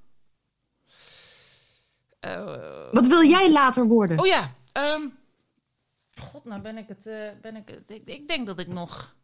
Eh, 2.19 2.89
Wat 2.91 3.07
wil 3.07 3.23
jij 3.23 3.51
later 3.51 3.85
worden? 3.85 4.19
Oh 4.19 4.25
ja. 4.25 4.53
ehm, 4.71 5.01
God, 6.21 6.45
nou 6.45 6.61
ben 6.61 6.77
ik 6.77 6.87
het. 6.87 7.05
eh, 7.07 7.27
ben 7.41 7.55
ik, 7.55 7.67
het- 7.69 7.91
ik, 7.91 8.01
ik 8.05 8.27
denk 8.27 8.47
dat 8.47 8.59
ik 8.59 8.67
nog. 8.67 9.15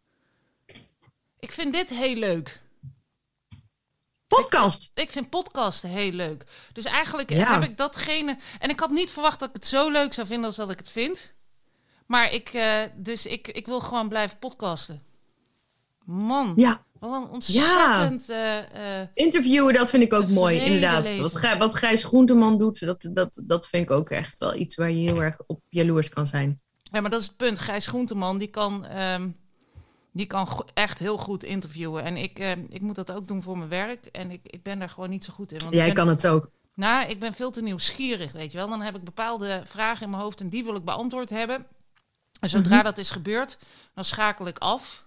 Ik 1.40 1.52
vind 1.52 1.74
dit 1.74 1.90
heel 1.90 2.16
leuk. 2.16 2.62
Podcast. 4.30 4.92
Ik 4.94 5.10
vind 5.10 5.30
podcasten 5.30 5.90
heel 5.90 6.12
leuk. 6.12 6.44
Dus 6.74 6.84
eigenlijk 6.84 7.30
Ja. 7.30 7.52
heb 7.54 7.64
ik 7.70 7.78
datgene. 7.78 8.38
En 8.60 8.70
ik 8.70 8.80
had 8.80 8.90
niet 8.90 9.10
verwacht 9.10 9.40
dat 9.40 9.50
ik 9.50 9.56
het 9.56 9.66
zo 9.66 9.90
leuk 9.90 10.14
zou 10.14 10.28
vinden 10.28 10.46
als 10.46 10.56
dat 10.56 10.72
ik 10.72 10.78
het 10.78 10.90
vind. 10.90 11.34
Maar 12.06 12.34
ik, 12.34 12.50
eh, 12.50 12.82
dus 12.96 13.26
ik, 13.26 13.48
ik 13.48 13.66
wil 13.66 13.80
gewoon 13.80 14.10
blijven 14.10 14.40
podcasten. 14.40 15.02
Man, 16.06 16.54
Ja, 16.56 16.84
wat 17.00 17.24
een 17.24 17.30
ontzettend. 17.30 18.30
eh, 18.30 19.02
eh, 19.02 19.08
interviewen, 19.14 19.74
dat 19.74 19.90
vind 19.90 20.04
ik 20.04 20.14
ook 20.14 20.28
mooi, 20.28 20.60
inderdaad. 20.60 21.04
leven. 21.04 21.22
Wat, 21.22 21.36
Gij- 21.36 21.58
wat 21.58 21.76
Gijs 21.76 22.04
Groenteman 22.04 22.58
doet, 22.58 22.80
dat, 22.80 23.10
dat, 23.14 23.42
dat 23.44 23.68
vind 23.68 23.84
ik 23.84 23.92
ook 23.92 24.10
echt 24.10 24.38
wel 24.38 24.56
iets 24.56 24.76
waar 24.76 24.92
je 24.92 25.10
heel 25.12 25.24
erg 25.24 25.38
op 25.48 25.62
jaloers 25.70 26.10
kan 26.10 26.28
zijn. 26.28 26.62
Ja, 26.92 27.02
maar 27.02 27.10
dat 27.10 27.22
is 27.22 27.28
het 27.28 27.38
punt. 27.38 27.60
Gijs 27.60 27.88
Groenteman, 27.88 28.38
die 28.38 28.48
kan, 28.48 28.86
ehm, 28.86 29.30
die 30.20 30.28
kan 30.28 30.48
echt 30.74 31.00
heel 31.00 31.18
goed 31.18 31.44
interviewen. 31.44 32.04
En 32.04 32.18
ik, 32.18 32.40
ehm, 32.40 32.64
ik 32.70 32.82
moet 32.82 32.96
dat 32.96 33.12
ook 33.12 33.28
doen 33.28 33.44
voor 33.44 33.58
mijn 33.58 33.70
werk. 33.70 34.06
En 34.06 34.32
ik, 34.32 34.40
ik 34.44 34.64
ben 34.64 34.80
daar 34.80 34.90
gewoon 34.90 35.10
niet 35.10 35.24
zo 35.24 35.34
goed 35.34 35.52
in. 35.52 35.60
Want 35.60 35.74
Jij 35.74 35.92
kan 35.92 36.08
het 36.08 36.28
ook. 36.28 36.50
Nou, 36.74 37.10
ik 37.10 37.20
ben 37.20 37.34
veel 37.34 37.52
te 37.52 37.62
nieuwsgierig, 37.62 38.32
weet 38.32 38.52
je 38.52 38.58
wel. 38.58 38.70
Dan 38.70 38.82
heb 38.82 38.96
ik 38.96 39.04
bepaalde 39.04 39.62
vragen 39.66 40.04
in 40.04 40.10
mijn 40.10 40.22
hoofd 40.22 40.42
en 40.42 40.50
die 40.50 40.64
wil 40.64 40.76
ik 40.76 40.86
beantwoord 40.86 41.30
hebben. 41.30 41.68
En 42.40 42.50
zodra 42.50 42.76
Mhm. 42.76 42.84
dat 42.84 42.98
is 42.98 43.12
gebeurd, 43.12 43.58
dan 43.94 44.04
schakel 44.04 44.48
ik 44.48 44.58
af. 44.58 45.06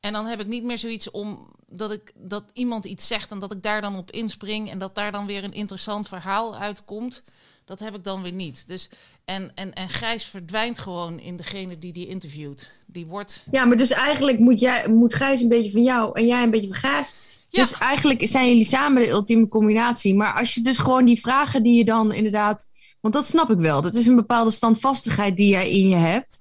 En 0.00 0.12
dan 0.12 0.26
heb 0.26 0.40
ik 0.40 0.46
niet 0.46 0.64
meer 0.64 0.78
zoiets 0.78 1.10
om 1.10 1.54
dat, 1.66 1.90
ik, 1.90 2.12
dat 2.14 2.44
iemand 2.52 2.84
iets 2.84 3.06
zegt 3.06 3.30
en 3.30 3.38
dat 3.38 3.52
ik 3.52 3.62
daar 3.62 3.80
dan 3.80 3.96
op 3.96 4.10
inspring 4.10 4.70
en 4.70 4.78
dat 4.78 4.94
daar 4.94 5.12
dan 5.12 5.26
weer 5.26 5.44
een 5.44 5.52
interessant 5.52 6.08
verhaal 6.08 6.56
uitkomt. 6.56 7.22
Dat 7.66 7.78
heb 7.78 7.94
ik 7.94 8.04
dan 8.04 8.22
weer 8.22 8.32
niet. 8.32 8.64
Dus, 8.66 8.88
en, 9.24 9.50
en, 9.54 9.72
en 9.72 9.88
Gijs 9.88 10.24
verdwijnt 10.24 10.78
gewoon 10.78 11.18
in 11.18 11.36
degene 11.36 11.78
die 11.78 11.92
die 11.92 12.06
interviewt. 12.06 12.70
Die 12.86 13.06
wordt. 13.06 13.44
Ja, 13.50 13.64
maar 13.64 13.76
dus 13.76 13.90
eigenlijk 13.90 14.38
moet, 14.38 14.60
jij, 14.60 14.88
moet 14.88 15.14
Gijs 15.14 15.40
een 15.40 15.48
beetje 15.48 15.70
van 15.70 15.82
jou 15.82 16.10
en 16.12 16.26
jij 16.26 16.42
een 16.42 16.50
beetje 16.50 16.68
van 16.68 16.90
Gijs. 16.90 17.14
Ja. 17.50 17.62
Dus 17.62 17.72
eigenlijk 17.72 18.28
zijn 18.28 18.48
jullie 18.48 18.64
samen 18.64 19.02
de 19.02 19.08
ultieme 19.08 19.48
combinatie. 19.48 20.14
Maar 20.14 20.32
als 20.32 20.54
je 20.54 20.62
dus 20.62 20.78
gewoon 20.78 21.04
die 21.04 21.20
vragen 21.20 21.62
die 21.62 21.76
je 21.76 21.84
dan 21.84 22.12
inderdaad... 22.12 22.68
Want 23.00 23.14
dat 23.14 23.26
snap 23.26 23.50
ik 23.50 23.58
wel. 23.58 23.82
Dat 23.82 23.94
is 23.94 24.06
een 24.06 24.16
bepaalde 24.16 24.50
standvastigheid 24.50 25.36
die 25.36 25.48
jij 25.48 25.70
in 25.70 25.88
je 25.88 25.96
hebt. 25.96 26.40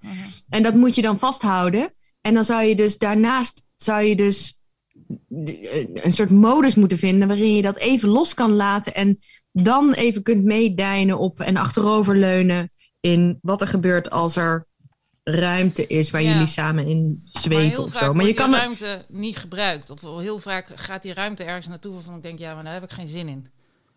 En 0.50 0.64
dat 0.64 0.74
moet 0.74 0.96
je 0.96 1.02
dan 1.02 1.20
vasthouden. 1.20 1.94
En 2.22 2.34
dan 2.34 2.44
zou 2.44 2.64
je 2.64 2.76
dus 2.76 2.98
daarnaast 2.98 3.64
zou 3.76 4.04
je 4.04 4.16
dus 4.16 4.58
een 5.94 6.14
soort 6.14 6.30
modus 6.30 6.76
moeten 6.76 6.98
vinden 6.98 7.28
waarin 7.28 7.56
je 7.56 7.62
dat 7.62 7.78
even 7.78 8.10
los 8.10 8.34
kan 8.34 8.52
laten 8.52 8.94
en 8.94 9.20
dan 9.64 9.94
even 9.94 10.24
kunt 10.24 10.44
meedijnen 10.44 11.18
op 11.18 11.40
en 11.40 11.58
achteroverleunen 11.58 12.72
in 13.00 13.40
wat 13.42 13.62
er 13.62 13.68
gebeurt 13.68 14.10
als 14.10 14.36
er 14.36 14.66
ruimte 15.24 15.88
is 15.88 16.12
waar 16.12 16.22
Ja. 16.22 16.32
jullie 16.32 16.48
samen 16.48 16.88
in 16.88 17.20
zweven 17.24 17.84
of 17.84 17.96
zo. 17.98 18.14
Maar 18.14 18.26
je 18.26 18.34
kan 18.34 18.54
er- 18.54 18.60
ruimte 18.60 19.06
niet 19.08 19.38
gebruikt. 19.38 19.90
Of 19.90 20.02
heel 20.02 20.40
vaak 20.40 20.68
gaat 20.76 21.02
die 21.02 21.14
ruimte 21.14 21.44
ergens 21.44 21.68
naartoe 21.68 21.94
waarvan 21.94 22.16
ik 22.16 22.24
denk, 22.24 22.40
ja, 22.40 22.54
maar 22.54 22.64
daar 22.64 22.74
heb 22.74 22.84
ik 22.84 22.92
geen 22.92 23.08
zin 23.08 23.28
in. 23.28 23.48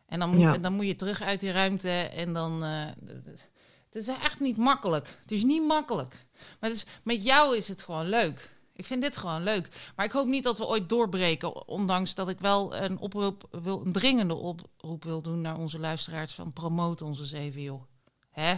En 0.07 0.19
dan 0.19 0.31
moet, 0.31 0.41
Ja. 0.41 0.55
en 0.55 0.63
dan 0.63 0.73
moet 0.73 0.87
je 0.87 0.97
terug 0.97 1.23
uit 1.23 1.41
die 1.41 1.51
ruimte 1.53 1.91
en 1.91 2.33
dan... 2.33 2.63
eh, 2.65 2.85
het 3.91 4.03
is 4.03 4.09
echt 4.09 4.41
niet 4.41 4.57
makkelijk. 4.57 5.07
Het 5.23 5.31
is 5.33 5.43
niet 5.45 5.67
makkelijk. 5.67 6.15
Maar 6.61 6.71
het 6.71 6.79
is, 6.79 6.87
met 7.03 7.25
jou 7.25 7.57
is 7.57 7.69
het 7.69 7.83
gewoon 7.83 8.09
leuk. 8.09 8.51
Ik 8.79 8.87
vind 8.87 9.03
dit 9.03 9.17
gewoon 9.17 9.43
leuk. 9.43 9.69
Maar 9.97 10.07
ik 10.07 10.13
hoop 10.13 10.27
niet 10.27 10.45
dat 10.45 10.59
we 10.59 10.67
ooit 10.67 10.89
doorbreken. 10.89 11.69
Ondanks 11.69 12.15
dat 12.15 12.29
ik 12.29 12.41
wel 12.41 12.77
een, 12.77 12.99
oproep 12.99 13.49
wil, 13.63 13.83
een 13.85 13.93
dringende 13.93 14.35
oproep 14.35 15.05
wil 15.05 15.23
doen 15.23 15.41
naar 15.41 15.57
onze 15.59 15.79
luisteraars. 15.79 16.33
Van 16.35 16.53
promote 16.53 17.05
ons 17.05 17.21
eens 17.21 17.33
even, 17.33 17.63
joh. 17.63 17.83
Hè? 18.31 18.55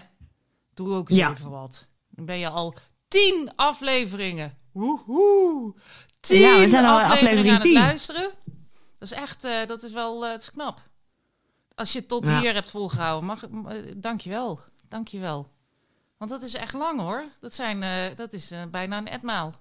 Doe 0.74 0.94
ook 0.94 1.08
eens 1.08 1.18
Ja. 1.18 1.30
even 1.30 1.50
wat. 1.50 1.86
Dan 2.10 2.24
ben 2.24 2.38
je 2.38 2.48
al 2.48 2.74
tien 3.08 3.50
afleveringen. 3.56 4.58
Woehoe. 4.72 5.74
Tien 6.20 6.40
Ja, 6.40 6.58
we 6.60 6.68
zijn 6.68 6.84
al 6.84 7.00
afleveringen 7.00 7.20
aflevering 7.20 7.54
aan 7.56 7.60
10. 7.62 7.76
het 7.76 7.84
luisteren. 7.84 8.30
Dat 8.98 9.10
is 9.10 9.12
echt, 9.12 9.44
eh, 9.44 9.66
dat 9.66 9.82
is 9.82 9.92
wel, 9.92 10.24
eh, 10.26 10.32
het 10.32 10.42
is 10.42 10.50
knap. 10.50 10.88
Als 11.74 11.92
je 11.92 11.98
het 11.98 12.08
tot 12.08 12.26
Ja. 12.26 12.40
hier 12.40 12.54
hebt 12.54 12.70
volgehouden, 12.70 13.26
mag, 13.26 13.48
uh, 13.48 13.92
dank 13.96 14.20
je 14.20 14.30
wel. 14.30 14.60
Dank 14.88 15.08
je 15.08 15.18
wel. 15.18 15.48
Want 16.16 16.30
dat 16.30 16.42
is 16.42 16.54
echt 16.54 16.74
lang 16.74 17.00
hoor. 17.00 17.24
Dat, 17.40 17.54
zijn, 17.54 17.82
eh, 17.82 18.16
dat 18.16 18.32
is 18.32 18.50
eh, 18.50 18.62
bijna 18.70 18.98
een 18.98 19.08
etmaal. 19.08 19.54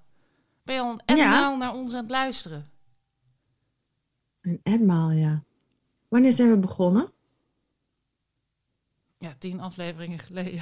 Ben 0.69 0.77
je 0.77 0.83
al 0.83 0.99
een 1.05 1.17
Ja. 1.17 1.23
etmaal 1.25 1.57
naar 1.57 1.73
ons 1.73 1.93
aan 1.93 2.01
het 2.01 2.09
luisteren? 2.11 2.69
Een 4.41 4.59
etmaal, 4.63 5.11
ja. 5.11 5.43
Wanneer 6.07 6.33
zijn 6.33 6.49
we 6.49 6.57
begonnen? 6.57 7.11
Ja, 9.17 9.33
tien 9.39 9.59
afleveringen 9.59 10.19
geleden. 10.19 10.61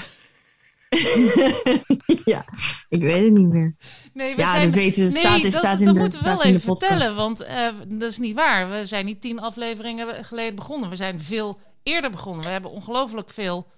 ja, 2.33 2.45
ik 2.89 3.01
weet 3.01 3.23
het 3.23 3.33
niet 3.33 3.47
meer. 3.47 3.75
Nee, 4.13 4.35
we 4.35 4.41
Ja, 4.41 4.51
zijn, 4.51 4.65
dat 4.65 4.73
weten 4.73 5.03
we. 5.03 5.09
Staat, 5.09 5.41
dat, 5.41 5.53
staat 5.53 5.79
in 5.79 5.85
dat 5.85 5.93
de, 5.95 5.99
moeten 5.99 6.19
we 6.19 6.25
wel 6.25 6.43
even 6.43 6.61
vertellen, 6.61 7.15
want 7.15 7.41
eh, 7.41 7.67
dat 7.87 8.09
is 8.09 8.17
niet 8.17 8.35
waar. 8.35 8.69
We 8.69 8.85
zijn 8.85 9.05
niet 9.05 9.21
tien 9.21 9.39
afleveringen 9.39 10.25
geleden 10.25 10.55
begonnen. 10.55 10.89
We 10.89 10.95
zijn 10.95 11.21
veel 11.21 11.59
eerder 11.83 12.11
begonnen. 12.11 12.43
We 12.45 12.51
hebben 12.51 12.71
ongelooflijk 12.71 13.29
veel 13.29 13.71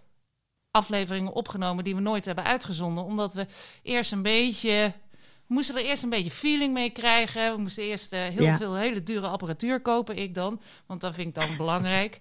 afleveringen 0.71 1.33
opgenomen 1.33 1.83
die 1.83 1.95
we 1.95 2.01
nooit 2.01 2.25
hebben 2.25 2.43
uitgezonden, 2.43 3.03
omdat 3.03 3.33
we 3.33 3.47
eerst 3.81 4.11
een 4.11 4.21
beetje 4.23 4.93
we 5.49 5.55
moesten 5.55 5.75
er 5.75 5.81
eerst 5.85 6.03
een 6.03 6.09
beetje 6.09 6.31
feeling 6.31 6.73
mee 6.73 6.89
krijgen. 6.89 7.55
We 7.55 7.61
moesten 7.61 7.83
eerst 7.83 8.13
eh, 8.13 8.19
heel 8.21 8.43
Ja. 8.43 8.57
veel 8.57 8.75
hele 8.75 9.03
dure 9.03 9.27
apparatuur 9.27 9.81
kopen, 9.81 10.17
ik 10.17 10.35
dan, 10.35 10.61
want 10.85 11.01
dat 11.01 11.13
vind 11.13 11.27
ik 11.27 11.33
dan 11.43 11.57
belangrijk. 11.57 12.19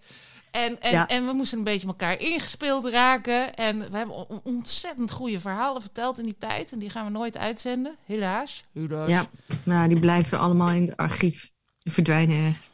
En, 0.50 0.80
en, 0.80 0.90
Ja. 0.92 1.06
en 1.08 1.26
we 1.26 1.32
moesten 1.32 1.58
een 1.58 1.64
beetje 1.64 1.86
elkaar 1.86 2.18
ingespeeld 2.20 2.86
raken. 2.88 3.54
En 3.54 3.90
we 3.90 3.96
hebben 3.96 4.28
on- 4.28 4.40
ontzettend 4.44 5.10
goede 5.10 5.40
verhalen 5.40 5.80
verteld 5.82 6.18
in 6.18 6.24
die 6.24 6.36
tijd. 6.38 6.72
En 6.72 6.78
die 6.78 6.90
gaan 6.90 7.04
we 7.04 7.10
nooit 7.10 7.36
uitzenden, 7.36 7.96
helaas. 8.04 8.64
helaas. 8.72 9.08
Ja, 9.08 9.26
nou, 9.62 9.88
die 9.88 10.00
blijven 10.00 10.38
allemaal 10.38 10.70
in 10.70 10.82
het 10.86 10.96
archief. 10.96 11.50
Die 11.82 11.92
verdwijnen 11.92 12.46
echt. 12.46 12.72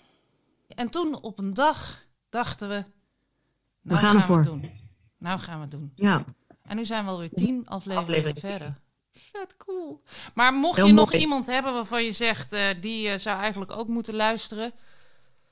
En 0.68 0.90
toen 0.90 1.22
op 1.22 1.38
een 1.38 1.54
dag 1.54 2.04
dachten 2.28 2.68
we... 2.68 2.84
Nou 3.82 3.98
gaan 4.00 4.16
ervoor. 4.16 4.36
het 4.36 4.46
doen. 4.46 4.70
Nou 5.18 5.38
gaan 5.40 5.54
we 5.56 5.60
het 5.60 5.70
doen. 5.70 5.92
Ja, 5.94 6.24
En 6.62 6.76
nu 6.76 6.84
zijn 6.84 7.04
we 7.04 7.10
alweer 7.10 7.30
tien 7.34 7.66
afleveringen 7.66 8.16
Aflevering. 8.18 8.38
verder. 8.38 8.82
Vet 9.14 9.56
cool. 9.56 10.02
Maar 10.34 10.52
mocht 10.52 10.76
Heel 10.76 10.86
je 10.86 10.92
nog 10.92 11.10
mooi. 11.10 11.22
iemand 11.22 11.46
hebben 11.46 11.72
waarvan 11.72 12.04
je 12.04 12.12
zegt... 12.12 12.52
eh, 12.52 12.60
die 12.80 13.08
eh, 13.08 13.18
zou 13.18 13.38
eigenlijk 13.38 13.72
ook 13.76 13.88
moeten 13.88 14.14
luisteren... 14.14 14.72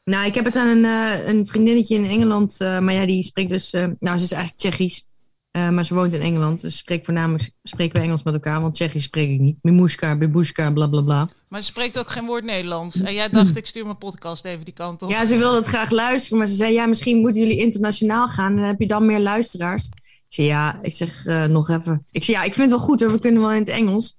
nou, 0.05 0.27
ik 0.27 0.35
heb 0.35 0.45
het 0.45 0.57
aan 0.57 0.69
een, 0.69 0.85
eh, 0.85 1.27
een 1.29 1.47
vriendinnetje 1.47 1.95
in 1.95 2.05
Engeland. 2.05 2.57
maar 2.59 2.93
ja, 2.93 3.07
die 3.07 3.23
spreekt 3.23 3.51
dus... 3.51 3.71
nou, 3.73 4.19
ze 4.19 4.25
is 4.25 4.33
eigenlijk 4.33 4.57
Tsjechisch. 4.57 5.07
maar 5.53 5.85
ze 5.85 5.95
woont 5.95 6.13
in 6.13 6.21
Engeland. 6.21 6.61
Dus 6.61 6.77
spreekt 6.77 7.05
voornamelijk 7.05 7.51
spreken 7.63 8.01
we 8.01 8.07
Engels 8.07 8.23
met 8.23 8.35
elkaar. 8.35 8.61
Want 8.61 8.75
Tsjechisch 8.75 9.03
spreek 9.03 9.31
ik 9.31 9.41
niet. 9.41 9.57
Mimushka, 9.63 10.17
bibushka, 10.17 10.71
bla 10.71 10.87
bla 10.87 11.01
bla. 11.01 11.29
Maar 11.49 11.61
ze 11.61 11.67
spreekt 11.67 11.99
ook 11.99 12.09
geen 12.09 12.27
woord 12.27 12.45
Nederlands. 12.45 13.01
En 13.01 13.15
jij 13.15 13.29
dacht, 13.29 13.57
ik 13.57 13.67
stuur 13.67 13.85
mijn 13.85 13.99
podcast 13.99 14.45
even 14.45 14.65
die 14.65 14.75
kant 14.75 15.03
op. 15.03 15.11
Ja, 15.11 15.25
ze 15.25 15.37
wilde 15.37 15.57
het 15.57 15.67
graag 15.67 15.91
luisteren. 15.91 16.39
Maar 16.39 16.47
ze 16.47 16.55
zei, 16.55 16.73
ja, 16.73 16.87
misschien 16.87 17.19
moeten 17.19 17.41
jullie 17.43 17.59
internationaal 17.59 18.29
gaan. 18.29 18.57
Dan 18.57 18.65
heb 18.65 18.81
je 18.81 18.87
dan 18.87 19.07
meer 19.07 19.21
luisteraars. 19.21 19.89
Ik 20.33 20.39
zei, 20.39 20.49
ja, 20.49 20.79
ik 20.83 20.95
zeg 20.95 21.27
eh, 21.27 21.45
nog 21.45 21.69
even. 21.69 22.07
Ik 22.11 22.25
zei, 22.25 22.37
ja, 22.37 22.43
ik 22.43 22.55
vind 22.55 22.71
het 22.71 22.79
wel 22.79 22.89
goed 22.89 23.01
hoor. 23.01 23.13
We 23.13 23.19
kunnen 23.19 23.41
wel 23.41 23.51
in 23.53 23.59
het 23.59 23.69
Engels. 23.69 24.19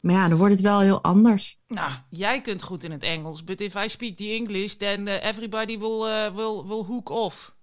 Maar 0.00 0.14
ja, 0.14 0.28
dan 0.28 0.38
wordt 0.38 0.52
het 0.52 0.62
wel 0.62 0.80
heel 0.80 1.02
anders. 1.02 1.58
Nou, 1.68 1.90
jij 2.10 2.40
kunt 2.40 2.62
goed 2.62 2.84
in 2.84 2.90
het 2.90 3.02
Engels. 3.02 3.44
But 3.44 3.60
if 3.60 3.74
I 3.74 3.88
speak 3.88 4.16
the 4.16 4.24
English, 4.24 4.74
then 4.74 5.08
eh, 5.08 5.28
everybody 5.28 5.78
will, 5.78 6.06
eh, 6.06 6.34
will, 6.34 6.64
will 6.66 6.84
hook 6.86 7.10
off. 7.10 7.54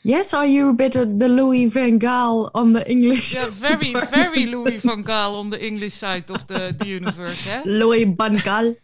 Yes, 0.00 0.32
are 0.32 0.52
you 0.52 0.68
a 0.68 0.72
bit 0.72 0.96
of 0.96 1.06
the 1.18 1.28
Louis 1.28 1.72
van 1.72 2.00
Gaal 2.00 2.48
on 2.52 2.72
the 2.72 2.84
English? 2.84 3.32
Yeah, 3.32 3.50
very, 3.50 4.06
very 4.10 4.50
Louis 4.50 4.80
van 4.80 5.06
Gaal 5.06 5.38
on 5.38 5.50
the 5.50 5.58
English 5.58 5.94
side 5.94 6.32
of 6.32 6.44
the, 6.44 6.74
the 6.76 6.94
universe, 6.94 7.48
hè? 7.48 7.60
Louis 7.78 8.06
van 8.16 8.38
Gaal. 8.38 8.74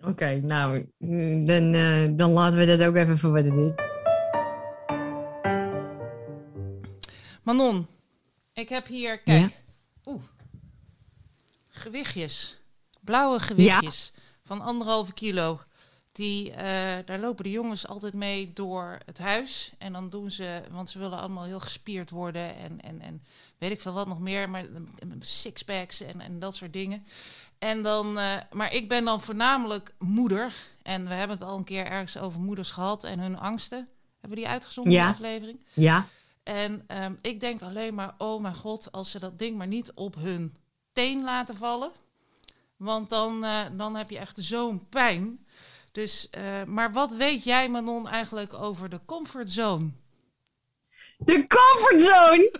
Oké, 0.10 0.40
nou, 0.42 0.86
mm, 0.98 1.44
dan, 1.44 1.72
dan 2.16 2.30
laten 2.30 2.58
we 2.58 2.66
dat 2.66 2.82
ook 2.82 2.96
even 2.96 3.18
voor 3.18 3.32
wat 3.32 3.44
het 3.44 3.56
is. 3.56 3.89
Manon, 7.42 7.86
ik 8.52 8.68
heb 8.68 8.86
hier, 8.86 9.18
kijk. 9.18 9.62
Oeh. 10.04 10.22
Gewichtjes. 11.68 12.58
Blauwe 13.00 13.40
gewichtjes. 13.40 14.12
Van 14.44 14.60
anderhalve 14.60 15.12
kilo. 15.12 15.60
Die, 16.12 16.50
eh, 16.50 17.06
daar 17.06 17.18
lopen 17.18 17.44
de 17.44 17.50
jongens 17.50 17.86
altijd 17.86 18.14
mee 18.14 18.52
door 18.52 18.98
het 19.06 19.18
huis. 19.18 19.72
En 19.78 19.92
dan 19.92 20.10
doen 20.10 20.30
ze, 20.30 20.62
want 20.70 20.90
ze 20.90 20.98
willen 20.98 21.18
allemaal 21.18 21.44
heel 21.44 21.60
gespierd 21.60 22.10
worden. 22.10 22.56
En, 22.56 22.80
en, 22.80 23.00
en 23.00 23.22
weet 23.58 23.70
ik 23.70 23.80
veel 23.80 23.92
wat 23.92 24.06
nog 24.06 24.20
meer. 24.20 24.50
Maar 24.50 24.64
eh, 24.64 25.08
sixpacks 25.20 26.00
en, 26.00 26.20
en 26.20 26.38
dat 26.38 26.54
soort 26.54 26.72
dingen. 26.72 27.04
En 27.58 27.82
dan, 27.82 28.18
eh, 28.18 28.36
maar 28.52 28.72
ik 28.74 28.88
ben 28.88 29.04
dan 29.04 29.20
voornamelijk 29.20 29.94
moeder. 29.98 30.54
En 30.82 31.08
we 31.08 31.14
hebben 31.14 31.36
het 31.38 31.46
al 31.46 31.56
een 31.56 31.64
keer 31.64 31.86
ergens 31.86 32.18
over 32.18 32.40
moeders 32.40 32.70
gehad 32.70 33.04
en 33.04 33.18
hun 33.18 33.38
angsten. 33.38 33.88
Hebben 34.20 34.38
die 34.38 34.48
uitgezonden, 34.48 34.92
Ja. 34.92 35.04
de 35.06 35.12
aflevering? 35.12 35.64
Ja, 35.72 36.06
En 36.42 36.84
ehm, 36.86 37.14
ik 37.20 37.40
denk 37.40 37.62
alleen 37.62 37.94
maar, 37.94 38.14
oh 38.18 38.40
mijn 38.40 38.54
god, 38.54 38.92
als 38.92 39.10
ze 39.10 39.18
dat 39.18 39.38
ding 39.38 39.56
maar 39.56 39.66
niet 39.66 39.92
op 39.92 40.14
hun 40.14 40.56
teen 40.92 41.24
laten 41.24 41.54
vallen. 41.54 41.90
Want 42.76 43.08
dan, 43.08 43.44
eh, 43.44 43.60
dan 43.72 43.96
heb 43.96 44.10
je 44.10 44.18
echt 44.18 44.38
zo'n 44.38 44.88
pijn. 44.88 45.46
Dus, 45.92 46.30
eh, 46.30 46.64
maar 46.64 46.92
wat 46.92 47.12
weet 47.12 47.44
jij, 47.44 47.68
Manon, 47.68 48.08
eigenlijk 48.08 48.54
over 48.54 48.88
de 48.88 49.00
comfortzone? 49.04 49.90
de 51.24 51.46
comfortzone. 51.46 52.50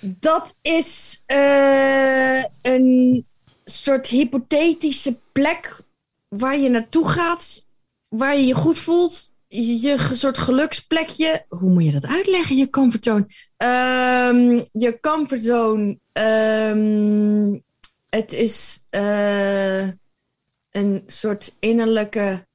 Dat 0.00 0.54
is 0.62 1.22
eh, 1.26 2.44
een 2.62 3.26
soort 3.64 4.06
hypothetische 4.06 5.18
plek 5.32 5.80
waar 6.28 6.58
je 6.58 6.68
naartoe 6.68 7.08
gaat, 7.08 7.64
waar 8.08 8.36
je 8.36 8.46
je 8.46 8.54
goed 8.54 8.78
voelt. 8.78 9.32
Je, 9.48 9.96
soort 10.12 10.38
geluksplekje. 10.38 11.44
Hoe 11.48 11.70
moet 11.70 11.84
je 11.84 11.90
dat 11.90 12.06
uitleggen, 12.06 12.56
je 12.56 12.70
comfortzone? 12.70 13.26
Ehm, 13.56 14.64
je 14.72 14.98
comfortzone. 15.00 15.98
ehm, 16.12 17.58
het 18.10 18.32
is 18.32 18.86
eh, 18.90 19.88
een 20.70 21.02
soort 21.06 21.56
innerlijke. 21.60 22.46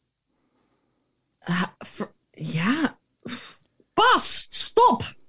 ja. 2.31 2.99
Pas! 3.93 4.47
Stop! 4.49 5.21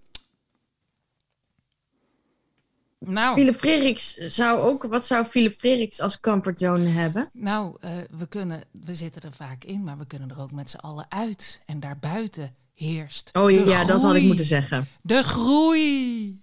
Nou, 3.06 3.34
Philip 3.34 3.56
Freriks 3.56 4.14
zou 4.14 4.60
ook. 4.60 4.82
Wat 4.82 5.04
zou 5.04 5.24
Philip 5.24 5.54
Freriks 5.54 6.00
als 6.00 6.20
comfortzone 6.20 6.88
hebben? 6.88 7.30
nou 7.32 7.76
eh, 7.80 7.90
we, 8.10 8.26
kunnen, 8.26 8.62
we 8.70 8.94
zitten 8.94 9.22
er 9.22 9.32
vaak 9.32 9.64
in, 9.64 9.84
maar 9.84 9.98
we 9.98 10.06
kunnen 10.06 10.30
er 10.30 10.40
ook 10.40 10.52
met 10.52 10.70
z'n 10.70 10.76
allen 10.76 11.06
uit. 11.08 11.62
En 11.66 11.80
daarbuiten 11.80 12.54
heerst. 12.74 13.30
Oh 13.32 13.50
ja, 13.50 13.84
dat 13.84 14.02
had 14.02 14.14
ik 14.14 14.22
moeten 14.22 14.44
zeggen. 14.44 14.88
De 15.02 15.22
groei. 15.22 16.40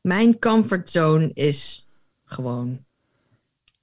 Mijn 0.00 0.38
comfortzone 0.38 1.30
is 1.34 1.88
gewoon. 2.24 2.84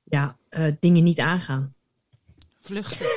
Ja, 0.04 0.38
eh, 0.50 0.72
dingen 0.80 1.04
niet 1.04 1.20
aangaan. 1.20 1.76
Vluchten. 2.62 3.08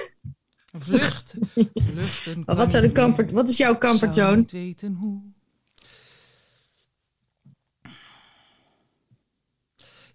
Vluchten. 0.72 1.48
Vluchten. 1.88 2.42
Wat, 2.44 2.70
zou 2.70 2.86
de 2.86 2.92
comfort, 2.92 3.30
wat 3.30 3.48
is 3.48 3.56
jouw 3.56 3.78
comfortzone? 3.78 4.36
niet 4.36 4.50
weten 4.50 4.94
hoe. 4.94 5.22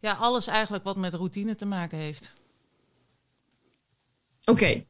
Ja, 0.06 0.14
alles 0.14 0.48
eigenlijk 0.48 0.84
wat 0.84 0.96
met 0.96 1.14
routine 1.14 1.56
te 1.56 1.66
maken 1.66 1.98
heeft. 1.98 2.34
Oké. 4.44 4.84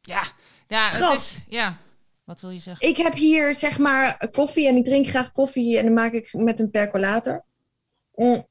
Ja, 0.00 0.22
ja, 0.68 0.90
Gras. 0.90 1.16
is, 1.16 1.38
ja. 1.48 1.76
Wat 2.24 2.40
wil 2.40 2.50
je 2.50 2.58
zeggen? 2.58 2.88
Ik 2.88 2.96
heb 2.96 3.14
hier 3.14 3.54
zeg 3.54 3.78
maar 3.78 4.28
koffie 4.32 4.68
en 4.68 4.76
ik 4.76 4.84
drink 4.84 5.06
graag 5.06 5.32
koffie 5.32 5.78
en 5.78 5.84
dan 5.84 5.94
maak 5.94 6.12
ik 6.12 6.32
met 6.32 6.60
een 6.60 6.70
percolator. 6.70 7.44
Mm. 8.14 8.46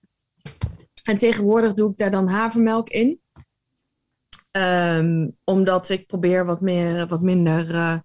En 1.03 1.17
tegenwoordig 1.17 1.73
doe 1.73 1.91
ik 1.91 1.97
daar 1.97 2.11
dan 2.11 2.27
havermelk 2.27 2.89
in. 2.89 3.21
Ehm, 4.51 5.27
omdat 5.43 5.89
ik 5.89 6.07
probeer 6.07 6.45
wat, 6.45 6.61
meer, 6.61 7.07
wat 7.07 7.21
minder 7.21 7.75
eh, 7.75 7.99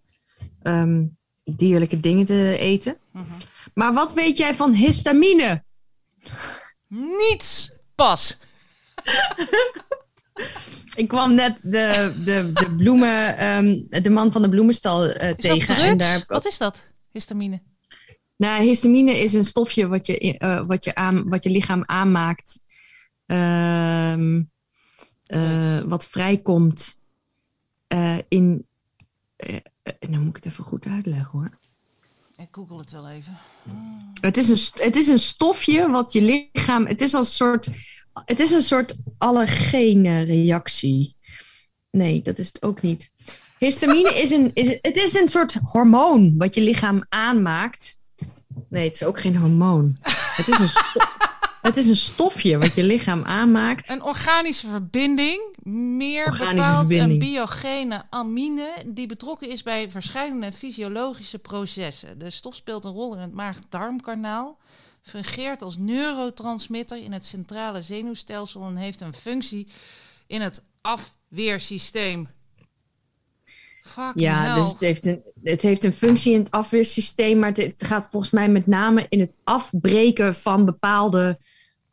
ehm, 0.63 1.07
dierlijke 1.45 2.01
dingen 2.01 2.25
te 2.25 2.57
eten. 2.59 2.97
Mhm. 3.11 3.25
Maar 3.75 3.93
wat 3.93 4.13
weet 4.13 4.37
jij 4.37 4.55
van 4.55 4.73
histamine? 4.73 5.65
Niets 7.19 7.73
pas. 7.95 8.37
Ik 10.95 11.09
kwam 11.09 11.35
net 11.35 11.57
de, 11.63 12.15
de, 12.25 12.51
de 12.53 12.75
bloemen, 12.77 13.37
ehm, 13.39 14.03
de 14.03 14.11
man 14.11 14.33
van 14.33 14.43
de 14.43 14.49
bloemenstal 14.49 15.07
eh, 15.07 15.35
tegen. 15.35 15.77
En 15.77 15.99
daar 15.99 16.17
ook- 16.17 16.25
Wat 16.31 16.47
is 16.47 16.59
dat? 16.59 16.87
Histamine. 17.11 17.63
Nou, 18.37 18.63
histamine 18.65 19.19
is 19.19 19.33
een 19.33 19.45
stofje 19.45 19.89
wat 19.89 20.07
je, 20.07 20.39
eh, 20.39 20.67
wat 20.67 20.85
je, 20.85 20.95
aan, 20.95 21.29
wat 21.29 21.43
je 21.43 21.51
lichaam 21.51 21.83
aanmaakt. 21.87 22.61
Ehm, 23.27 24.43
eh, 25.27 25.79
wat 25.81 26.07
vrijkomt 26.07 26.97
in. 28.29 28.67
eh, 29.37 29.57
nou 30.01 30.19
moet 30.23 30.37
ik 30.37 30.45
het 30.45 30.53
even 30.53 30.65
goed 30.65 30.87
uitleggen 30.87 31.31
hoor. 31.31 31.59
Ik 32.37 32.49
google 32.51 32.79
het 32.79 32.93
wel 32.93 33.09
even. 33.09 33.39
Het 34.21 34.37
is, 34.37 34.49
een, 34.49 34.85
het 34.85 34.97
is 34.97 35.09
een 35.09 35.19
stofje 35.19 35.91
wat 35.91 36.13
je 36.13 36.23
lichaam. 36.23 36.87
Het 36.87 37.01
is 37.01 37.15
als 37.15 37.37
soort. 37.37 37.69
Het 38.25 38.41
is 38.41 38.51
een 38.51 38.63
soort 38.63 38.95
allergene 39.19 40.23
reactie. 40.23 41.17
Nee, 41.91 42.23
dat 42.23 42.39
is 42.39 42.47
het 42.47 42.63
ook 42.63 42.83
niet. 42.83 43.11
Histamine 43.59 44.15
is 44.15 44.31
een, 44.31 44.51
is, 44.55 44.69
het 44.69 44.97
is 44.97 45.15
een 45.15 45.29
soort 45.29 45.55
hormoon 45.65 46.35
wat 46.37 46.55
je 46.55 46.61
lichaam 46.61 47.05
aanmaakt. 47.09 47.99
Nee, 48.69 48.85
het 48.85 48.95
is 48.95 49.05
ook 49.05 49.21
geen 49.21 49.37
hormoon. 49.37 49.97
Het 50.37 50.49
is 50.49 50.59
een, 50.59 50.71
het 51.65 51.77
is 51.77 51.89
een 51.89 51.97
stofje 51.97 52.59
wat 52.59 52.75
je 52.75 52.83
lichaam 52.83 53.25
aanmaakt. 53.25 53.89
Een 53.89 54.03
organische 54.03 54.69
verbinding, 54.69 55.57
meer 55.63 56.27
Organische 56.27 56.55
bepaald 56.55 56.91
een 56.91 56.97
verbinding. 56.97 57.21
biogene 57.21 58.03
amine, 58.11 58.75
die 58.87 59.07
betrokken 59.07 59.51
is 59.51 59.63
bij 59.63 59.91
verschillende 59.91 60.53
fysiologische 60.53 61.39
processen. 61.39 62.19
De 62.19 62.31
stof 62.31 62.55
speelt 62.55 62.85
een 62.85 62.93
rol 62.93 63.15
in 63.15 63.21
het 63.21 63.33
maag-darmkanaal, 63.33 64.59
fungeert 65.03 65.63
als 65.63 65.77
neurotransmitter 65.77 67.03
in 67.03 67.13
het 67.13 67.25
centrale 67.25 67.83
zenuwstelsel 67.83 68.63
en 68.63 68.77
heeft 68.77 69.01
een 69.01 69.15
functie 69.15 69.69
in 70.27 70.41
het 70.41 70.65
afweersysteem. 70.81 72.29
Fucking 73.83 74.25
Ja, 74.25 74.43
hell. 74.43 74.63
dus 74.63 74.73
het 74.73 74.81
heeft, 74.81 75.05
een, 75.05 75.23
het 75.43 75.63
heeft 75.63 75.85
een 75.85 75.93
functie 75.93 76.33
in 76.33 76.39
het 76.39 76.51
afweersysteem, 76.51 77.39
maar 77.39 77.49
het, 77.49 77.57
het 77.57 77.85
gaat 77.85 78.09
volgens 78.11 78.33
mij 78.33 78.49
met 78.49 78.67
name 78.67 79.07
in 79.09 79.21
het 79.21 79.37
afbreken 79.45 80.35
van 80.35 80.65
bepaalde 80.65 81.39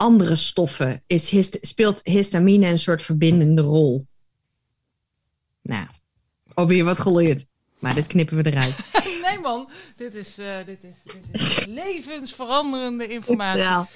andere 0.01 0.35
stoffen. 0.35 1.03
Is 1.07 1.29
hist, 1.29 1.57
speelt 1.61 1.99
histamine 2.03 2.67
een 2.67 2.79
soort 2.79 3.01
verbindende 3.01 3.61
rol. 3.61 4.07
Nou, 5.61 5.87
alweer 6.53 6.83
wat 6.83 6.99
geleerd. 6.99 7.45
Maar 7.79 7.93
dit 7.93 8.07
knippen 8.07 8.37
we 8.37 8.51
eruit. 8.51 8.75
Nee 9.21 9.39
man, 9.39 9.69
dit 9.95 10.15
is, 10.15 10.37
eh, 10.37 10.55
dit 10.65 10.83
is, 10.83 10.95
dit 11.03 11.41
is 11.41 11.65
levensveranderende 11.65 13.07
informatie. 13.07 13.61
Ja. 13.61 13.87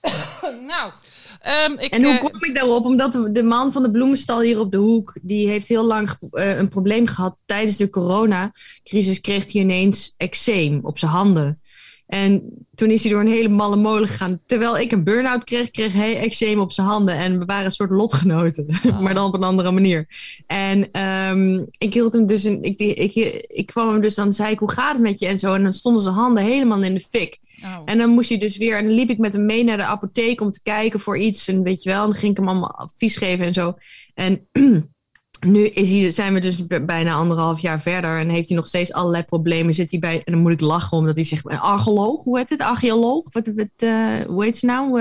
Nou, 0.66 0.92
ehm, 1.40 1.72
ik, 1.72 1.92
En 1.92 2.04
hoe 2.04 2.12
eh, 2.12 2.20
kom 2.20 2.44
ik 2.44 2.54
daarop? 2.54 2.84
Omdat 2.84 3.28
de- 3.32 3.42
man 3.42 3.72
van 3.72 3.82
de 3.82 3.90
bloemenstal 3.90 4.40
hier 4.40 4.60
op 4.60 4.70
de 4.70 4.76
hoek, 4.76 5.18
die 5.22 5.48
heeft 5.48 5.68
heel 5.68 5.84
lang 5.84 6.10
eh, 6.30 6.58
een 6.58 6.68
probleem 6.68 7.06
gehad. 7.06 7.36
Tijdens 7.44 7.76
de 7.76 7.90
coronacrisis 7.90 9.20
kreeg 9.20 9.52
hij 9.52 9.62
ineens 9.62 10.14
eczeem 10.16 10.78
op 10.82 10.98
zijn 10.98 11.10
handen. 11.10 11.60
En 12.06 12.42
toen 12.74 12.90
is 12.90 13.02
hij 13.02 13.10
door 13.12 13.20
een 13.20 13.26
hele 13.26 13.48
malle 13.48 13.76
molen 13.76 14.08
gegaan. 14.08 14.40
Terwijl 14.46 14.78
ik 14.78 14.92
een 14.92 15.04
burn-out 15.04 15.44
kreeg, 15.44 15.70
kreeg 15.70 15.92
hij 15.92 16.16
eczeem 16.16 16.60
op 16.60 16.72
zijn 16.72 16.86
handen. 16.86 17.14
En 17.16 17.38
we 17.38 17.44
waren 17.44 17.64
een 17.64 17.72
soort 17.72 17.90
lotgenoten, 17.90 18.66
Oh. 18.86 19.00
maar 19.04 19.14
dan 19.14 19.26
op 19.26 19.34
een 19.34 19.42
andere 19.42 19.70
manier. 19.70 20.06
En 20.46 20.92
ehm, 20.92 21.64
ik 21.78 21.94
hield 21.94 22.12
hem 22.12 22.26
dus, 22.26 22.44
in, 22.44 22.62
ik, 22.62 22.78
ik, 22.78 23.14
ik 23.46 23.66
kwam 23.66 23.92
hem 23.92 24.00
dus 24.00 24.14
dan, 24.14 24.32
zei 24.32 24.52
ik, 24.52 24.58
hoe 24.58 24.70
gaat 24.70 24.92
het 24.92 25.02
met 25.02 25.18
je? 25.18 25.26
En 25.26 25.38
zo. 25.38 25.54
En 25.54 25.62
dan 25.62 25.72
stonden 25.72 26.02
zijn 26.02 26.14
handen 26.14 26.42
helemaal 26.42 26.82
in 26.82 26.94
de 26.94 27.00
fik. 27.00 27.38
oh. 27.62 27.78
En 27.84 27.98
dan 27.98 28.10
moest 28.10 28.28
hij 28.28 28.38
dus 28.38 28.56
weer, 28.56 28.76
en 28.76 28.84
dan 28.84 28.94
liep 28.94 29.10
ik 29.10 29.18
met 29.18 29.34
hem 29.34 29.46
mee 29.46 29.64
naar 29.64 29.76
de 29.76 29.84
apotheek 29.84 30.40
om 30.40 30.50
te 30.50 30.62
kijken 30.62 31.00
voor 31.00 31.18
iets. 31.18 31.48
En 31.48 31.62
weet 31.62 31.82
je 31.82 31.90
wel, 31.90 32.00
en 32.00 32.06
dan 32.10 32.18
ging 32.18 32.30
ik 32.30 32.36
hem 32.38 32.48
allemaal 32.48 32.74
advies 32.74 33.16
geven 33.16 33.46
en 33.46 33.52
zo. 33.52 33.74
En 34.14 34.48
nu 35.40 35.70
zijn 36.10 36.34
we 36.34 36.40
dus 36.40 36.66
bijna 36.66 37.14
anderhalf 37.14 37.60
jaar 37.60 37.80
verder 37.80 38.18
en 38.18 38.28
heeft 38.28 38.48
hij 38.48 38.56
nog 38.56 38.66
steeds 38.66 38.92
allerlei 38.92 39.22
problemen. 39.22 39.74
Zit 39.74 39.90
hij 39.90 40.00
bij, 40.00 40.22
en 40.24 40.32
dan 40.32 40.42
moet 40.42 40.52
ik 40.52 40.60
lachen 40.60 40.96
omdat 40.96 41.14
hij 41.14 41.24
zegt, 41.24 41.50
een 41.50 41.58
archeoloog, 41.58 42.24
hoe 42.24 42.38
heet 42.38 42.48
het? 42.48 42.60
Archeoloog? 42.60 43.24
Wat, 43.32 43.50
eh, 43.76 43.90
hoe 44.26 44.44
heet 44.44 44.56
ze 44.56 44.66
nou? 44.66 45.00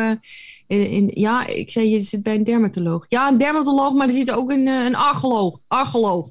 Eh, 0.68 1.08
ja, 1.08 1.48
ik 1.48 1.70
zei, 1.70 1.90
je 1.90 2.00
zit 2.00 2.24
bij 2.24 2.36
een 2.36 2.44
dermatoloog. 2.44 3.06
Ja, 3.08 3.28
een 3.28 3.38
dermatoloog, 3.38 3.94
maar 3.94 4.08
er 4.08 4.14
zit 4.14 4.32
ook 4.32 4.52
een, 4.52 4.68
eh, 4.68 4.86
een 4.86 4.96
archeoloog. 4.96 5.60
Archeoloog. 5.68 6.30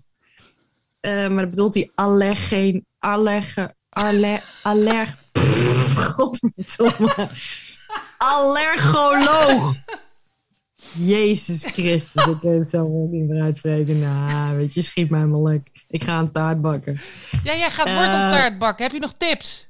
Maar 1.03 1.37
dat 1.37 1.51
bedoelt 1.51 1.75
hij 1.75 1.91
allergeen, 1.95 2.87
allerge, 2.99 3.75
aller, 3.89 4.45
aller, 4.63 5.19
Godverdomme. 6.15 7.29
Allergoloog. 8.19 9.75
Jezus 10.99 11.65
Christus, 11.65 12.27
ik 12.27 12.37
kan 12.41 12.51
het 12.51 12.69
zo 12.69 13.09
niet 13.11 13.29
meer 13.29 13.43
uitspreken. 13.43 13.99
Nou, 13.99 14.57
weet 14.57 14.75
je, 14.75 14.83
schiet 14.83 15.11
mij 15.11 15.27
maar 15.27 15.41
lek. 15.53 15.67
Ik 15.89 16.05
ga 16.05 16.19
een 16.19 16.33
taart 16.33 16.61
bakken. 16.61 17.01
Ja, 17.45 17.57
jij 17.57 17.71
gaat 17.71 17.87
Eh, 17.87 17.95
worteltaart 17.95 18.59
bakken. 18.59 18.85
Heb 18.85 18.93
je 18.95 19.01
nog 19.01 19.13
tips? 19.13 19.69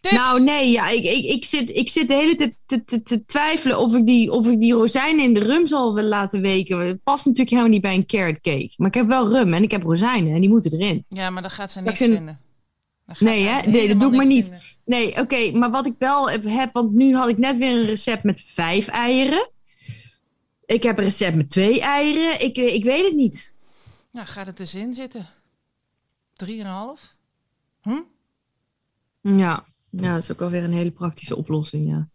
Tips? 0.00 0.14
Nou, 0.14 0.42
nee, 0.42 0.70
ja, 0.70 0.88
ik, 0.88 1.04
ik, 1.04 1.24
ik, 1.24 1.44
zit, 1.44 1.76
ik 1.76 1.88
zit 1.88 2.08
de 2.08 2.14
hele 2.14 2.34
tijd 2.34 2.60
te, 2.66 2.84
te, 2.84 3.02
te 3.02 3.24
twijfelen 3.24 3.78
of 3.78 3.94
ik, 3.94 4.06
die, 4.06 4.30
of 4.32 4.46
ik 4.46 4.58
die 4.60 4.72
rozijnen 4.72 5.24
in 5.24 5.34
de 5.34 5.40
rum 5.40 5.66
zal 5.66 5.94
willen 5.94 6.10
laten 6.10 6.40
weken. 6.40 6.78
Het 6.78 7.02
past 7.02 7.24
natuurlijk 7.24 7.50
helemaal 7.50 7.72
niet 7.72 7.82
bij 7.82 7.94
een 7.94 8.06
carrot 8.06 8.40
cake. 8.40 8.70
Maar 8.76 8.88
ik 8.88 8.94
heb 8.94 9.06
wel 9.06 9.28
rum 9.28 9.54
en 9.54 9.62
ik 9.62 9.70
heb 9.70 9.82
rozijnen 9.82 10.34
en 10.34 10.40
die 10.40 10.50
moeten 10.50 10.72
erin. 10.72 11.04
Ja, 11.08 11.30
maar 11.30 11.42
dan 11.42 11.50
gaat 11.50 11.70
ze 11.72 11.80
niks 11.80 12.00
in- 12.00 12.12
vinden. 12.14 12.40
Nee, 13.18 13.44
hè? 13.46 13.70
Nee, 13.70 13.88
dat 13.88 14.00
doe 14.00 14.10
ik 14.10 14.16
maar 14.16 14.26
niet. 14.26 14.44
vinden. 14.44 14.60
Nee, 14.84 15.20
oké, 15.20 15.50
maar 15.58 15.70
wat 15.70 15.86
ik 15.86 15.94
wel 15.98 16.30
heb, 16.30 16.72
want 16.72 16.92
nu 16.92 17.14
had 17.16 17.28
ik 17.28 17.38
net 17.38 17.56
weer 17.58 17.70
een 17.80 17.86
recept 17.86 18.22
met 18.22 18.42
vijf 18.46 18.86
eieren. 18.88 19.50
Ik 20.68 20.82
heb 20.82 20.98
een 20.98 21.04
recept 21.04 21.36
met 21.36 21.50
twee 21.50 21.80
eieren. 21.80 22.40
Ik, 22.44 22.56
ik 22.56 22.84
weet 22.84 23.04
het 23.04 23.14
niet. 23.14 23.54
Nou, 24.12 24.26
gaat 24.26 24.46
het 24.46 24.56
dus 24.56 24.74
in 24.74 24.94
zitten. 24.94 25.26
Drieënhalf? 26.32 27.14
Hm? 27.82 28.00
Ja. 29.20 29.64
ja, 29.90 30.12
dat 30.12 30.22
is 30.22 30.30
ook 30.32 30.40
alweer 30.40 30.64
een 30.64 30.72
hele 30.72 30.90
praktische 30.90 31.36
oplossing, 31.36 31.88
ja. 31.88 32.08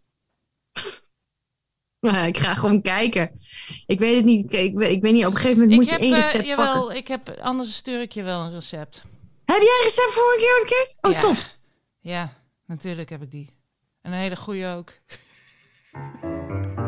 Ik 2.26 2.38
ga 2.38 2.54
gewoon 2.54 2.82
kijken. 2.82 3.40
Ik 3.86 3.98
weet 3.98 4.16
het 4.16 4.24
niet. 4.24 4.52
Ik, 4.52 4.74
weet- 4.76 4.90
ik 4.90 5.02
weet 5.02 5.12
niet, 5.12 5.26
op 5.26 5.30
een 5.32 5.36
gegeven 5.38 5.58
moment 5.60 5.76
moet 5.76 5.84
ik 5.84 5.90
heb, 5.90 6.00
je 6.00 6.06
één 6.06 6.14
eh, 6.14 6.20
recept 6.22 6.46
jawel, 6.46 6.78
pakken. 6.80 6.96
ik 6.96 7.08
heb, 7.08 7.28
anders 7.28 7.76
stuur 7.76 8.00
ik 8.00 8.12
je 8.12 8.22
wel 8.22 8.40
een 8.40 8.52
recept. 8.52 9.04
Heb 9.44 9.56
jij 9.60 9.76
een 9.80 9.84
recept 9.84 10.12
voor 10.12 10.32
een 10.32 10.40
carrot 10.40 10.68
cake? 10.68 10.94
Oh, 11.00 11.12
Ja. 11.12 11.20
top. 11.20 11.56
Ja, 12.00 12.32
natuurlijk 12.66 13.08
heb 13.10 13.22
ik 13.22 13.30
die. 13.30 13.48
En 14.02 14.12
een 14.12 14.18
hele 14.18 14.36
goede 14.36 14.66
ook. 14.74 14.92